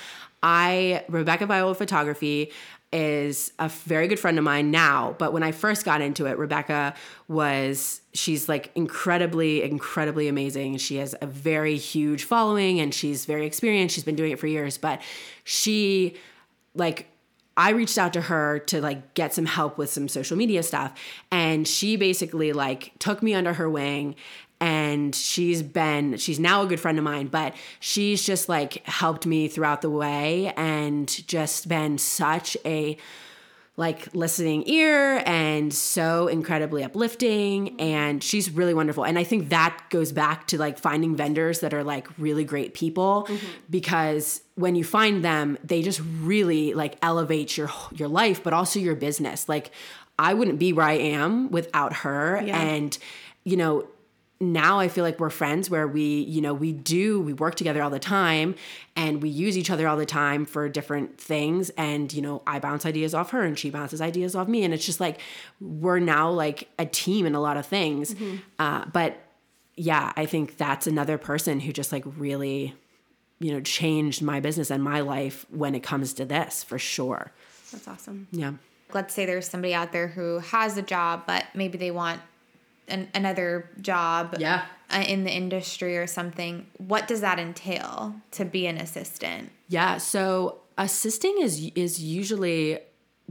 I, 0.43 1.05
Rebecca 1.09 1.45
Viola 1.45 1.75
Photography, 1.75 2.51
is 2.97 3.53
a 3.59 3.69
very 3.69 4.09
good 4.09 4.19
friend 4.19 4.39
of 4.39 4.45
mine 4.45 4.71
now. 4.71 5.15
But 5.19 5.35
when 5.35 5.43
I 5.43 5.53
first 5.53 5.85
got 5.85 6.01
into 6.01 6.25
it, 6.25 6.39
Rebecca 6.39 6.95
was, 7.29 8.01
she's 8.15 8.49
like 8.49 8.71
incredibly, 8.75 9.63
incredibly 9.63 10.29
amazing. 10.29 10.79
She 10.79 10.97
has 10.97 11.15
a 11.21 11.27
very 11.27 11.77
huge 11.77 12.25
following 12.25 12.81
and 12.81 12.95
she's 12.95 13.27
very 13.27 13.45
experienced. 13.45 13.95
She's 13.95 14.05
been 14.05 14.17
doing 14.17 14.33
it 14.33 14.39
for 14.39 14.47
years. 14.47 14.79
But 14.79 15.03
she, 15.45 16.17
like, 16.75 17.09
I 17.59 17.71
reached 17.71 17.99
out 17.99 18.15
to 18.15 18.23
her 18.23 18.61
to 18.61 18.81
like 18.81 19.13
get 19.13 19.35
some 19.35 19.45
help 19.47 19.77
with 19.77 19.91
some 19.91 20.09
social 20.09 20.39
media 20.39 20.63
stuff. 20.63 20.99
And 21.31 21.69
she 21.69 21.97
basically 21.97 22.55
like 22.55 22.93
took 22.99 23.23
me 23.23 23.35
under 23.35 23.53
her 23.53 23.69
wing 23.69 24.15
and 24.61 25.15
she's 25.15 25.63
been 25.63 26.17
she's 26.17 26.41
now 26.41 26.63
a 26.63 26.67
good 26.67 26.81
friend 26.81 26.99
of 26.99 27.05
mine 27.05 27.27
but 27.27 27.55
she's 27.81 28.23
just 28.25 28.49
like 28.49 28.85
helped 28.87 29.27
me 29.27 29.49
throughout 29.49 29.83
the 29.83 29.91
way 29.91 30.53
and 30.57 31.27
just 31.27 31.69
been 31.69 31.99
such 31.99 32.57
a 32.65 32.97
like 33.79 34.15
listening 34.15 34.67
ear 34.67 35.23
and 35.27 35.73
so 35.73 36.29
incredibly 36.29 36.83
uplifting 36.83 37.79
and 37.79 38.25
she's 38.25 38.51
really 38.51 38.73
wonderful. 38.73 39.05
And 39.05 39.19
i 39.19 39.25
think 39.25 39.51
that 39.51 39.79
goes 39.91 40.13
back 40.13 40.47
to 40.49 40.59
like 40.59 40.79
finding 40.79 41.15
vendors 41.15 41.61
that 41.61 41.75
are 41.75 41.85
like 41.85 42.09
really 42.19 42.45
great 42.45 42.73
people 42.73 43.27
mm-hmm. 43.29 43.47
because 43.69 44.41
when 44.55 44.75
you 44.77 44.85
find 44.85 45.25
them 45.25 45.59
they 45.63 45.83
just 45.83 46.01
really 46.21 46.73
like 46.73 46.97
elevate 47.03 47.57
your 47.57 47.71
your 47.95 48.09
life 48.09 48.43
but 48.43 48.53
also 48.53 48.81
your 48.81 48.95
business. 48.95 49.49
Like 49.49 49.71
i 50.19 50.33
wouldn't 50.33 50.59
be 50.59 50.73
where 50.73 50.87
i 50.87 50.95
am 50.95 51.51
without 51.51 51.93
her 51.93 52.43
Yeah. 52.43 52.59
and 52.59 52.97
you 53.45 53.59
know 53.59 53.87
now 54.39 54.79
I 54.79 54.89
feel 54.89 55.03
like 55.03 55.19
we're 55.19 55.31
friends 55.31 55.71
where 55.71 55.89
we, 55.89 56.21
you 56.21 56.43
know, 56.43 56.53
we 56.53 56.73
do, 56.73 57.21
we 57.21 57.33
work 57.33 57.55
together 57.55 57.83
all 57.83 57.89
the 57.89 57.99
time 57.99 58.55
and 58.95 59.23
we 59.23 59.31
use 59.31 59.57
each 59.57 59.71
other 59.71 59.89
all 59.89 59.97
the 59.97 60.05
time 60.05 60.45
for 60.45 60.69
different 60.69 61.19
things. 61.19 61.71
And, 61.71 62.13
you 62.13 62.21
know, 62.21 62.43
I 62.47 62.59
bounce 62.59 62.85
ideas 62.85 63.15
off 63.15 63.31
her 63.31 63.43
and 63.43 63.59
she 63.59 63.71
bounces 63.71 64.03
ideas 64.03 64.37
off 64.37 64.47
me. 64.47 64.63
And 64.63 64.75
it's 64.75 64.85
just 64.85 65.01
like, 65.01 65.21
we're 65.61 66.01
now 66.01 66.31
like 66.31 66.69
a 66.79 66.85
team 66.85 67.25
in 67.25 67.35
a 67.35 67.41
lot 67.41 67.57
of 67.57 67.65
things. 67.65 68.15
Uh, 68.59 68.85
but 68.93 69.17
yeah, 69.75 70.13
I 70.17 70.27
think 70.27 70.59
that's 70.59 70.87
another 70.87 71.17
person 71.17 71.61
who 71.61 71.73
just 71.73 71.91
like 71.91 72.05
really, 72.19 72.75
you 73.39 73.53
know, 73.53 73.61
changed 73.61 74.21
my 74.23 74.41
business 74.41 74.71
and 74.71 74.83
my 74.83 75.01
life 75.01 75.47
when 75.51 75.75
it 75.75 75.83
comes 75.83 76.13
to 76.15 76.27
this 76.27 76.63
for 76.63 76.79
sure. 76.79 77.33
That's 77.73 77.89
awesome. 77.89 78.29
Yeah. 78.33 78.53
Let's 78.93 79.15
say 79.15 79.25
there's 79.25 79.49
somebody 79.49 79.75
out 79.75 79.93
there 79.93 80.09
who 80.09 80.39
has 80.39 80.77
a 80.77 80.83
job, 80.83 81.25
but 81.27 81.47
maybe 81.55 81.79
they 81.79 81.91
want 81.91 82.21
an, 82.89 83.09
another 83.15 83.71
job 83.81 84.37
Yeah. 84.39 84.65
uh, 84.91 85.05
in 85.07 85.25
the 85.25 85.31
industry 85.31 85.97
or 85.99 86.07
something. 86.07 86.67
What 86.79 87.09
does 87.09 87.21
that 87.21 87.39
entail 87.39 88.15
to 88.33 88.45
be 88.45 88.67
an 88.67 88.77
assistant? 88.79 89.51
Yeah, 89.69 89.99
so 89.99 90.61
assisting 90.79 91.37
is 91.41 91.71
is 91.75 92.01
usually 92.03 92.79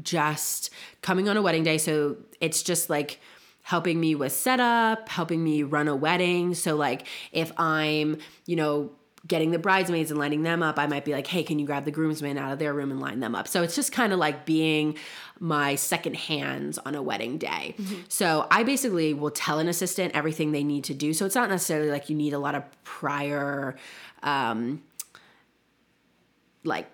just 0.02 0.70
coming 1.02 1.30
on 1.30 1.38
a 1.38 1.42
wedding 1.42 1.64
day. 1.64 1.78
So 1.78 2.18
it's 2.42 2.62
just 2.64 2.90
like 2.90 3.20
helping 3.62 4.00
me 4.00 4.14
with 4.14 4.32
setup, 4.32 5.10
helping 5.10 5.44
me 5.44 5.64
run 5.64 5.88
a 5.88 5.96
wedding. 5.96 6.54
So 6.54 6.76
like 6.76 7.08
if 7.32 7.52
I'm, 7.58 8.18
you 8.46 8.56
know, 8.56 8.92
getting 9.28 9.52
the 9.52 9.60
bridesmaids 9.60 10.12
and 10.12 10.20
lining 10.20 10.44
them 10.44 10.62
up, 10.62 10.78
I 10.78 10.88
might 10.88 11.06
be 11.06 11.14
like, 11.14 11.28
"Hey, 11.28 11.44
can 11.44 11.60
you 11.60 11.66
grab 11.66 11.86
the 11.86 11.92
groomsmen 11.92 12.38
out 12.38 12.52
of 12.52 12.60
their 12.60 12.74
room 12.74 12.92
and 12.92 13.00
line 13.00 13.20
them 13.20 13.36
up?" 13.36 13.48
So 13.48 13.64
it's 13.64 13.76
just 13.76 13.92
kind 13.92 14.14
of 14.14 14.20
like 14.20 14.46
being 14.46 14.98
my 15.40 15.76
second 15.76 16.16
hands 16.16 16.78
on 16.80 16.96
a 16.96 17.02
wedding 17.02 17.38
day. 17.38 17.76
So 18.08 18.48
I 18.52 18.64
basically 18.64 19.14
will 19.14 19.32
tell 19.32 19.60
an 19.60 19.68
assistant 19.68 20.14
everything 20.16 20.52
they 20.52 20.64
need 20.64 20.84
to 20.86 20.94
do. 20.94 21.14
So 21.14 21.26
it's 21.26 21.36
not 21.36 21.50
necessarily 21.50 21.90
like 21.90 22.10
you 22.10 22.16
need 22.16 22.34
a 22.34 22.40
lot 22.40 22.56
of 22.56 22.64
prior 22.84 23.76
um 24.24 24.82
like 26.64 26.88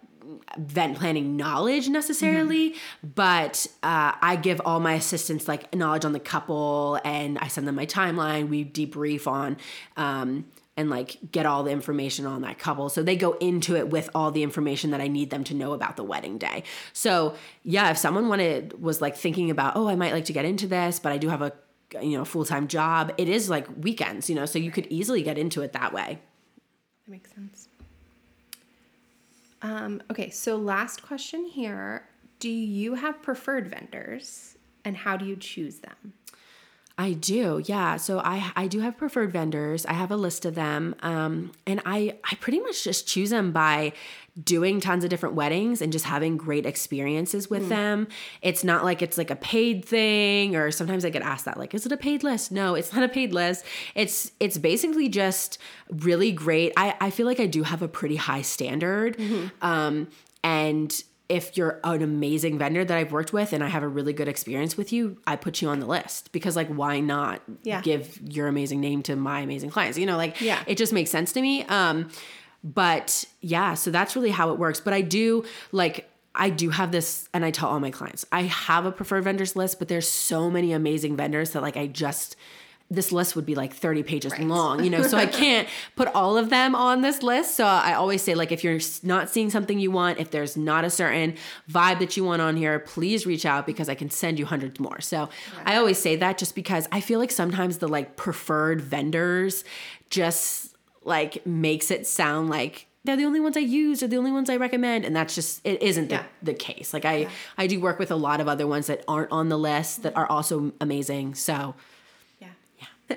event 0.57 0.97
planning 0.97 1.35
knowledge 1.35 1.89
necessarily, 1.89 2.75
but 3.03 3.67
uh, 3.83 4.13
I 4.21 4.35
give 4.35 4.61
all 4.65 4.79
my 4.79 4.93
assistants 4.93 5.47
like 5.47 5.73
knowledge 5.75 6.05
on 6.05 6.13
the 6.13 6.19
couple 6.19 6.99
and 7.03 7.37
I 7.39 7.47
send 7.47 7.67
them 7.67 7.75
my 7.75 7.85
timeline. 7.85 8.49
We 8.49 8.65
debrief 8.65 9.27
on 9.27 9.57
um, 9.97 10.45
and 10.77 10.89
like 10.89 11.17
get 11.31 11.45
all 11.45 11.63
the 11.63 11.71
information 11.71 12.25
on 12.25 12.41
that 12.41 12.57
couple. 12.57 12.89
So 12.89 13.03
they 13.03 13.15
go 13.15 13.33
into 13.33 13.75
it 13.75 13.89
with 13.89 14.09
all 14.15 14.31
the 14.31 14.43
information 14.43 14.91
that 14.91 15.01
I 15.01 15.07
need 15.07 15.29
them 15.29 15.43
to 15.45 15.53
know 15.53 15.73
about 15.73 15.97
the 15.97 16.03
wedding 16.03 16.37
day. 16.37 16.63
So 16.93 17.35
yeah, 17.63 17.91
if 17.91 17.97
someone 17.97 18.29
wanted 18.29 18.81
was 18.81 19.01
like 19.01 19.17
thinking 19.17 19.51
about, 19.51 19.75
oh, 19.75 19.87
I 19.87 19.95
might 19.95 20.13
like 20.13 20.25
to 20.25 20.33
get 20.33 20.45
into 20.45 20.67
this, 20.67 20.99
but 20.99 21.11
I 21.11 21.17
do 21.17 21.29
have 21.29 21.41
a 21.41 21.53
you 22.01 22.17
know 22.17 22.23
full-time 22.23 22.69
job 22.69 23.11
it 23.17 23.27
is 23.27 23.49
like 23.49 23.67
weekends 23.77 24.29
you 24.29 24.35
know 24.37 24.45
so 24.45 24.57
you 24.57 24.71
could 24.71 24.87
easily 24.89 25.21
get 25.21 25.37
into 25.37 25.61
it 25.61 25.73
that 25.73 25.91
way 25.91 26.21
That 27.05 27.11
makes 27.11 27.33
sense. 27.33 27.67
Um, 29.61 30.01
okay, 30.09 30.29
so 30.29 30.55
last 30.55 31.03
question 31.03 31.45
here. 31.45 32.07
Do 32.39 32.49
you 32.49 32.95
have 32.95 33.21
preferred 33.21 33.67
vendors 33.67 34.57
and 34.83 34.97
how 34.97 35.17
do 35.17 35.25
you 35.25 35.35
choose 35.35 35.79
them? 35.79 36.13
I 37.01 37.13
do, 37.13 37.63
yeah. 37.65 37.97
So 37.97 38.19
I 38.19 38.51
I 38.55 38.67
do 38.67 38.81
have 38.81 38.95
preferred 38.95 39.31
vendors. 39.31 39.87
I 39.87 39.93
have 39.93 40.11
a 40.11 40.15
list 40.15 40.45
of 40.45 40.53
them, 40.53 40.93
um, 41.01 41.51
and 41.65 41.81
I 41.83 42.19
I 42.23 42.35
pretty 42.35 42.59
much 42.59 42.83
just 42.83 43.07
choose 43.07 43.31
them 43.31 43.51
by 43.51 43.93
doing 44.41 44.79
tons 44.79 45.03
of 45.03 45.09
different 45.09 45.33
weddings 45.33 45.81
and 45.81 45.91
just 45.91 46.05
having 46.05 46.37
great 46.37 46.65
experiences 46.65 47.49
with 47.49 47.69
them. 47.69 48.07
It's 48.43 48.63
not 48.63 48.83
like 48.83 49.01
it's 49.01 49.17
like 49.17 49.31
a 49.31 49.35
paid 49.35 49.83
thing, 49.83 50.55
or 50.55 50.69
sometimes 50.69 51.03
I 51.03 51.09
get 51.09 51.23
asked 51.23 51.45
that 51.45 51.57
like, 51.57 51.73
is 51.73 51.87
it 51.87 51.91
a 51.91 51.97
paid 51.97 52.23
list? 52.23 52.51
No, 52.51 52.75
it's 52.75 52.93
not 52.93 53.03
a 53.03 53.09
paid 53.09 53.33
list. 53.33 53.65
It's 53.95 54.31
it's 54.39 54.59
basically 54.59 55.09
just 55.09 55.57
really 55.89 56.31
great. 56.31 56.71
I 56.77 56.95
I 57.01 57.09
feel 57.09 57.25
like 57.25 57.39
I 57.39 57.47
do 57.47 57.63
have 57.63 57.81
a 57.81 57.87
pretty 57.87 58.17
high 58.17 58.43
standard, 58.43 59.19
um, 59.63 60.07
and 60.43 61.03
if 61.31 61.55
you're 61.57 61.79
an 61.83 62.01
amazing 62.01 62.57
vendor 62.57 62.83
that 62.85 62.97
I've 62.97 63.11
worked 63.11 63.31
with 63.33 63.53
and 63.53 63.63
I 63.63 63.67
have 63.69 63.83
a 63.83 63.87
really 63.87 64.13
good 64.13 64.27
experience 64.27 64.75
with 64.77 64.91
you, 64.91 65.17
I 65.25 65.35
put 65.37 65.61
you 65.61 65.69
on 65.69 65.79
the 65.79 65.85
list 65.85 66.31
because 66.31 66.55
like 66.55 66.67
why 66.67 66.99
not 66.99 67.41
Yeah. 67.63 67.81
give 67.81 68.19
your 68.21 68.47
amazing 68.47 68.79
name 68.81 69.01
to 69.03 69.15
my 69.15 69.39
amazing 69.39 69.69
clients? 69.69 69.97
You 69.97 70.05
know, 70.05 70.17
like 70.17 70.39
Yeah. 70.41 70.61
it 70.67 70.77
just 70.77 70.93
makes 70.93 71.09
sense 71.09 71.31
to 71.33 71.41
me. 71.41 71.63
Um 71.63 72.09
but 72.63 73.25
yeah, 73.41 73.73
so 73.73 73.89
that's 73.91 74.15
really 74.15 74.29
how 74.31 74.51
it 74.51 74.59
works. 74.59 74.79
But 74.79 74.93
I 74.93 75.01
do 75.01 75.43
like 75.71 76.07
I 76.33 76.49
do 76.49 76.69
have 76.69 76.91
this 76.91 77.27
and 77.33 77.43
I 77.43 77.51
tell 77.51 77.67
all 77.69 77.79
my 77.79 77.91
clients. 77.91 78.25
I 78.31 78.43
have 78.43 78.85
a 78.85 78.91
preferred 78.91 79.23
vendors 79.25 79.55
list, 79.55 79.79
but 79.79 79.87
there's 79.89 80.07
so 80.07 80.49
many 80.49 80.71
amazing 80.71 81.17
vendors 81.17 81.49
that 81.51 81.61
like 81.61 81.75
I 81.75 81.87
just 81.87 82.35
this 82.91 83.13
list 83.13 83.37
would 83.37 83.45
be 83.45 83.55
like 83.55 83.73
30 83.73 84.03
pages 84.03 84.37
long, 84.37 84.83
you 84.83 84.89
know, 84.89 85.01
so 85.01 85.17
I 85.17 85.25
can't 85.43 85.65
put 85.95 86.09
all 86.09 86.37
of 86.37 86.49
them 86.49 86.75
on 86.75 87.01
this 87.01 87.23
list. 87.23 87.55
So 87.55 87.65
I 87.65 87.93
always 87.93 88.21
say, 88.21 88.35
like, 88.35 88.51
if 88.51 88.65
you're 88.65 88.81
not 89.01 89.29
seeing 89.29 89.49
something 89.49 89.79
you 89.79 89.91
want, 89.91 90.19
if 90.19 90.29
there's 90.31 90.57
not 90.57 90.83
a 90.83 90.89
certain 90.89 91.35
vibe 91.71 91.99
that 91.99 92.17
you 92.17 92.25
want 92.25 92.41
on 92.41 92.57
here, 92.57 92.79
please 92.79 93.25
reach 93.25 93.45
out 93.45 93.65
because 93.65 93.87
I 93.87 93.95
can 93.95 94.09
send 94.09 94.37
you 94.37 94.45
hundreds 94.45 94.77
more. 94.79 94.99
So 94.99 95.29
I 95.65 95.77
always 95.77 95.97
say 95.99 96.17
that 96.17 96.37
just 96.37 96.53
because 96.53 96.87
I 96.91 96.99
feel 96.99 97.17
like 97.19 97.31
sometimes 97.31 97.77
the 97.77 97.87
like 97.87 98.17
preferred 98.17 98.81
vendors 98.81 99.63
just 100.09 100.75
like 101.03 101.45
makes 101.45 101.91
it 101.91 102.05
sound 102.05 102.49
like 102.49 102.87
they're 103.03 103.17
the 103.17 103.23
only 103.25 103.39
ones 103.39 103.57
I 103.57 103.61
use 103.61 104.03
or 104.03 104.07
the 104.07 104.17
only 104.17 104.31
ones 104.31 104.49
I 104.49 104.57
recommend. 104.57 105.05
And 105.05 105.15
that's 105.15 105.33
just, 105.33 105.61
it 105.65 105.81
isn't 105.81 106.09
the, 106.09 106.15
Yeah. 106.15 106.23
the 106.43 106.53
case. 106.53 106.93
Like 106.93 107.05
I, 107.05 107.27
I 107.57 107.65
do 107.67 107.79
work 107.79 107.97
with 107.99 108.11
a 108.11 108.15
lot 108.15 108.39
of 108.41 108.47
other 108.47 108.67
ones 108.67 108.87
that 108.87 109.03
aren't 109.07 109.31
on 109.31 109.49
the 109.49 109.57
list 109.57 110.03
that 110.03 110.15
are 110.17 110.27
also 110.27 110.73
amazing. 110.81 111.33
So 111.35 111.53
Yeah. 111.53 111.63
Yeah. 111.63 111.73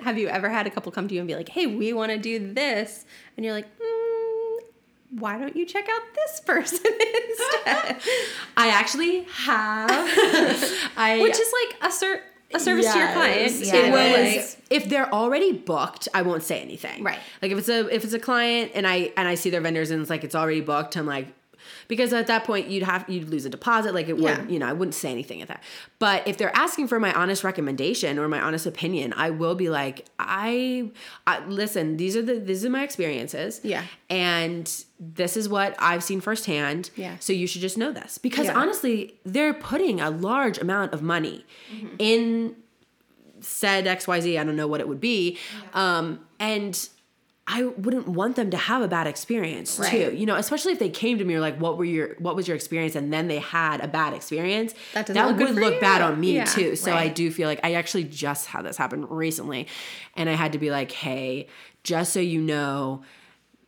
Have 0.03 0.17
you 0.17 0.27
ever 0.27 0.49
had 0.49 0.67
a 0.67 0.69
couple 0.69 0.91
come 0.91 1.07
to 1.07 1.13
you 1.13 1.21
and 1.21 1.27
be 1.27 1.35
like, 1.35 1.49
"Hey, 1.49 1.65
we 1.65 1.93
want 1.93 2.11
to 2.11 2.17
do 2.17 2.53
this," 2.53 3.05
and 3.35 3.45
you're 3.45 3.53
like, 3.53 3.67
mm, 3.79 4.57
"Why 5.11 5.37
don't 5.37 5.55
you 5.55 5.65
check 5.65 5.87
out 5.89 6.01
this 6.13 6.39
person 6.45 6.79
instead?" 6.85 8.01
I 8.57 8.67
actually 8.69 9.23
have. 9.31 9.89
I 10.97 11.19
Which 11.21 11.39
is 11.39 11.53
like 11.63 11.89
a 11.89 11.91
ser- 11.91 12.21
a 12.53 12.59
service 12.59 12.91
to 12.91 12.99
your 12.99 13.11
client. 13.11 13.51
Yes. 13.51 13.73
It 13.73 13.91
was 13.91 14.43
is. 14.45 14.57
if 14.69 14.89
they're 14.89 15.11
already 15.13 15.51
booked, 15.51 16.07
I 16.13 16.21
won't 16.21 16.43
say 16.43 16.61
anything. 16.61 17.03
Right. 17.03 17.19
Like 17.41 17.51
if 17.51 17.57
it's 17.57 17.69
a 17.69 17.93
if 17.93 18.03
it's 18.03 18.13
a 18.13 18.19
client 18.19 18.71
and 18.75 18.87
I 18.87 19.11
and 19.17 19.27
I 19.27 19.35
see 19.35 19.49
their 19.49 19.61
vendors 19.61 19.91
and 19.91 20.01
it's 20.01 20.09
like 20.09 20.23
it's 20.23 20.35
already 20.35 20.61
booked, 20.61 20.95
I'm 20.95 21.05
like 21.05 21.27
because 21.87 22.13
at 22.13 22.27
that 22.27 22.43
point 22.43 22.67
you'd 22.67 22.83
have 22.83 23.05
you'd 23.09 23.29
lose 23.29 23.45
a 23.45 23.49
deposit 23.49 23.93
like 23.93 24.07
it 24.07 24.13
would 24.17 24.23
Yeah. 24.23 24.47
you 24.47 24.59
know 24.59 24.67
i 24.67 24.73
wouldn't 24.73 24.95
say 24.95 25.11
anything 25.11 25.41
at 25.41 25.47
that 25.47 25.63
but 25.99 26.27
if 26.27 26.37
they're 26.37 26.55
asking 26.55 26.87
for 26.87 26.99
my 26.99 27.13
honest 27.13 27.43
recommendation 27.43 28.17
or 28.19 28.27
my 28.27 28.41
honest 28.41 28.65
opinion 28.65 29.13
i 29.17 29.29
will 29.29 29.55
be 29.55 29.69
like 29.69 30.05
i, 30.19 30.89
I 31.27 31.45
listen 31.45 31.97
these 31.97 32.15
are 32.15 32.21
the 32.21 32.35
these 32.39 32.63
are 32.65 32.69
my 32.69 32.83
experiences 32.83 33.61
Yeah. 33.63 33.83
and 34.09 34.71
this 34.99 35.35
is 35.37 35.49
what 35.49 35.75
i've 35.79 36.03
seen 36.03 36.21
firsthand 36.21 36.89
Yeah. 36.95 37.15
so 37.19 37.33
you 37.33 37.47
should 37.47 37.61
just 37.61 37.77
know 37.77 37.91
this 37.91 38.17
because 38.17 38.45
Yeah. 38.47 38.57
honestly 38.57 39.15
they're 39.25 39.53
putting 39.53 39.99
a 40.01 40.09
large 40.09 40.57
amount 40.57 40.93
of 40.93 41.01
money 41.01 41.45
Mm-hmm. 41.73 41.87
in 41.99 42.55
said 43.41 43.85
xyz 43.85 44.39
i 44.39 44.43
don't 44.43 44.55
know 44.55 44.67
what 44.67 44.79
it 44.79 44.87
would 44.87 45.01
be 45.01 45.37
um 45.73 46.19
and 46.39 46.89
I 47.47 47.63
wouldn't 47.63 48.07
want 48.07 48.35
them 48.37 48.49
to 48.51 48.57
have 48.57 48.81
a 48.81 48.87
bad 48.87 49.05
experience 49.05 49.77
Right. 49.77 49.91
too. 49.91 50.15
You 50.15 50.25
know, 50.25 50.35
especially 50.35 50.71
if 50.71 50.79
they 50.79 50.89
came 50.89 51.19
to 51.19 51.25
me 51.25 51.35
or 51.35 51.39
like, 51.39 51.57
what 51.59 51.77
were 51.77 51.85
your 51.85 52.15
what 52.17 52.35
was 52.35 52.47
your 52.47 52.55
experience, 52.55 52.95
and 52.95 53.13
then 53.13 53.27
they 53.27 53.37
had 53.39 53.81
a 53.81 53.87
bad 53.87 54.13
experience. 54.13 54.73
That 54.93 55.05
doesn't 55.05 55.27
look 55.37 55.37
would 55.37 55.55
look 55.55 55.75
you. 55.75 55.79
bad 55.79 56.01
on 56.01 56.19
me 56.19 56.37
Yeah, 56.37 56.45
too. 56.45 56.75
So 56.75 56.91
I 56.91 57.07
do 57.07 57.29
feel 57.29 57.47
like 57.47 57.59
I 57.63 57.73
actually 57.75 58.05
just 58.05 58.47
had 58.47 58.65
this 58.65 58.77
happen 58.77 59.05
recently, 59.05 59.67
and 60.15 60.27
I 60.27 60.33
had 60.33 60.53
to 60.53 60.57
be 60.59 60.71
like, 60.71 60.91
hey, 60.91 61.47
just 61.83 62.13
so 62.13 62.19
you 62.19 62.41
know, 62.41 63.03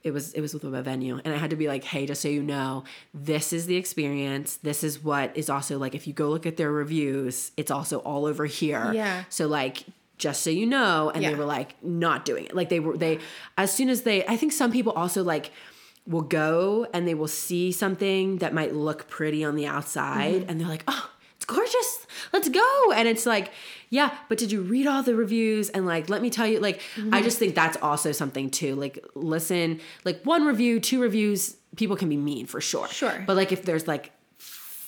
it 0.02 0.10
was 0.12 0.34
it 0.34 0.42
was 0.42 0.56
with 0.56 0.64
a 0.64 0.82
venue, 0.82 1.20
and 1.24 1.32
I 1.34 1.38
had 1.38 1.52
to 1.52 1.56
be 1.56 1.68
like, 1.68 1.84
hey, 1.84 2.08
just 2.08 2.22
so 2.24 2.30
you 2.30 2.42
know, 2.42 2.84
this 3.14 3.54
is 3.54 3.68
the 3.68 3.76
experience. 3.76 4.58
This 4.58 4.84
is 4.84 5.04
what 5.04 5.38
is 5.38 5.52
also 5.52 5.78
like 5.78 5.94
if 5.94 6.08
you 6.08 6.14
go 6.14 6.30
look 6.30 6.48
at 6.48 6.58
their 6.58 6.72
reviews, 6.72 7.52
it's 7.58 7.70
also 7.70 8.00
all 8.00 8.26
over 8.26 8.46
here. 8.46 8.92
Yeah. 8.92 9.26
So 9.30 9.46
like 9.48 9.84
just 10.18 10.42
so 10.44 10.50
you 10.50 10.66
know 10.66 11.12
and 11.14 11.24
they 11.24 11.36
were 11.36 11.46
like 11.46 11.76
not 11.84 12.26
doing 12.26 12.46
it 12.46 12.56
like 12.56 12.70
they 12.70 12.80
were 12.80 12.98
they 12.98 13.20
as 13.58 13.72
soon 13.74 13.88
as 13.90 14.02
they 14.02 14.26
i 14.26 14.36
think 14.36 14.52
some 14.52 14.72
people 14.72 14.92
also 14.94 15.24
like 15.24 15.52
will 16.08 16.22
go 16.22 16.88
and 16.94 17.08
they 17.08 17.14
will 17.14 17.28
see 17.28 17.72
something 17.72 18.38
that 18.38 18.54
might 18.54 18.74
look 18.74 19.08
pretty 19.10 19.44
on 19.44 19.56
the 19.56 19.68
outside 19.68 20.42
Mm-hmm. 20.42 20.50
and 20.50 20.60
they're 20.60 20.68
like 20.68 20.84
oh 20.88 21.10
it's 21.36 21.46
gorgeous 21.46 22.08
let's 22.34 22.50
go 22.50 22.92
and 22.96 23.08
it's 23.08 23.26
like 23.28 23.52
yeah 23.92 24.16
but 24.28 24.38
did 24.40 24.52
you 24.52 24.62
read 24.62 24.88
all 24.88 25.04
the 25.04 25.16
reviews 25.16 25.70
and 25.70 25.86
like 25.86 26.10
let 26.10 26.22
me 26.22 26.30
tell 26.32 26.48
you 26.48 26.60
like 26.60 26.82
Mm-hmm. 26.96 27.14
i 27.14 27.22
just 27.22 27.38
think 27.38 27.54
that's 27.54 27.78
also 27.82 28.12
something 28.12 28.50
too 28.50 28.74
like 28.76 29.06
listen 29.14 29.80
like 30.04 30.24
one 30.24 30.46
review 30.46 30.80
two 30.80 31.00
reviews 31.02 31.58
people 31.76 31.96
can 31.96 32.10
be 32.10 32.18
mean 32.18 32.48
for 32.48 32.60
sure 32.60 32.88
Sure. 32.88 33.24
but 33.28 33.36
like 33.36 33.52
if 33.52 33.64
there's 33.64 33.88
like 33.88 34.12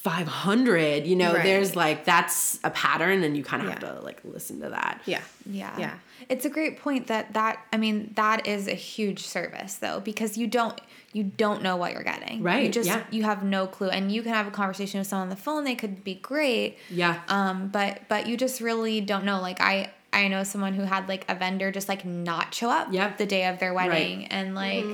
500 0.03 1.05
you 1.05 1.15
know 1.15 1.33
Right. 1.33 1.43
there's 1.43 1.75
like 1.75 2.05
that's 2.05 2.57
a 2.63 2.69
pattern 2.69 3.23
and 3.23 3.35
you 3.35 3.43
kind 3.43 3.61
of 3.63 3.69
have 3.69 3.79
to 3.79 3.99
like 4.01 4.19
listen 4.23 4.61
to 4.61 4.69
that 4.69 5.01
Yeah. 5.05 5.21
Yeah. 5.45 5.77
Yeah. 5.77 5.93
It's 6.29 6.45
a 6.45 6.49
great 6.49 6.79
point 6.79 7.07
that 7.07 7.33
that 7.33 7.59
I 7.73 7.77
mean 7.77 8.11
that 8.15 8.47
is 8.47 8.67
a 8.67 8.73
huge 8.73 9.25
service 9.25 9.75
though 9.75 9.99
because 9.99 10.37
you 10.37 10.47
don't 10.47 10.79
you 11.11 11.23
don't 11.23 11.61
know 11.63 11.75
what 11.75 11.93
you're 11.93 12.03
getting. 12.03 12.41
right 12.43 12.59
You 12.59 12.63
Right, 12.65 12.71
just 12.73 12.87
yeah. 12.89 13.03
you 13.11 13.23
have 13.23 13.43
no 13.43 13.67
clue 13.67 13.89
and 13.89 14.11
you 14.11 14.21
can 14.21 14.33
have 14.33 14.47
a 14.47 14.51
conversation 14.51 14.99
with 14.99 15.07
someone 15.07 15.23
on 15.23 15.29
the 15.29 15.35
phone 15.35 15.63
they 15.63 15.75
could 15.75 16.03
be 16.03 16.15
great. 16.15 16.77
Yeah. 16.89 17.19
Um 17.27 17.67
but 17.67 18.01
but 18.07 18.25
you 18.27 18.37
just 18.37 18.61
really 18.61 19.01
don't 19.01 19.25
know 19.25 19.41
like 19.41 19.59
I 19.61 19.91
I 20.13 20.27
know 20.27 20.43
someone 20.43 20.73
who 20.73 20.83
had 20.83 21.07
like 21.09 21.25
a 21.29 21.35
vendor 21.35 21.71
just 21.71 21.89
like 21.89 22.05
not 22.05 22.53
show 22.53 22.69
up 22.69 22.87
Yep. 22.91 23.17
the 23.17 23.25
day 23.25 23.45
of 23.47 23.59
their 23.59 23.73
wedding 23.73 24.25
and 24.27 24.55
like 24.55 24.85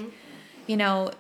you 0.68 0.78
know 0.78 1.12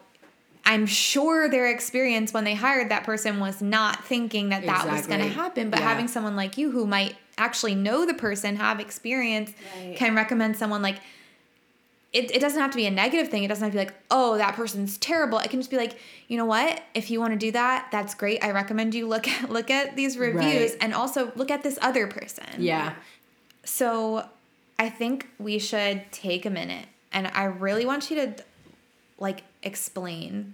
I'm 0.65 0.85
sure 0.87 1.47
their 1.49 1.67
experience 1.69 2.33
when 2.33 2.43
they 2.43 2.55
hired 2.55 2.89
that 2.89 3.03
person 3.03 3.39
was 3.39 3.61
not 3.61 4.03
thinking 4.05 4.49
that 4.49 4.65
that 4.65 4.87
was 4.87 5.05
going 5.07 5.19
to 5.21 5.27
happen, 5.27 5.69
but 5.69 5.79
Yeah. 5.79 5.87
having 5.87 6.07
someone 6.07 6.35
like 6.35 6.57
you 6.57 6.71
who 6.71 6.87
might 6.87 7.15
actually 7.37 7.75
know 7.75 8.05
the 8.05 8.13
person, 8.15 8.55
have 8.55 8.79
experience, 8.79 9.51
Right. 9.83 9.95
can 9.95 10.15
recommend 10.15 10.57
someone 10.57 10.81
like 10.81 10.97
it, 12.13 12.31
it 12.33 12.39
doesn't 12.39 12.61
have 12.61 12.71
to 12.71 12.77
be 12.77 12.85
a 12.85 12.91
negative 12.91 13.27
thing. 13.29 13.43
It 13.43 13.49
doesn't 13.49 13.61
have 13.61 13.73
to 13.73 13.77
be 13.77 13.83
like, 13.85 13.93
oh, 14.09 14.37
that 14.37 14.55
person's 14.55 14.97
terrible. 14.97 15.37
It 15.39 15.49
can 15.49 15.59
just 15.59 15.69
be 15.69 15.75
like, 15.75 15.99
you 16.29 16.37
know 16.37 16.45
what? 16.45 16.81
If 16.93 17.11
you 17.11 17.19
want 17.19 17.33
to 17.33 17.37
do 17.37 17.51
that, 17.51 17.89
that's 17.91 18.15
great. 18.15 18.41
I 18.41 18.51
recommend 18.51 18.95
you 18.95 19.05
look 19.05 19.27
at 19.27 19.49
look 19.49 19.69
at 19.69 19.97
these 19.97 20.17
reviews 20.17 20.71
Right. 20.71 20.77
and 20.79 20.93
also 20.93 21.33
look 21.35 21.51
at 21.51 21.61
this 21.61 21.77
other 21.81 22.07
person. 22.07 22.45
Yeah. 22.59 22.93
So 23.65 24.25
I 24.79 24.89
think 24.89 25.27
we 25.39 25.59
should 25.59 26.03
take 26.11 26.45
a 26.45 26.49
minute 26.49 26.87
and 27.11 27.27
I 27.27 27.45
really 27.45 27.85
want 27.85 28.09
you 28.09 28.15
to 28.17 28.35
like 29.19 29.43
explain, 29.65 30.53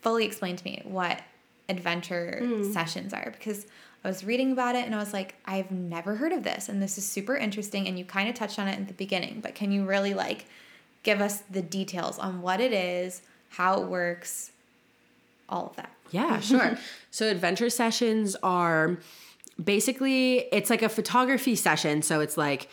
fully 0.00 0.24
explain 0.24 0.56
to 0.56 0.64
me 0.64 0.80
what 0.84 1.20
adventure 1.68 2.40
hmm. 2.42 2.72
sessions 2.72 3.12
are 3.12 3.30
because 3.30 3.66
I 4.04 4.08
was 4.08 4.24
reading 4.24 4.52
about 4.52 4.74
it 4.74 4.84
and 4.84 4.94
I 4.94 4.98
was 4.98 5.12
like, 5.12 5.34
I've 5.44 5.70
never 5.70 6.16
heard 6.16 6.32
of 6.32 6.42
this 6.42 6.68
and 6.68 6.82
this 6.82 6.98
is 6.98 7.04
super 7.04 7.36
interesting 7.36 7.86
and 7.86 7.98
you 7.98 8.04
kind 8.04 8.28
of 8.28 8.34
touched 8.34 8.58
on 8.58 8.68
it 8.68 8.78
at 8.78 8.88
the 8.88 8.94
beginning, 8.94 9.40
but 9.40 9.54
can 9.54 9.70
you 9.70 9.84
really 9.84 10.14
like 10.14 10.46
give 11.02 11.20
us 11.20 11.42
the 11.50 11.62
details 11.62 12.18
on 12.18 12.42
what 12.42 12.60
it 12.60 12.72
is, 12.72 13.22
how 13.50 13.80
it 13.82 13.88
works, 13.88 14.50
all 15.48 15.66
of 15.66 15.76
that? 15.76 15.90
Yeah, 16.10 16.40
sure. 16.40 16.78
so 17.10 17.28
adventure 17.28 17.70
sessions 17.70 18.36
are 18.42 18.98
basically 19.62 20.38
it's 20.52 20.70
like 20.70 20.82
a 20.82 20.88
photography 20.88 21.54
session, 21.54 22.02
so 22.02 22.20
it's 22.20 22.36
like 22.36 22.68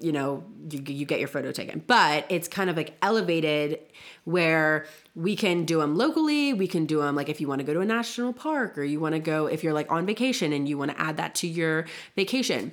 you 0.00 0.12
know, 0.12 0.44
you, 0.70 0.82
you 0.86 1.06
get 1.06 1.18
your 1.18 1.28
photo 1.28 1.52
taken, 1.52 1.82
but 1.86 2.26
it's 2.28 2.48
kind 2.48 2.70
of 2.70 2.76
like 2.76 2.96
elevated 3.02 3.78
where 4.24 4.86
we 5.14 5.36
can 5.36 5.64
do 5.64 5.80
them 5.80 5.96
locally. 5.96 6.52
We 6.52 6.66
can 6.66 6.86
do 6.86 7.00
them 7.00 7.14
like 7.14 7.28
if 7.28 7.40
you 7.40 7.48
want 7.48 7.60
to 7.60 7.64
go 7.64 7.74
to 7.74 7.80
a 7.80 7.84
national 7.84 8.32
park 8.32 8.78
or 8.78 8.84
you 8.84 9.00
want 9.00 9.14
to 9.14 9.18
go 9.18 9.46
if 9.46 9.62
you're 9.62 9.72
like 9.72 9.90
on 9.90 10.06
vacation 10.06 10.52
and 10.52 10.68
you 10.68 10.78
want 10.78 10.90
to 10.90 11.00
add 11.00 11.16
that 11.16 11.34
to 11.36 11.46
your 11.46 11.86
vacation, 12.16 12.72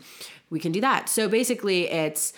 we 0.49 0.59
can 0.59 0.71
do 0.71 0.81
that. 0.81 1.09
So 1.09 1.27
basically, 1.27 1.89
it's 1.89 2.33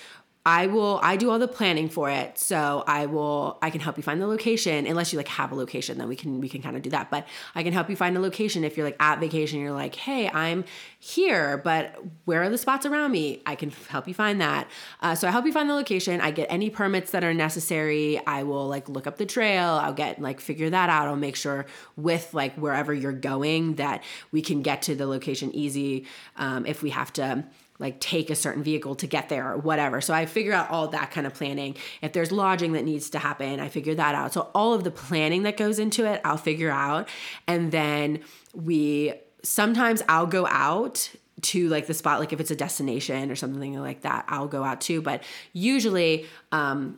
I 0.46 0.68
will 0.68 1.00
I 1.04 1.18
do 1.18 1.30
all 1.30 1.38
the 1.38 1.50
planning 1.50 1.90
for 1.90 2.10
it. 2.10 2.38
So 2.38 2.84
I 2.88 3.08
will 3.08 3.58
I 3.62 3.70
can 3.70 3.82
help 3.82 3.98
you 3.98 4.04
find 4.04 4.22
the 4.22 4.28
location 4.28 4.88
unless 4.88 5.12
you 5.12 5.18
like 5.18 5.28
have 5.28 5.52
a 5.52 5.56
location 5.56 5.98
then 5.98 6.08
we 6.08 6.16
can 6.16 6.40
we 6.40 6.48
can 6.48 6.62
kind 6.62 6.78
of 6.78 6.82
do 6.82 6.90
that. 6.92 7.12
But 7.12 7.28
I 7.56 7.64
can 7.64 7.74
help 7.74 7.90
you 7.90 7.96
find 7.96 8.16
a 8.16 8.22
location 8.22 8.64
if 8.64 8.78
you're 8.78 8.86
like 8.86 8.96
at 9.02 9.20
vacation 9.20 9.60
you're 9.60 9.74
like, 9.74 9.96
"Hey, 9.96 10.30
I'm 10.30 10.64
here, 10.98 11.58
but 11.58 12.00
where 12.26 12.42
are 12.42 12.50
the 12.50 12.58
spots 12.58 12.86
around 12.86 13.12
me?" 13.12 13.42
I 13.46 13.56
can 13.56 13.72
help 13.90 14.08
you 14.08 14.14
find 14.14 14.40
that. 14.40 14.70
Uh, 15.02 15.14
so 15.14 15.28
I 15.28 15.32
help 15.32 15.46
you 15.46 15.52
find 15.52 15.70
the 15.70 15.76
location. 15.76 16.22
I 16.22 16.32
get 16.32 16.48
any 16.50 16.70
permits 16.70 17.12
that 17.12 17.24
are 17.24 17.34
necessary. 17.34 18.20
I 18.26 18.44
will 18.44 18.68
like 18.68 18.88
look 18.88 19.08
up 19.08 19.18
the 19.18 19.26
trail. 19.26 19.66
I'll 19.66 19.94
get 19.94 20.22
like 20.22 20.40
figure 20.40 20.70
that 20.70 20.90
out. 20.90 21.08
I'll 21.08 21.16
make 21.18 21.36
sure 21.36 21.66
with 21.98 22.34
like 22.34 22.56
wherever 22.56 22.94
you're 22.94 23.12
going 23.12 23.76
that 23.76 24.04
we 24.32 24.42
can 24.42 24.62
get 24.62 24.84
to 24.84 24.96
the 24.96 25.06
location 25.06 25.54
easy 25.54 26.06
um, 26.38 26.66
if 26.66 26.82
we 26.82 26.92
have 26.92 27.12
to 27.14 27.44
like 27.80 28.00
take 28.00 28.30
a 28.30 28.36
certain 28.36 28.62
vehicle 28.62 28.96
to 28.96 29.08
get 29.08 29.30
there 29.30 29.52
or 29.52 29.58
whatever. 29.58 30.02
So 30.02 30.14
I 30.14 30.26
figure 30.26 30.54
out 30.54 30.70
all 30.70 30.90
that 30.90 31.12
kind 31.12 31.26
of 31.26 31.34
planning. 31.34 31.76
If 32.02 32.14
there's 32.14 32.32
lodging 32.32 32.74
that 32.74 32.84
needs 32.84 33.10
to 33.12 33.20
happen, 33.20 33.60
I 33.60 33.70
figure 33.70 33.96
that 33.96 34.16
out. 34.16 34.34
So 34.34 34.52
all 34.54 34.74
of 34.74 34.84
the 34.84 34.92
planning 34.92 35.44
that 35.44 35.58
goes 35.58 35.80
into 35.80 36.06
it, 36.06 36.22
I'll 36.26 36.38
figure 36.38 36.70
out. 36.70 37.08
And 37.48 37.72
then 37.72 38.20
we 38.54 39.14
sometimes 39.42 40.04
I'll 40.10 40.28
go 40.28 40.46
out 40.48 41.10
to 41.42 41.70
like 41.70 41.88
the 41.88 41.94
spot 41.94 42.20
like 42.20 42.34
if 42.34 42.42
it's 42.42 42.52
a 42.52 42.56
destination 42.56 43.32
or 43.32 43.36
something 43.36 43.80
like 43.80 44.02
that, 44.02 44.26
I'll 44.28 44.50
go 44.50 44.64
out 44.64 44.82
too, 44.82 45.02
but 45.02 45.24
usually 45.54 46.28
um 46.52 46.98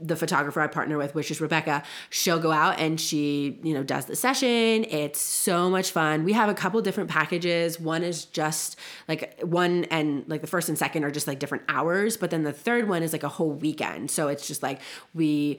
the 0.00 0.16
photographer 0.16 0.60
I 0.60 0.66
partner 0.66 0.96
with, 0.96 1.14
which 1.14 1.30
is 1.30 1.40
Rebecca, 1.40 1.82
she'll 2.08 2.38
go 2.38 2.52
out 2.52 2.78
and 2.78 3.00
she, 3.00 3.58
you 3.62 3.74
know, 3.74 3.82
does 3.82 4.06
the 4.06 4.16
session. 4.16 4.84
It's 4.84 5.20
so 5.20 5.68
much 5.68 5.90
fun. 5.90 6.24
We 6.24 6.32
have 6.32 6.48
a 6.48 6.54
couple 6.54 6.80
different 6.82 7.10
packages. 7.10 7.78
One 7.78 8.02
is 8.02 8.24
just 8.24 8.76
like 9.08 9.40
one 9.42 9.84
and 9.84 10.24
like 10.28 10.40
the 10.40 10.46
first 10.46 10.68
and 10.68 10.78
second 10.78 11.04
are 11.04 11.10
just 11.10 11.26
like 11.26 11.38
different 11.38 11.64
hours, 11.68 12.16
but 12.16 12.30
then 12.30 12.42
the 12.42 12.52
third 12.52 12.88
one 12.88 13.02
is 13.02 13.12
like 13.12 13.22
a 13.22 13.28
whole 13.28 13.52
weekend. 13.52 14.10
So 14.10 14.28
it's 14.28 14.46
just 14.46 14.62
like 14.62 14.80
we 15.14 15.58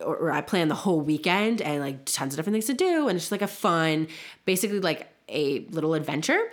or, 0.00 0.16
or 0.16 0.32
I 0.32 0.40
plan 0.40 0.68
the 0.68 0.74
whole 0.74 1.00
weekend 1.00 1.62
and 1.62 1.80
like 1.80 2.04
tons 2.04 2.34
of 2.34 2.38
different 2.38 2.54
things 2.54 2.66
to 2.66 2.74
do 2.74 3.08
and 3.08 3.16
it's 3.16 3.24
just 3.24 3.32
like 3.32 3.42
a 3.42 3.46
fun, 3.46 4.08
basically 4.44 4.80
like 4.80 5.08
a 5.28 5.60
little 5.70 5.94
adventure. 5.94 6.50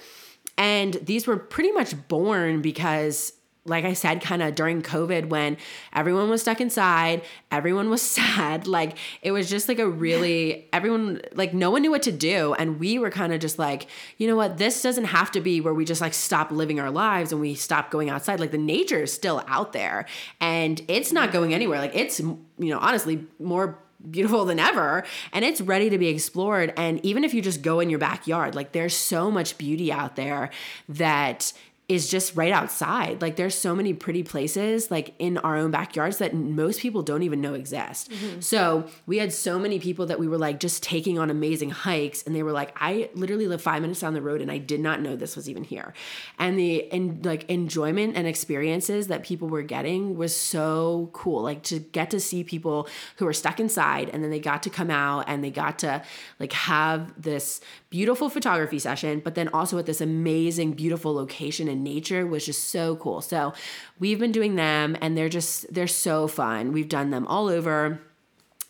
And 0.58 0.94
these 0.94 1.28
were 1.28 1.38
pretty 1.38 1.72
much 1.72 2.08
born 2.08 2.62
because 2.62 3.34
like 3.68 3.84
I 3.84 3.94
said, 3.94 4.22
kind 4.22 4.44
of 4.44 4.54
during 4.54 4.84
COVID 4.84 5.30
when 5.30 5.58
everyone 5.92 6.30
was 6.30 6.42
stuck 6.42 6.62
inside, 6.62 7.24
everyone 7.52 7.90
was 7.90 8.02
sad. 8.16 8.68
Like 8.68 8.98
it 9.22 9.32
was 9.32 9.50
just 9.50 9.68
like 9.68 9.80
a 9.80 9.88
really, 9.88 10.68
everyone, 10.72 11.22
like 11.34 11.54
no 11.54 11.72
one 11.72 11.82
knew 11.82 11.92
what 11.92 12.04
to 12.04 12.12
do. 12.12 12.54
And 12.54 12.80
we 12.80 13.00
were 13.00 13.10
kind 13.10 13.34
of 13.34 13.40
just 13.40 13.58
like, 13.58 13.88
you 14.18 14.28
know 14.28 14.36
what, 14.36 14.58
this 14.58 14.82
doesn't 14.84 15.06
have 15.06 15.32
to 15.32 15.42
be 15.42 15.62
where 15.62 15.74
we 15.74 15.84
just 15.84 16.02
like 16.02 16.14
stop 16.14 16.52
living 16.52 16.80
our 16.80 16.92
lives 16.92 17.32
and 17.32 17.42
we 17.42 17.56
stop 17.56 17.90
going 17.90 18.10
outside. 18.10 18.40
Like 18.40 18.52
the 18.52 18.58
nature 18.58 19.04
is 19.04 19.12
still 19.12 19.44
out 19.48 19.74
there 19.74 20.06
and 20.40 20.82
it's 20.88 21.12
not 21.12 21.32
going 21.32 21.54
anywhere. 21.54 21.80
Like 21.80 21.96
it's, 21.96 22.20
you 22.20 22.44
know, 22.58 22.78
honestly 22.78 23.26
more 23.40 23.80
beautiful 24.12 24.46
than 24.46 24.60
ever 24.60 25.04
and 25.34 25.44
it's 25.44 25.62
ready 25.62 25.90
to 25.90 25.98
be 25.98 26.10
explored 26.10 26.72
and 26.78 27.04
even 27.04 27.24
if 27.24 27.34
you 27.34 27.42
just 27.42 27.64
go 27.64 27.80
in 27.80 27.90
your 27.90 27.98
backyard 27.98 28.54
like 28.54 28.72
there's 28.72 28.96
so 28.96 29.32
much 29.32 29.58
beauty 29.58 29.92
out 29.92 30.16
there 30.16 30.52
that 30.88 31.54
is 31.88 32.10
just 32.10 32.36
right 32.36 32.52
outside. 32.52 33.22
Like 33.22 33.36
there's 33.36 33.54
so 33.54 33.76
many 33.76 33.94
pretty 33.94 34.24
places 34.24 34.90
like 34.90 35.14
in 35.20 35.38
our 35.40 35.56
own 35.56 35.70
backyards 35.70 36.18
that 36.18 36.34
most 36.34 36.80
people 36.80 37.04
don't 37.04 37.22
even 37.22 37.42
know 37.42 37.54
exist. 37.54 38.10
Mm-hmm. 38.10 38.40
So 38.40 38.88
we 39.06 39.20
had 39.20 39.32
so 39.32 39.60
many 39.60 39.80
people 39.80 40.08
that 40.08 40.18
we 40.18 40.28
were 40.28 40.38
like 40.40 40.60
just 40.60 40.82
taking 40.82 41.20
on 41.20 41.30
amazing 41.30 41.70
hikes 41.70 42.24
and 42.24 42.36
they 42.36 42.42
were 42.42 42.52
like, 42.52 42.76
I 42.76 43.10
literally 43.14 43.48
live 43.48 43.62
five 43.62 43.84
minutes 43.84 44.00
down 44.00 44.16
the 44.16 44.22
road 44.22 44.42
and 44.42 44.52
I 44.52 44.58
did 44.58 44.80
not 44.80 45.00
know 45.00 45.16
this 45.16 45.36
was 45.36 45.48
even 45.48 45.64
here. 45.64 45.94
And 46.40 46.58
the 46.58 46.92
and 46.92 47.24
like 47.24 47.48
enjoyment 47.52 48.18
and 48.18 48.26
experiences 48.26 49.08
that 49.08 49.24
people 49.24 49.48
were 49.48 49.62
getting 49.62 50.18
was 50.18 50.36
so 50.36 51.12
cool. 51.14 51.44
Like 51.44 51.62
to 51.64 51.80
get 51.80 52.10
to 52.12 52.20
see 52.20 52.44
people 52.44 52.88
who 53.18 53.26
were 53.26 53.34
stuck 53.34 53.60
inside 53.60 54.10
and 54.10 54.24
then 54.24 54.32
they 54.32 54.40
got 54.40 54.64
to 54.64 54.72
come 54.72 54.90
out 54.90 55.26
and 55.28 55.44
they 55.44 55.52
got 55.52 55.78
to 55.80 56.02
like 56.40 56.54
have 56.54 57.14
this 57.22 57.62
beautiful 57.96 58.28
photography 58.28 58.78
session, 58.78 59.22
but 59.22 59.36
then 59.36 59.48
also 59.54 59.78
at 59.78 59.86
this 59.86 60.02
amazing, 60.02 60.74
beautiful 60.74 61.14
location 61.14 61.70
in 61.70 61.82
nature 61.82 62.28
was 62.28 62.46
just 62.46 62.66
so 62.66 62.98
cool. 62.98 63.22
So 63.22 63.54
we've 64.00 64.20
been 64.20 64.34
doing 64.34 64.56
them 64.56 64.98
and 65.00 65.18
they're 65.18 65.30
just, 65.30 65.74
they're 65.74 65.88
so 65.88 66.28
fun. 66.28 66.74
We've 66.74 66.90
done 66.90 67.12
them 67.12 67.26
all 67.26 67.48
over 67.48 68.02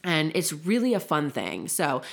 and 0.03 0.31
it's 0.35 0.53
really 0.53 0.93
a 0.93 0.99
fun 0.99 1.31
thing. 1.31 1.67
So 1.67 2.03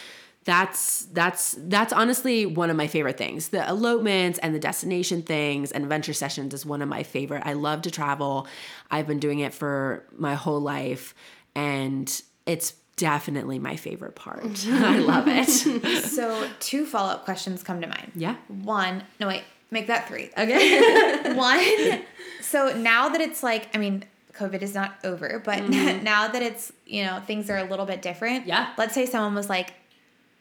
that's 0.45 1.05
that's 1.13 1.55
that's 1.59 1.93
honestly 1.93 2.47
one 2.47 2.71
of 2.71 2.77
my 2.77 2.87
favorite 2.87 3.19
things. 3.19 3.51
The 3.51 3.69
elopements 3.69 4.39
and 4.39 4.55
the 4.55 4.59
destination 4.59 5.21
things 5.21 5.71
and 5.71 5.85
adventure 5.85 6.15
sessions 6.15 6.55
is 6.55 6.65
one 6.65 6.81
of 6.81 6.89
my 6.89 7.03
favorite. 7.03 7.43
I 7.45 7.53
love 7.53 7.83
to 7.83 7.91
travel. 7.91 8.49
I've 8.91 9.07
been 9.07 9.21
doing 9.21 9.41
it 9.41 9.53
for 9.53 10.07
my 10.17 10.35
whole 10.35 10.61
life 10.61 11.15
and 11.55 12.23
it's 12.47 12.73
definitely 12.97 13.59
my 13.59 13.77
favorite 13.77 14.15
part. 14.15 14.45
I 14.69 14.99
love 14.99 15.25
it. 15.29 15.47
so, 16.05 16.49
two 16.61 16.87
follow 16.87 17.13
up 17.13 17.25
questions 17.25 17.63
come 17.63 17.81
to 17.81 17.87
mind. 17.87 18.13
Yeah. 18.15 18.37
One, 18.49 19.05
no, 19.21 19.29
wait, 19.29 19.43
make 19.71 19.87
that 19.89 20.09
three. 20.09 20.31
Okay. 20.37 21.35
One, 21.35 22.03
so 22.41 22.77
now 22.77 23.09
that 23.09 23.21
it's 23.21 23.43
like, 23.43 23.75
I 23.75 23.79
mean, 23.79 24.05
COVID 24.35 24.63
is 24.63 24.75
not 24.75 24.95
over, 25.05 25.41
but 25.45 25.59
mm-hmm. 25.59 26.03
now 26.03 26.29
that 26.29 26.43
it's, 26.43 26.73
you 26.87 27.05
know, 27.05 27.21
things 27.21 27.51
are 27.51 27.59
a 27.59 27.65
little 27.65 27.87
bit 27.87 28.03
different. 28.03 28.47
Yeah. 28.47 28.73
Let's 28.79 28.95
say 28.95 29.07
someone 29.07 29.35
was 29.35 29.49
like, 29.49 29.75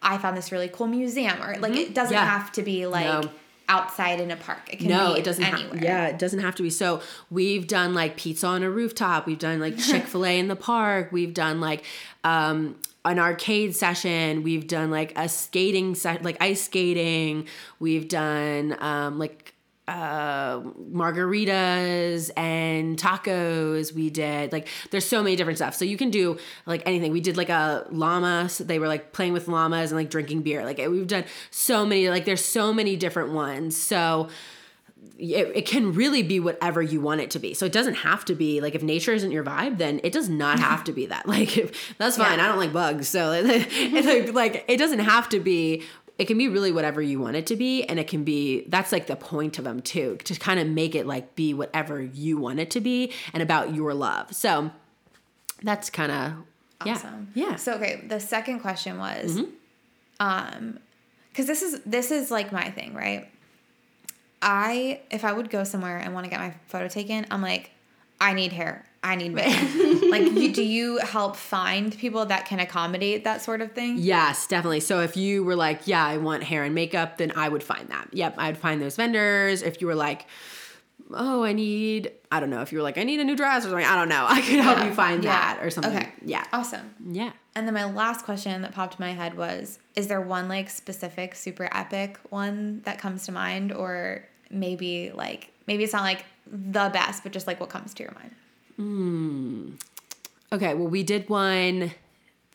I 0.00 0.18
found 0.18 0.36
this 0.36 0.50
really 0.50 0.68
cool 0.68 0.88
museum, 0.88 1.40
or 1.42 1.56
like, 1.58 1.72
mm-hmm. 1.72 1.82
it 1.82 1.94
doesn't 1.94 2.12
yeah. 2.12 2.24
have 2.24 2.50
to 2.52 2.62
be 2.62 2.86
like, 2.86 3.06
no 3.06 3.30
outside 3.68 4.20
in 4.20 4.30
a 4.30 4.36
park. 4.36 4.72
It 4.72 4.80
can 4.80 4.88
no, 4.88 5.14
it 5.14 5.24
doesn't 5.24 5.44
anywhere. 5.44 5.78
Ha- 5.78 5.84
yeah, 5.84 6.06
it 6.06 6.18
doesn't 6.18 6.40
have 6.40 6.54
to 6.56 6.62
be. 6.62 6.70
So 6.70 7.00
we've 7.30 7.66
done 7.66 7.94
like 7.94 8.16
pizza 8.16 8.46
on 8.46 8.62
a 8.62 8.70
rooftop. 8.70 9.26
We've 9.26 9.38
done 9.38 9.60
like 9.60 9.78
Chick 9.86 10.04
Fil 10.04 10.24
A 10.24 10.38
in 10.38 10.48
the 10.48 10.56
park. 10.56 11.10
We've 11.12 11.34
done 11.34 11.60
like 11.60 11.84
um, 12.24 12.76
an 13.04 13.18
arcade 13.18 13.74
session. 13.74 14.42
We've 14.42 14.66
done 14.66 14.90
like 14.90 15.12
a 15.16 15.28
skating 15.28 15.94
set, 15.94 16.22
like 16.22 16.36
ice 16.40 16.62
skating. 16.62 17.46
We've 17.78 18.08
done 18.08 18.76
um, 18.80 19.18
like 19.18 19.51
uh, 19.88 20.60
margaritas 20.60 22.30
and 22.36 22.96
tacos 22.96 23.92
we 23.92 24.10
did 24.10 24.52
like 24.52 24.68
there's 24.90 25.04
so 25.04 25.22
many 25.22 25.34
different 25.34 25.58
stuff 25.58 25.74
so 25.74 25.84
you 25.84 25.96
can 25.96 26.08
do 26.08 26.38
like 26.66 26.82
anything 26.86 27.10
we 27.10 27.20
did 27.20 27.36
like 27.36 27.48
a 27.48 27.84
llama 27.90 28.48
so 28.48 28.62
they 28.62 28.78
were 28.78 28.86
like 28.86 29.12
playing 29.12 29.32
with 29.32 29.48
llamas 29.48 29.90
and 29.90 29.98
like 29.98 30.08
drinking 30.08 30.40
beer 30.40 30.64
like 30.64 30.78
we've 30.78 31.08
done 31.08 31.24
so 31.50 31.84
many 31.84 32.08
like 32.08 32.24
there's 32.24 32.44
so 32.44 32.72
many 32.72 32.96
different 32.96 33.32
ones 33.32 33.76
so 33.76 34.28
it, 35.18 35.52
it 35.54 35.66
can 35.66 35.92
really 35.92 36.22
be 36.22 36.40
whatever 36.40 36.82
you 36.82 37.00
want 37.00 37.20
it 37.20 37.30
to 37.30 37.38
be. 37.38 37.54
So 37.54 37.66
it 37.66 37.72
doesn't 37.72 37.94
have 37.94 38.24
to 38.26 38.34
be 38.34 38.60
like 38.60 38.74
if 38.74 38.82
nature 38.82 39.12
isn't 39.12 39.30
your 39.30 39.44
vibe, 39.44 39.78
then 39.78 40.00
it 40.02 40.12
does 40.12 40.28
not 40.28 40.58
have 40.58 40.84
to 40.84 40.92
be 40.92 41.06
that. 41.06 41.26
Like 41.32 41.56
if, 41.56 41.96
that's 41.96 42.18
fine. 42.18 42.38
Yeah. 42.38 42.44
I 42.44 42.48
don't 42.48 42.58
like 42.58 42.74
bugs, 42.74 43.08
so 43.08 43.30
like, 43.42 44.34
like 44.34 44.64
it 44.68 44.76
doesn't 44.76 44.98
have 44.98 45.30
to 45.30 45.40
be 45.40 45.82
it 46.18 46.26
can 46.26 46.38
be 46.38 46.48
really 46.48 46.72
whatever 46.72 47.00
you 47.00 47.18
want 47.20 47.36
it 47.36 47.46
to 47.46 47.56
be 47.56 47.84
and 47.84 47.98
it 47.98 48.06
can 48.06 48.24
be 48.24 48.64
that's 48.68 48.92
like 48.92 49.06
the 49.06 49.16
point 49.16 49.58
of 49.58 49.64
them 49.64 49.80
too 49.80 50.16
to 50.24 50.34
kind 50.34 50.60
of 50.60 50.66
make 50.66 50.94
it 50.94 51.06
like 51.06 51.34
be 51.34 51.54
whatever 51.54 52.00
you 52.00 52.38
want 52.38 52.60
it 52.60 52.70
to 52.70 52.80
be 52.80 53.12
and 53.32 53.42
about 53.42 53.74
your 53.74 53.94
love 53.94 54.32
so 54.32 54.70
that's 55.62 55.90
kind 55.90 56.12
of 56.12 56.32
awesome. 56.88 57.30
yeah 57.34 57.50
yeah 57.50 57.56
so 57.56 57.74
okay 57.74 58.02
the 58.06 58.20
second 58.20 58.60
question 58.60 58.98
was 58.98 59.36
mm-hmm. 59.36 59.50
um 60.20 60.78
because 61.30 61.46
this 61.46 61.62
is 61.62 61.80
this 61.86 62.10
is 62.10 62.30
like 62.30 62.52
my 62.52 62.70
thing 62.70 62.94
right 62.94 63.28
i 64.42 65.00
if 65.10 65.24
i 65.24 65.32
would 65.32 65.50
go 65.50 65.64
somewhere 65.64 65.98
and 65.98 66.14
want 66.14 66.24
to 66.24 66.30
get 66.30 66.40
my 66.40 66.54
photo 66.66 66.88
taken 66.88 67.26
i'm 67.30 67.42
like 67.42 67.70
i 68.22 68.32
need 68.32 68.52
hair 68.52 68.84
I 69.04 69.16
need 69.16 69.32
makeup. 69.32 70.02
like, 70.10 70.22
you, 70.22 70.52
do 70.52 70.62
you 70.62 70.98
help 70.98 71.34
find 71.34 71.96
people 71.98 72.24
that 72.26 72.46
can 72.46 72.60
accommodate 72.60 73.24
that 73.24 73.42
sort 73.42 73.60
of 73.60 73.72
thing? 73.72 73.96
Yes, 73.98 74.46
definitely. 74.46 74.78
So 74.78 75.00
if 75.00 75.16
you 75.16 75.42
were 75.42 75.56
like, 75.56 75.88
yeah, 75.88 76.06
I 76.06 76.18
want 76.18 76.44
hair 76.44 76.62
and 76.62 76.72
makeup, 76.72 77.18
then 77.18 77.32
I 77.34 77.48
would 77.48 77.64
find 77.64 77.88
that. 77.88 78.08
Yep, 78.12 78.36
I'd 78.38 78.58
find 78.58 78.80
those 78.80 78.94
vendors. 78.94 79.62
If 79.62 79.80
you 79.80 79.88
were 79.88 79.96
like, 79.96 80.26
oh, 81.10 81.42
I 81.42 81.52
need, 81.52 82.12
I 82.30 82.38
don't 82.38 82.48
know, 82.48 82.62
if 82.62 82.70
you 82.70 82.78
were 82.78 82.84
like, 82.84 82.96
I 82.96 83.02
need 83.02 83.18
a 83.18 83.24
new 83.24 83.34
dress 83.34 83.64
or 83.64 83.70
something, 83.70 83.84
I 83.84 83.96
don't 83.96 84.08
know. 84.08 84.24
I 84.28 84.40
could 84.40 84.60
help 84.60 84.78
yeah. 84.78 84.86
you 84.86 84.94
find 84.94 85.24
yeah. 85.24 85.30
that 85.30 85.64
or 85.64 85.70
something. 85.70 85.96
Okay. 85.96 86.08
Yeah. 86.24 86.44
Awesome. 86.52 86.94
Yeah. 87.10 87.32
And 87.56 87.66
then 87.66 87.74
my 87.74 87.84
last 87.84 88.24
question 88.24 88.62
that 88.62 88.72
popped 88.72 89.00
in 89.00 89.04
my 89.04 89.12
head 89.12 89.36
was, 89.36 89.80
is 89.96 90.06
there 90.06 90.20
one 90.20 90.48
like 90.48 90.70
specific 90.70 91.34
super 91.34 91.68
epic 91.72 92.18
one 92.30 92.82
that 92.84 92.98
comes 92.98 93.26
to 93.26 93.32
mind 93.32 93.72
or 93.72 94.24
maybe 94.48 95.10
like 95.12 95.52
maybe 95.66 95.82
it's 95.84 95.92
not 95.92 96.02
like 96.02 96.24
the 96.46 96.90
best, 96.92 97.22
but 97.22 97.32
just 97.32 97.46
like 97.46 97.60
what 97.60 97.68
comes 97.68 97.94
to 97.94 98.02
your 98.02 98.12
mind? 98.12 98.30
Hmm. 98.76 99.70
Okay, 100.52 100.74
well, 100.74 100.88
we 100.88 101.02
did 101.02 101.28
one. 101.28 101.92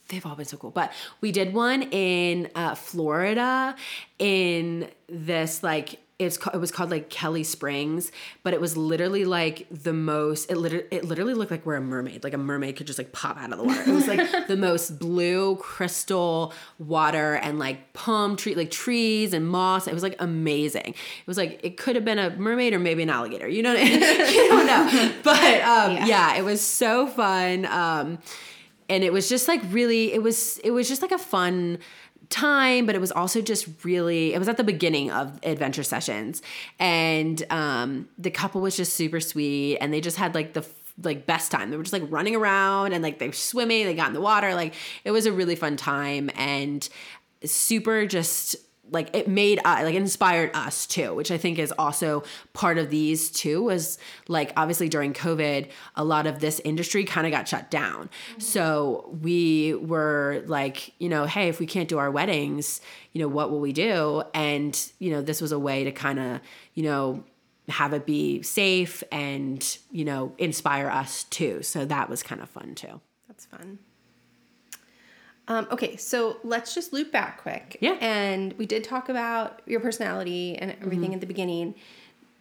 They've 0.09 0.25
all 0.25 0.35
been 0.35 0.45
so 0.45 0.57
cool, 0.57 0.71
but 0.71 0.93
we 1.19 1.31
did 1.31 1.53
one 1.53 1.83
in 1.83 2.49
uh, 2.55 2.75
Florida 2.75 3.75
in 4.19 4.89
this 5.09 5.63
like 5.63 5.99
it's 6.19 6.39
it 6.51 6.57
was 6.57 6.71
called 6.71 6.89
like 6.89 7.11
Kelly 7.11 7.43
Springs, 7.43 8.11
but 8.41 8.51
it 8.51 8.59
was 8.59 8.75
literally 8.75 9.23
like 9.23 9.67
the 9.69 9.93
most. 9.93 10.49
It 10.49 10.57
literally 10.57 10.87
it 10.89 11.05
literally 11.05 11.35
looked 11.35 11.51
like 11.51 11.63
we're 11.63 11.75
a 11.75 11.81
mermaid. 11.81 12.23
Like 12.23 12.33
a 12.33 12.39
mermaid 12.39 12.75
could 12.75 12.87
just 12.87 12.97
like 12.97 13.11
pop 13.11 13.37
out 13.37 13.51
of 13.51 13.59
the 13.59 13.63
water. 13.63 13.83
It 13.85 13.93
was 13.93 14.07
like 14.07 14.27
the 14.47 14.57
most 14.57 14.97
blue 14.97 15.57
crystal 15.57 16.53
water 16.79 17.35
and 17.35 17.59
like 17.59 17.93
palm 17.93 18.35
tree 18.35 18.55
like 18.55 18.71
trees 18.71 19.31
and 19.31 19.47
moss. 19.47 19.87
It 19.87 19.93
was 19.93 20.01
like 20.01 20.15
amazing. 20.17 20.87
It 20.87 21.27
was 21.27 21.37
like 21.37 21.59
it 21.61 21.77
could 21.77 21.95
have 21.95 22.05
been 22.05 22.19
a 22.19 22.31
mermaid 22.31 22.73
or 22.73 22.79
maybe 22.79 23.03
an 23.03 23.11
alligator. 23.11 23.47
You 23.47 23.61
know, 23.61 23.73
you 23.75 23.99
don't 23.99 24.65
know. 24.65 25.13
But 25.23 25.61
um, 25.61 25.91
yeah. 25.97 26.05
yeah, 26.05 26.35
it 26.35 26.43
was 26.43 26.61
so 26.61 27.05
fun. 27.05 27.65
Um, 27.65 28.17
and 28.89 29.03
it 29.03 29.13
was 29.13 29.29
just 29.29 29.47
like 29.47 29.61
really. 29.69 30.13
It 30.13 30.23
was 30.23 30.57
it 30.63 30.71
was 30.71 30.87
just 30.87 31.03
like 31.03 31.11
a 31.11 31.19
fun 31.19 31.77
time, 32.29 32.85
but 32.85 32.95
it 32.95 33.01
was 33.01 33.11
also 33.11 33.41
just 33.41 33.67
really, 33.83 34.33
it 34.33 34.39
was 34.39 34.49
at 34.49 34.57
the 34.57 34.63
beginning 34.63 35.11
of 35.11 35.39
adventure 35.43 35.83
sessions. 35.83 36.41
And 36.79 37.43
um, 37.49 38.09
the 38.17 38.31
couple 38.31 38.61
was 38.61 38.75
just 38.75 38.93
super 38.93 39.19
sweet 39.19 39.77
and 39.77 39.93
they 39.93 40.01
just 40.01 40.17
had 40.17 40.35
like 40.35 40.53
the 40.53 40.65
like 41.03 41.25
best 41.25 41.51
time. 41.51 41.69
They 41.69 41.77
were 41.77 41.83
just 41.83 41.93
like 41.93 42.09
running 42.09 42.35
around 42.35 42.93
and 42.93 43.03
like 43.03 43.19
they 43.19 43.27
were 43.27 43.33
swimming, 43.33 43.85
they 43.85 43.93
got 43.93 44.07
in 44.07 44.13
the 44.13 44.21
water. 44.21 44.55
Like 44.55 44.73
it 45.03 45.11
was 45.11 45.25
a 45.25 45.31
really 45.31 45.55
fun 45.55 45.77
time 45.77 46.29
and 46.35 46.87
super 47.43 48.05
just 48.05 48.55
like 48.91 49.15
it 49.15 49.27
made 49.27 49.59
uh, 49.65 49.79
like 49.83 49.95
inspired 49.95 50.51
us 50.53 50.85
too 50.85 51.13
which 51.15 51.31
i 51.31 51.37
think 51.37 51.59
is 51.59 51.73
also 51.77 52.23
part 52.53 52.77
of 52.77 52.89
these 52.89 53.29
too 53.29 53.63
was 53.63 53.97
like 54.27 54.51
obviously 54.55 54.89
during 54.89 55.13
covid 55.13 55.69
a 55.95 56.03
lot 56.03 56.27
of 56.27 56.39
this 56.39 56.59
industry 56.63 57.03
kind 57.03 57.25
of 57.27 57.31
got 57.31 57.47
shut 57.47 57.69
down. 57.71 58.09
Mm-hmm. 58.31 58.39
so 58.41 59.17
we 59.21 59.73
were 59.75 60.43
like 60.47 60.93
you 60.99 61.09
know 61.09 61.25
hey 61.25 61.47
if 61.49 61.59
we 61.59 61.65
can't 61.65 61.89
do 61.89 61.97
our 61.97 62.11
weddings 62.11 62.81
you 63.17 63.23
know 63.23 63.29
what 63.29 63.49
will 63.49 63.59
we 63.59 63.73
do? 63.73 64.21
And 64.35 64.79
you 64.99 65.09
know 65.09 65.23
this 65.23 65.41
was 65.41 65.51
a 65.51 65.57
way 65.57 65.83
to 65.85 65.91
kind 65.91 66.19
of 66.19 66.39
you 66.75 66.83
know 66.83 67.23
have 67.67 67.91
it 67.93 68.05
be 68.05 68.43
safe 68.43 69.03
and 69.11 69.77
you 69.89 70.05
know 70.05 70.33
inspire 70.37 70.87
us 70.87 71.23
too. 71.23 71.63
So 71.63 71.83
that 71.85 72.11
was 72.11 72.21
kind 72.21 72.41
of 72.41 72.49
fun 72.49 72.75
too. 72.75 73.01
That's 73.27 73.47
fun 73.47 73.79
um, 75.47 75.67
okay, 75.71 75.95
so 75.95 76.37
let's 76.43 76.75
just 76.75 76.91
loop 76.91 77.11
back 77.11 77.41
quick. 77.41 77.77
Yeah. 77.79 77.97
And 78.01 78.53
we 78.53 78.65
did 78.65 78.83
talk 78.83 79.07
about 79.07 79.61
your 79.65 79.79
personality 79.79 80.57
and 80.57 80.71
everything 80.81 81.05
mm-hmm. 81.05 81.13
at 81.13 81.21
the 81.21 81.27
beginning. 81.27 81.75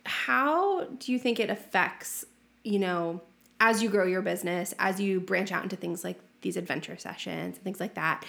How 0.04 0.84
do 0.84 1.12
you 1.12 1.18
think 1.18 1.38
it 1.38 1.48
affects, 1.48 2.24
you 2.64 2.78
know, 2.78 3.22
as 3.61 3.82
you 3.82 3.88
grow 3.88 4.07
your 4.07 4.22
business, 4.22 4.74
as 4.78 5.00
you 5.00 5.20
branch 5.20 5.52
out 5.52 5.62
into 5.62 5.76
things 5.76 6.02
like 6.02 6.18
these 6.40 6.57
adventure 6.57 6.96
sessions 6.96 7.57
and 7.57 7.64
things 7.64 7.80
like 7.80 7.94
that? 7.94 8.24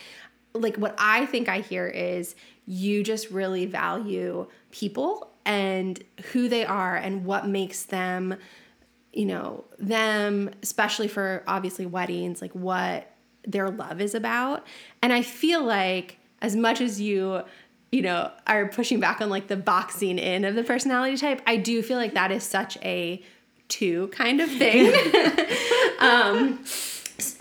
Like, 0.54 0.78
what 0.78 0.96
I 0.98 1.26
think 1.26 1.50
I 1.50 1.60
hear 1.60 1.88
is 1.88 2.36
you 2.66 3.04
just 3.04 3.32
really 3.32 3.66
value 3.66 4.48
people 4.72 5.32
and 5.46 6.02
who 6.34 6.50
they 6.50 6.66
are 6.66 6.96
and 6.96 7.26
what 7.26 7.48
makes 7.48 7.84
them, 7.84 8.36
you 9.12 9.26
know, 9.26 9.66
them, 9.80 10.52
especially 10.62 11.08
for 11.08 11.44
obviously 11.48 11.86
weddings, 11.86 12.42
like 12.42 12.54
what 12.54 13.12
their 13.48 13.70
love 13.70 14.00
is 14.02 14.14
about. 14.14 14.68
And 15.02 15.12
I 15.12 15.24
feel 15.24 15.64
like 15.64 16.18
as 16.42 16.56
much 16.56 16.82
as 16.82 17.02
you 17.02 17.42
you 17.92 18.02
know 18.02 18.30
are 18.46 18.68
pushing 18.68 19.00
back 19.00 19.22
on 19.22 19.30
like 19.30 19.48
the 19.48 19.56
boxing 19.56 20.20
in 20.20 20.46
of 20.46 20.54
the 20.54 20.64
personality 20.64 21.18
type, 21.18 21.42
I 21.48 21.58
do 21.58 21.82
feel 21.82 21.98
like 21.98 22.14
that 22.14 22.32
is 22.32 22.44
such 22.44 22.78
a 22.84 23.24
two 23.70 24.10
kind 24.10 24.42
of 24.42 24.52
thing. 24.52 24.94
um 26.00 26.64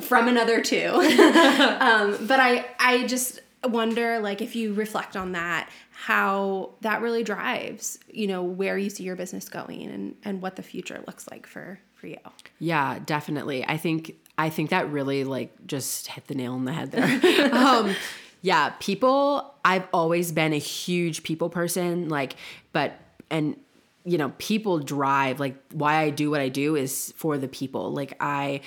from 0.06 0.28
another 0.28 0.62
two. 0.62 0.88
um, 0.88 2.16
but 2.26 2.40
I 2.40 2.64
I 2.78 3.06
just 3.06 3.40
wonder 3.64 4.20
like 4.20 4.40
if 4.40 4.54
you 4.54 4.72
reflect 4.74 5.16
on 5.16 5.32
that 5.32 5.68
how 5.90 6.70
that 6.82 7.00
really 7.02 7.24
drives 7.24 7.98
you 8.12 8.28
know 8.28 8.42
where 8.42 8.78
you 8.78 8.88
see 8.88 9.02
your 9.02 9.16
business 9.16 9.48
going 9.48 9.82
and 9.88 10.14
and 10.22 10.40
what 10.40 10.54
the 10.54 10.62
future 10.62 11.02
looks 11.06 11.28
like 11.30 11.46
for 11.48 11.80
for 11.94 12.06
you 12.06 12.18
Yeah, 12.58 13.00
definitely. 13.04 13.64
I 13.64 13.76
think 13.76 14.14
I 14.38 14.50
think 14.50 14.70
that 14.70 14.90
really 14.90 15.24
like 15.24 15.66
just 15.66 16.08
hit 16.08 16.26
the 16.26 16.34
nail 16.34 16.54
on 16.54 16.64
the 16.64 16.72
head 16.72 16.90
there. 16.90 17.54
um, 17.54 17.94
yeah, 18.42 18.70
people. 18.80 19.54
I've 19.64 19.86
always 19.92 20.30
been 20.32 20.52
a 20.52 20.58
huge 20.58 21.22
people 21.22 21.48
person. 21.48 22.08
Like, 22.08 22.36
but 22.72 22.98
and 23.30 23.56
you 24.04 24.18
know, 24.18 24.32
people 24.38 24.78
drive. 24.78 25.40
Like, 25.40 25.56
why 25.72 25.96
I 25.96 26.10
do 26.10 26.30
what 26.30 26.40
I 26.40 26.48
do 26.48 26.76
is 26.76 27.12
for 27.16 27.38
the 27.38 27.48
people. 27.48 27.92
Like, 27.92 28.16
I 28.20 28.60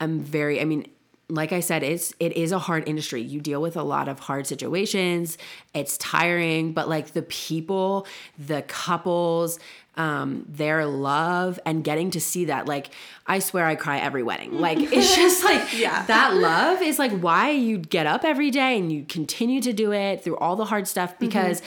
am 0.00 0.20
very. 0.20 0.60
I 0.60 0.64
mean. 0.64 0.88
Like 1.28 1.52
I 1.52 1.58
said, 1.60 1.82
it's 1.82 2.14
it 2.20 2.36
is 2.36 2.52
a 2.52 2.58
hard 2.58 2.88
industry. 2.88 3.20
You 3.20 3.40
deal 3.40 3.60
with 3.60 3.76
a 3.76 3.82
lot 3.82 4.08
of 4.08 4.20
hard 4.20 4.46
situations. 4.46 5.38
It's 5.74 5.98
tiring, 5.98 6.72
but 6.72 6.88
like 6.88 7.12
the 7.14 7.22
people, 7.22 8.06
the 8.38 8.62
couples, 8.62 9.58
um, 9.96 10.44
their 10.48 10.86
love 10.86 11.58
and 11.66 11.82
getting 11.82 12.10
to 12.12 12.20
see 12.20 12.44
that. 12.44 12.66
Like, 12.66 12.90
I 13.26 13.40
swear 13.40 13.66
I 13.66 13.74
cry 13.74 13.98
every 13.98 14.22
wedding. 14.22 14.60
Like, 14.60 14.78
it's 14.78 15.16
just 15.16 15.42
like 15.42 15.76
Yeah. 15.76 16.04
that 16.06 16.34
love 16.34 16.80
is 16.80 16.98
like 16.98 17.12
why 17.18 17.50
you 17.50 17.78
get 17.78 18.06
up 18.06 18.24
every 18.24 18.50
day 18.52 18.78
and 18.78 18.92
you 18.92 19.04
continue 19.04 19.60
to 19.62 19.72
do 19.72 19.92
it 19.92 20.22
through 20.22 20.36
all 20.36 20.54
the 20.54 20.66
hard 20.66 20.86
stuff 20.86 21.18
because. 21.18 21.60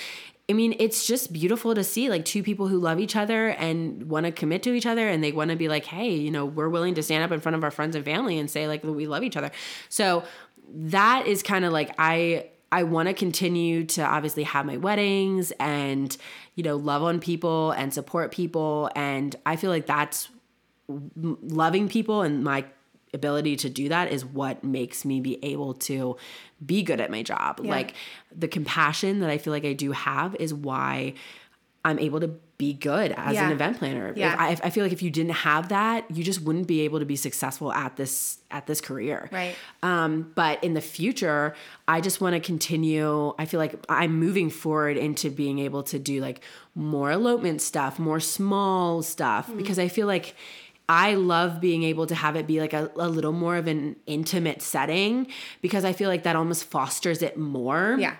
I 0.49 0.53
mean, 0.53 0.75
it's 0.79 1.05
just 1.05 1.31
beautiful 1.31 1.75
to 1.75 1.83
see 1.83 2.09
like 2.09 2.25
two 2.25 2.41
people 2.41 2.67
who 2.67 2.79
love 2.79 2.99
each 2.99 3.15
other 3.15 3.49
and 3.49 4.09
want 4.09 4.25
to 4.25 4.31
commit 4.31 4.63
to 4.63 4.73
each 4.73 4.87
other 4.87 5.07
and 5.07 5.23
they 5.23 5.31
want 5.31 5.51
to 5.51 5.55
be 5.55 5.69
like, 5.69 5.85
hey, 5.85 6.11
you 6.15 6.31
know, 6.31 6.43
we're 6.45 6.69
willing 6.69 6.95
to 6.95 7.03
stand 7.03 7.23
up 7.23 7.31
in 7.31 7.39
front 7.39 7.55
of 7.55 7.63
our 7.63 7.69
friends 7.69 7.95
and 7.95 8.03
family 8.03 8.39
and 8.39 8.49
say 8.49 8.67
like 8.67 8.83
we 8.83 9.05
love 9.05 9.23
each 9.23 9.37
other. 9.37 9.51
So 9.89 10.23
that 10.73 11.27
is 11.27 11.43
kind 11.43 11.65
of 11.65 11.71
like 11.71 11.93
I 11.99 12.47
I 12.71 12.83
want 12.83 13.07
to 13.09 13.13
continue 13.13 13.85
to 13.85 14.03
obviously 14.03 14.43
have 14.43 14.65
my 14.65 14.77
weddings 14.77 15.51
and 15.59 16.15
you 16.55 16.63
know 16.63 16.75
love 16.77 17.03
on 17.03 17.19
people 17.19 17.71
and 17.71 17.93
support 17.93 18.31
people 18.31 18.89
and 18.95 19.35
I 19.45 19.55
feel 19.55 19.69
like 19.69 19.85
that's 19.85 20.29
loving 20.87 21.89
people 21.89 22.21
and 22.23 22.43
my 22.43 22.65
ability 23.13 23.55
to 23.57 23.69
do 23.69 23.89
that 23.89 24.11
is 24.11 24.23
what 24.25 24.63
makes 24.63 25.03
me 25.05 25.19
be 25.21 25.43
able 25.43 25.73
to 25.73 26.15
be 26.65 26.83
good 26.83 26.99
at 27.01 27.09
my 27.09 27.23
job. 27.23 27.59
Like 27.61 27.93
the 28.35 28.47
compassion 28.47 29.19
that 29.21 29.29
I 29.29 29.37
feel 29.37 29.51
like 29.53 29.65
I 29.65 29.73
do 29.73 29.91
have 29.91 30.35
is 30.35 30.53
why 30.53 31.13
I'm 31.85 31.97
able 31.99 32.19
to 32.19 32.31
be 32.57 32.73
good 32.73 33.13
as 33.15 33.35
Yeah. 33.35 33.45
an 33.45 33.53
event 33.53 33.77
planner. 33.77 34.11
Yeah. 34.17 34.35
I, 34.37 34.49
I 34.61 34.69
feel 34.69 34.83
like 34.83 34.91
if 34.91 35.01
you 35.01 35.09
didn't 35.09 35.31
have 35.31 35.69
that, 35.69 36.03
you 36.11 36.25
just 36.25 36.41
wouldn't 36.41 36.67
be 36.67 36.81
able 36.81 36.99
to 36.99 37.05
be 37.05 37.15
successful 37.15 37.71
at 37.71 37.95
this 37.95 38.39
at 38.51 38.67
this 38.67 38.81
career. 38.81 39.29
Right. 39.31 39.55
Um, 39.81 40.33
but 40.35 40.61
in 40.61 40.73
the 40.73 40.81
future, 40.81 41.55
I 41.87 42.01
just 42.01 42.19
want 42.19 42.33
to 42.33 42.41
continue. 42.41 43.33
I 43.39 43.45
feel 43.45 43.61
like 43.61 43.75
I'm 43.87 44.19
moving 44.19 44.49
forward 44.49 44.97
into 44.97 45.29
being 45.29 45.59
able 45.59 45.83
to 45.83 45.97
do 45.99 46.19
like 46.19 46.41
more 46.75 47.11
elopement 47.11 47.61
stuff, 47.61 47.97
more 47.97 48.19
small 48.19 49.01
stuff, 49.01 49.49
because 49.55 49.79
I 49.79 49.87
feel 49.87 50.05
like 50.07 50.35
I 50.89 51.13
love 51.13 51.61
being 51.61 51.83
able 51.83 52.07
to 52.07 52.15
have 52.15 52.35
it 52.35 52.47
be 52.47 52.59
like 52.59 52.73
a, 52.73 52.91
a 52.97 53.07
little 53.07 53.31
more 53.31 53.55
of 53.57 53.67
an 53.67 53.95
intimate 54.07 54.61
setting 54.63 55.27
because 55.61 55.85
I 55.85 55.93
feel 55.93 56.09
like 56.09 56.23
that 56.23 56.35
almost 56.35 56.63
fosters 56.65 57.21
it 57.21 57.37
more. 57.37 57.95
yeah 57.99 58.15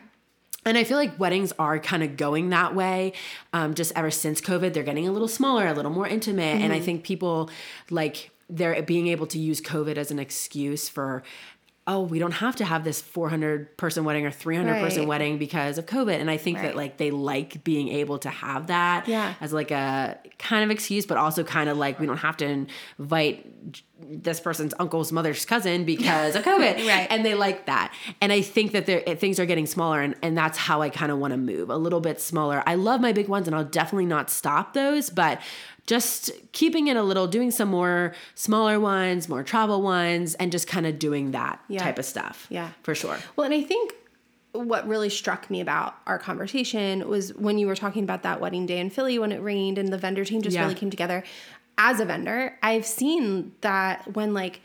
And 0.66 0.78
I 0.78 0.84
feel 0.84 0.98
like 0.98 1.20
weddings 1.20 1.52
are 1.58 1.80
kind 1.80 2.04
of 2.04 2.16
going 2.16 2.50
that 2.50 2.76
way. 2.76 3.14
Um, 3.54 3.74
just 3.74 3.92
ever 3.96 4.12
since 4.12 4.40
COVID, 4.40 4.74
they're 4.74 4.84
getting 4.84 5.08
a 5.08 5.12
little 5.12 5.28
smaller, 5.28 5.68
a 5.68 5.74
little 5.74 5.92
more 5.92 6.08
intimate. 6.08 6.62
And 6.62 6.72
Mm-hmm. 6.72 6.74
I 6.74 6.80
think 6.80 7.04
people 7.04 7.50
like 7.90 8.30
they're 8.50 8.82
being 8.84 9.08
able 9.08 9.26
to 9.28 9.40
use 9.40 9.62
COVID 9.62 9.98
as 9.98 10.12
an 10.12 10.20
excuse 10.20 10.90
for, 10.90 11.24
oh, 11.92 12.02
we 12.04 12.20
don't 12.20 12.34
have 12.34 12.56
to 12.58 12.64
have 12.66 12.84
this 12.84 13.02
400 13.02 13.76
person 13.78 14.04
wedding 14.06 14.26
or 14.26 14.32
300 14.32 14.76
person 14.80 15.08
wedding 15.08 15.38
because 15.40 15.78
of 15.80 15.86
COVID. 15.88 16.14
And 16.20 16.30
I 16.30 16.38
think 16.38 16.58
Right. 16.58 16.68
that 16.68 16.76
like 16.76 16.98
they 16.98 17.10
like 17.12 17.64
being 17.64 17.88
able 17.90 18.20
to 18.20 18.30
have 18.30 18.68
that 18.68 19.08
Yeah. 19.08 19.34
as 19.42 19.52
like 19.52 19.72
a 19.72 20.20
kind 20.38 20.64
of 20.64 20.70
excuse, 20.72 21.06
but 21.06 21.18
also 21.18 21.44
kind 21.44 21.68
of 21.70 21.78
like 21.78 22.00
we 22.00 22.06
don't 22.06 22.18
have 22.18 22.38
to 22.38 22.46
invite 22.46 23.46
this 24.02 24.40
person's 24.40 24.74
uncle's 24.80 25.12
mother's 25.12 25.44
cousin 25.46 25.84
because 25.84 26.36
of 26.36 26.44
COVID. 26.52 26.88
Right. 26.88 27.08
And 27.10 27.26
they 27.26 27.34
like 27.36 27.66
that. 27.66 27.94
And 28.22 28.32
I 28.32 28.42
think 28.42 28.72
that 28.72 29.20
things 29.20 29.40
are 29.40 29.46
getting 29.46 29.66
smaller, 29.66 30.00
and, 30.02 30.16
and 30.22 30.38
that's 30.38 30.58
how 30.58 30.82
I 30.82 30.90
kind 30.90 31.12
of 31.12 31.18
want 31.18 31.32
to 31.32 31.38
move 31.38 31.70
a 31.70 31.78
little 31.78 32.00
bit 32.02 32.22
smaller. 32.22 32.64
I 32.66 32.76
love 32.76 33.02
my 33.02 33.12
big 33.14 33.28
ones, 33.28 33.48
and 33.48 33.56
I'll 33.56 33.66
definitely 33.66 34.06
not 34.06 34.30
stop 34.30 34.74
those, 34.74 35.10
but 35.10 35.42
just 35.90 36.30
keeping 36.52 36.88
it 36.88 36.96
a 36.96 37.02
little, 37.02 37.26
doing 37.26 37.50
some 37.50 37.68
more 37.70 38.14
smaller 38.36 38.80
ones, 38.80 39.28
more 39.28 39.42
travel 39.42 39.82
ones, 39.82 40.36
and 40.36 40.52
just 40.52 40.68
kind 40.68 40.86
of 40.86 41.00
doing 41.00 41.32
that 41.32 41.60
Yeah. 41.68 41.82
type 41.84 41.98
of 41.98 42.06
stuff. 42.06 42.46
Yeah. 42.52 42.70
For 42.84 42.94
sure. 42.94 43.18
Well, 43.36 43.46
and 43.46 43.54
I 43.56 43.64
think 43.64 43.94
what 44.52 44.88
really 44.88 45.10
struck 45.10 45.50
me 45.50 45.62
about 45.62 45.96
our 46.06 46.20
conversation 46.20 47.08
was 47.10 47.34
when 47.34 47.58
you 47.58 47.66
were 47.66 47.76
talking 47.76 48.04
about 48.04 48.22
that 48.22 48.40
wedding 48.40 48.68
day 48.68 48.78
in 48.80 48.92
Philly 48.92 49.18
when 49.18 49.32
it 49.32 49.40
rained 49.42 49.80
and 49.80 49.90
the 49.92 49.98
vendor 49.98 50.24
team 50.24 50.44
just 50.44 50.54
Yeah. 50.56 50.62
really 50.62 50.76
came 50.76 50.92
together. 50.92 51.24
As 51.80 52.00
a 52.00 52.06
vendor, 52.06 52.56
I've 52.62 52.86
seen 52.86 53.54
that 53.62 54.14
when 54.16 54.34
like 54.36 54.62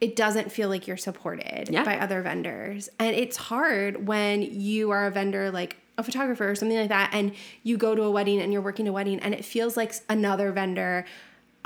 it 0.00 0.14
doesn't 0.14 0.52
feel 0.52 0.68
like 0.68 0.86
you're 0.86 0.96
supported 0.96 1.68
Yeah. 1.70 1.82
by 1.84 1.98
other 1.98 2.22
vendors. 2.22 2.88
And 3.00 3.16
it's 3.16 3.36
hard 3.36 4.06
when 4.06 4.42
you 4.42 4.90
are 4.92 5.06
a 5.06 5.10
vendor 5.10 5.50
like 5.50 5.78
a 5.98 6.02
photographer 6.02 6.50
or 6.50 6.54
something 6.54 6.76
like 6.78 6.88
that 6.88 7.10
and 7.12 7.32
you 7.62 7.76
go 7.76 7.94
to 7.94 8.02
a 8.02 8.10
wedding 8.10 8.40
and 8.40 8.52
you're 8.52 8.62
working 8.62 8.88
a 8.88 8.92
wedding 8.92 9.20
and 9.20 9.32
it 9.34 9.44
feels 9.44 9.76
like 9.76 9.94
another 10.08 10.50
vendor 10.52 11.04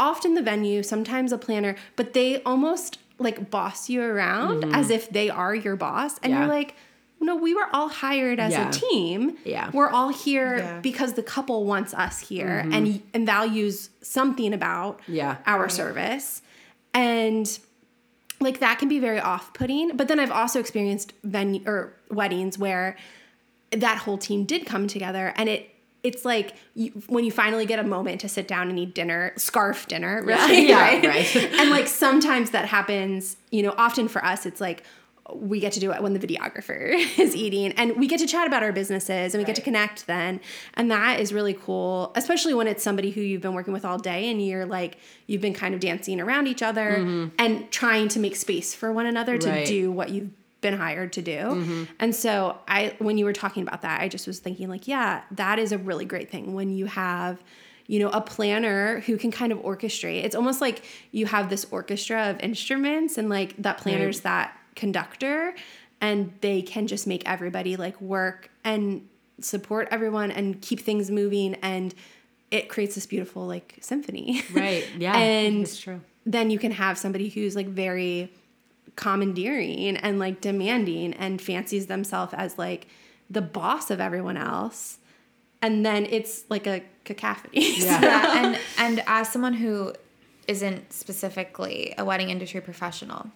often 0.00 0.34
the 0.34 0.42
venue, 0.42 0.80
sometimes 0.80 1.32
a 1.32 1.38
planner, 1.38 1.74
but 1.96 2.12
they 2.12 2.40
almost 2.44 2.98
like 3.18 3.50
boss 3.50 3.88
you 3.90 4.00
around 4.00 4.64
as 4.72 4.90
if 4.90 5.10
they 5.10 5.28
are 5.28 5.52
your 5.52 5.74
boss. 5.74 6.18
And 6.22 6.32
Mm-hmm. 6.32 6.32
Yeah. 6.34 6.38
you're 6.46 6.54
like, 6.54 6.74
no, 7.20 7.34
we 7.34 7.52
were 7.52 7.66
all 7.72 7.88
hired 7.88 8.38
as 8.38 8.52
Yeah. 8.52 8.68
a 8.68 8.72
team. 8.72 9.36
Yeah. 9.44 9.66
Mm-hmm. 9.66 9.76
We're 9.76 9.88
all 9.90 10.10
here 10.10 10.58
Yeah. 10.58 10.78
because 10.80 11.14
the 11.14 11.22
couple 11.24 11.64
wants 11.64 11.94
us 11.94 12.20
here 12.20 12.64
and 12.70 13.02
and 13.12 13.26
values 13.26 13.90
something 14.02 14.52
about 14.54 15.00
Yeah. 15.08 15.38
our 15.46 15.68
service. 15.68 16.42
And 16.94 17.58
like 18.40 18.60
that 18.60 18.78
can 18.78 18.88
be 18.88 19.00
very 19.00 19.18
off-putting. 19.18 19.96
But 19.96 20.06
then 20.06 20.20
I've 20.20 20.30
also 20.30 20.60
experienced 20.60 21.12
venue 21.24 21.62
or 21.66 21.92
weddings 22.08 22.56
where 22.56 22.96
that 23.72 23.98
whole 23.98 24.18
team 24.18 24.44
did 24.44 24.66
come 24.66 24.86
together 24.88 25.32
and 25.36 25.48
it 25.48 25.70
it's 26.04 26.24
like 26.24 26.54
you, 26.74 26.90
when 27.08 27.24
you 27.24 27.32
finally 27.32 27.66
get 27.66 27.80
a 27.80 27.82
moment 27.82 28.20
to 28.20 28.28
sit 28.28 28.46
down 28.46 28.70
and 28.70 28.78
eat 28.78 28.94
dinner, 28.94 29.32
scarf 29.36 29.88
dinner, 29.88 30.22
really, 30.24 30.68
Yeah, 30.68 30.80
right? 30.80 31.04
right. 31.04 31.36
and 31.58 31.70
like 31.70 31.88
sometimes 31.88 32.50
that 32.52 32.66
happens, 32.66 33.36
you 33.50 33.64
know, 33.64 33.74
often 33.76 34.06
for 34.06 34.24
us, 34.24 34.46
it's 34.46 34.60
like 34.60 34.84
we 35.34 35.58
get 35.58 35.72
to 35.72 35.80
do 35.80 35.90
it 35.92 36.00
when 36.00 36.14
the 36.14 36.20
videographer 36.20 36.92
is 37.18 37.34
eating 37.34 37.72
and 37.72 37.96
we 37.96 38.06
get 38.06 38.20
to 38.20 38.26
chat 38.28 38.46
about 38.46 38.62
our 38.62 38.70
businesses 38.72 39.34
and 39.34 39.42
we 39.42 39.44
get 39.44 39.56
to 39.56 39.60
connect 39.60 40.06
then. 40.06 40.40
And 40.74 40.88
that 40.92 41.18
is 41.18 41.32
really 41.34 41.52
cool, 41.52 42.12
especially 42.14 42.54
when 42.54 42.68
it's 42.68 42.82
somebody 42.84 43.10
who 43.10 43.20
you've 43.20 43.42
been 43.42 43.54
working 43.54 43.72
with 43.72 43.84
all 43.84 43.98
day 43.98 44.30
and 44.30 44.40
you're 44.40 44.66
like, 44.66 44.98
you've 45.26 45.42
been 45.42 45.52
kind 45.52 45.74
of 45.74 45.80
dancing 45.80 46.20
around 46.20 46.46
each 46.46 46.62
other 46.62 47.30
and 47.38 47.70
trying 47.72 48.06
to 48.08 48.20
make 48.20 48.36
space 48.36 48.72
for 48.72 48.92
one 48.92 49.04
another 49.06 49.36
to 49.36 49.48
Mm-hmm. 49.48 49.56
Right. 49.56 49.66
do 49.66 49.90
what 49.90 50.10
you've 50.10 50.30
been 50.60 50.76
hired 50.76 51.12
to 51.14 51.22
do. 51.22 51.38
Mm-hmm. 51.38 51.84
And 52.00 52.14
so 52.14 52.58
I 52.66 52.94
when 52.98 53.18
you 53.18 53.24
were 53.24 53.32
talking 53.32 53.62
about 53.62 53.82
that, 53.82 54.00
I 54.00 54.08
just 54.08 54.26
was 54.26 54.38
thinking 54.38 54.68
like, 54.68 54.88
yeah, 54.88 55.22
that 55.32 55.58
is 55.58 55.72
a 55.72 55.78
really 55.78 56.04
great 56.04 56.30
thing 56.30 56.54
when 56.54 56.70
you 56.70 56.86
have 56.86 57.42
you 57.90 57.98
know, 57.98 58.10
a 58.10 58.20
planner 58.20 59.00
who 59.00 59.16
can 59.16 59.30
kind 59.30 59.50
of 59.50 59.58
orchestrate. 59.60 60.22
It's 60.22 60.36
almost 60.36 60.60
like 60.60 60.84
you 61.10 61.24
have 61.24 61.48
this 61.48 61.66
orchestra 61.70 62.28
of 62.28 62.38
instruments 62.40 63.16
and 63.16 63.30
like 63.30 63.56
that 63.56 63.78
planner's 63.78 64.20
that 64.20 64.54
conductor 64.76 65.54
and 66.00 66.32
they 66.42 66.60
can 66.62 66.86
just 66.86 67.06
make 67.06 67.26
everybody 67.26 67.76
like 67.76 67.98
work 68.00 68.50
and 68.62 69.08
support 69.40 69.88
everyone 69.90 70.30
and 70.30 70.60
keep 70.60 70.80
things 70.80 71.10
moving 71.10 71.54
and 71.56 71.94
it 72.50 72.68
creates 72.68 72.94
this 72.94 73.06
beautiful 73.06 73.46
like 73.46 73.78
symphony. 73.80 74.42
Right. 74.52 74.86
Yeah. 74.98 75.16
and 75.16 75.62
it's 75.62 75.80
true. 75.80 76.02
then 76.26 76.50
you 76.50 76.58
can 76.58 76.72
have 76.72 76.98
somebody 76.98 77.30
who's 77.30 77.56
like 77.56 77.68
very 77.68 78.30
commandeering 78.98 79.96
and 79.96 80.18
like 80.18 80.40
demanding 80.40 81.14
and 81.14 81.40
fancies 81.40 81.86
themselves 81.86 82.34
as 82.34 82.58
like 82.58 82.88
the 83.30 83.40
boss 83.40 83.92
of 83.92 84.00
everyone 84.00 84.36
else 84.36 84.98
and 85.62 85.86
then 85.86 86.04
it's 86.10 86.42
like 86.48 86.66
a 86.66 86.82
cacophony 87.04 87.78
Yeah. 87.78 88.02
yeah, 88.02 88.44
and 88.44 88.58
and 88.76 89.04
as 89.06 89.30
someone 89.32 89.54
who 89.54 89.92
isn't 90.48 90.92
specifically 90.92 91.94
a 91.96 92.04
wedding 92.04 92.30
industry 92.30 92.60
professional, 92.60 93.30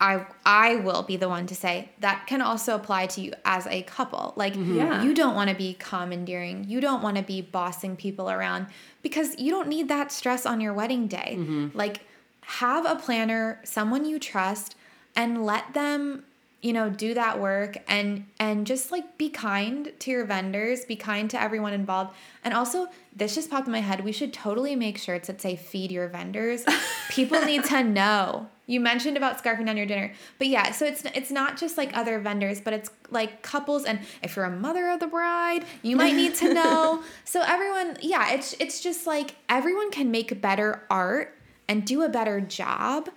I 0.00 0.26
I 0.44 0.76
will 0.76 1.04
be 1.04 1.16
the 1.16 1.28
one 1.28 1.46
to 1.46 1.54
say 1.54 1.90
that 2.00 2.26
can 2.26 2.42
also 2.42 2.74
apply 2.74 3.06
to 3.06 3.20
you 3.20 3.34
as 3.44 3.68
a 3.68 3.82
couple. 3.82 4.32
Like 4.34 4.54
mm-hmm. 4.54 4.78
Yeah. 4.78 5.02
you 5.04 5.14
don't 5.14 5.36
want 5.36 5.48
to 5.50 5.56
be 5.56 5.74
commandeering, 5.74 6.64
you 6.66 6.80
don't 6.80 7.02
want 7.02 7.18
to 7.18 7.22
be 7.22 7.40
bossing 7.40 7.94
people 7.94 8.30
around 8.30 8.66
because 9.02 9.38
you 9.38 9.52
don't 9.52 9.68
need 9.68 9.88
that 9.88 10.10
stress 10.10 10.44
on 10.44 10.60
your 10.60 10.72
wedding 10.72 11.06
day. 11.06 11.36
Mm-hmm. 11.38 11.76
Like 11.78 12.00
have 12.46 12.86
a 12.86 12.94
planner, 12.96 13.60
someone 13.64 14.04
you 14.04 14.18
trust 14.18 14.76
and 15.16 15.44
let 15.44 15.74
them 15.74 16.22
you 16.62 16.72
know 16.72 16.88
do 16.88 17.14
that 17.14 17.38
work 17.38 17.76
and 17.86 18.26
and 18.40 18.66
just 18.66 18.90
like 18.90 19.18
be 19.18 19.28
kind 19.28 19.92
to 20.00 20.10
your 20.10 20.24
vendors 20.24 20.84
be 20.84 20.96
kind 20.96 21.28
to 21.30 21.40
everyone 21.40 21.72
involved. 21.72 22.14
And 22.44 22.54
also 22.54 22.86
this 23.14 23.34
just 23.34 23.50
popped 23.50 23.66
in 23.66 23.72
my 23.72 23.80
head 23.80 24.04
we 24.04 24.12
should 24.12 24.32
totally 24.32 24.74
make 24.74 24.96
shirts 24.96 25.26
that 25.26 25.40
say 25.40 25.54
feed 25.56 25.92
your 25.92 26.08
vendors. 26.08 26.64
People 27.10 27.40
need 27.42 27.64
to 27.64 27.84
know. 27.84 28.48
You 28.66 28.80
mentioned 28.80 29.16
about 29.16 29.42
scarfing 29.42 29.66
down 29.66 29.76
your 29.76 29.86
dinner. 29.86 30.12
But 30.38 30.48
yeah 30.48 30.70
so 30.72 30.86
it's 30.86 31.04
it's 31.14 31.30
not 31.30 31.56
just 31.56 31.76
like 31.76 31.96
other 31.96 32.18
vendors 32.18 32.60
but 32.60 32.72
it's 32.72 32.90
like 33.10 33.42
couples. 33.42 33.84
And 33.84 34.00
if 34.22 34.34
you're 34.34 34.46
a 34.46 34.50
mother 34.50 34.88
of 34.88 34.98
the 35.00 35.08
bride 35.08 35.64
you 35.82 35.94
might 35.94 36.14
need 36.14 36.34
to 36.36 36.54
know. 36.60 37.02
So 37.24 37.42
everyone 37.42 37.98
yeah 38.00 38.32
it's 38.32 38.54
it's 38.58 38.80
just 38.80 39.06
like 39.06 39.36
everyone 39.48 39.90
can 39.90 40.10
make 40.10 40.40
better 40.40 40.84
art 40.90 41.35
and 41.68 41.84
do 41.84 42.02
a 42.02 42.08
better 42.08 42.40
job 42.40 43.08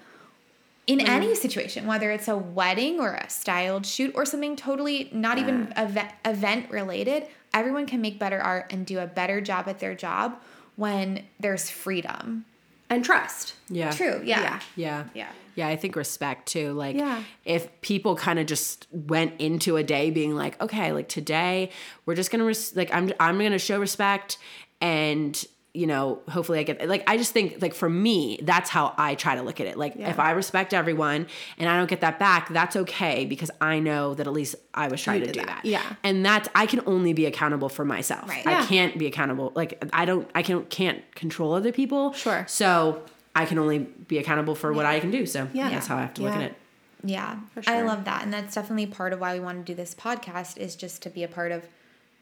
in 0.88 1.00
mm-hmm. 1.00 1.08
any 1.08 1.36
situation, 1.36 1.86
whether 1.86 2.10
it's 2.10 2.28
a 2.28 2.36
wedding 2.36 3.00
or 3.00 3.14
a 3.14 3.30
styled 3.30 3.86
shoot 3.86 4.12
or 4.16 4.26
something 4.26 4.56
totally 4.56 5.10
not 5.14 5.38
even 5.38 5.72
event, 5.78 6.12
event 6.26 6.72
related, 6.72 7.28
everyone 7.54 7.86
can 7.86 8.02
make 8.02 8.18
better 8.18 8.40
art 8.40 8.74
and 8.74 8.88
do 8.88 9.00
a 9.00 9.06
better 9.06 9.40
job 9.40 9.68
at 9.68 9.80
their 9.80 9.94
job 9.94 10.40
when 10.78 11.24
there's 11.40 11.70
freedom. 11.70 12.46
And 12.90 13.06
trust. 13.06 13.54
Yeah. 13.70 13.92
True. 13.92 14.22
Yeah. 14.24 14.42
Yeah. 14.42 14.60
Yeah. 14.76 15.04
Yeah. 15.14 15.30
Yeah, 15.56 15.68
I 15.68 15.76
think 15.76 15.96
respect 15.96 16.48
too. 16.48 16.72
Like, 16.72 16.96
Yeah. 16.96 17.22
if 17.46 17.82
people 17.82 18.16
kind 18.16 18.40
of 18.40 18.48
just 18.48 18.88
went 18.92 19.40
into 19.40 19.78
a 19.78 19.84
day 19.84 20.10
being 20.10 20.36
like, 20.36 20.60
okay, 20.62 20.92
like 20.94 21.08
today 21.10 21.70
we're 22.06 22.16
just 22.16 22.32
gonna 22.32 22.46
res- 22.46 22.76
like 22.76 22.92
I'm 22.94 23.12
I'm 23.20 23.38
gonna 23.38 23.60
show 23.60 23.80
respect, 23.80 24.38
and 24.82 25.46
you 25.74 25.86
know, 25.86 26.20
hopefully 26.28 26.58
I 26.60 26.64
get 26.64 26.88
like 26.90 27.04
I 27.08 27.16
just 27.18 27.32
think 27.32 27.62
like 27.62 27.76
for 27.76 27.88
me 27.90 28.40
that's 28.42 28.70
how 28.72 28.94
I 28.98 29.14
try 29.16 29.36
to 29.36 29.44
look 29.44 29.60
at 29.62 29.68
it. 29.68 29.78
Like 29.78 29.96
if 29.98 30.18
I 30.20 30.32
respect 30.32 30.74
everyone 30.74 31.28
and 31.60 31.70
I 31.70 31.78
don't 31.78 31.90
get 31.90 32.02
that 32.02 32.18
back, 32.18 32.50
that's 32.50 32.76
okay 32.76 33.26
because 33.26 33.52
I 33.62 33.80
know 33.80 34.16
that 34.16 34.26
at 34.26 34.34
least 34.34 34.56
I 34.74 34.88
was 34.88 35.02
trying 35.02 35.22
to 35.22 35.32
do 35.32 35.40
that. 35.42 35.46
that. 35.48 35.66
Yeah. 35.66 35.84
and 36.04 36.26
that's 36.26 36.50
I 36.56 36.66
can 36.66 36.82
only 36.88 37.14
be 37.14 37.28
accountable 37.28 37.70
for 37.70 37.86
myself. 37.86 38.28
Right. 38.28 38.46
I 38.48 38.52
Yeah. 38.52 38.66
can't 38.66 38.98
be 38.98 39.06
accountable. 39.06 39.52
Like 39.56 39.84
I 39.94 40.06
don't 40.06 40.28
I 40.34 40.42
can 40.42 40.64
can't 40.66 41.04
control 41.16 41.54
other 41.54 41.72
people. 41.72 42.14
Sure. 42.14 42.46
So 42.48 43.04
I 43.36 43.46
can 43.46 43.60
only 43.60 43.78
be 43.80 44.18
accountable 44.18 44.56
for 44.56 44.74
what 44.74 44.88
I 44.88 45.00
can 45.00 45.12
do. 45.12 45.28
So 45.28 45.48
Yeah. 45.54 45.70
that's 45.70 45.86
how 45.86 45.98
I 45.98 46.02
have 46.02 46.16
to 46.16 46.24
look 46.24 46.34
at 46.34 46.42
it. 46.42 46.56
Yeah, 47.02 47.38
For 47.54 47.62
sure. 47.62 47.74
I 47.74 47.82
love 47.84 48.04
that, 48.06 48.24
and 48.24 48.34
that's 48.34 48.54
definitely 48.56 48.88
part 48.88 49.14
of 49.14 49.22
why 49.22 49.34
we 49.34 49.40
want 49.40 49.66
to 49.66 49.72
do 49.72 49.74
this 49.74 49.96
podcast 49.96 50.58
is 50.58 50.76
just 50.76 51.02
to 51.04 51.10
be 51.10 51.24
a 51.24 51.30
part 51.30 51.54
of 51.54 51.64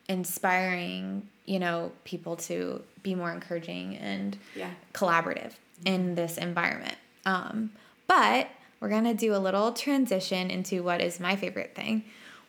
inspiring, 0.08 1.28
you 1.46 1.60
know, 1.60 1.92
people 2.04 2.36
to 2.36 2.82
be 3.08 3.16
more 3.16 3.32
encouraging 3.32 3.96
and 3.98 4.38
Yeah. 4.56 4.70
collaborative 4.94 5.54
in 5.86 6.16
this 6.16 6.38
environment. 6.38 6.96
Um, 7.26 7.72
but 8.08 8.50
we're 8.80 8.90
gonna 8.90 9.14
do 9.14 9.34
a 9.34 9.38
little 9.40 9.72
transition 9.72 10.52
into 10.52 10.84
what 10.84 11.02
is 11.02 11.20
my 11.20 11.36
favorite 11.38 11.74
thing, 11.74 12.04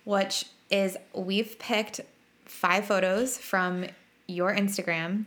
which 0.04 0.46
is 0.70 0.96
we've 1.14 1.59
picked 1.59 2.00
five 2.44 2.84
photos 2.86 3.38
from 3.38 3.84
your 4.26 4.52
Instagram. 4.54 5.26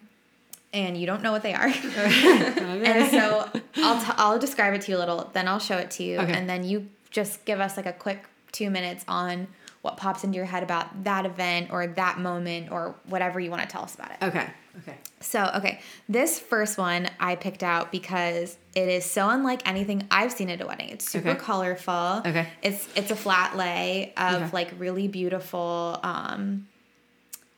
And 0.73 0.95
you 0.97 1.05
don't 1.05 1.21
know 1.21 1.33
what 1.33 1.43
they 1.43 1.53
are, 1.53 1.67
and 1.97 3.11
so 3.11 3.49
I'll 3.75 3.99
t- 4.01 4.13
I'll 4.15 4.39
describe 4.39 4.73
it 4.73 4.79
to 4.83 4.91
you 4.91 4.97
a 4.97 4.99
little, 4.99 5.29
then 5.33 5.45
I'll 5.49 5.59
show 5.59 5.75
it 5.77 5.91
to 5.91 6.03
you, 6.03 6.17
Okay. 6.19 6.31
and 6.31 6.49
then 6.49 6.63
you 6.63 6.87
just 7.09 7.43
give 7.43 7.59
us 7.59 7.75
like 7.75 7.85
a 7.85 7.91
quick 7.91 8.23
two 8.53 8.69
minutes 8.69 9.03
on 9.05 9.47
what 9.81 9.97
pops 9.97 10.23
into 10.23 10.37
your 10.37 10.45
head 10.45 10.63
about 10.63 11.03
that 11.03 11.25
event 11.25 11.71
or 11.73 11.87
that 11.87 12.19
moment 12.19 12.71
or 12.71 12.95
whatever 13.05 13.37
you 13.37 13.51
want 13.51 13.61
to 13.63 13.67
tell 13.67 13.81
us 13.83 13.95
about 13.95 14.11
it. 14.11 14.17
Okay. 14.23 14.47
Okay. 14.79 14.97
So, 15.19 15.51
okay, 15.55 15.81
this 16.07 16.39
first 16.39 16.77
one 16.77 17.09
I 17.19 17.35
picked 17.35 17.61
out 17.63 17.91
because 17.91 18.57
it 18.73 18.87
is 18.87 19.03
so 19.05 19.29
unlike 19.29 19.67
anything 19.67 20.07
I've 20.09 20.31
seen 20.31 20.49
at 20.49 20.61
a 20.61 20.65
wedding. 20.65 20.89
It's 20.89 21.09
super 21.09 21.29
Okay. 21.31 21.39
colorful. 21.39 22.21
Okay. 22.25 22.47
It's 22.63 22.87
it's 22.95 23.11
a 23.11 23.15
flat 23.15 23.57
lay 23.57 24.13
of 24.17 24.41
Okay. 24.43 24.49
like 24.53 24.71
really 24.79 25.07
beautiful 25.07 25.99
um 26.03 26.67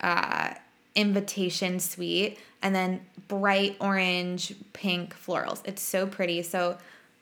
uh 0.00 0.54
invitation 0.94 1.80
suite 1.80 2.38
and 2.62 2.74
then 2.74 3.00
bright 3.28 3.76
orange 3.80 4.54
pink 4.72 5.14
florals. 5.16 5.60
It's 5.64 5.82
so 5.82 6.06
pretty. 6.06 6.42
So 6.42 6.78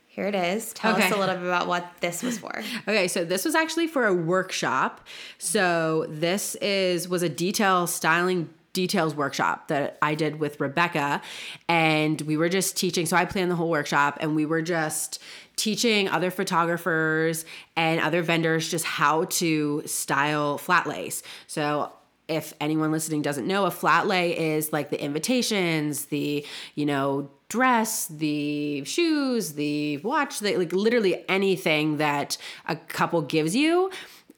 here 0.09 0.27
it 0.27 0.35
is. 0.35 0.73
Tell 0.75 0.95
us 0.95 1.11
a 1.13 1.17
little 1.17 1.37
bit 1.37 1.45
about 1.47 1.67
what 1.67 1.87
this 2.01 2.23
was 2.23 2.39
for. 2.39 2.63
Okay, 2.89 3.09
so 3.09 3.25
this 3.25 3.45
was 3.45 3.55
actually 3.55 3.87
for 3.87 4.07
a 4.07 4.13
workshop. 4.15 5.07
So 5.39 6.07
this 6.09 6.55
is 6.57 7.09
was 7.09 7.23
a 7.23 7.29
detail 7.29 7.87
styling 7.87 8.51
details 8.73 9.15
workshop 9.15 9.69
that 9.69 9.99
I 10.01 10.15
did 10.15 10.41
with 10.41 10.61
Rebecca 10.61 11.21
and 11.69 12.21
we 12.23 12.37
were 12.37 12.49
just 12.49 12.77
teaching 12.77 13.05
so 13.05 13.17
I 13.17 13.27
planned 13.27 13.51
the 13.51 13.57
whole 13.57 13.69
workshop 13.69 14.19
and 14.21 14.35
we 14.35 14.47
were 14.47 14.63
just 14.63 15.19
teaching 15.57 16.09
other 16.09 16.31
photographers 16.31 17.45
and 17.77 18.01
other 18.01 18.23
vendors 18.23 18.71
just 18.71 18.85
how 18.85 19.25
to 19.25 19.83
style 19.85 20.59
flat 20.59 20.87
lays. 20.87 21.23
So 21.47 21.93
if 22.29 22.55
anyone 22.61 22.93
listening 22.93 23.21
doesn't 23.21 23.47
know, 23.47 23.67
a 23.67 23.71
flat 23.71 24.07
lay 24.07 24.55
is 24.55 24.73
like 24.73 24.91
the 24.91 25.03
invitations, 25.03 26.07
the, 26.07 26.47
you 26.75 26.87
know, 26.87 27.31
dress, 27.49 28.07
the 28.07 28.83
shoes, 28.85 29.53
the 29.53 29.99
watch, 29.99 30.41
the, 30.41 30.57
like 30.57 30.73
literally 30.73 31.23
anything 31.29 31.99
that 31.99 32.39
a 32.67 32.77
couple 32.77 33.21
gives 33.21 33.55
you 33.55 33.91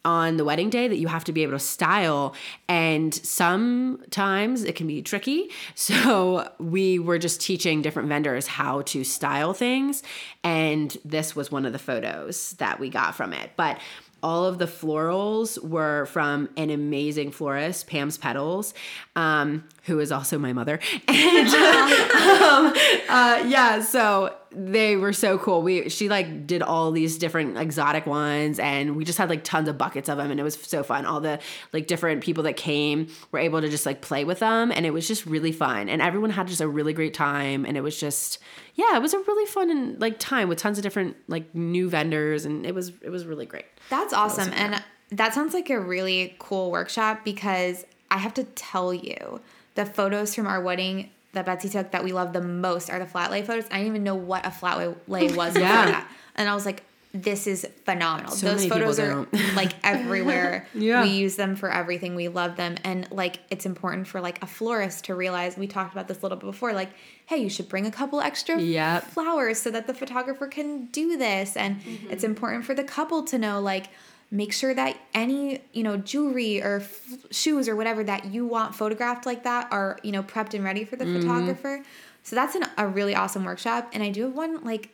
on 0.05 0.37
the 0.37 0.45
wedding 0.45 0.71
day 0.71 0.89
that 0.89 0.97
you 0.97 1.09
have 1.09 1.25
to 1.25 1.33
be 1.33 1.43
able 1.43 1.53
to 1.53 1.59
style. 1.59 2.35
And 2.69 3.15
sometimes 3.15 4.65
it 4.65 4.77
can 4.77 4.87
be 4.87 5.03
tricky. 5.03 5.51
So 5.77 6.51
we 6.59 6.99
were 6.99 7.19
just 7.19 7.41
teaching 7.41 7.83
different 7.83 8.09
vendors 8.09 8.47
how 8.47 8.83
to 8.83 9.05
style 9.05 9.53
things. 9.53 10.03
And 10.43 10.97
this 11.05 11.37
was 11.37 11.53
one 11.53 11.67
of 11.67 11.73
the 11.73 11.79
photos 11.79 12.53
that 12.53 12.81
we 12.81 12.89
got 12.89 13.15
from 13.15 13.33
it. 13.33 13.51
But 13.57 13.79
all 14.25 14.47
of 14.47 14.57
the 14.57 14.65
florals 14.65 15.63
were 15.63 16.07
from 16.07 16.49
an 16.57 16.71
amazing 16.71 17.31
florist, 17.31 17.87
Pam's 17.87 18.17
Petals, 18.17 18.73
um, 19.17 19.69
who 19.83 20.01
is 20.01 20.11
also 20.11 20.39
my 20.39 20.55
mother. 20.55 20.81
And 21.07 21.49
um, 21.49 22.73
uh, 23.09 23.45
yeah, 23.47 23.81
so 23.83 24.35
they 24.51 24.97
were 24.97 25.13
so 25.13 25.37
cool. 25.39 25.63
We 25.63 25.89
she 25.89 26.09
like 26.09 26.47
did 26.47 26.63
all 26.63 26.91
these 26.91 27.19
different 27.19 27.59
exotic 27.59 28.07
ones, 28.07 28.59
and 28.59 28.97
we 28.97 29.05
just 29.05 29.19
had 29.19 29.29
like 29.29 29.45
tons 29.45 29.69
of 29.69 29.77
buckets 29.77 30.09
of 30.09 30.17
them, 30.17 30.31
and 30.31 30.41
it 30.41 30.43
was 30.43 30.55
so 30.55 30.83
fun. 30.83 31.05
All 31.05 31.21
the 31.21 31.39
like 31.73 31.87
different 31.87 32.23
people 32.23 32.45
that 32.45 32.57
came 32.57 33.09
were 33.31 33.39
able 33.39 33.61
to 33.61 33.69
just 33.69 33.85
like 33.85 34.01
play 34.01 34.25
with 34.25 34.39
them, 34.39 34.73
and 34.73 34.87
it 34.87 34.93
was 34.93 35.07
just 35.07 35.27
really 35.27 35.53
fun. 35.53 35.89
And 35.89 36.01
everyone 36.01 36.31
had 36.31 36.47
just 36.47 36.61
a 36.61 36.69
really 36.69 36.93
great 36.93 37.15
time, 37.15 37.67
and 37.67 37.77
it 37.77 37.83
was 37.83 37.99
just 37.99 38.39
yeah, 38.75 38.97
it 38.97 39.03
was 39.03 39.13
a 39.13 39.19
really 39.19 39.47
fun 39.47 39.71
and 39.71 40.01
like 40.01 40.19
time 40.19 40.49
with 40.49 40.59
tons 40.59 40.79
of 40.79 40.83
different 40.83 41.17
like 41.29 41.55
new 41.55 41.89
vendors, 41.89 42.45
and 42.45 42.65
it 42.65 42.75
was 42.75 42.93
it 43.03 43.11
was 43.11 43.27
really 43.27 43.47
great. 43.47 43.67
That's 43.91 44.13
awesome. 44.13 44.53
And 44.55 44.83
that 45.11 45.35
sounds 45.35 45.55
like 45.55 45.71
a 45.71 45.79
really 45.81 46.35
cool 46.39 46.71
workshop 46.71 47.25
because 47.25 47.85
I 48.11 48.19
have 48.19 48.35
to 48.35 48.45
tell 48.45 48.93
you, 48.95 49.41
the 49.75 49.85
photos 49.85 50.35
from 50.35 50.47
our 50.47 50.61
wedding 50.61 51.11
that 51.33 51.47
Betsy 51.47 51.69
took 51.69 51.91
that 51.91 52.05
we 52.05 52.13
love 52.13 52.33
the 52.33 52.41
most 52.41 52.91
are 52.91 52.99
the 52.99 53.07
flat 53.07 53.31
lay 53.31 53.43
photos. 53.43 53.65
I 53.67 53.79
didn't 53.79 53.87
even 53.89 54.05
know 54.05 54.15
what 54.15 54.47
a 54.47 54.51
flat 54.51 54.79
lay- 54.79 54.95
lay 55.09 55.33
was 55.35 55.57
Yeah. 55.59 55.61
before 55.83 55.93
that. 55.93 56.09
And 56.37 56.49
I 56.49 56.55
was 56.55 56.65
like, 56.65 56.85
this 57.15 57.47
is 57.47 57.65
phenomenal. 57.85 58.33
So 58.33 58.47
Those 58.49 58.67
photos 58.67 58.99
are 58.99 59.25
like 59.55 59.73
everywhere. 59.85 60.67
Yeah. 60.75 61.03
We 61.05 61.11
use 61.11 61.37
them 61.37 61.55
for 61.55 61.71
everything. 61.71 62.17
We 62.17 62.27
love 62.27 62.57
them. 62.57 62.75
And 62.83 63.09
like 63.13 63.39
it's 63.51 63.65
important 63.65 64.09
for 64.09 64.21
like 64.21 64.43
a 64.43 64.47
florist 64.47 65.05
to 65.05 65.15
realize 65.15 65.57
we 65.57 65.69
talked 65.69 65.93
about 65.93 66.09
this 66.09 66.19
a 66.19 66.23
little 66.23 66.37
bit 66.37 66.47
before, 66.47 66.73
like, 66.73 66.91
hey, 67.27 67.37
you 67.39 67.49
should 67.49 67.69
bring 67.69 67.87
a 67.87 67.91
couple 67.93 68.21
extra 68.21 68.61
Yep. 68.61 69.05
flowers 69.05 69.61
so 69.63 69.71
that 69.71 69.87
the 69.87 69.95
photographer 69.95 70.49
can 70.49 70.87
do 70.87 71.17
this. 71.17 71.57
And 71.57 71.81
it's 72.11 72.25
important 72.25 72.65
for 72.65 72.75
the 72.75 72.83
couple 72.85 73.23
to 73.25 73.39
know, 73.39 73.61
like, 73.61 73.87
make 74.33 74.53
sure 74.53 74.75
that 74.75 74.97
any, 75.15 75.61
you 75.73 75.85
know, 75.85 75.97
jewelry 75.97 76.61
or 76.61 76.81
f- 76.81 77.01
shoes 77.31 77.69
or 77.69 77.77
whatever 77.77 78.03
that 78.03 78.25
you 78.27 78.45
want 78.45 78.75
photographed 78.75 79.25
like 79.27 79.45
that 79.45 79.69
are, 79.71 79.99
you 80.03 80.11
know, 80.11 80.25
prepped 80.25 80.55
and 80.55 80.65
ready 80.65 80.85
for 80.85 80.97
the 80.97 81.07
photographer. 81.07 81.83
So 82.25 82.35
that's 82.35 82.57
an, 82.57 82.65
a 82.77 82.89
really 82.89 83.15
awesome 83.15 83.45
workshop. 83.45 83.91
And 83.93 84.03
I 84.03 84.11
do 84.11 84.25
have 84.25 84.35
one, 84.35 84.65
like, 84.65 84.89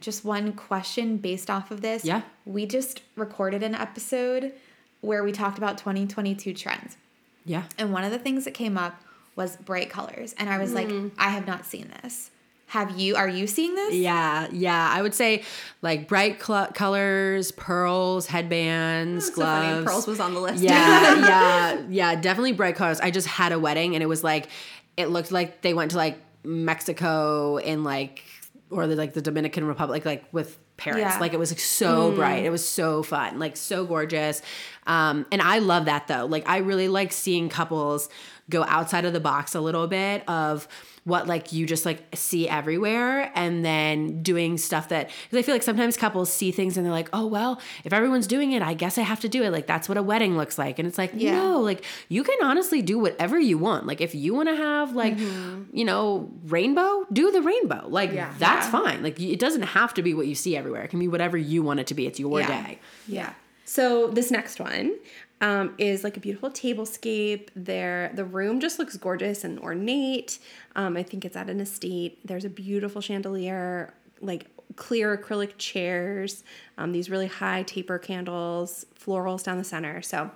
just 0.00 0.24
one 0.24 0.52
question 0.52 1.16
based 1.18 1.50
off 1.50 1.70
of 1.70 1.80
this. 1.82 2.04
Yeah. 2.04 2.22
We 2.44 2.66
just 2.66 3.02
recorded 3.16 3.62
an 3.62 3.74
episode 3.74 4.52
where 5.00 5.22
we 5.22 5.32
talked 5.32 5.58
about 5.58 5.78
2022 5.78 6.54
trends. 6.54 6.96
Yeah. 7.44 7.64
And 7.78 7.92
one 7.92 8.04
of 8.04 8.10
the 8.10 8.18
things 8.18 8.44
that 8.44 8.54
came 8.54 8.76
up 8.76 9.00
was 9.36 9.56
bright 9.56 9.90
colors. 9.90 10.34
And 10.38 10.48
I 10.50 10.58
was 10.58 10.72
like, 10.72 10.88
hmm. 10.88 11.08
I 11.18 11.30
have 11.30 11.46
not 11.46 11.64
seen 11.64 11.92
this. 12.02 12.30
Have 12.66 12.98
you? 13.00 13.16
Are 13.16 13.28
you 13.28 13.48
seeing 13.48 13.74
this? 13.74 13.94
Yeah, 13.94 14.46
yeah. 14.52 14.92
I 14.94 15.02
would 15.02 15.12
say 15.14 15.42
like 15.82 16.06
bright 16.06 16.40
cl- 16.40 16.68
colors, 16.68 17.50
pearls, 17.50 18.26
headbands, 18.26 19.28
hmm, 19.28 19.34
So 19.34 19.42
funny. 19.42 19.68
gloves. 19.72 19.84
Pearls 19.86 20.06
was 20.06 20.20
on 20.20 20.34
the 20.34 20.40
list. 20.40 20.62
Yeah, 20.62 20.70
yeah, 21.26 21.82
yeah. 21.88 22.14
Definitely 22.14 22.52
bright 22.52 22.76
colors. 22.76 23.00
I 23.00 23.10
just 23.10 23.26
had 23.26 23.50
a 23.50 23.58
wedding 23.58 23.94
and 23.96 24.02
it 24.04 24.06
was 24.06 24.22
like, 24.22 24.48
it 24.96 25.06
looked 25.06 25.32
like 25.32 25.62
they 25.62 25.74
went 25.74 25.90
to 25.92 25.96
like 25.96 26.18
Mexico 26.44 27.56
in 27.56 27.82
like, 27.82 28.22
or 28.70 28.86
the, 28.86 28.96
like 28.96 29.12
the 29.12 29.22
Dominican 29.22 29.64
Republic, 29.64 30.04
like 30.04 30.24
with 30.32 30.58
Paris. 30.76 31.00
Yeah. 31.00 31.18
Like 31.18 31.32
it 31.32 31.38
was 31.38 31.50
like 31.50 31.60
so 31.60 32.12
bright. 32.12 32.44
It 32.44 32.50
was 32.50 32.66
so 32.66 33.02
fun, 33.02 33.38
like 33.38 33.56
so 33.56 33.84
gorgeous. 33.84 34.40
Um, 34.86 35.26
and 35.30 35.42
I 35.42 35.58
love 35.58 35.84
that 35.84 36.08
though. 36.08 36.26
Like 36.26 36.48
I 36.48 36.58
really 36.58 36.88
like 36.88 37.12
seeing 37.12 37.48
couples 37.48 38.08
go 38.50 38.64
outside 38.64 39.04
of 39.04 39.12
the 39.12 39.20
box 39.20 39.54
a 39.54 39.60
little 39.60 39.86
bit 39.86 40.28
of 40.28 40.68
what 41.04 41.26
like 41.26 41.50
you 41.52 41.64
just 41.66 41.86
like 41.86 42.02
see 42.14 42.46
everywhere 42.46 43.32
and 43.34 43.64
then 43.64 44.22
doing 44.22 44.58
stuff 44.58 44.90
that 44.90 45.08
because 45.30 45.38
I 45.38 45.42
feel 45.42 45.54
like 45.54 45.62
sometimes 45.62 45.96
couples 45.96 46.30
see 46.30 46.50
things 46.52 46.76
and 46.76 46.84
they're 46.84 46.92
like, 46.92 47.08
oh 47.14 47.26
well, 47.26 47.60
if 47.84 47.92
everyone's 47.92 48.26
doing 48.26 48.52
it, 48.52 48.60
I 48.62 48.74
guess 48.74 48.98
I 48.98 49.02
have 49.02 49.20
to 49.20 49.28
do 49.28 49.42
it. 49.42 49.50
Like 49.50 49.66
that's 49.66 49.88
what 49.88 49.96
a 49.96 50.02
wedding 50.02 50.36
looks 50.36 50.58
like. 50.58 50.78
And 50.78 50.86
it's 50.86 50.98
like, 50.98 51.12
Yeah. 51.14 51.36
no, 51.36 51.60
like 51.60 51.84
you 52.08 52.22
can 52.22 52.36
honestly 52.42 52.82
do 52.82 52.98
whatever 52.98 53.38
you 53.38 53.56
want. 53.56 53.86
Like 53.86 54.00
if 54.02 54.14
you 54.14 54.34
want 54.34 54.50
to 54.50 54.56
have 54.56 54.94
like, 54.94 55.16
mm-hmm. 55.16 55.74
you 55.74 55.84
know, 55.86 56.30
rainbow, 56.44 57.06
do 57.12 57.30
the 57.30 57.40
rainbow. 57.40 57.86
Like 57.88 58.12
Yeah. 58.12 58.34
that's 58.38 58.66
Yeah. 58.66 58.70
fine. 58.70 59.02
Like 59.02 59.18
it 59.18 59.38
doesn't 59.38 59.62
have 59.62 59.94
to 59.94 60.02
be 60.02 60.12
what 60.12 60.26
you 60.26 60.34
see 60.34 60.54
everywhere. 60.56 60.82
It 60.82 60.88
can 60.88 60.98
be 60.98 61.08
whatever 61.08 61.38
you 61.38 61.62
want 61.62 61.80
it 61.80 61.86
to 61.88 61.94
be. 61.94 62.06
It's 62.06 62.20
your 62.20 62.42
day. 62.42 62.78
Yeah. 63.08 63.32
So 63.64 64.08
this 64.08 64.32
next 64.32 64.58
one 64.58 64.96
um, 65.40 65.74
is 65.78 66.04
like 66.04 66.16
a 66.16 66.20
beautiful 66.20 66.50
tablescape. 66.50 67.48
There, 67.56 68.10
the 68.14 68.24
room 68.24 68.60
just 68.60 68.78
looks 68.78 68.96
gorgeous 68.96 69.44
and 69.44 69.58
ornate. 69.60 70.38
Um, 70.76 70.96
I 70.96 71.02
think 71.02 71.24
it's 71.24 71.36
at 71.36 71.48
an 71.48 71.60
estate. 71.60 72.26
There's 72.26 72.44
a 72.44 72.50
beautiful 72.50 73.00
chandelier, 73.00 73.94
like 74.20 74.46
clear 74.76 75.16
acrylic 75.16 75.56
chairs. 75.56 76.44
Um, 76.78 76.92
these 76.92 77.10
really 77.10 77.26
high 77.26 77.62
taper 77.62 77.98
candles, 77.98 78.86
florals 78.98 79.42
down 79.42 79.58
the 79.58 79.64
center. 79.64 80.02
So, 80.02 80.30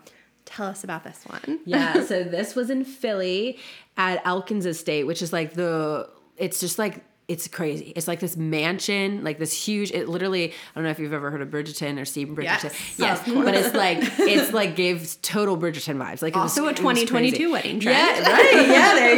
tell 0.44 0.66
us 0.66 0.84
about 0.84 1.04
this 1.04 1.24
one. 1.26 1.60
Yeah, 1.66 2.04
so 2.04 2.22
this 2.24 2.54
was 2.54 2.70
in 2.70 2.84
Philly 2.84 3.58
at 3.96 4.20
Elkins 4.26 4.66
Estate, 4.66 5.04
which 5.04 5.22
is 5.22 5.32
like 5.32 5.54
the 5.54 6.08
it's 6.36 6.60
just 6.60 6.78
like 6.78 7.04
it's 7.26 7.48
crazy. 7.48 7.92
It's 7.96 8.06
like 8.06 8.20
this 8.20 8.36
mansion, 8.36 9.24
like 9.24 9.38
this 9.38 9.52
huge. 9.52 9.90
It 9.92 10.08
literally, 10.08 10.50
I 10.50 10.54
don't 10.74 10.84
know 10.84 10.90
if 10.90 10.98
you've 10.98 11.12
ever 11.12 11.30
heard 11.30 11.40
of 11.40 11.48
Bridgerton 11.48 11.98
or 12.00 12.04
seen 12.04 12.36
Bridgerton. 12.36 12.64
Yes, 12.98 12.98
yes, 12.98 13.22
but 13.26 13.54
it's 13.54 13.74
like 13.74 13.98
it's 14.20 14.52
like 14.52 14.76
gives 14.76 15.16
total 15.16 15.56
Bridgerton 15.56 15.96
vibes. 15.96 16.20
Like 16.22 16.36
it 16.36 16.38
was- 16.38 16.58
Also 16.58 16.66
a 16.68 16.74
2022 16.74 17.50
wedding 17.52 17.80
trend. 17.80 18.18
Yeah, 18.26 18.30
right. 18.32 18.66
Yeah, 18.68 18.94
there 18.94 19.10
you 19.14 19.16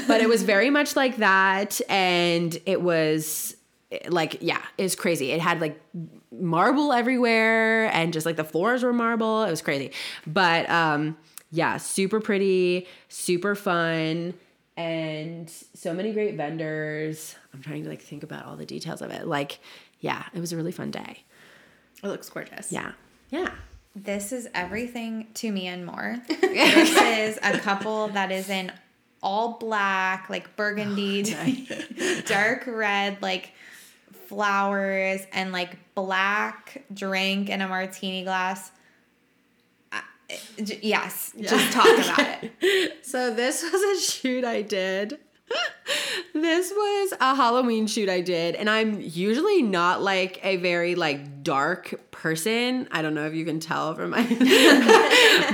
go. 0.00 0.04
But 0.06 0.20
it 0.20 0.28
was 0.28 0.42
very 0.42 0.68
much 0.70 0.94
like 0.96 1.16
that, 1.18 1.80
and 1.88 2.56
it 2.66 2.82
was 2.82 3.56
like 4.08 4.38
yeah, 4.42 4.60
it's 4.76 4.94
crazy. 4.94 5.30
It 5.30 5.40
had 5.40 5.60
like 5.62 5.80
marble 6.30 6.92
everywhere, 6.92 7.86
and 7.94 8.12
just 8.12 8.26
like 8.26 8.36
the 8.36 8.44
floors 8.44 8.82
were 8.82 8.92
marble. 8.92 9.44
It 9.44 9.50
was 9.50 9.62
crazy, 9.62 9.92
but 10.26 10.68
um, 10.68 11.16
yeah, 11.50 11.78
super 11.78 12.20
pretty, 12.20 12.86
super 13.08 13.54
fun. 13.54 14.34
And 14.78 15.50
so 15.74 15.92
many 15.92 16.12
great 16.12 16.36
vendors. 16.36 17.34
I'm 17.52 17.60
trying 17.60 17.82
to 17.82 17.88
like 17.88 18.00
think 18.00 18.22
about 18.22 18.46
all 18.46 18.54
the 18.54 18.64
details 18.64 19.02
of 19.02 19.10
it. 19.10 19.26
Like, 19.26 19.58
yeah, 19.98 20.24
it 20.32 20.38
was 20.38 20.52
a 20.52 20.56
really 20.56 20.70
fun 20.70 20.92
day. 20.92 21.24
It 22.00 22.06
looks 22.06 22.28
gorgeous. 22.30 22.70
Yeah. 22.70 22.92
Yeah. 23.30 23.50
This 23.96 24.30
is 24.30 24.48
everything 24.54 25.26
to 25.34 25.50
me 25.50 25.66
and 25.66 25.84
more. 25.84 26.22
this 26.28 26.96
is 26.96 27.38
a 27.42 27.58
couple 27.58 28.06
that 28.08 28.30
is 28.30 28.48
in 28.48 28.70
all 29.20 29.58
black, 29.58 30.30
like 30.30 30.54
burgundy, 30.54 31.24
oh, 31.34 32.20
dark 32.26 32.64
red, 32.68 33.20
like 33.20 33.50
flowers, 34.28 35.22
and 35.32 35.50
like 35.50 35.76
black 35.96 36.84
drink 36.94 37.48
in 37.48 37.60
a 37.62 37.66
martini 37.66 38.22
glass. 38.22 38.70
J- 40.62 40.78
Yes, 40.82 41.32
just 41.40 41.72
talk 41.72 41.86
about 41.86 42.42
it. 42.42 42.94
So 43.04 43.34
this 43.34 43.62
was 43.72 43.82
a 43.82 44.00
shoot 44.10 44.44
I 44.44 44.60
did. 44.62 45.18
this 46.34 46.70
was 46.70 47.14
a 47.20 47.34
Halloween 47.34 47.86
shoot 47.86 48.10
I 48.10 48.20
did, 48.20 48.54
and 48.54 48.68
I'm 48.68 49.00
usually 49.00 49.62
not 49.62 50.02
like 50.02 50.44
a 50.44 50.56
very 50.56 50.94
like 50.94 51.42
dark 51.42 51.94
person. 52.10 52.86
I 52.92 53.00
don't 53.00 53.14
know 53.14 53.24
if 53.26 53.32
you 53.32 53.46
can 53.46 53.58
tell 53.60 53.94
from 53.94 54.10
my 54.10 54.22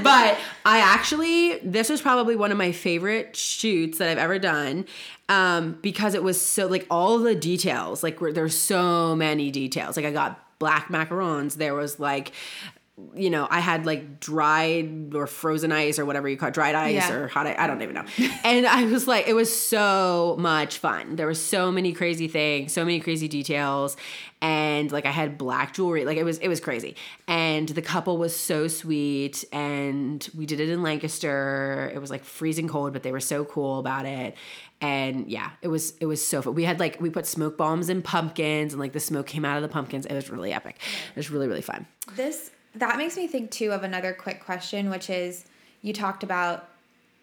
but 0.03 0.39
I 0.65 0.79
actually 0.81 1.59
this 1.59 1.89
was 1.89 2.01
probably 2.03 2.35
one 2.37 2.51
of 2.51 2.59
my 2.59 2.73
favorite 2.73 3.37
shoots 3.37 3.99
that 3.99 4.09
I've 4.09 4.19
ever 4.19 4.39
done. 4.41 4.87
Um, 5.29 5.79
because 5.81 6.15
it 6.15 6.23
was 6.23 6.41
so 6.41 6.67
like 6.67 6.87
all 6.91 7.19
the 7.19 7.35
details, 7.35 8.03
like 8.03 8.21
where 8.21 8.33
there's 8.33 8.57
so 8.59 9.15
many 9.17 9.51
details. 9.51 9.97
Like 9.97 10.07
I 10.07 10.11
got 10.11 10.41
black 10.59 10.89
macarons, 10.89 11.55
there 11.55 11.75
was 11.75 11.99
like 11.99 12.33
you 13.17 13.29
know, 13.29 13.49
I 13.51 13.59
had 13.59 13.87
like 13.87 14.21
dried 14.21 15.15
or 15.15 15.27
frozen 15.27 15.73
ice 15.73 15.99
or 15.99 16.05
whatever 16.07 16.29
you 16.29 16.37
call 16.37 16.51
it, 16.51 16.55
dried 16.55 16.77
ice 16.77 16.95
Yeah. 16.95 17.13
or 17.13 17.27
hot 17.29 17.47
ice. 17.47 17.57
I 17.59 17.67
don't 17.67 17.83
even 17.83 17.95
know. 17.97 18.05
and 18.45 18.67
I 18.67 18.85
was 18.85 19.09
like, 19.09 19.27
it 19.27 19.33
was 19.33 19.55
so 19.55 20.37
much 20.39 20.79
fun. 20.79 21.17
There 21.17 21.27
were 21.27 21.35
so 21.35 21.73
many 21.73 21.93
crazy 21.93 22.29
things, 22.29 22.73
so 22.73 22.85
many 22.85 23.01
crazy 23.01 23.27
details. 23.27 23.97
And 24.41 24.93
like 24.93 25.07
I 25.07 25.11
had 25.11 25.39
black 25.39 25.75
jewelry. 25.75 26.05
Like 26.05 26.19
it 26.19 26.23
was, 26.25 26.39
it 26.39 26.47
was 26.47 26.61
crazy. 26.61 26.95
And 27.27 27.69
the 27.69 27.83
couple 27.83 28.17
was 28.17 28.37
so 28.37 28.69
sweet. 28.69 29.45
And 29.53 30.29
we 30.37 30.47
did 30.47 30.61
it 30.61 30.69
in 30.69 30.83
Lancaster. 30.83 31.91
It 31.93 31.99
was 32.01 32.11
like 32.11 32.23
freezing 32.23 32.69
cold, 32.69 32.93
but 32.93 33.03
they 33.03 33.11
were 33.13 33.21
so 33.21 33.45
cool 33.45 33.81
about 33.81 34.07
it. 34.07 34.37
And 34.81 35.29
yeah, 35.29 35.51
it 35.63 35.69
was 35.69 35.95
it 35.99 36.07
was 36.07 36.25
so 36.25 36.43
fun. 36.43 36.55
We 36.55 36.65
had 36.65 36.79
like 36.79 37.01
we 37.01 37.09
put 37.09 37.27
smoke 37.27 37.57
bombs 37.57 37.89
in 37.89 38.03
pumpkins 38.03 38.73
and 38.75 38.81
like 38.81 38.93
the 38.93 39.01
smoke 39.01 39.27
came 39.27 39.45
out 39.45 39.57
of 39.57 39.63
the 39.63 39.69
pumpkins. 39.69 40.05
It 40.05 40.15
was 40.15 40.29
really 40.29 40.53
epic. 40.53 40.77
It 41.11 41.17
was 41.17 41.31
really, 41.31 41.49
really 41.49 41.63
fun. 41.63 41.87
This 42.17 42.51
that 42.75 42.99
makes 42.99 43.17
me 43.17 43.27
think 43.27 43.51
too 43.51 43.73
of 43.73 43.83
another 43.83 44.13
quick 44.13 44.45
question, 44.45 44.91
which 44.91 45.09
is 45.09 45.45
you 45.83 45.93
talked 45.93 46.23
about 46.23 46.69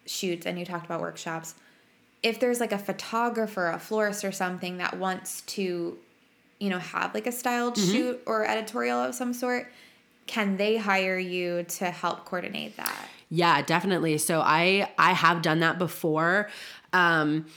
shoots 0.06 0.46
and 0.46 0.58
you 0.58 0.66
talked 0.66 0.86
about 0.86 1.02
workshops. 1.02 1.56
If 2.24 2.40
there's 2.40 2.60
like 2.60 2.72
a 2.72 2.78
photographer, 2.78 3.68
a 3.68 3.80
florist 3.80 4.24
or 4.24 4.32
something 4.32 4.78
that 4.78 4.98
wants 4.98 5.42
to, 5.42 5.98
you 6.60 6.70
know, 6.70 6.80
have 6.80 7.14
like 7.14 7.28
a 7.28 7.32
styled 7.32 7.78
shoot 7.78 8.22
or 8.26 8.46
editorial 8.46 9.00
of 9.00 9.16
some 9.16 9.34
sort, 9.34 9.72
can 10.28 10.58
they 10.58 10.78
hire 10.78 11.18
you 11.18 11.64
to 11.64 11.86
help 11.86 12.26
coordinate 12.26 12.78
that? 12.78 13.08
Yeah, 13.30 13.62
definitely. 13.62 14.18
So 14.20 14.42
I 14.42 14.92
I 14.98 15.14
have 15.14 15.42
done 15.42 15.60
that 15.62 15.80
before. 15.80 16.50
Um 16.94 17.48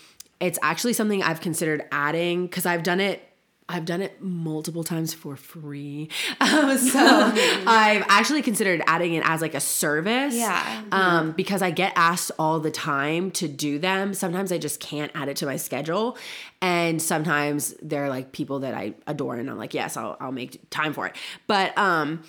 it's 0.41 0.59
actually 0.63 0.95
something 0.95 1.23
I've 1.23 1.41
considered 1.41 1.85
adding 1.93 2.49
cuz 2.49 2.65
I've 2.67 2.83
done 2.83 3.01
it 3.01 3.29
I've 3.67 3.87
done 3.87 4.03
it 4.03 4.21
multiple 4.21 4.85
times 4.85 5.15
for 5.15 5.37
free. 5.37 6.09
Um, 6.41 6.77
so 6.77 7.01
I've 7.01 8.05
actually 8.09 8.43
considered 8.43 8.83
adding 8.87 9.15
it 9.15 9.23
as 9.25 9.41
like 9.41 9.55
a 9.55 9.61
service. 9.61 10.35
Yeah. 10.35 10.83
Um, 10.93 11.33
because 11.33 11.63
I 11.63 11.71
get 11.71 11.93
asked 11.97 12.31
all 12.39 12.61
the 12.61 12.71
time 12.71 13.31
to 13.33 13.49
do 13.49 13.79
them. 13.79 14.13
Sometimes 14.13 14.53
I 14.53 14.59
just 14.59 14.79
can't 14.79 15.11
add 15.15 15.29
it 15.29 15.37
to 15.39 15.47
my 15.47 15.57
schedule. 15.57 16.19
And 16.61 17.01
sometimes 17.01 17.75
they're 17.81 18.11
like 18.11 18.33
people 18.33 18.61
that 18.61 18.75
I 18.75 18.95
adore 19.07 19.37
and 19.37 19.49
I'm 19.49 19.57
like, 19.57 19.75
yes, 19.75 19.97
I'll, 19.97 20.17
I'll 20.21 20.33
make 20.33 20.69
time 20.71 20.93
for 20.93 21.07
it. 21.07 21.17
But, 21.47 21.77
um, 21.79 22.23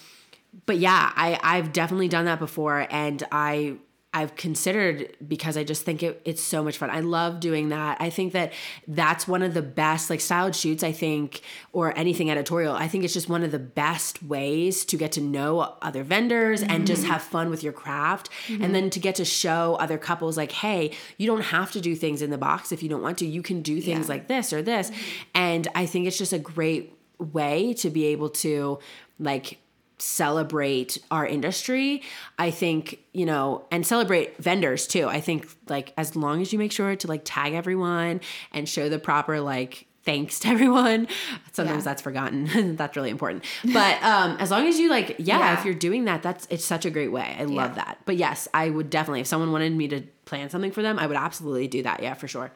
but 0.66 0.78
yeah, 0.78 1.12
I, 1.16 1.40
I've 1.44 1.74
definitely 1.74 2.08
done 2.08 2.26
that 2.26 2.40
before 2.40 2.88
and 2.90 3.22
I 3.32 3.76
I've 4.16 4.38
considered 4.38 5.14
because 5.28 5.58
I 5.58 5.66
just 5.66 5.84
think 5.84 6.02
it, 6.02 6.22
it's 6.24 6.42
so 6.42 6.64
much 6.64 6.78
fun. 6.78 6.90
I 6.90 7.02
love 7.02 7.42
doing 7.42 7.68
that. 7.70 7.98
I 8.00 8.10
think 8.10 8.32
that 8.32 8.54
that's 8.88 9.28
one 9.28 9.42
of 9.42 9.54
the 9.54 9.62
best, 9.62 10.10
like 10.10 10.22
styled 10.22 10.56
shoots, 10.56 10.84
I 10.84 10.94
think, 10.94 11.42
or 11.74 11.96
anything 11.98 12.32
editorial. 12.32 12.74
I 12.74 12.88
think 12.88 13.04
it's 13.04 13.14
just 13.14 13.28
one 13.28 13.44
of 13.44 13.52
the 13.52 13.60
best 13.60 14.24
ways 14.24 14.86
to 14.86 14.96
get 14.96 15.12
to 15.12 15.22
know 15.22 15.60
other 15.82 16.04
vendors 16.04 16.64
and 16.64 16.88
just 16.88 17.04
mm-hmm. 17.04 17.12
have 17.12 17.24
fun 17.24 17.50
with 17.50 17.62
your 17.62 17.74
craft. 17.74 18.30
Mm-hmm. 18.48 18.64
And 18.64 18.74
then 18.74 18.90
to 18.92 19.00
get 19.02 19.16
to 19.16 19.26
show 19.26 19.76
other 19.82 19.98
couples, 19.98 20.38
like, 20.38 20.54
hey, 20.54 20.92
you 21.18 21.28
don't 21.28 21.42
have 21.42 21.74
to 21.74 21.82
do 21.82 21.94
things 21.94 22.22
in 22.22 22.30
the 22.30 22.38
box 22.38 22.72
if 22.72 22.82
you 22.82 22.88
don't 22.88 23.02
want 23.02 23.18
to. 23.18 23.26
You 23.26 23.42
can 23.42 23.62
do 23.62 23.82
things 23.82 24.08
Yeah. 24.08 24.14
like 24.14 24.30
this 24.30 24.54
or 24.54 24.62
this. 24.62 24.92
Mm-hmm. 24.92 25.22
And 25.36 25.68
I 25.76 25.86
think 25.86 26.08
it's 26.08 26.18
just 26.18 26.32
a 26.32 26.40
great 26.40 26.98
way 27.20 27.74
to 27.74 27.90
be 27.90 28.06
able 28.06 28.30
to, 28.30 28.80
like, 29.20 29.60
celebrate 29.98 30.98
our 31.10 31.26
industry 31.26 32.02
i 32.38 32.52
think 32.52 33.00
you 33.14 33.26
know 33.26 33.66
and 33.72 33.86
celebrate 33.88 34.36
vendors 34.38 34.88
too 34.88 35.08
i 35.08 35.22
think 35.22 35.48
like 35.70 35.94
as 35.98 36.16
long 36.16 36.42
as 36.42 36.52
you 36.52 36.60
make 36.60 36.72
sure 36.72 36.96
to 36.96 37.08
like 37.08 37.22
tag 37.24 37.54
everyone 37.54 38.20
and 38.52 38.68
show 38.68 38.90
the 38.90 39.00
proper 39.00 39.40
like 39.40 39.88
thanks 40.04 40.38
to 40.40 40.48
everyone 40.56 41.08
sometimes 41.54 41.78
Yeah. 41.78 41.84
that's 41.86 42.02
forgotten 42.02 42.76
that's 42.76 42.96
really 42.98 43.10
important 43.10 43.46
but 43.74 44.04
um 44.04 44.36
as 44.40 44.52
long 44.52 44.68
as 44.68 44.78
you 44.78 44.90
like 44.90 45.16
yeah, 45.18 45.40
Yeah. 45.40 45.60
if 45.60 45.66
you're 45.66 45.74
doing 45.74 46.06
that 46.06 46.22
that's 46.22 46.46
it's 46.50 46.66
such 46.66 46.86
a 46.86 46.90
great 46.90 47.12
way 47.12 47.36
i 47.40 47.44
love 47.46 47.72
Yeah. 47.72 47.86
that 47.86 48.00
but 48.06 48.18
yes 48.18 48.48
i 48.54 48.70
would 48.70 48.90
definitely 48.90 49.22
if 49.22 49.28
someone 49.28 49.52
wanted 49.54 49.72
me 49.74 49.88
to 49.88 50.02
plan 50.26 50.50
something 50.50 50.72
for 50.72 50.82
them 50.82 51.00
i 51.00 51.08
would 51.08 51.18
absolutely 51.18 51.68
do 51.68 51.84
that 51.84 52.04
yeah 52.04 52.14
for 52.16 52.28
sure 52.28 52.52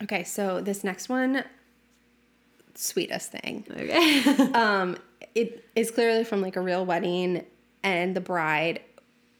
Okay, 0.00 0.22
so 0.22 0.60
this 0.60 0.84
next 0.84 1.08
one, 1.08 1.42
sweetest 2.76 3.32
thing. 3.32 3.64
okay 3.70 4.22
Um, 4.54 4.96
it 5.34 5.64
is 5.74 5.90
clearly 5.90 6.24
from 6.24 6.40
like 6.40 6.56
a 6.56 6.60
real 6.60 6.84
wedding, 6.84 7.44
and 7.82 8.14
the 8.14 8.20
bride 8.20 8.80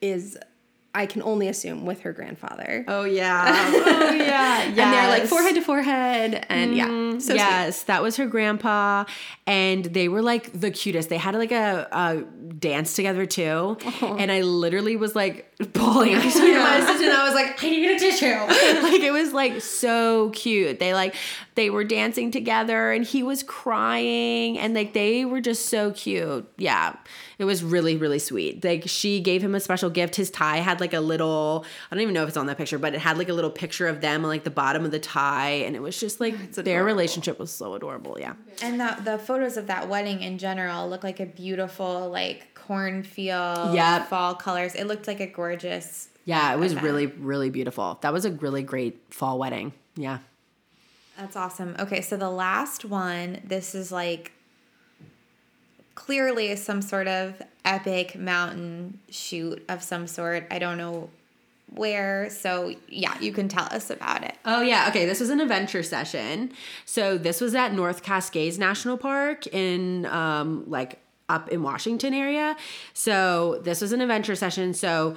is, 0.01 0.39
I 0.95 1.07
can 1.07 1.23
only 1.23 1.49
assume, 1.49 1.85
with 1.85 2.01
her 2.01 2.13
grandfather. 2.13 2.85
oh 2.89 3.05
yeah 3.05 3.71
oh 3.75 4.15
yeah 4.15 4.63
And 4.63 4.77
they're 4.77 5.09
like 5.09 5.25
forehead 5.25 5.55
to 5.57 5.61
forehead, 5.63 6.47
and 6.49 6.77
yeah, 6.77 6.89
mm-hmm. 6.89 7.19
so 7.19 7.29
sweet. 7.29 7.37
yes, 7.37 7.85
that 7.85 8.03
was 8.03 8.17
her 8.17 8.27
grandpa, 8.27 9.05
and 9.47 9.85
they 9.85 10.09
were 10.09 10.23
like 10.23 10.53
the 10.59 10.71
cutest. 10.71 11.09
They 11.09 11.19
had 11.19 11.35
like 11.35 11.53
a, 11.53 11.89
a 11.91 12.23
dance 12.53 12.95
together 12.95 13.27
too, 13.27 13.77
oh. 14.03 14.17
and 14.19 14.31
I 14.31 14.43
literally 14.43 14.97
was 14.97 15.15
like 15.15 15.53
bawling. 15.73 16.15
I 16.15 16.29
saw 16.29 16.41
my 16.41 16.79
assistant. 16.79 17.13
I 17.13 17.25
was 17.25 17.35
like, 17.35 17.63
I 17.63 17.71
need 17.71 17.91
a 17.91 17.99
tissue. 17.99 18.27
like 18.83 19.01
it 19.01 19.13
was 19.13 19.33
like 19.33 19.61
so 19.61 20.31
cute. 20.31 20.79
They 20.79 20.95
like 20.95 21.15
they 21.59 21.71
were 21.71 21.83
dancing 21.83 22.31
together, 22.31 22.93
and 22.93 23.05
he 23.05 23.23
was 23.25 23.43
crying, 23.43 24.57
and 24.59 24.75
like 24.75 24.93
they 24.93 25.25
were 25.25 25.41
just 25.41 25.67
so 25.67 25.91
cute. 25.91 26.49
Yeah, 26.57 26.95
It 27.39 27.45
was 27.45 27.63
really, 27.65 27.97
really 27.97 28.21
sweet. 28.21 28.65
Like 28.65 28.85
she 28.87 29.19
gave 29.21 29.43
him 29.43 29.55
a 29.57 29.61
special 29.61 29.91
gift. 29.91 30.15
His 30.17 30.31
tie 30.31 30.59
had 30.59 30.79
like 30.81 30.95
a 30.95 31.01
little, 31.01 31.65
I 31.91 31.95
don't 31.95 32.03
even 32.03 32.15
know 32.15 32.23
if 32.23 32.29
it's 32.29 32.37
on 32.37 32.47
that 32.47 32.59
picture, 32.59 32.79
but 32.79 32.95
it 32.95 33.01
had 33.01 33.19
like 33.19 33.29
a 33.29 33.33
little 33.33 33.51
picture 33.51 33.89
of 33.89 34.01
them 34.01 34.25
on 34.25 34.29
like 34.31 34.45
the 34.45 34.51
bottom 34.51 34.85
of 34.85 34.91
the 34.93 34.99
tie. 35.01 35.51
And 35.67 35.75
it 35.75 35.83
was 35.83 35.99
just 35.99 36.21
like 36.21 36.53
their 36.53 36.85
relationship 36.85 37.39
was 37.39 37.51
so 37.51 37.75
adorable. 37.75 38.17
Yeah. 38.21 38.35
And 38.63 38.81
the 38.81 38.97
the 39.05 39.19
photos 39.19 39.57
of 39.57 39.67
that 39.67 39.89
wedding 39.89 40.23
in 40.23 40.39
general 40.39 40.89
look 40.89 41.03
like 41.05 41.19
a 41.21 41.27
beautiful 41.27 42.09
like 42.09 42.55
cornfield 42.55 43.75
Yep. 43.75 44.09
fall 44.09 44.35
colors. 44.37 44.75
It 44.75 44.87
looked 44.87 45.07
like 45.07 45.21
a 45.21 45.27
gorgeous. 45.27 46.09
Yeah, 46.25 46.53
it 46.53 46.59
was 46.59 46.73
event. 46.73 46.85
really, 46.87 47.07
really 47.07 47.51
beautiful. 47.51 47.99
That 48.03 48.13
was 48.13 48.25
a 48.25 48.31
really 48.31 48.63
great 48.63 49.01
fall 49.11 49.39
wedding. 49.39 49.73
Yeah. 49.97 50.19
That's 51.19 51.35
awesome. 51.35 51.75
Okay, 51.81 52.01
so 52.01 52.17
the 52.17 52.31
last 52.31 52.85
one, 52.85 53.41
this 53.45 53.75
is 53.75 53.91
like 53.91 54.31
clearly 55.97 56.55
some 56.55 56.81
sort 56.81 57.09
of 57.09 57.43
epic 57.65 58.17
mountain 58.17 59.01
shoot 59.11 59.65
of 59.69 59.83
some 59.83 60.07
sort. 60.07 60.47
I 60.49 60.61
don't 60.61 60.79
know 60.79 61.11
where. 61.75 62.31
So, 62.31 62.73
yeah, 62.89 63.19
you 63.21 63.33
can 63.33 63.49
tell 63.49 63.65
us 63.65 63.91
about 63.91 64.23
it. 64.23 64.37
Oh 64.45 64.63
yeah, 64.63 64.87
okay. 64.91 65.07
This 65.07 65.19
was 65.19 65.29
an 65.29 65.41
adventure 65.41 65.83
session. 65.83 66.53
So 66.85 67.19
this 67.19 67.41
was 67.41 67.53
at 67.57 67.73
North 67.75 68.05
Cascades 68.05 68.57
National 68.57 68.97
Park 68.97 69.49
in 69.49 70.07
um 70.07 70.65
like 70.69 71.01
up 71.29 71.49
in 71.49 71.65
Washington 71.65 72.15
area. 72.15 72.57
So 72.95 73.61
this 73.65 73.81
was 73.81 73.91
an 73.91 74.01
adventure 74.01 74.37
session. 74.37 74.73
So 74.73 75.17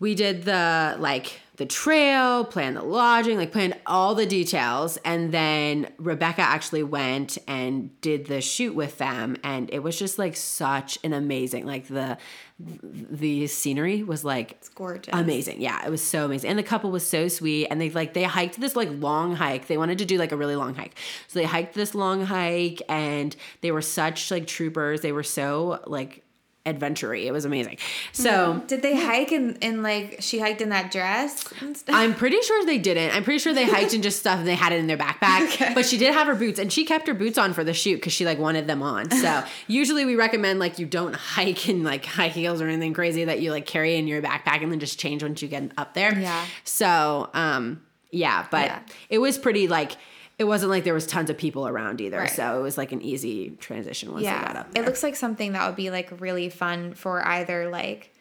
we 0.00 0.16
did 0.16 0.42
the 0.42 0.96
like 0.98 1.40
the 1.58 1.66
trail, 1.66 2.44
plan 2.44 2.74
the 2.74 2.82
lodging, 2.82 3.36
like 3.36 3.52
plan 3.52 3.74
all 3.86 4.14
the 4.14 4.26
details, 4.26 4.96
and 5.04 5.32
then 5.32 5.92
Rebecca 5.98 6.40
actually 6.40 6.82
went 6.84 7.36
and 7.46 8.00
did 8.00 8.26
the 8.26 8.40
shoot 8.40 8.74
with 8.74 8.98
them, 8.98 9.36
and 9.44 9.68
it 9.72 9.80
was 9.80 9.98
just 9.98 10.18
like 10.18 10.36
such 10.36 10.98
an 11.04 11.12
amazing 11.12 11.66
like 11.66 11.86
the 11.88 12.16
the 12.60 13.46
scenery 13.46 14.02
was 14.02 14.24
like 14.24 14.52
It's 14.52 14.68
gorgeous. 14.70 15.14
amazing. 15.14 15.60
Yeah 15.60 15.86
it 15.86 15.90
was 15.90 16.02
so 16.02 16.24
amazing. 16.24 16.50
And 16.50 16.58
the 16.58 16.64
couple 16.64 16.90
was 16.90 17.06
so 17.06 17.28
sweet. 17.28 17.68
And 17.68 17.80
they 17.80 17.90
like 17.90 18.14
they 18.14 18.24
hiked 18.24 18.58
this 18.60 18.74
like 18.74 18.88
long 18.92 19.36
hike. 19.36 19.68
They 19.68 19.78
wanted 19.78 19.98
to 19.98 20.04
do 20.04 20.18
like 20.18 20.32
a 20.32 20.36
really 20.36 20.56
long 20.56 20.74
hike. 20.74 20.96
So 21.28 21.38
they 21.38 21.44
hiked 21.44 21.74
this 21.74 21.94
long 21.94 22.24
hike 22.26 22.82
and 22.88 23.36
they 23.60 23.70
were 23.70 23.82
such 23.82 24.30
like 24.32 24.48
troopers. 24.48 25.02
They 25.02 25.12
were 25.12 25.22
so 25.22 25.80
like 25.86 26.24
adventure 26.68 27.14
it 27.14 27.32
was 27.32 27.44
amazing 27.44 27.76
so 28.12 28.62
Did 28.66 28.82
they 28.82 28.96
hike 28.96 29.32
in, 29.32 29.56
in 29.56 29.82
like, 29.82 30.18
she 30.20 30.38
hiked 30.38 30.60
in 30.60 30.68
that 30.70 30.90
dress 30.90 31.50
and 31.60 31.76
stuff? 31.76 31.94
I'm 31.94 32.14
pretty 32.14 32.40
sure 32.42 32.64
they 32.64 32.78
didn't. 32.78 33.14
I'm 33.14 33.24
pretty 33.24 33.38
sure 33.38 33.52
they 33.54 33.64
hiked 33.64 33.94
in 33.94 34.02
just 34.02 34.18
stuff 34.20 34.38
and 34.38 34.46
they 34.46 34.54
had 34.54 34.72
it 34.72 34.78
in 34.78 34.86
their 34.86 34.96
backpack. 34.98 35.74
But 35.74 35.86
she 35.86 35.96
did 35.98 36.12
have 36.14 36.26
her 36.26 36.34
boots 36.34 36.58
and 36.58 36.72
she 36.72 36.84
kept 36.84 37.06
her 37.06 37.14
boots 37.14 37.38
on 37.38 37.52
for 37.52 37.62
the 37.64 37.72
shoot 37.74 37.96
because 37.96 38.12
she 38.12 38.24
like 38.24 38.38
wanted 38.38 38.66
them 38.66 38.82
on. 38.82 39.10
So 39.10 39.44
usually 39.66 40.04
we 40.04 40.16
recommend 40.16 40.58
like 40.58 40.78
you 40.78 40.86
don't 40.86 41.14
hike 41.14 41.68
in 41.68 41.84
like 41.84 42.04
high 42.04 42.28
heels 42.28 42.60
or 42.60 42.68
anything 42.68 42.92
crazy 42.94 43.24
that 43.24 43.40
you 43.40 43.50
like 43.52 43.66
carry 43.66 43.96
in 43.96 44.06
your 44.08 44.20
backpack 44.22 44.62
and 44.62 44.70
then 44.72 44.80
just 44.80 44.98
change 44.98 45.22
once 45.22 45.40
you 45.42 45.48
get 45.48 45.70
up 45.76 45.94
there. 45.94 46.18
Yeah. 46.18 46.44
So 46.64 47.30
um 47.34 47.82
yeah, 48.10 48.46
but 48.50 48.66
Yeah. 48.66 48.80
it 49.10 49.18
was 49.18 49.38
pretty 49.38 49.68
like 49.68 49.92
it 50.38 50.44
wasn't 50.44 50.70
like 50.70 50.84
there 50.84 50.94
was 50.94 51.06
tons 51.06 51.30
of 51.30 51.36
people 51.36 51.66
around 51.66 52.00
either. 52.00 52.18
Right. 52.18 52.30
So 52.30 52.58
it 52.58 52.62
was 52.62 52.78
like 52.78 52.92
an 52.92 53.02
easy 53.02 53.50
transition 53.58 54.12
once 54.12 54.24
they 54.24 54.30
got 54.30 54.56
up 54.56 54.72
there. 54.72 54.82
it 54.82 54.86
looks 54.86 55.02
like 55.02 55.16
something 55.16 55.52
that 55.52 55.66
would 55.66 55.76
be 55.76 55.90
like 55.90 56.08
really 56.20 56.48
fun 56.48 56.94
for 56.94 57.26
either 57.26 57.68
like 57.70 58.14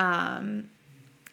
um 0.00 0.68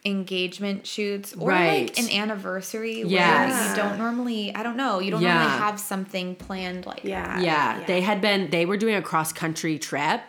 engagement 0.06 0.86
shoots 0.88 1.34
or 1.36 1.50
Right. 1.50 1.90
like 1.90 2.00
an 2.00 2.10
anniversary 2.12 3.02
Yes. 3.02 3.52
where 3.52 3.70
you 3.70 3.76
don't 3.76 3.98
normally 3.98 4.56
i 4.56 4.64
don't 4.64 4.78
know 4.78 5.00
you 5.00 5.12
don't 5.12 5.22
Yeah. 5.22 5.34
normally 5.40 5.58
have 5.60 5.80
something 5.80 6.36
planned 6.36 6.86
like 6.86 7.04
Yeah. 7.04 7.26
that. 7.36 7.44
yeah, 7.44 7.84
they 7.86 8.02
had 8.02 8.22
been 8.22 8.50
they 8.50 8.66
were 8.66 8.78
doing 8.78 8.96
a 8.96 9.02
cross 9.02 9.34
country 9.34 9.78
trip 9.80 10.22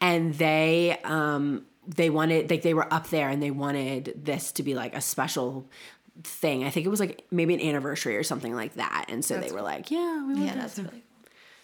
and 0.00 0.34
they 0.34 0.98
um 1.04 1.64
they 1.86 2.10
wanted 2.10 2.50
like 2.50 2.62
they 2.62 2.74
were 2.74 2.92
up 2.92 3.08
there 3.10 3.28
and 3.28 3.42
they 3.42 3.50
wanted 3.50 4.20
this 4.22 4.52
to 4.52 4.62
be 4.62 4.74
like 4.74 4.94
a 4.94 5.00
special 5.00 5.66
thing 6.24 6.62
i 6.64 6.70
think 6.70 6.84
it 6.84 6.88
was 6.90 7.00
like 7.00 7.24
maybe 7.30 7.54
an 7.54 7.60
anniversary 7.60 8.16
or 8.16 8.22
something 8.22 8.54
like 8.54 8.74
that 8.74 9.06
and 9.08 9.24
so 9.24 9.38
they 9.38 9.50
were 9.50 9.62
like 9.62 9.90
yeah 9.90 10.26
we 10.26 10.34
want 10.34 10.46
yeah 10.46 10.54
that's 10.54 10.78
really 10.78 10.90
cool. 10.90 10.98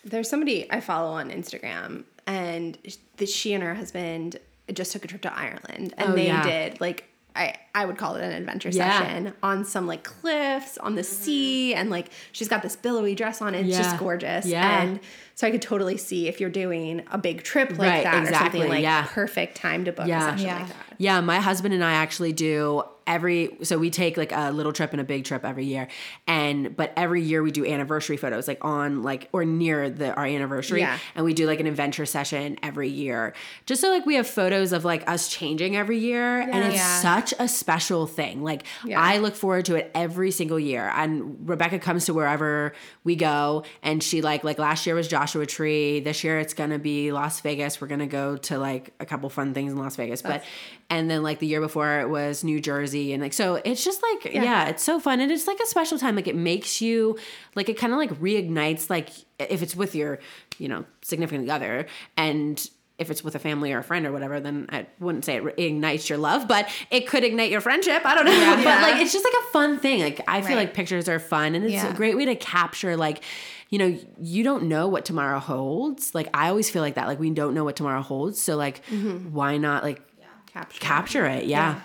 There's 0.05 0.31
somebody 0.31 0.71
I 0.73 0.81
follow 0.81 1.11
on 1.11 1.29
Instagram, 1.31 2.05
and 2.27 2.79
she 3.27 3.53
and 3.53 3.63
her 3.65 3.75
husband 3.75 4.39
just 4.73 4.93
took 4.93 5.05
a 5.05 5.09
trip 5.09 5.23
to 5.23 5.37
Ireland, 5.37 5.93
and 5.99 6.11
Oh, 6.11 6.13
they 6.13 6.27
yeah. 6.29 6.43
did 6.43 6.81
like 6.81 7.05
I 7.37 7.57
I 7.79 7.85
would 7.85 7.97
call 7.97 8.17
it 8.17 8.23
an 8.25 8.33
adventure 8.33 8.71
Yeah. 8.71 8.99
session 9.01 9.35
on 9.43 9.65
some 9.65 9.87
like 9.87 10.03
cliffs 10.03 10.77
on 10.79 10.97
the 10.97 11.05
sea, 11.05 11.75
and 11.75 11.91
like 11.91 12.09
she's 12.33 12.49
got 12.49 12.63
this 12.63 12.75
billowy 12.75 13.15
dress 13.15 13.41
on. 13.41 13.55
And 13.55 13.69
it's 13.69 13.77
Yeah. 13.79 13.83
just 13.85 13.99
gorgeous, 13.99 14.47
Yeah. 14.47 14.83
and 14.83 15.01
so 15.37 15.47
I 15.47 15.53
could 15.53 15.63
totally 15.63 15.97
see 15.97 16.27
if 16.27 16.41
you're 16.41 16.51
doing 16.51 17.03
a 17.13 17.19
big 17.19 17.45
trip 17.45 17.71
like 17.71 17.79
Right, 17.79 18.03
that 18.05 18.15
or 18.17 18.19
exactly, 18.23 18.61
something 18.61 18.69
like 18.69 18.83
yeah. 18.83 19.07
perfect 19.07 19.57
time 19.57 19.85
to 19.85 19.93
book 19.93 20.09
Yeah. 20.09 20.27
a 20.27 20.31
session 20.33 20.47
Yeah. 20.47 20.59
like 20.59 20.69
that. 20.69 20.77
Yeah, 20.99 21.21
my 21.21 21.39
husband 21.39 21.73
and 21.75 21.85
I 21.85 21.93
actually 21.93 22.33
do 22.33 22.83
every 23.07 23.57
so 23.63 23.79
we 23.79 23.89
take 23.89 24.19
like 24.19 24.33
a 24.33 24.51
little 24.51 24.73
trip 24.73 24.91
and 24.93 25.01
a 25.01 25.05
big 25.05 25.25
trip 25.25 25.43
every 25.45 25.65
year. 25.65 25.89
And 26.27 26.77
but 26.77 26.93
every 26.97 27.23
year 27.23 27.43
we 27.43 27.51
do 27.53 27.65
anniversary 27.65 28.17
photos 28.19 28.47
like 28.49 28.59
on 28.63 29.03
like 29.03 29.29
or 29.33 29.45
near 29.47 29.89
the 29.89 30.13
our 30.15 30.27
anniversary 30.27 30.81
Yeah. 30.81 30.99
and 31.15 31.25
we 31.25 31.33
do 31.35 31.47
like 31.47 31.59
an 31.61 31.67
adventure 31.67 32.05
session 32.05 32.59
every 32.63 32.89
year. 32.89 33.33
Just 33.65 33.81
so 33.81 33.89
like 33.91 34.05
we 34.05 34.17
have 34.17 34.27
photos 34.27 34.73
of 34.75 34.85
like 34.85 35.09
us 35.09 35.29
changing 35.29 35.75
every 35.77 35.99
year 35.99 36.41
and 36.41 36.57
it's 36.57 36.75
Yeah. 36.77 37.01
such 37.01 37.33
a 37.39 37.49
special 37.69 38.07
thing. 38.07 38.43
Like 38.43 38.65
Yeah. 38.83 38.99
I 38.99 39.19
look 39.19 39.35
forward 39.35 39.67
to 39.67 39.75
it 39.75 39.91
every 39.95 40.31
single 40.31 40.59
year. 40.59 40.91
And 40.95 41.47
Rebecca 41.47 41.79
comes 41.79 42.07
to 42.07 42.15
wherever 42.15 42.73
we 43.05 43.15
go 43.15 43.65
and 43.83 44.03
she 44.03 44.23
like 44.23 44.43
like 44.43 44.59
last 44.59 44.87
year 44.87 44.95
was 44.95 45.07
Joshua 45.07 45.45
Tree. 45.45 46.01
This 46.01 46.25
year 46.25 46.39
it's 46.39 46.55
gonna 46.55 46.79
be 46.79 47.13
Las 47.13 47.43
Vegas. 47.43 47.79
We're 47.79 47.89
gonna 47.89 48.07
go 48.07 48.39
to 48.39 48.59
like 48.59 48.95
a 49.01 49.05
couple 49.05 49.29
fun 49.29 49.53
things 49.53 49.73
in 49.73 49.79
Las 49.79 49.97
Vegas. 49.97 50.23
But 50.23 50.45
and 50.89 51.11
then 51.11 51.23
like 51.23 51.41
the 51.41 51.47
year 51.47 51.61
before 51.61 52.01
it 52.01 52.09
was 52.09 52.43
New 52.43 52.59
Jersey 52.59 53.13
and 53.13 53.23
like 53.23 53.35
so 53.35 53.57
it's 53.57 53.85
just 53.85 54.03
like 54.03 54.33
yeah. 54.33 54.69
it's 54.69 54.83
so 54.83 54.99
fun 54.99 55.21
and 55.21 55.31
it's 55.31 55.47
like 55.47 55.61
a 55.61 55.67
special 55.67 55.99
time. 55.99 56.17
Like 56.17 56.27
it 56.27 56.37
makes 56.37 56.81
you 56.81 57.19
like 57.55 57.69
it 57.69 57.77
kind 57.77 57.93
of 57.93 57.99
like 57.99 58.13
reignites 58.19 58.89
like 58.89 59.11
if 59.39 59.61
it's 59.63 59.77
with 59.77 59.95
your, 59.95 60.21
you 60.57 60.69
know, 60.69 60.87
significant 61.03 61.51
other 61.51 61.87
and 62.17 62.71
if 62.99 63.11
it's 63.11 63.23
with 63.23 63.35
a 63.35 63.39
family 63.39 63.73
or 63.73 63.79
a 63.79 63.83
friend 63.85 64.07
or 64.07 64.13
whatever, 64.13 64.41
then 64.41 64.67
I 64.71 64.87
wouldn't 64.99 65.25
say 65.25 65.37
it 65.37 65.55
ignites 65.57 66.09
your 66.09 66.19
love, 66.19 66.49
but 66.49 66.69
it 66.91 67.07
could 67.07 67.23
ignite 67.25 67.51
your 67.51 67.61
friendship. 67.61 68.03
I 68.05 68.15
don't 68.15 68.25
know. 68.25 68.57
but 68.65 68.83
like, 68.83 68.97
it's 69.01 69.13
just 69.13 69.25
like 69.25 69.35
a 69.45 69.47
fun 69.53 69.79
thing. 69.79 70.01
Like, 70.01 70.21
I 70.27 70.41
feel 70.41 70.51
Right. 70.57 70.65
like 70.67 70.75
pictures 70.75 71.09
are 71.09 71.19
fun 71.21 71.55
and 71.55 71.65
it's 71.65 71.75
Yeah. 71.75 71.91
a 71.93 71.95
great 71.95 72.17
way 72.17 72.25
to 72.25 72.35
capture, 72.35 72.97
like, 72.97 73.23
you 73.71 73.79
know, 73.79 73.97
you 74.21 74.43
don't 74.43 74.65
know 74.65 74.89
what 74.89 75.05
tomorrow 75.05 75.39
holds. 75.39 76.15
Like, 76.15 76.29
I 76.35 76.49
always 76.49 76.71
feel 76.71 76.83
like 76.83 76.95
that. 76.95 77.07
Like, 77.07 77.21
we 77.21 77.31
don't 77.31 77.55
know 77.55 77.65
what 77.65 77.77
tomorrow 77.77 78.03
holds. 78.03 78.41
So, 78.43 78.57
like, 78.57 78.85
mm-hmm. 78.87 79.33
why 79.33 79.59
not, 79.59 79.85
like, 79.85 80.01
Capture. 80.47 80.81
capture 80.81 81.27
it? 81.27 81.45
Yeah. 81.45 81.81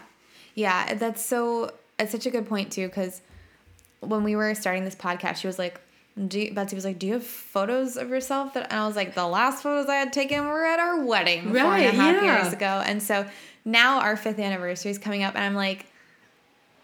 Yeah, 0.56 0.94
that's 0.96 1.24
so. 1.24 1.72
It's 2.00 2.12
such 2.12 2.26
a 2.26 2.32
good 2.32 2.48
point 2.48 2.72
too, 2.72 2.88
because 2.88 3.22
when 4.00 4.24
we 4.24 4.36
were 4.36 4.56
starting 4.56 4.84
this 4.86 4.96
podcast, 4.96 5.36
she 5.38 5.48
was 5.48 5.60
like, 5.60 5.80
do 6.28 6.40
you, 6.40 6.54
Betsy 6.54 6.76
was 6.76 6.86
like, 6.86 7.00
"Do 7.00 7.08
you 7.08 7.14
have 7.14 7.26
photos 7.26 7.98
of 7.98 8.10
yourself?" 8.10 8.54
That 8.54 8.72
and 8.72 8.80
I 8.80 8.88
was 8.88 8.96
like, 8.96 9.16
"The 9.16 9.28
last 9.28 9.64
photos 9.64 9.90
I 9.90 9.96
had 9.96 10.14
taken 10.14 10.46
were 10.48 10.66
at 10.66 10.80
our 10.80 11.04
wedding 11.04 11.44
four 11.44 11.58
and 11.58 11.58
a 11.58 11.64
Right, 11.64 11.94
half 11.94 12.24
yeah. 12.24 12.44
years 12.44 12.54
ago." 12.54 12.84
And 12.86 13.02
so 13.02 13.26
now 13.66 14.00
our 14.02 14.16
fifth 14.16 14.40
anniversary 14.40 14.92
is 14.92 14.98
coming 14.98 15.24
up, 15.24 15.36
and 15.36 15.44
I'm 15.44 15.56
like, 15.56 15.88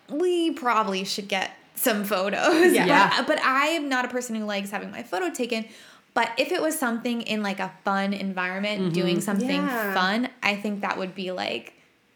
we 0.09 0.51
probably 0.51 1.03
should 1.03 1.27
get 1.27 1.51
some 1.75 2.03
photos. 2.03 2.73
Yeah. 2.73 2.85
Yeah. 2.85 3.09
But, 3.09 3.19
uh, 3.19 3.23
but 3.27 3.39
I 3.39 3.67
am 3.67 3.89
not 3.89 4.05
a 4.05 4.07
person 4.07 4.35
who 4.35 4.45
likes 4.45 4.71
having 4.71 4.91
my 4.91 5.03
photo 5.03 5.29
taken. 5.29 5.65
But 6.13 6.31
if 6.37 6.51
it 6.51 6.61
was 6.61 6.77
something 6.77 7.21
in 7.21 7.43
like 7.43 7.59
a 7.59 7.71
fun 7.85 8.13
environment, 8.13 8.93
doing 8.93 9.17
mm-hmm. 9.17 9.21
something 9.21 9.49
Yeah. 9.49 9.93
fun, 9.93 10.29
I 10.41 10.55
think 10.55 10.81
that 10.81 10.97
would 10.97 11.13
be 11.15 11.31
like 11.31 11.73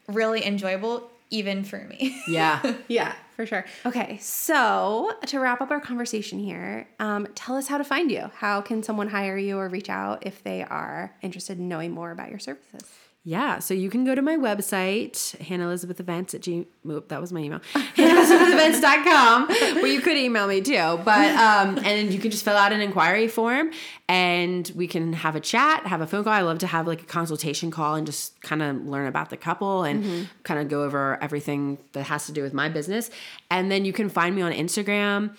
really 0.07 0.45
enjoyable, 0.45 1.09
even 1.33 1.63
for 1.63 1.79
me. 1.79 2.21
Yeah. 2.27 2.61
Yeah, 2.87 3.13
for 3.35 3.45
sure. 3.45 3.65
Okay, 3.85 4.17
so 4.21 5.11
to 5.25 5.39
wrap 5.39 5.61
up 5.61 5.71
our 5.71 5.79
conversation 5.81 6.37
here, 6.37 6.87
um, 6.99 7.27
tell 7.33 7.55
us 7.55 7.67
how 7.67 7.77
to 7.77 7.83
find 7.83 8.11
you. 8.11 8.29
How 8.35 8.61
can 8.61 8.83
someone 8.83 9.07
hire 9.09 9.37
you 9.37 9.57
or 9.57 9.67
reach 9.67 9.89
out 9.89 10.25
if 10.25 10.43
they 10.43 10.63
are 10.63 11.15
interested 11.21 11.57
in 11.57 11.67
knowing 11.67 11.91
more 11.91 12.11
about 12.11 12.29
your 12.29 12.39
services? 12.39 12.83
Yeah, 13.25 13.59
so 13.59 13.73
you 13.73 13.89
can 13.89 14.03
go 14.03 14.15
to 14.15 14.21
my 14.21 14.35
website, 14.35 15.39
Hannah 15.39 15.67
Elizabeth 15.67 15.97
Events 16.01 16.33
at 16.33 16.41
G. 16.41 16.67
Oop, 16.85 17.07
that 17.07 17.21
was 17.21 17.31
my 17.31 17.39
email. 17.39 17.59
HannahElizabethEvents.com, 17.73 19.47
where 19.47 19.87
you 19.87 20.01
could 20.01 20.17
email 20.17 20.45
me 20.45 20.59
too. 20.59 20.99
But 21.05 21.33
um, 21.37 21.79
and 21.85 22.13
you 22.13 22.19
can 22.19 22.31
just 22.31 22.43
fill 22.43 22.57
out 22.57 22.73
an 22.73 22.81
inquiry 22.81 23.29
form, 23.29 23.71
and 24.09 24.69
we 24.75 24.87
can 24.87 25.13
have 25.13 25.37
a 25.37 25.39
chat, 25.39 25.87
have 25.87 26.01
a 26.01 26.07
phone 26.07 26.25
call. 26.25 26.33
I 26.33 26.41
love 26.41 26.57
to 26.59 26.67
have 26.67 26.85
like 26.85 27.01
a 27.01 27.05
consultation 27.05 27.71
call 27.71 27.95
and 27.95 28.05
just 28.05 28.41
kind 28.41 28.61
of 28.61 28.85
learn 28.85 29.07
about 29.07 29.29
the 29.29 29.37
couple 29.37 29.83
and 29.83 30.27
kind 30.43 30.59
of 30.59 30.67
go 30.67 30.83
over 30.83 31.17
everything 31.23 31.77
that 31.93 32.03
has 32.03 32.25
to 32.25 32.33
do 32.33 32.43
with 32.43 32.53
my 32.53 32.67
business. 32.67 33.09
And 33.49 33.71
then 33.71 33.85
you 33.85 33.93
can 33.93 34.09
find 34.09 34.35
me 34.35 34.41
on 34.41 34.51
Instagram. 34.51 35.37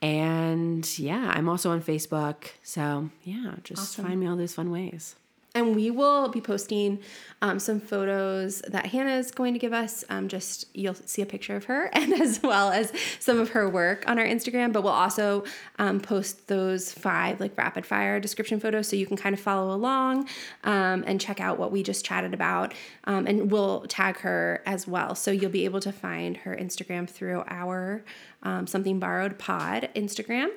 And 0.00 0.98
yeah, 0.98 1.30
I'm 1.34 1.48
also 1.50 1.72
on 1.72 1.82
Facebook. 1.82 2.52
So 2.62 3.10
yeah, 3.24 3.56
just 3.64 3.96
find 3.96 4.18
me 4.18 4.26
all 4.26 4.36
those 4.36 4.54
fun 4.54 4.70
ways. 4.70 5.14
And 5.58 5.74
we 5.74 5.90
will 5.90 6.28
be 6.28 6.40
posting 6.40 7.00
um, 7.42 7.58
some 7.58 7.80
photos 7.80 8.60
that 8.62 8.86
Hannah 8.86 9.16
is 9.16 9.30
going 9.30 9.52
to 9.54 9.58
give 9.58 9.72
us. 9.72 10.04
Um, 10.08 10.28
just 10.28 10.66
you'll 10.74 10.94
see 10.94 11.22
a 11.22 11.26
picture 11.26 11.56
of 11.56 11.64
her, 11.64 11.86
and 11.92 12.12
as 12.20 12.42
well 12.42 12.70
as 12.70 12.92
some 13.18 13.38
of 13.38 13.50
her 13.50 13.68
work 13.68 14.08
on 14.08 14.18
our 14.18 14.24
Instagram. 14.24 14.72
But 14.72 14.82
we'll 14.82 14.92
also 14.92 15.44
um, 15.78 16.00
post 16.00 16.48
those 16.48 16.92
five 16.92 17.40
like 17.40 17.56
rapid 17.56 17.86
fire 17.86 18.20
description 18.20 18.60
photos 18.60 18.88
so 18.88 18.96
you 18.96 19.06
can 19.06 19.16
kind 19.16 19.34
of 19.34 19.40
follow 19.40 19.74
along 19.74 20.28
um, 20.64 21.04
and 21.06 21.20
check 21.20 21.40
out 21.40 21.58
what 21.58 21.72
we 21.72 21.82
just 21.82 22.04
chatted 22.04 22.34
about. 22.34 22.74
Um, 23.04 23.26
and 23.26 23.50
we'll 23.50 23.82
tag 23.82 24.18
her 24.18 24.62
as 24.66 24.86
well, 24.86 25.14
so 25.14 25.30
you'll 25.30 25.50
be 25.50 25.64
able 25.64 25.80
to 25.80 25.92
find 25.92 26.38
her 26.38 26.56
Instagram 26.56 27.08
through 27.08 27.44
our 27.48 28.04
um, 28.42 28.66
Something 28.66 28.98
Borrowed 28.98 29.38
Pod 29.38 29.88
Instagram. 29.94 30.48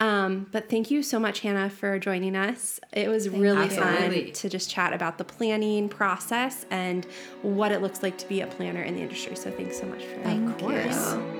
Um, 0.00 0.46
but 0.52 0.68
thank 0.68 0.90
you 0.90 1.02
so 1.02 1.18
much, 1.18 1.40
Hannah, 1.40 1.70
for 1.70 1.98
joining 1.98 2.36
us. 2.36 2.80
It 2.92 3.08
was 3.08 3.28
really 3.28 3.64
Absolutely. 3.64 4.24
fun 4.24 4.32
to 4.34 4.48
just 4.48 4.70
chat 4.70 4.92
about 4.92 5.18
the 5.18 5.24
planning 5.24 5.88
process 5.88 6.66
and 6.70 7.06
what 7.42 7.72
it 7.72 7.80
looks 7.80 8.02
like 8.02 8.18
to 8.18 8.28
be 8.28 8.40
a 8.40 8.46
planner 8.46 8.82
in 8.82 8.94
the 8.94 9.02
industry. 9.02 9.36
So 9.36 9.50
thanks 9.50 9.78
so 9.78 9.86
much 9.86 10.04
for 10.04 10.20
that. 10.20 10.36
Of 10.36 10.58
course. 10.58 11.14
you. 11.14 11.38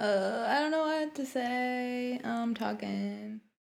Uh, 0.00 0.46
I 0.48 0.60
don't 0.60 0.70
know 0.70 0.84
what 0.84 1.14
to 1.16 1.26
say. 1.26 2.20
I'm 2.22 2.54
talking. 2.54 3.40